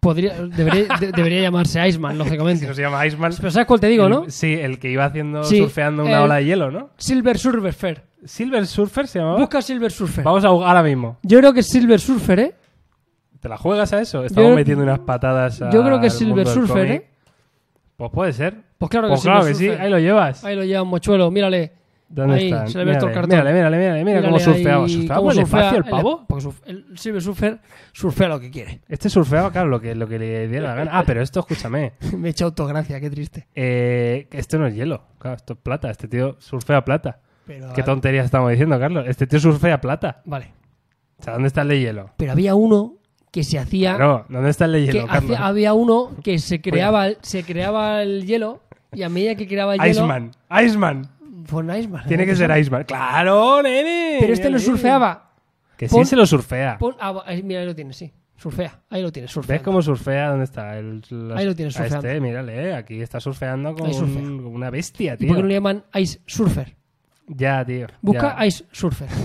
Podría, 0.00 0.34
debería, 0.42 0.86
de- 0.98 1.12
debería 1.12 1.42
llamarse 1.42 1.86
Iceman, 1.86 2.16
lógicamente. 2.18 2.66
No 2.66 2.74
se 2.74 2.80
llama 2.82 3.06
Iceman. 3.06 3.32
Pero 3.36 3.50
¿sabes 3.50 3.66
cuál 3.66 3.80
te 3.80 3.86
digo, 3.88 4.04
El- 4.06 4.10
no? 4.10 4.24
Sí, 4.28 4.52
el 4.54 4.78
que 4.78 4.90
iba 4.90 5.04
haciendo, 5.04 5.44
Sí, 5.44 5.58
surfeando 5.58 6.04
una 6.04 6.22
ola 6.22 6.36
de 6.36 6.46
hielo, 6.46 6.70
¿no? 6.70 6.90
Silver 6.96 7.38
Surfer. 7.38 8.04
Silver 8.24 8.66
Surfer 8.66 9.06
se 9.06 9.18
llamaba. 9.18 9.38
Busca 9.38 9.62
Silver 9.62 9.90
Surfer. 9.92 10.24
Vamos 10.24 10.44
a 10.44 10.48
jugar 10.50 10.68
ahora 10.68 10.82
mismo. 10.82 11.18
Yo 11.22 11.38
creo 11.38 11.52
que 11.52 11.60
es 11.60 11.68
Silver 11.68 12.00
Surfer, 12.00 12.38
¿eh? 12.40 12.54
¿Te 13.40 13.48
la 13.48 13.56
juegas 13.56 13.92
a 13.92 14.00
eso? 14.00 14.24
Estamos 14.24 14.50
Yo- 14.50 14.56
metiendo 14.56 14.84
unas 14.84 14.98
patadas 15.00 15.58
yo 15.72 15.82
creo 15.84 16.00
que 16.00 16.08
es 16.08 16.14
Silver 16.14 16.46
Surfer. 16.46 16.86
¿eh? 16.90 17.06
Pues 17.96 18.10
puede 18.12 18.32
ser. 18.32 18.56
Pues 18.78 18.90
claro 18.90 19.08
que 19.08 19.10
Pues 19.12 19.20
es 19.20 19.24
claro 19.26 19.44
que 19.44 19.54
sí, 19.54 19.68
ahí 19.68 19.90
lo 19.90 19.98
llevas. 19.98 20.44
Ahí 20.44 20.56
lo 20.56 20.64
lleva 20.64 20.82
un 20.82 20.88
mochuelo, 20.88 21.30
mírale. 21.30 21.72
¿Dónde 22.08 22.34
ahí, 22.36 22.46
están? 22.50 22.68
se 22.68 22.78
le 22.78 22.84
ve 22.86 22.96
todo 22.96 23.06
el 23.06 23.12
Mírale, 23.12 23.14
cartón. 23.14 23.30
mírale, 23.30 23.52
mírale, 23.54 23.76
mírale, 23.78 24.04
mira 24.04 24.20
cómo 24.22 24.36
Mírale 24.36 24.44
surfeaba. 24.54 24.88
Surfeaba 24.88 25.16
cómo 25.20 25.30
el 25.30 25.36
surfea 25.36 25.70
el 25.76 25.84
pavo. 25.84 26.24
porque 26.26 26.44
surf- 26.44 26.62
el 26.66 26.98
Silver 26.98 27.22
Surfer 27.22 27.60
surfea 27.92 28.28
lo 28.28 28.40
que 28.40 28.50
quiere. 28.50 28.80
Este 28.88 29.08
surfeaba, 29.08 29.52
claro, 29.52 29.68
lo 29.68 29.80
que, 29.80 29.94
lo 29.94 30.08
que 30.08 30.18
le 30.18 30.48
diera 30.48 30.68
la 30.70 30.74
gana. 30.74 30.90
Ah, 30.92 31.04
pero 31.06 31.22
esto, 31.22 31.38
escúchame. 31.40 31.92
Me 32.18 32.28
he 32.28 32.30
hecho 32.32 32.46
autogracia, 32.46 32.98
qué 33.00 33.10
triste. 33.10 33.46
Eh, 33.54 34.26
esto 34.32 34.58
no 34.58 34.66
es 34.66 34.74
hielo. 34.74 35.02
Claro, 35.18 35.36
esto 35.36 35.52
es 35.52 35.58
plata. 35.60 35.88
Este 35.90 36.08
tío 36.08 36.34
surfea 36.40 36.84
plata. 36.84 37.20
Pero, 37.46 37.72
Qué 37.74 37.82
tonterías 37.84 38.24
estamos 38.24 38.50
diciendo, 38.50 38.76
Carlos. 38.80 39.04
Este 39.06 39.26
tío 39.28 39.38
surfea 39.38 39.80
plata. 39.80 40.20
Vale. 40.24 40.52
O 41.18 41.22
sea, 41.22 41.34
¿dónde 41.34 41.46
está 41.46 41.62
el 41.62 41.68
de 41.68 41.78
hielo? 41.80 42.10
Pero 42.16 42.32
había 42.32 42.54
uno 42.56 42.94
que 43.30 43.44
se 43.44 43.58
hacía... 43.58 43.96
No, 43.98 44.24
¿dónde 44.28 44.50
está 44.50 44.64
el 44.64 44.72
de 44.72 44.86
hielo, 44.86 45.06
Carlos? 45.06 45.30
hacía- 45.32 45.46
había 45.46 45.72
uno 45.74 46.10
que 46.22 46.38
se 46.38 46.60
creaba, 46.60 47.08
el- 47.08 47.18
se 47.22 47.44
creaba 47.44 48.02
el 48.02 48.26
hielo 48.26 48.60
y 48.92 49.02
a 49.02 49.08
medida 49.08 49.34
que 49.36 49.46
creaba 49.46 49.74
el 49.74 49.80
hielo... 49.80 49.90
Iceman. 50.00 50.30
Iceman. 50.64 51.08
Fue 51.46 51.62
un 51.62 51.74
Iceman. 51.74 52.06
Tiene 52.06 52.24
¿eh? 52.24 52.26
que 52.26 52.36
ser 52.36 52.56
Iceman. 52.58 52.84
¡Claro, 52.84 53.62
nene! 53.62 54.16
Pero 54.20 54.32
este 54.32 54.44
no 54.50 54.56
Mírale. 54.58 54.64
surfeaba. 54.64 55.30
Que 55.76 55.86
Pon- 55.88 56.04
sí 56.04 56.10
se 56.10 56.16
lo 56.16 56.26
surfea. 56.26 56.76
Pon- 56.78 56.96
ah, 57.00 57.24
mira, 57.42 57.60
ahí 57.60 57.66
lo 57.66 57.74
tienes, 57.74 57.96
sí. 57.96 58.12
Surfea. 58.36 58.80
Ahí 58.90 59.02
lo 59.02 59.12
tienes, 59.12 59.30
surfea. 59.30 59.56
¿Ves 59.56 59.62
cómo 59.62 59.80
surfea? 59.82 60.28
¿Dónde 60.30 60.44
está? 60.44 60.76
El, 60.78 61.02
los- 61.10 61.38
Ahí 61.38 61.44
lo 61.46 61.54
tienes 61.54 61.76
a 61.76 61.82
surfeando. 61.84 62.08
Este, 62.08 62.20
mírale, 62.20 62.74
aquí 62.74 63.00
está 63.00 63.20
surfeando 63.20 63.74
como, 63.74 63.92
surfea. 63.92 64.22
un- 64.22 64.42
como 64.42 64.56
una 64.56 64.70
bestia, 64.70 65.14
¿Y 65.14 65.16
tío. 65.18 65.28
por 65.28 65.36
qué 65.36 65.42
no 65.42 65.48
le 65.48 65.54
llaman 65.54 65.84
Ice 65.94 66.20
Surfer? 66.26 66.74
Ya, 67.32 67.64
tío. 67.64 67.86
Busca 68.02 68.36
ya. 68.38 68.46
Ice 68.46 68.64
Surfer. 68.72 69.08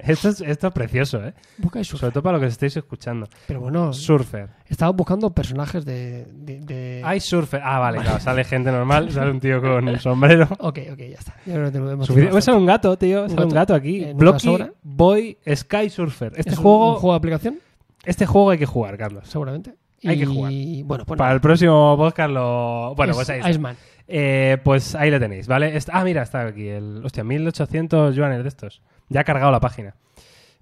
Esto, 0.00 0.30
es, 0.30 0.40
esto 0.40 0.66
es 0.68 0.72
precioso, 0.72 1.24
¿eh? 1.24 1.32
Busca 1.58 1.78
Ice 1.80 1.90
Sobre 1.90 2.00
Surfer. 2.00 2.12
todo 2.12 2.22
para 2.22 2.36
lo 2.38 2.40
que 2.40 2.48
estéis 2.48 2.76
escuchando. 2.76 3.28
Pero 3.46 3.60
bueno, 3.60 3.92
Surfer. 3.92 4.48
estaba 4.66 4.90
buscando 4.92 5.30
personajes 5.30 5.84
de... 5.84 6.26
de, 6.32 6.60
de- 6.60 7.02
Hay 7.04 7.20
surfer. 7.20 7.60
Ah, 7.62 7.78
vale, 7.78 7.98
claro. 8.00 8.18
Sale 8.18 8.42
gente 8.44 8.72
normal, 8.72 9.12
sale 9.12 9.30
un 9.30 9.38
tío 9.40 9.60
con 9.60 9.86
el 9.88 10.00
sombrero. 10.00 10.48
Ok, 10.58 10.78
ok, 10.92 10.98
ya 10.98 11.16
está. 11.18 11.34
Yo 11.46 11.52
creo 11.54 11.64
que 11.66 11.70
te 11.70 11.78
lo 11.78 11.90
hemos 11.92 12.08
Sufici- 12.10 12.16
dicho 12.22 12.30
Pues 12.32 12.44
sale 12.44 12.58
un 12.58 12.66
gato, 12.66 12.96
tío. 12.98 13.22
Un 13.24 13.30
Sale 13.30 13.44
un 13.44 13.50
gato. 13.50 13.74
aquí. 13.74 14.02
Eh, 14.04 14.12
Blocky. 14.14 14.58
Boy 14.82 15.38
Sky 15.54 15.90
Surfer. 15.90 16.32
Este 16.36 16.50
¿Es 16.50 16.56
un- 16.56 16.62
juego, 16.64 16.88
un 16.94 16.96
juego 16.96 17.12
de 17.12 17.18
aplicación? 17.18 17.58
este 18.04 18.26
juego 18.26 18.50
hay 18.50 18.58
que 18.58 18.66
jugar, 18.66 18.96
Carlos. 18.98 19.28
Seguramente. 19.28 19.74
Hay 20.04 20.16
y... 20.16 20.18
que 20.20 20.26
jugar. 20.26 20.52
Bueno, 20.84 21.04
pues 21.04 21.18
Para 21.18 21.32
el 21.34 21.40
próximo 21.40 21.96
podcast 21.96 22.30
lo. 22.30 22.94
Bueno, 22.96 23.12
Es 23.12 23.16
pues 23.16 23.30
ahí 23.30 23.38
está. 23.38 23.50
Iceman. 23.50 23.76
Eh, 24.08 24.56
pues 24.64 24.94
ahí 24.94 25.10
lo 25.10 25.20
tenéis, 25.20 25.46
¿vale? 25.46 25.78
Ah, 25.92 26.02
mira, 26.02 26.22
está 26.22 26.46
aquí. 26.46 26.66
El, 26.66 27.02
hostia, 27.04 27.24
1800 27.24 28.16
yuanes 28.16 28.42
de 28.42 28.48
estos. 28.48 28.80
Ya 29.08 29.20
ha 29.20 29.24
cargado 29.24 29.52
la 29.52 29.60
página. 29.60 29.94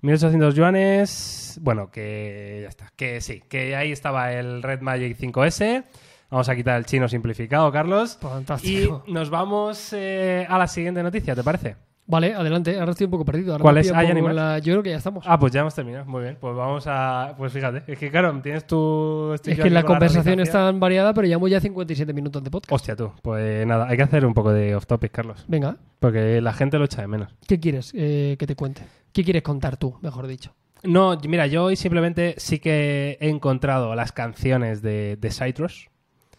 1800 0.02 0.54
yuanes. 0.54 1.58
Bueno, 1.62 1.90
que 1.90 2.60
ya 2.62 2.68
está. 2.68 2.92
Que 2.96 3.20
sí, 3.20 3.42
que 3.48 3.76
ahí 3.76 3.92
estaba 3.92 4.32
el 4.32 4.62
Red 4.62 4.80
Magic 4.80 5.16
5S. 5.16 5.84
Vamos 6.28 6.48
a 6.48 6.56
quitar 6.56 6.76
el 6.76 6.86
chino 6.86 7.08
simplificado, 7.08 7.70
Carlos. 7.70 8.18
Y 8.20 8.24
Fantástico. 8.24 9.04
nos 9.06 9.30
vamos 9.30 9.92
eh, 9.92 10.44
a 10.48 10.58
la 10.58 10.66
siguiente 10.66 11.02
noticia, 11.02 11.36
¿te 11.36 11.44
parece? 11.44 11.76
Vale, 12.08 12.34
adelante. 12.34 12.78
Ahora 12.78 12.92
estoy 12.92 13.06
un 13.06 13.10
poco 13.10 13.24
perdido. 13.24 13.52
Ahora 13.52 13.62
¿Cuál 13.62 13.78
es? 13.78 13.92
¿Hay 13.92 14.12
la- 14.12 14.58
Yo 14.58 14.74
creo 14.74 14.82
que 14.82 14.90
ya 14.90 14.96
estamos. 14.96 15.24
Ah, 15.26 15.38
pues 15.38 15.52
ya 15.52 15.60
hemos 15.60 15.74
terminado. 15.74 16.04
Muy 16.06 16.22
bien. 16.22 16.38
Pues 16.40 16.54
vamos 16.54 16.84
a. 16.86 17.34
Pues 17.36 17.52
fíjate. 17.52 17.82
Es 17.90 17.98
que, 17.98 18.10
claro, 18.10 18.40
tienes 18.42 18.66
tu. 18.66 19.32
estoy 19.34 19.54
es 19.54 19.58
que 19.60 19.70
la 19.70 19.82
con 19.82 19.94
conversación 19.94 20.40
es 20.40 20.50
tan 20.50 20.78
variada, 20.78 21.12
pero 21.14 21.26
llevamos 21.26 21.50
ya 21.50 21.60
57 21.60 22.12
minutos 22.12 22.42
de 22.44 22.50
podcast. 22.50 22.72
Hostia, 22.72 22.94
tú. 22.96 23.12
Pues 23.22 23.66
nada, 23.66 23.88
hay 23.88 23.96
que 23.96 24.02
hacer 24.04 24.24
un 24.24 24.34
poco 24.34 24.52
de 24.52 24.76
off 24.76 24.86
topic, 24.86 25.10
Carlos. 25.10 25.44
Venga, 25.48 25.76
Porque 25.98 26.40
la 26.40 26.52
gente 26.52 26.78
lo 26.78 26.84
echa 26.84 27.00
de 27.02 27.08
menos. 27.08 27.34
¿qué 27.46 27.58
quieres 27.58 27.92
eh, 27.94 28.36
que 28.38 28.46
te 28.46 28.54
cuente? 28.54 28.82
¿Qué 29.12 29.24
quieres 29.24 29.42
contar 29.42 29.76
tú, 29.76 29.96
mejor 30.02 30.26
dicho? 30.26 30.54
No, 30.84 31.18
mira, 31.26 31.46
yo 31.46 31.64
hoy 31.64 31.76
simplemente 31.76 32.34
sí 32.38 32.58
que 32.60 33.16
he 33.20 33.28
encontrado 33.28 33.94
las 33.94 34.12
canciones 34.12 34.82
de, 34.82 35.16
de 35.16 35.30
Citrus. 35.30 35.88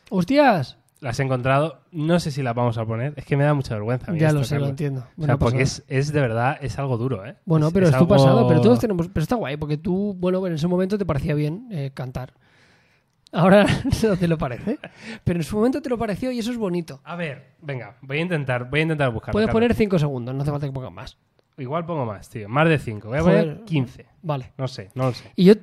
¡Hostias! 0.10 0.78
Las 1.00 1.20
he 1.20 1.24
encontrado. 1.24 1.82
No 1.92 2.20
sé 2.20 2.32
si 2.32 2.42
las 2.42 2.56
vamos 2.56 2.78
a 2.80 2.86
poner. 2.86 3.14
Es 3.18 3.26
que 3.26 3.38
me 3.38 3.44
da 3.44 3.54
mucha 3.54 3.76
vergüenza. 3.76 4.10
a 4.10 4.14
mí 4.14 4.20
Ya 4.20 4.28
esto, 4.28 4.40
lo 4.40 4.46
sé, 4.46 4.58
lo 4.60 4.68
entiendo. 4.68 5.02
O 5.02 5.04
sea, 5.04 5.14
Bueno, 5.16 5.40
porque 5.40 5.62
es, 5.62 5.84
es 5.88 6.12
de 6.12 6.22
verdad, 6.22 6.58
es 6.60 6.80
algo 6.80 6.98
duro, 6.98 7.24
¿eh? 7.26 7.36
Bueno, 7.46 7.68
Es- 7.68 7.74
pero 7.74 7.86
es, 7.86 7.92
tu 7.92 7.98
algo- 8.00 8.08
pasado, 8.08 8.48
pero 8.48 8.62
todos 8.62 8.80
tenemos. 8.80 9.08
Pero 9.10 9.22
está 9.24 9.36
guay, 9.36 9.58
porque 9.58 9.78
tú, 9.78 10.16
bueno, 10.18 10.46
en 10.48 10.54
ese 10.54 10.68
momento 10.68 10.98
te 10.98 11.06
parecía 11.06 11.36
bien 11.36 11.68
eh, 11.72 11.92
cantar. 11.94 12.34
Ahora 13.32 13.66
no 14.04 14.16
te 14.18 14.28
lo 14.28 14.38
parece. 14.38 14.80
Pero 15.24 15.40
en 15.40 15.44
su 15.44 15.56
momento 15.58 15.82
te 15.82 15.90
lo 15.90 15.98
pareció 15.98 16.32
y 16.32 16.40
eso 16.40 16.52
es 16.52 16.58
bonito. 16.58 17.02
A 17.04 17.16
ver, 17.16 17.56
venga, 17.62 17.98
voy 18.02 18.18
a 18.18 18.22
intentar, 18.22 18.70
voy 18.70 18.80
a 18.80 18.84
intentar 18.84 19.12
buscar. 19.12 19.34
Puedes 19.34 19.50
poner 19.50 19.76
5 19.76 20.00
segundos, 20.00 20.34
no 20.34 20.42
hace 20.42 20.52
falta 20.52 20.66
que 20.66 20.72
pongas 20.74 20.92
más. 20.94 21.18
Igual 21.60 21.86
pongo 21.86 22.06
más, 22.06 22.30
tío. 22.30 22.48
Más 22.48 22.70
de 22.70 22.78
5. 22.80 23.08
Voy 23.10 23.18
a 23.18 23.22
Joder. 23.22 23.48
poner 23.50 23.64
15. 23.66 24.06
Vale. 24.22 24.54
No 24.58 24.68
sé, 24.68 24.92
no 24.96 25.06
lo 25.08 25.14
sé. 25.14 25.32
Y 25.36 25.46
yo 25.46 25.54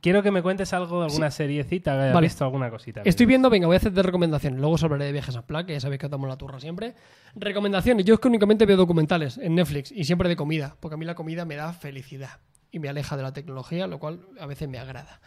quiero- 0.00 0.22
que 0.22 0.30
me 0.30 0.42
cuentes 0.42 0.72
algo 0.72 1.00
de 1.00 1.06
alguna 1.06 1.30
seriecita 1.30 1.92
que 1.92 2.00
hayas 2.02 2.14
Vale. 2.14 2.26
visto, 2.26 2.44
alguna 2.44 2.70
cosita. 2.70 3.02
Estoy 3.04 3.26
viendo, 3.26 3.48
venga, 3.50 3.66
voy 3.66 3.74
a 3.74 3.78
hacer 3.78 3.92
de 3.92 4.02
recomendaciones. 4.02 4.58
Luego 4.60 4.74
os 4.74 4.82
hablaré 4.84 5.06
de 5.06 5.12
viajes 5.12 5.36
a 5.36 5.46
Plaque, 5.46 5.72
ya 5.72 5.80
sabéis 5.80 6.00
que 6.00 6.06
os 6.06 6.10
damos 6.12 6.28
la 6.28 6.36
turra 6.36 6.60
siempre. 6.60 6.94
Recomendaciones. 7.34 8.04
Yo 8.04 8.14
es 8.14 8.20
que 8.20 8.28
únicamente 8.28 8.66
veo 8.66 8.76
documentales 8.76 9.38
en 9.38 9.54
Netflix 9.54 9.92
y 9.92 10.04
siempre 10.04 10.28
de 10.28 10.36
comida, 10.36 10.76
porque 10.80 10.94
a 10.94 10.98
mí 10.98 11.04
la 11.04 11.14
comida 11.14 11.44
me 11.44 11.56
da 11.56 11.72
felicidad 11.72 12.38
y 12.70 12.78
me 12.78 12.88
aleja 12.88 13.16
de 13.16 13.22
la 13.22 13.32
tecnología, 13.32 13.86
lo 13.86 13.98
cual 13.98 14.20
a 14.40 14.46
veces 14.46 14.68
me 14.68 14.78
agrada. 14.78 15.20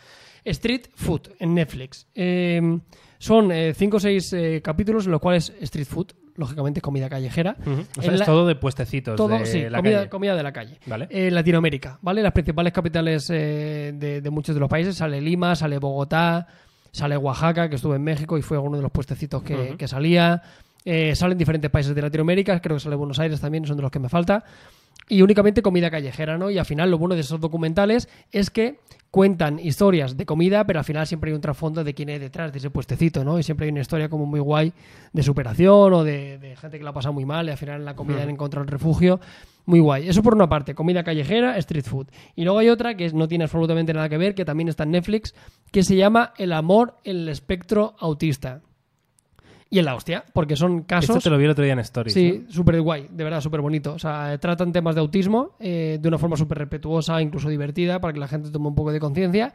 Street 0.45 0.88
Food 0.95 1.30
en 1.39 1.53
Netflix. 1.53 2.07
Eh, 2.16 2.80
son 3.18 3.51
5 3.76 3.97
o 3.97 3.99
6 3.99 4.36
capítulos 4.64 5.05
en 5.05 5.12
los 5.12 5.20
cuales 5.22 5.53
Street 5.62 5.86
Food, 5.88 6.14
lógicamente 6.40 6.82
comida 6.82 7.10
callejera. 7.10 7.56
O 7.98 8.02
sea, 8.02 8.14
es 8.14 8.20
la- 8.20 8.26
todo 8.26 8.48
de 8.48 8.56
puestecitos 8.56 9.16
Todo, 9.16 9.38
de 9.38 9.46
sí, 9.46 9.70
la 9.70 9.78
comida, 9.80 9.98
calle. 10.00 10.10
comida 10.10 10.36
de 10.36 10.44
la 10.44 10.52
calle. 10.54 10.80
Vale. 10.88 11.08
Eh, 11.12 11.30
Latinoamérica, 11.30 12.00
¿vale? 12.02 12.24
Las 12.24 12.32
principales 12.32 12.74
capitales 12.74 13.30
eh, 13.30 13.92
de, 13.96 14.22
de 14.22 14.30
muchos 14.30 14.56
de 14.56 14.60
los 14.62 14.70
países. 14.70 14.96
Sale 14.96 15.22
Lima, 15.22 15.56
sale 15.56 15.78
Bogotá, 15.78 16.48
sale 16.92 17.18
Oaxaca, 17.18 17.70
que 17.70 17.76
estuve 17.76 17.98
en 17.98 18.04
México 18.04 18.38
y 18.38 18.42
fue 18.42 18.58
uno 18.58 18.78
de 18.78 18.82
los 18.84 18.92
puestecitos 18.92 19.44
que, 19.44 19.76
que 19.78 19.88
salía. 19.88 20.42
Eh, 20.86 21.14
salen 21.16 21.38
diferentes 21.38 21.70
países 21.70 21.94
de 21.94 22.02
Latinoamérica, 22.02 22.60
creo 22.62 22.78
que 22.78 22.80
sale 22.82 22.96
Buenos 22.96 23.20
Aires 23.20 23.40
también, 23.42 23.66
son 23.68 23.76
de 23.76 23.84
los 23.84 23.92
que 23.92 24.00
me 24.00 24.08
falta. 24.10 24.44
Y 25.10 25.24
únicamente 25.24 25.64
comida 25.64 25.89
callejera, 25.89 26.38
¿no? 26.38 26.51
Y 26.51 26.60
al 26.60 26.66
final 26.66 26.91
lo 26.91 26.99
bueno 26.99 27.16
de 27.16 27.22
esos 27.22 27.41
documentales 27.41 28.07
es 28.32 28.51
que 28.51 28.80
cuentan 29.12 29.57
historias 29.57 30.16
de 30.16 30.26
comida, 30.26 30.66
pero 30.66 30.80
al 30.80 30.86
final 30.86 31.07
siempre 31.07 31.32
hay 31.32 31.36
un 31.36 31.41
trasfondo 31.41 31.84
de 31.84 31.95
quién 31.95 32.10
hay 32.10 32.20
detrás 32.20 32.51
de 32.51 32.60
ese 32.60 32.70
puestecito, 32.70 33.24
¿no? 33.24 33.39
Y 33.39 33.43
siempre 33.43 33.66
hay 33.66 33.72
una 33.72 33.82
historia 33.82 34.07
como 34.07 34.28
muy 34.28 34.39
guay 34.39 34.72
de 35.12 35.24
superación 35.24 35.93
o 35.93 36.03
de, 36.03 36.38
de 36.38 36.55
gente 36.55 36.78
que 36.78 36.84
la 36.84 36.91
ha 36.91 36.93
pasado 36.93 37.14
muy 37.14 37.26
mal 37.26 37.47
y 37.47 37.51
al 37.51 37.57
final 37.57 37.78
en 37.78 37.86
la 37.86 37.95
comida 37.95 38.22
han 38.22 38.30
encontrado 38.30 38.64
el 38.64 38.70
refugio. 38.70 39.20
Muy 39.66 39.80
guay. 39.80 40.07
Eso 40.07 40.24
por 40.24 40.36
una 40.36 40.47
parte, 40.47 40.76
comida 40.76 41.03
callejera, 41.03 41.57
street 41.57 41.86
food. 41.86 42.07
Y 42.36 42.43
luego 42.43 42.60
hay 42.60 42.70
otra 42.70 42.95
que 42.95 43.12
no 43.12 43.28
tiene 43.28 43.45
absolutamente 43.45 43.93
nada 43.93 44.10
que 44.10 44.18
ver, 44.18 44.36
que 44.36 44.45
también 44.45 44.70
está 44.70 44.84
en 44.84 44.91
Netflix, 44.91 45.34
que 45.72 45.84
se 45.84 45.95
llama 45.95 46.34
El 46.38 46.53
amor 46.53 46.95
en 47.03 47.18
el 47.18 47.30
espectro 47.30 47.95
autista. 47.99 48.62
Y 49.72 49.78
en 49.80 49.86
la 49.86 49.94
hostia, 49.96 50.24
porque 50.34 50.56
son 50.56 50.82
casos... 50.82 51.18
Esto 51.18 51.22
te 51.22 51.30
lo 51.30 51.38
vi 51.38 51.46
el 51.46 51.52
otro 51.52 51.64
día 51.64 51.74
en 51.74 51.80
Stories. 51.80 52.14
Sí, 52.14 52.46
súper 52.50 52.82
guay, 52.82 53.08
de 53.12 53.24
verdad, 53.24 53.40
súper 53.40 53.62
bonito. 53.62 53.94
O 53.94 54.00
sea, 54.00 54.34
eh, 54.34 54.40
tratan 54.40 54.72
temas 54.72 54.96
de 54.96 55.02
autismo 55.02 55.56
eh, 55.60 56.00
de 56.02 56.08
una 56.08 56.18
forma 56.18 56.38
súper 56.38 56.58
respetuosa, 56.58 57.22
incluso 57.22 57.50
divertida, 57.50 58.02
para 58.02 58.14
que 58.14 58.20
la 58.20 58.28
gente 58.28 58.50
tome 58.50 58.68
un 58.68 58.76
poco 58.76 58.92
de 58.92 59.00
conciencia 59.00 59.54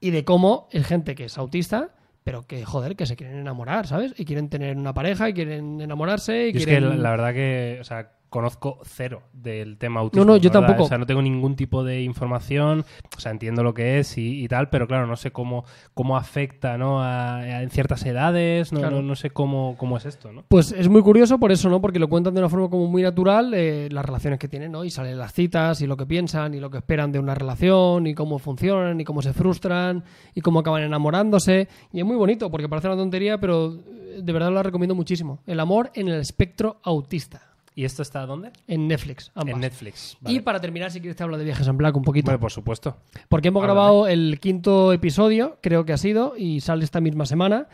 y 0.00 0.10
de 0.10 0.24
cómo 0.24 0.68
es 0.70 0.86
gente 0.86 1.16
que 1.16 1.24
es 1.24 1.38
autista, 1.38 1.90
pero 2.22 2.46
que, 2.46 2.64
joder, 2.64 2.94
que 2.94 3.06
se 3.06 3.16
quieren 3.16 3.38
enamorar, 3.38 3.88
¿sabes? 3.88 4.14
Y 4.16 4.24
quieren 4.24 4.48
tener 4.48 4.76
una 4.76 4.94
pareja, 4.94 5.28
y 5.28 5.32
quieren 5.32 5.80
enamorarse, 5.80 6.48
y 6.48 6.52
Yo 6.52 6.58
es 6.60 6.64
que 6.64 6.70
quieren... 6.70 6.90
la, 6.90 6.96
la 6.96 7.10
verdad 7.10 7.32
que, 7.32 7.78
o 7.80 7.84
sea, 7.84 8.12
conozco 8.28 8.78
cero 8.84 9.22
del 9.32 9.78
tema 9.78 10.00
autismo. 10.00 10.24
No, 10.24 10.32
no, 10.32 10.36
yo 10.36 10.50
verdad. 10.50 10.66
tampoco. 10.66 10.84
O 10.84 10.88
sea, 10.88 10.98
no 10.98 11.06
tengo 11.06 11.22
ningún 11.22 11.56
tipo 11.56 11.82
de 11.84 12.02
información, 12.02 12.84
o 13.16 13.20
sea, 13.20 13.32
entiendo 13.32 13.62
lo 13.62 13.72
que 13.74 13.98
es 13.98 14.18
y, 14.18 14.42
y 14.44 14.48
tal, 14.48 14.68
pero 14.68 14.86
claro, 14.86 15.06
no 15.06 15.16
sé 15.16 15.30
cómo, 15.30 15.64
cómo 15.94 16.16
afecta, 16.16 16.76
¿no? 16.78 17.02
A, 17.02 17.36
a- 17.38 17.62
en 17.62 17.70
ciertas 17.70 18.04
edades, 18.04 18.72
no, 18.72 18.80
Claro. 18.80 18.96
no, 18.96 19.02
no 19.02 19.16
sé 19.16 19.30
cómo, 19.30 19.76
cómo 19.78 19.96
es 19.96 20.04
esto, 20.06 20.32
¿no? 20.32 20.44
Pues 20.48 20.72
es 20.72 20.88
muy 20.88 21.02
curioso 21.02 21.38
por 21.38 21.52
eso, 21.52 21.68
¿no? 21.70 21.80
Porque 21.80 21.98
lo 21.98 22.08
cuentan 22.08 22.34
de 22.34 22.40
una 22.40 22.48
forma 22.48 22.68
como 22.68 22.86
muy 22.86 23.02
natural, 23.02 23.52
eh, 23.54 23.88
las 23.90 24.04
relaciones 24.04 24.38
que 24.38 24.48
tienen, 24.48 24.72
¿no? 24.72 24.84
Y 24.84 24.90
salen 24.90 25.18
las 25.18 25.32
citas 25.32 25.80
y 25.80 25.86
lo 25.86 25.96
que 25.96 26.06
piensan 26.06 26.52
y 26.54 26.60
lo 26.60 26.70
que 26.70 26.78
esperan 26.78 27.12
de 27.12 27.18
una 27.18 27.34
relación 27.34 28.06
y 28.06 28.14
cómo 28.14 28.38
funcionan 28.38 29.00
y 29.00 29.04
cómo 29.04 29.22
se 29.22 29.32
frustran 29.32 30.04
y 30.34 30.40
cómo 30.40 30.60
acaban 30.60 30.82
enamorándose. 30.82 31.68
Y 31.92 32.00
es 32.00 32.04
muy 32.04 32.16
bonito 32.16 32.50
porque 32.50 32.68
parece 32.68 32.88
una 32.88 32.96
tontería, 32.96 33.38
pero 33.38 33.72
eh, 33.74 34.20
de 34.22 34.32
verdad 34.32 34.50
lo 34.52 34.62
recomiendo 34.62 34.94
muchísimo. 34.94 35.40
El 35.46 35.60
amor 35.60 35.90
en 35.94 36.08
el 36.08 36.20
espectro 36.20 36.78
autista. 36.82 37.47
¿Y 37.78 37.84
esto 37.84 38.02
está 38.02 38.26
dónde? 38.26 38.50
En 38.66 38.88
Netflix, 38.88 39.30
ambas. 39.36 39.54
En 39.54 39.60
Netflix. 39.60 40.18
Y 40.26 40.40
para 40.40 40.60
terminar, 40.60 40.90
si 40.90 40.98
quieres 40.98 41.14
te 41.14 41.22
hablo 41.22 41.38
de 41.38 41.44
viajes 41.44 41.64
en 41.68 41.76
black 41.76 41.96
un 41.96 42.02
poquito. 42.02 42.24
Bueno, 42.24 42.40
por 42.40 42.50
supuesto. 42.50 42.96
Porque 43.28 43.48
hemos 43.48 43.62
Háblame. 43.62 43.80
grabado 43.80 44.08
el 44.08 44.40
quinto 44.40 44.92
episodio, 44.92 45.58
creo 45.62 45.84
que 45.84 45.92
ha 45.92 45.96
sido, 45.96 46.34
y 46.36 46.58
sale 46.60 46.82
esta 46.82 47.00
misma 47.00 47.24
semana. 47.24 47.68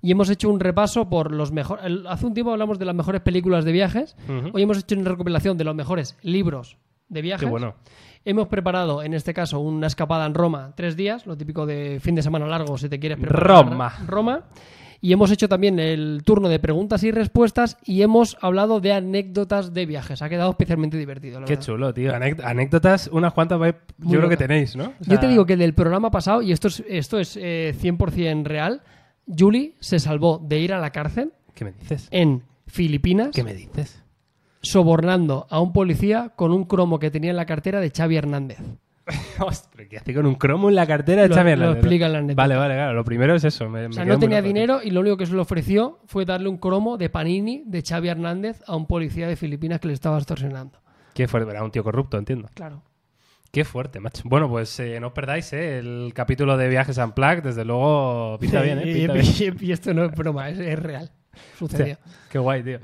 Y 0.00 0.12
hemos 0.12 0.30
hecho 0.30 0.48
un 0.48 0.60
repaso 0.60 1.08
por 1.08 1.32
los 1.32 1.50
mejores. 1.50 1.84
Hace 2.08 2.26
un 2.26 2.34
tiempo 2.34 2.52
hablamos 2.52 2.78
de 2.78 2.84
las 2.84 2.94
mejores 2.94 3.20
películas 3.20 3.64
de 3.64 3.72
viajes. 3.72 4.14
Hoy 4.52 4.62
hemos 4.62 4.78
hecho 4.78 4.94
una 4.94 5.10
recopilación 5.10 5.58
de 5.58 5.64
los 5.64 5.74
mejores 5.74 6.16
libros 6.22 6.76
de 7.08 7.20
viajes. 7.20 7.44
Qué 7.44 7.50
bueno. 7.50 7.74
Hemos 8.24 8.46
preparado, 8.46 9.02
en 9.02 9.12
este 9.12 9.34
caso, 9.34 9.58
una 9.58 9.88
escapada 9.88 10.24
en 10.26 10.34
Roma, 10.34 10.72
tres 10.76 10.94
días, 10.94 11.26
lo 11.26 11.36
típico 11.36 11.66
de 11.66 11.98
fin 12.00 12.14
de 12.14 12.22
semana 12.22 12.46
largo, 12.46 12.78
si 12.78 12.88
te 12.88 13.00
quieres 13.00 13.18
preparar. 13.18 13.64
Roma. 13.66 13.92
Roma. 14.06 14.44
Y 15.00 15.12
hemos 15.12 15.30
hecho 15.30 15.48
también 15.48 15.78
el 15.78 16.22
turno 16.24 16.48
de 16.48 16.58
preguntas 16.58 17.04
y 17.04 17.12
respuestas 17.12 17.76
y 17.84 18.02
hemos 18.02 18.36
hablado 18.40 18.80
de 18.80 18.92
anécdotas 18.92 19.72
de 19.72 19.86
viajes. 19.86 20.22
Ha 20.22 20.28
quedado 20.28 20.50
especialmente 20.50 20.96
divertido. 20.96 21.38
la 21.38 21.46
Qué 21.46 21.52
verdad. 21.54 21.66
chulo, 21.66 21.94
tío. 21.94 22.12
Anécdotas, 22.14 23.08
unas 23.12 23.32
cuantas, 23.32 23.60
yo 23.60 23.72
Muy 23.98 24.16
creo 24.16 24.28
que 24.28 24.36
tenéis, 24.36 24.74
¿no? 24.74 24.86
O 24.86 24.92
Yo 25.04 25.20
te 25.20 25.28
digo 25.28 25.46
que 25.46 25.56
del 25.56 25.72
programa 25.74 26.10
pasado, 26.10 26.42
y 26.42 26.50
esto 26.50 26.66
es, 26.68 26.82
esto 26.88 27.18
es 27.20 27.38
eh, 27.40 27.74
100% 27.80 28.44
real, 28.44 28.82
Julie 29.26 29.74
se 29.78 30.00
salvó 30.00 30.38
de 30.44 30.58
ir 30.58 30.72
a 30.72 30.80
la 30.80 30.90
cárcel 30.90 31.32
¿Qué 31.54 31.64
me 31.64 31.72
dices? 31.72 32.08
en 32.10 32.42
Filipinas 32.66 33.30
¿Qué 33.34 33.44
me 33.44 33.54
dices? 33.54 34.02
sobornando 34.62 35.46
a 35.50 35.60
un 35.60 35.72
policía 35.72 36.32
con 36.34 36.52
un 36.52 36.64
cromo 36.64 36.98
que 36.98 37.10
tenía 37.12 37.30
en 37.30 37.36
la 37.36 37.46
cartera 37.46 37.80
de 37.80 37.90
Xavi 37.90 38.16
Hernández. 38.16 38.58
Ostras, 39.38 39.86
¿qué 39.88 39.96
hace 39.98 40.14
con 40.14 40.26
un 40.26 40.34
cromo 40.34 40.68
en 40.68 40.74
la 40.74 40.86
cartera 40.86 41.22
de 41.22 41.28
Lo- 41.28 41.34
Xavi 41.34 41.56
lo 41.56 41.72
explica 41.72 42.06
en 42.06 42.12
la. 42.28 42.34
Vale, 42.34 42.56
vale, 42.56 42.74
claro. 42.74 42.92
Lo 42.94 43.04
primero 43.04 43.34
es 43.34 43.44
eso. 43.44 43.68
me- 43.68 43.86
O 43.86 43.92
sea, 43.92 44.04
no 44.04 44.18
tenía 44.18 44.42
dinero 44.42 44.80
y 44.82 44.90
lo 44.90 45.00
único 45.00 45.16
que 45.16 45.26
se 45.26 45.32
le 45.34 45.40
ofreció 45.40 46.00
fue 46.06 46.24
darle 46.24 46.48
un 46.48 46.58
cromo 46.58 46.96
de 46.98 47.08
Panini 47.10 47.62
de 47.66 47.82
Xavi 47.82 48.08
Hernández 48.08 48.60
a 48.66 48.76
un 48.76 48.86
policía 48.86 49.28
de 49.28 49.36
Filipinas 49.36 49.80
que 49.80 49.88
le 49.88 49.94
estaba 49.94 50.18
extorsionando. 50.18 50.80
Qué 51.14 51.26
fuerte, 51.28 51.50
era 51.50 51.64
un 51.64 51.70
tío 51.70 51.82
corrupto, 51.82 52.16
entiendo. 52.18 52.48
Claro. 52.54 52.82
Qué 53.50 53.64
fuerte, 53.64 53.98
macho. 53.98 54.22
Bueno, 54.26 54.48
pues 54.48 54.78
eh, 54.78 55.00
no 55.00 55.06
os 55.06 55.12
perdáis 55.14 55.50
¿eh? 55.54 55.78
el 55.78 56.12
capítulo 56.14 56.56
de 56.58 56.68
Viajes 56.68 56.98
en 56.98 57.12
Plague, 57.12 57.40
desde 57.40 57.64
luego 57.64 58.36
pinta 58.38 58.60
bien, 58.60 58.78
¿eh? 58.80 58.82
Y- 58.90 58.94
Pinta 59.06 59.16
y, 59.18 59.50
bien. 59.50 59.56
y 59.60 59.72
esto 59.72 59.94
no 59.94 60.04
es 60.04 60.12
broma, 60.12 60.50
es, 60.50 60.58
es 60.58 60.78
real. 60.78 61.10
Sucedió. 61.58 61.96
Qué 62.30 62.38
guay, 62.38 62.62
tío. 62.62 62.78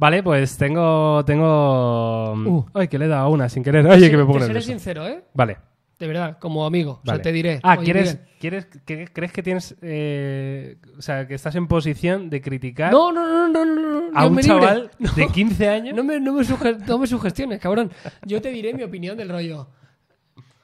Vale, 0.00 0.22
pues 0.22 0.56
tengo... 0.56 1.22
tengo... 1.26 2.32
Uh. 2.32 2.64
Ay, 2.72 2.88
que 2.88 2.98
le 2.98 3.04
he 3.04 3.08
dado 3.08 3.28
una 3.28 3.48
sin 3.50 3.62
querer. 3.62 3.86
Oye, 3.86 4.06
Sí, 4.06 4.10
que 4.10 4.16
me 4.16 4.24
pongo 4.24 4.38
te 4.38 4.46
seré 4.46 4.62
sincero, 4.62 5.06
¿eh? 5.06 5.22
Vale, 5.34 5.58
De 5.98 6.06
verdad, 6.06 6.38
como 6.38 6.64
amigo. 6.64 7.00
O 7.04 7.06
sea, 7.06 7.20
te 7.20 7.30
diré. 7.32 7.60
Ah, 7.62 7.76
"Oye, 7.78 7.84
¿quieres, 7.84 8.14
Miguel". 8.14 8.28
¿quieres 8.40 8.66
que- 8.86 9.08
crees 9.12 9.32
que 9.32 9.42
tienes... 9.42 9.76
eh, 9.82 10.78
o 10.98 11.02
sea, 11.02 11.28
que 11.28 11.34
estás 11.34 11.54
en 11.54 11.66
posición 11.68 12.30
de 12.30 12.40
criticar 12.40 12.90
No, 12.92 13.12
no, 13.12 13.26
no, 13.26 13.48
no, 13.48 13.64
no, 13.66 14.10
no. 14.10 14.18
a 14.18 14.24
un 14.24 14.36
libre. 14.36 14.44
chaval 14.46 14.90
No, 14.98 15.12
de 15.12 15.26
15 15.28 15.68
años? 15.68 15.94
No 15.94 16.02
me, 16.02 16.18
no, 16.18 16.32
me 16.32 16.44
suge- 16.44 16.78
no 16.86 16.98
me 16.98 17.06
sugestiones, 17.06 17.60
cabrón. 17.60 17.90
Yo 18.24 18.40
te 18.40 18.48
diré 18.50 18.72
mi 18.72 18.82
opinión 18.82 19.18
del 19.18 19.28
rollo. 19.28 19.68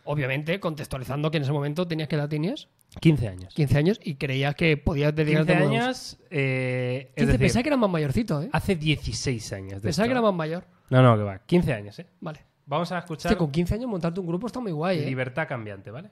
Obviamente, 0.06 0.58
contextualizando 0.60 1.30
que 1.30 1.36
en 1.36 1.42
ese 1.42 1.52
momento 1.52 1.86
tenías 1.86 2.08
que 2.08 2.16
edad 2.16 2.28
tenías, 2.28 2.68
15 3.00 3.28
años. 3.28 3.54
15 3.54 3.78
años, 3.78 4.00
y 4.02 4.14
creías 4.14 4.54
que 4.54 4.76
podías 4.76 5.12
15 5.12 5.24
dedicarte 5.24 5.52
a 5.54 5.58
nuevos. 5.60 5.76
años... 5.76 6.18
Eh, 6.30 7.08
es 7.10 7.14
15, 7.14 7.26
decir, 7.26 7.40
pensaba 7.40 7.62
que 7.62 7.68
era 7.68 7.76
más 7.76 7.90
mayorcito, 7.90 8.42
¿eh? 8.42 8.48
hace 8.52 8.76
16 8.76 9.52
años 9.52 9.82
de 9.82 9.88
Pensaba 9.88 10.04
esto. 10.06 10.08
que 10.08 10.12
era 10.12 10.22
más 10.22 10.34
mayor. 10.34 10.64
No, 10.90 11.02
no, 11.02 11.16
que 11.16 11.22
va. 11.22 11.38
15 11.40 11.72
años, 11.74 11.98
¿eh? 11.98 12.06
Vale. 12.20 12.44
Vamos 12.66 12.90
a 12.92 12.98
escuchar 12.98 13.32
Hostia, 13.32 13.38
con 13.38 13.50
15 13.50 13.74
años 13.74 13.88
montarte 13.88 14.18
un 14.20 14.26
grupo 14.26 14.46
está 14.46 14.60
muy 14.60 14.72
guay, 14.72 15.00
¿eh? 15.00 15.06
Libertad 15.06 15.46
Cambiante, 15.48 15.90
¿vale? 15.90 16.10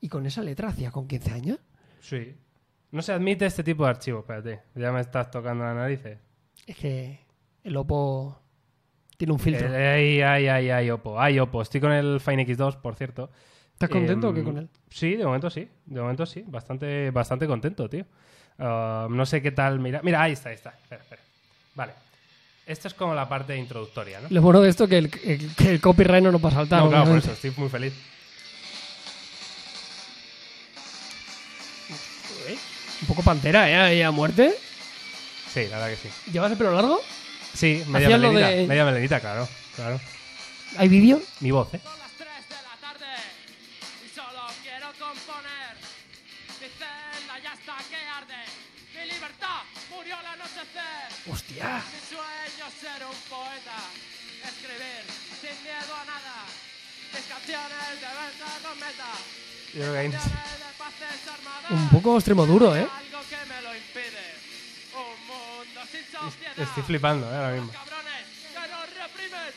¿Y 0.00 0.08
con 0.08 0.26
esa 0.26 0.42
letra 0.42 0.68
hacía 0.68 0.90
con 0.90 1.06
15 1.06 1.30
años? 1.32 1.58
Sí. 2.00 2.34
No 2.90 3.02
se 3.02 3.12
admite 3.12 3.46
este 3.46 3.64
tipo 3.64 3.84
de 3.84 3.90
archivos, 3.90 4.20
espérate. 4.22 4.60
Ya 4.74 4.92
me 4.92 5.00
estás 5.00 5.30
tocando 5.30 5.64
las 5.64 5.74
narices. 5.74 6.18
Es 6.66 6.76
que 6.76 7.20
el 7.64 7.76
Oppo 7.76 8.41
tiene 9.16 9.32
un 9.32 9.38
filtro. 9.38 9.68
Eh, 9.72 9.88
Ay, 9.88 10.20
ay, 10.22 10.48
ay, 10.48 10.70
ay, 10.70 10.90
Oppo. 10.90 11.20
Ay, 11.20 11.38
Oppo. 11.38 11.62
Estoy 11.62 11.80
con 11.80 11.92
el 11.92 12.20
Fine 12.20 12.46
X2, 12.46 12.76
por 12.80 12.94
cierto. 12.96 13.30
¿Estás 13.72 13.88
contento 13.88 14.28
o 14.28 14.34
qué 14.34 14.42
con 14.44 14.58
él? 14.58 14.68
Sí, 14.90 15.16
de 15.16 15.24
momento 15.24 15.50
sí. 15.50 15.68
De 15.86 16.00
momento 16.00 16.24
sí. 16.26 16.44
Bastante, 16.46 17.10
bastante 17.10 17.46
contento, 17.46 17.88
tío. 17.88 18.04
Ah, 18.58 19.06
no 19.10 19.24
sé 19.26 19.42
qué 19.42 19.50
tal. 19.52 19.80
Mira, 19.80 20.00
mira, 20.02 20.22
ahí 20.22 20.32
está, 20.32 20.50
ahí 20.50 20.54
está. 20.56 20.70
Espera, 20.70 21.02
espera. 21.02 21.22
Vale. 21.74 21.92
Esto 22.66 22.86
es 22.88 22.94
como 22.94 23.12
la 23.14 23.28
parte 23.28 23.56
introductoria, 23.56 24.20
¿no? 24.20 24.28
Lo 24.30 24.40
bueno 24.42 24.60
de 24.60 24.68
esto 24.70 24.84
es 24.84 24.90
que 24.90 24.98
el, 24.98 25.10
el- 25.24 25.54
que 25.56 25.70
el 25.70 25.80
copyright 25.80 26.22
no 26.22 26.30
nos 26.30 26.44
va 26.44 26.48
a 26.50 26.52
saltar. 26.52 26.82
no, 26.84 26.90
claro, 26.90 27.06
por 27.06 27.18
eso. 27.18 27.32
Estoy 27.32 27.52
muy 27.56 27.68
feliz. 27.68 27.92
Un 33.00 33.06
poco 33.08 33.22
pantera, 33.22 33.68
¿eh? 33.68 33.76
Ahí 33.76 34.02
a 34.02 34.10
muerte. 34.10 34.54
Sí, 35.52 35.62
la 35.68 35.78
verdad 35.78 35.90
que 35.90 35.96
sí. 35.96 36.30
¿Llevas 36.30 36.52
el 36.52 36.58
pelo 36.58 36.72
largo? 36.72 37.00
Sí, 37.54 37.84
media 37.86 38.06
Hacías 38.08 38.20
lo 38.20 38.32
melenita. 38.32 38.48
de- 38.56 38.66
Media 38.66 38.84
melenita, 38.84 39.20
claro. 39.20 39.48
Claro. 39.76 40.00
¿Hay 40.76 40.88
vídeo? 40.88 41.20
Mi 41.40 41.50
voz, 41.50 41.72
¿eh? 41.74 41.80
Son 41.82 41.98
las 41.98 42.10
3 42.12 42.48
de 42.48 42.54
la 42.56 42.76
tarde 42.80 43.12
y 44.04 44.08
solo 44.14 44.42
quiero 44.62 44.86
componer. 44.98 45.72
Mi 46.60 46.68
celda 46.68 47.34
ya 47.42 47.52
está 47.52 47.76
que 47.90 47.96
arde. 47.96 48.42
Mi 48.94 49.12
libertad 49.12 49.60
murió 49.90 50.16
al 50.16 50.26
anochecer. 50.26 51.08
¡Hostia! 51.30 51.82
Mi 51.92 52.00
sueño 52.08 52.64
es 52.68 52.74
ser 52.80 53.00
un 53.04 53.16
poeta. 53.28 53.78
Escribir 54.42 55.02
sin 55.40 55.56
miedo 55.62 55.92
a 55.94 56.04
nada. 56.04 56.36
Mis 57.12 57.24
canciones 57.28 57.84
deben 58.00 58.32
ser 58.40 58.62
dos 58.64 58.76
metas. 58.76 59.18
Yo 59.74 59.80
creo 59.80 59.92
que 59.92 59.98
ahí- 59.98 60.10
Canciones 60.10 60.58
de 60.58 60.70
paces 60.78 61.20
armadas. 61.28 61.70
Un 61.70 61.88
poco 61.90 62.16
extremo 62.16 62.46
duro, 62.46 62.74
¿eh? 62.76 62.80
Algo 62.88 63.20
que 63.28 63.40
me 63.48 63.60
lo 63.62 63.76
impide. 63.76 64.24
Un. 64.96 65.31
Estoy 66.56 66.82
flipando, 66.84 67.26
¿eh? 67.32 67.36
Ahora 67.36 67.50
mismo. 67.52 67.72
Cabrones 67.72 68.26
que 68.52 68.68
nos 68.70 68.86
reprimen 69.02 69.52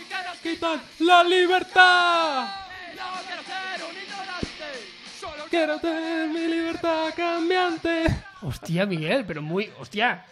y 0.00 0.04
que 0.08 0.14
nos 0.28 0.36
¡Quitan 0.38 0.80
la 1.00 1.24
libertad! 1.24 2.48
No 2.96 3.22
quiero 3.26 3.42
ser 3.42 3.84
un 3.88 3.96
ignorante, 4.02 4.68
solo 5.18 5.44
Quiero 5.48 5.78
tener 5.78 6.28
mi 6.28 6.46
libertad 6.54 7.08
cambiante. 7.16 8.04
Hostia, 8.42 8.86
Miguel, 8.86 9.24
pero 9.26 9.42
muy. 9.42 9.70
¡Hostia! 9.78 10.24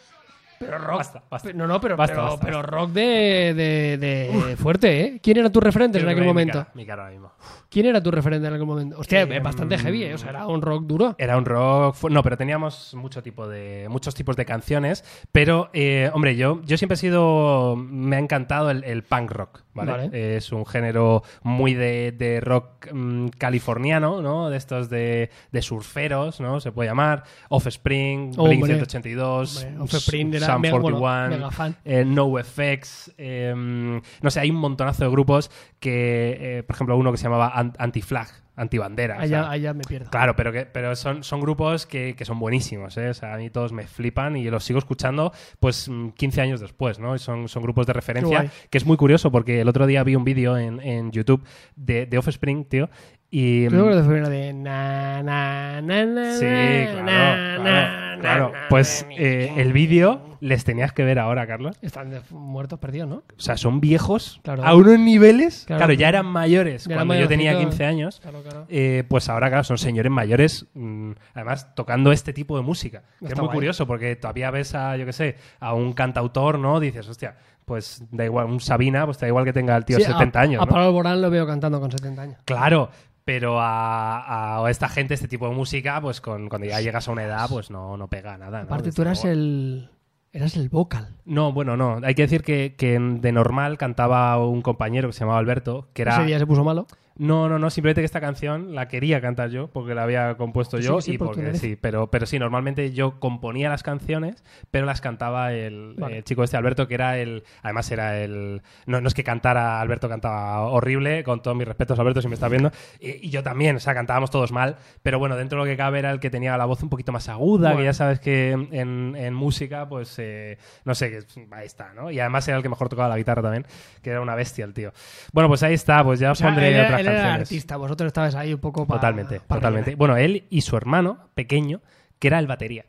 Pero 0.58 0.76
rock. 0.78 0.96
Basta, 0.98 1.22
basta. 1.30 1.52
No, 1.52 1.68
no, 1.68 1.80
pero, 1.80 1.96
Basta, 1.96 2.16
pero, 2.16 2.26
basta, 2.30 2.44
pero 2.44 2.62
rock 2.62 2.90
de, 2.90 3.54
de, 3.54 3.96
de 3.96 4.56
fuerte, 4.56 5.00
¿eh? 5.00 5.20
¿Quién 5.22 5.36
era 5.36 5.50
tu 5.50 5.60
referente 5.60 5.98
en 5.98 6.04
Creo 6.04 6.10
aquel 6.10 6.24
veis 6.24 6.26
mi 6.26 6.28
momento? 6.52 6.58
cara, 6.58 6.70
Mi 6.74 6.84
cara 6.86 7.02
ahora 7.04 7.12
mismo. 7.12 7.32
¿Quién 7.70 7.84
era 7.86 8.02
tu 8.02 8.10
referente 8.10 8.48
en 8.48 8.54
aquel 8.54 8.66
momento? 8.66 8.98
Hostia, 8.98 9.22
Eh, 9.22 9.36
es 9.36 9.42
bastante 9.42 9.76
heavy, 9.76 10.04
¿eh? 10.04 10.14
O 10.14 10.18
sea, 10.18 10.30
era 10.30 10.46
un 10.46 10.62
rock 10.62 10.84
duro. 10.86 11.14
Era 11.18 11.36
un 11.36 11.44
rock. 11.44 12.08
No, 12.10 12.22
pero 12.22 12.36
teníamos 12.38 12.94
mucho 12.94 13.22
tipo 13.22 13.46
de, 13.46 13.86
muchos 13.90 14.14
tipos 14.14 14.36
de 14.36 14.46
canciones. 14.46 15.04
Pero, 15.32 15.68
eh, 15.74 16.10
hombre, 16.14 16.34
yo, 16.36 16.62
yo 16.64 16.78
siempre 16.78 16.94
he 16.94 16.98
sido. 16.98 17.76
Me 17.76 18.16
ha 18.16 18.18
encantado 18.20 18.70
el, 18.70 18.84
el 18.84 19.02
punk 19.02 19.30
rock, 19.32 19.60
¿vale? 19.74 19.92
Vale. 19.92 20.36
Es 20.36 20.50
un 20.50 20.64
género 20.64 21.22
muy 21.42 21.74
de, 21.74 22.12
de 22.12 22.40
rock 22.40 22.90
mm, 22.90 23.28
californiano, 23.36 24.22
¿no? 24.22 24.48
De 24.48 24.56
estos 24.56 24.88
de, 24.88 25.30
de 25.52 25.62
surferos, 25.62 26.40
¿no? 26.40 26.60
Se 26.60 26.72
puede 26.72 26.88
llamar. 26.88 27.24
Offspring, 27.50 28.32
Hombre. 28.38 28.56
Blink 28.56 28.64
182, 28.66 29.64
Hombre, 29.66 29.82
Offspring 29.82 30.40
Sum 30.40 30.60
mega- 30.62 30.78
bueno, 30.78 30.98
41, 30.98 31.28
mega 31.36 31.50
fan. 31.50 31.76
eh, 31.84 32.04
NoFX. 32.04 33.12
eh, 33.18 34.00
no 34.22 34.30
sé, 34.30 34.40
hay 34.40 34.50
un 34.50 34.56
montonazo 34.56 35.04
de 35.04 35.10
grupos 35.10 35.50
que, 35.80 36.58
eh, 36.58 36.62
por 36.62 36.74
ejemplo, 36.76 36.96
uno 36.96 37.10
que 37.12 37.18
se 37.18 37.24
llamaba 37.24 37.57
Anti-Flag, 37.78 38.28
Anti-Bandera. 38.56 39.16
o 39.16 39.20
Allá, 39.20 39.42
sea, 39.42 39.50
allá 39.50 39.74
me 39.74 39.84
pierdo. 39.84 40.10
Claro, 40.10 40.34
pero 40.36 40.52
que 40.52 40.66
pero 40.66 40.94
son, 40.96 41.22
son 41.22 41.40
grupos 41.40 41.86
que, 41.86 42.14
que 42.16 42.24
son 42.24 42.38
buenísimos, 42.38 42.96
¿eh? 42.96 43.10
O 43.10 43.14
sea, 43.14 43.34
a 43.34 43.36
mí 43.36 43.50
todos 43.50 43.72
me 43.72 43.86
flipan 43.86 44.36
y 44.36 44.48
los 44.50 44.64
sigo 44.64 44.78
escuchando 44.78 45.32
pues 45.60 45.88
mm, 45.88 46.10
15 46.10 46.40
años 46.40 46.60
después, 46.60 46.98
¿no? 46.98 47.14
Y 47.14 47.18
son, 47.18 47.48
son 47.48 47.62
grupos 47.62 47.86
de 47.86 47.92
referencia, 47.92 48.50
que 48.70 48.78
es 48.78 48.86
muy 48.86 48.96
curioso 48.96 49.30
porque 49.30 49.60
el 49.60 49.68
otro 49.68 49.86
día 49.86 50.02
vi 50.04 50.16
un 50.16 50.24
vídeo 50.24 50.56
en, 50.56 50.80
en 50.80 51.10
YouTube 51.12 51.44
de, 51.76 52.06
de 52.06 52.18
Offspring, 52.18 52.64
tío, 52.64 52.90
y... 53.30 53.66
Creo 53.68 53.86
mm, 53.86 53.88
que 53.90 54.02
febrero 54.02 54.28
de 54.30 54.52
na 54.54 55.22
na 55.22 55.80
na 55.82 56.06
na 56.06 56.32
Sí, 56.34 56.46
claro, 56.46 57.02
na, 57.02 57.62
claro. 57.62 57.62
na, 57.62 58.18
Claro, 58.20 58.52
pues 58.68 59.06
eh, 59.10 59.52
el 59.56 59.72
vídeo 59.72 60.27
les 60.40 60.64
tenías 60.64 60.92
que 60.92 61.04
ver 61.04 61.18
ahora, 61.18 61.46
Carlos. 61.46 61.76
Están 61.82 62.12
muertos 62.30 62.78
perdidos, 62.78 63.08
¿no? 63.08 63.16
O 63.16 63.22
sea, 63.40 63.56
son 63.56 63.80
viejos 63.80 64.40
Claro. 64.42 64.64
a 64.64 64.74
unos 64.74 64.98
niveles. 64.98 65.64
Claro, 65.66 65.80
Claro. 65.80 65.92
ya 65.94 66.08
eran 66.08 66.26
mayores 66.26 66.84
Ya 66.84 66.94
cuando 66.96 67.14
yo 67.14 67.28
tenía 67.28 67.52
mayorcitos. 67.52 67.70
15 67.76 67.84
años. 67.86 68.20
Claro, 68.20 68.42
claro. 68.42 68.66
Eh, 68.68 69.04
pues 69.08 69.28
ahora, 69.28 69.48
claro, 69.48 69.64
son 69.64 69.78
señores 69.78 70.10
mayores, 70.12 70.66
mm, 70.74 71.12
además 71.34 71.74
tocando 71.74 72.12
este 72.12 72.32
tipo 72.32 72.56
de 72.56 72.62
música. 72.62 73.02
Que 73.20 73.26
es 73.26 73.36
muy 73.36 73.46
guay. 73.46 73.54
curioso 73.56 73.86
porque 73.86 74.16
todavía 74.16 74.50
ves 74.50 74.74
a, 74.74 74.96
yo 74.96 75.06
qué 75.06 75.12
sé, 75.12 75.36
a 75.60 75.74
un 75.74 75.92
cantautor, 75.92 76.58
¿no? 76.58 76.80
Dices, 76.80 77.08
hostia, 77.08 77.36
pues 77.64 78.02
da 78.10 78.24
igual, 78.24 78.46
un 78.46 78.60
Sabina, 78.60 79.04
pues 79.04 79.18
da 79.18 79.26
igual 79.28 79.44
que 79.44 79.52
tenga 79.52 79.76
el 79.76 79.84
tío 79.84 79.98
Sí, 79.98 80.04
70 80.04 80.38
a, 80.38 80.42
años, 80.42 80.62
A 80.62 80.64
¿no? 80.64 80.70
Pablo 80.70 80.86
Alborán 80.86 81.20
lo 81.20 81.30
veo 81.30 81.46
cantando 81.46 81.80
con 81.80 81.90
70 81.92 82.22
años. 82.22 82.36
Claro, 82.46 82.90
pero 83.24 83.60
a, 83.60 84.64
a 84.64 84.70
esta 84.70 84.88
gente, 84.88 85.12
este 85.12 85.28
tipo 85.28 85.46
de 85.48 85.54
música, 85.54 86.00
pues 86.00 86.22
con, 86.22 86.48
cuando 86.48 86.66
ya 86.66 86.80
llegas 86.80 87.08
a 87.08 87.12
una 87.12 87.24
edad, 87.24 87.46
pues 87.50 87.70
no, 87.70 87.96
no 87.98 88.08
pega 88.08 88.38
nada. 88.38 88.62
Aparte, 88.62 88.90
tú 88.90 89.02
eras 89.02 89.22
el. 89.26 89.90
Eras 90.32 90.56
el 90.56 90.68
vocal. 90.68 91.16
No, 91.24 91.52
bueno, 91.52 91.76
no. 91.76 92.00
Hay 92.04 92.14
que 92.14 92.22
decir 92.22 92.42
que, 92.42 92.74
que 92.76 92.98
de 92.98 93.32
normal 93.32 93.78
cantaba 93.78 94.38
un 94.46 94.62
compañero 94.62 95.08
que 95.08 95.12
se 95.12 95.20
llamaba 95.20 95.38
Alberto, 95.38 95.88
que 95.94 96.02
era... 96.02 96.16
Ese 96.16 96.26
día 96.26 96.38
se 96.38 96.46
puso 96.46 96.64
malo. 96.64 96.86
No, 97.18 97.48
no, 97.48 97.58
no, 97.58 97.68
simplemente 97.70 98.00
que 98.00 98.06
esta 98.06 98.20
canción 98.20 98.74
la 98.74 98.88
quería 98.88 99.20
cantar 99.20 99.50
yo, 99.50 99.68
porque 99.68 99.94
la 99.94 100.04
había 100.04 100.36
compuesto 100.36 100.78
Sí, 100.78 100.84
yo 100.84 101.00
sí, 101.00 101.12
y 101.12 101.18
porque 101.18 101.42
porque 101.42 101.58
sí, 101.58 101.76
pero, 101.76 102.10
pero 102.10 102.26
sí, 102.26 102.38
normalmente 102.38 102.92
yo 102.92 103.18
componía 103.18 103.68
las 103.68 103.82
canciones, 103.82 104.44
pero 104.70 104.86
las 104.86 105.00
cantaba 105.00 105.52
el, 105.52 105.94
Vale. 105.98 106.18
el 106.18 106.24
chico 106.24 106.44
este 106.44 106.56
Alberto, 106.56 106.86
que 106.86 106.94
era 106.94 107.18
el, 107.18 107.44
además 107.62 107.90
era 107.90 108.20
el, 108.20 108.62
no, 108.86 109.00
no 109.00 109.08
es 109.08 109.14
que 109.14 109.24
cantara, 109.24 109.80
Alberto 109.80 110.08
cantaba 110.08 110.60
horrible, 110.62 111.24
con 111.24 111.42
todos 111.42 111.56
mis 111.56 111.66
respetos 111.66 111.98
Alberto 111.98 112.22
si 112.22 112.28
me 112.28 112.34
estás 112.34 112.50
viendo, 112.50 112.70
y, 113.00 113.26
y 113.26 113.30
yo 113.30 113.42
también, 113.42 113.76
o 113.76 113.80
sea, 113.80 113.94
cantábamos 113.94 114.30
todos 114.30 114.52
mal, 114.52 114.76
pero 115.02 115.18
bueno, 115.18 115.36
dentro 115.36 115.58
de 115.58 115.64
lo 115.66 115.70
que 115.70 115.76
cabe 115.76 115.98
era 115.98 116.10
el 116.10 116.20
que 116.20 116.30
tenía 116.30 116.56
la 116.56 116.66
voz 116.66 116.82
un 116.82 116.88
poquito 116.88 117.10
más 117.10 117.28
aguda, 117.28 117.76
que 117.76 117.84
ya 117.84 117.92
sabes 117.92 118.20
que 118.20 118.50
en, 118.52 119.16
en 119.16 119.34
música, 119.34 119.88
pues, 119.88 120.14
eh, 120.18 120.58
no 120.84 120.94
sé, 120.94 121.20
ahí 121.50 121.66
está, 121.66 121.92
¿no? 121.94 122.10
Y 122.10 122.20
además 122.20 122.46
era 122.48 122.56
el 122.56 122.62
que 122.62 122.68
mejor 122.68 122.88
tocaba 122.88 123.08
la 123.08 123.16
guitarra 123.16 123.42
también, 123.42 123.66
que 124.02 124.10
era 124.10 124.20
una 124.20 124.34
bestia 124.34 124.64
el 124.64 124.72
tío. 124.72 124.92
Bueno, 125.32 125.48
pues 125.48 125.62
ahí 125.62 125.74
está, 125.74 126.04
pues 126.04 126.20
ya 126.20 126.30
os 126.32 126.38
O 126.38 126.40
sea, 126.40 126.48
pondré 126.48 126.70
era- 127.12 127.34
artista, 127.34 127.76
vosotros 127.76 128.06
estabais 128.08 128.34
ahí 128.34 128.52
un 128.54 128.60
poco 128.60 128.86
para. 128.86 129.00
Totalmente, 129.00 129.40
totalmente. 129.40 129.94
Bueno, 129.94 130.16
él 130.16 130.44
y 130.50 130.60
su 130.62 130.76
hermano 130.76 131.18
pequeño, 131.34 131.80
que 132.18 132.28
era 132.28 132.38
el 132.38 132.46
batería. 132.46 132.84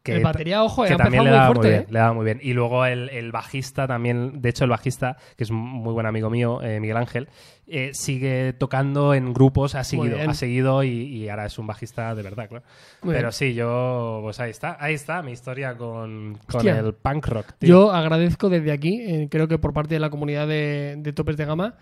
Que, 0.00 0.14
El 0.16 0.22
batería, 0.22 0.62
ojo, 0.64 0.84
que 0.84 0.94
también 0.96 1.24
le 1.24 1.28
muy 1.30 1.36
daba 1.38 1.52
fuerte, 1.52 1.66
muy 1.66 1.70
bien, 1.70 1.82
¿eh? 1.82 1.86
le 1.92 1.98
daba 1.98 2.12
muy 2.14 2.24
bien. 2.24 2.38
Y 2.40 2.54
luego 2.54 2.86
el, 2.86 3.10
el 3.10 3.30
bajista 3.30 3.86
también, 3.86 4.40
de 4.40 4.48
hecho 4.48 4.64
el 4.64 4.70
bajista, 4.70 5.18
que 5.36 5.44
es 5.44 5.50
un 5.50 5.56
muy 5.58 5.92
buen 5.92 6.06
amigo 6.06 6.30
mío, 6.30 6.62
eh, 6.62 6.80
Miguel 6.80 6.96
Ángel, 6.96 7.28
eh, 7.66 7.90
sigue 7.92 8.54
tocando 8.54 9.12
en 9.12 9.34
grupos, 9.34 9.74
ha 9.74 9.84
seguido, 9.84 10.16
ha 10.26 10.32
seguido 10.32 10.82
y, 10.82 10.88
y 10.88 11.28
ahora 11.28 11.44
es 11.44 11.58
un 11.58 11.66
bajista 11.66 12.14
de 12.14 12.22
verdad, 12.22 12.48
claro. 12.48 12.64
Muy 13.02 13.12
Pero 13.12 13.26
bien. 13.26 13.32
sí, 13.32 13.52
yo, 13.52 14.20
pues 14.22 14.40
ahí 14.40 14.50
está, 14.50 14.78
ahí 14.80 14.94
está 14.94 15.20
mi 15.20 15.32
historia 15.32 15.76
con, 15.76 16.38
con 16.50 16.66
el 16.66 16.94
punk 16.94 17.26
rock. 17.26 17.46
tío. 17.58 17.68
Yo 17.68 17.92
agradezco 17.92 18.48
desde 18.48 18.72
aquí, 18.72 19.28
creo 19.28 19.46
que 19.46 19.58
por 19.58 19.74
parte 19.74 19.92
de 19.94 20.00
la 20.00 20.08
comunidad 20.08 20.48
de, 20.48 20.94
de 20.98 21.12
Topes 21.12 21.36
de 21.36 21.44
Gama, 21.44 21.74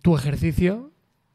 tu 0.00 0.16
ejercicio 0.16 0.91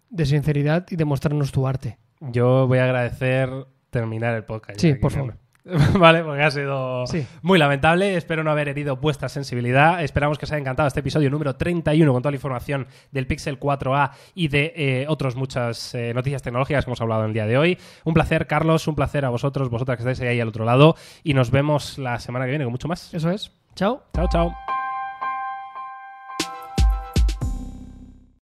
de 0.10 0.26
sinceridad 0.26 0.86
y 0.90 0.96
de 0.96 1.06
mostrarnos 1.06 1.52
tu 1.52 1.68
arte. 1.68 1.98
Yo 2.20 2.68
voy 2.68 2.80
a 2.80 2.86
agradecer 2.86 3.50
terminar 3.90 4.34
el 4.36 4.44
podcast. 4.44 4.80
Sí, 4.80 4.94
por 4.96 5.12
Guillermo. 5.12 5.34
Vale, 6.00 6.24
porque 6.24 6.42
ha 6.44 6.50
sido 6.50 7.06
Sí. 7.08 7.28
muy 7.42 7.60
lamentable. 7.60 8.16
Espero 8.16 8.42
no 8.42 8.52
haber 8.52 8.70
herido 8.70 8.96
vuestra 8.96 9.28
sensibilidad. 9.28 10.02
Esperamos 10.02 10.38
que 10.38 10.46
os 10.46 10.52
haya 10.54 10.62
encantado 10.62 10.88
este 10.88 11.02
episodio 11.02 11.30
número 11.30 11.58
31 11.58 12.14
con 12.14 12.22
toda 12.22 12.32
la 12.32 12.38
información 12.38 12.88
del 13.12 13.28
Pixel 13.28 13.60
4a 13.60 14.12
y 14.34 14.48
de 14.48 14.74
eh, 14.78 15.06
otras 15.10 15.36
muchas 15.36 15.94
eh, 15.94 16.14
noticias 16.14 16.42
tecnológicas 16.42 16.86
que 16.86 16.90
hemos 16.90 17.02
hablado 17.02 17.24
en 17.24 17.28
el 17.28 17.34
día 17.34 17.46
de 17.48 17.58
hoy. 17.58 17.78
Un 18.06 18.14
placer, 18.14 18.48
Carlos. 18.48 18.88
Un 18.88 18.96
placer 18.96 19.26
a 19.26 19.30
vosotros, 19.30 19.70
vosotras 19.70 19.98
que 19.98 20.10
estáis 20.10 20.22
ahí 20.22 20.40
al 20.40 20.48
otro 20.48 20.64
lado. 20.64 20.96
Y 21.22 21.34
nos 21.34 21.52
vemos 21.52 21.98
la 21.98 22.18
semana 22.20 22.46
que 22.46 22.52
viene 22.52 22.64
con 22.64 22.72
mucho 22.72 22.88
más. 22.88 23.14
Eso 23.14 23.30
es. 23.30 23.52
Chao. 23.76 24.04
Chao, 24.14 24.28
chao. 24.32 24.87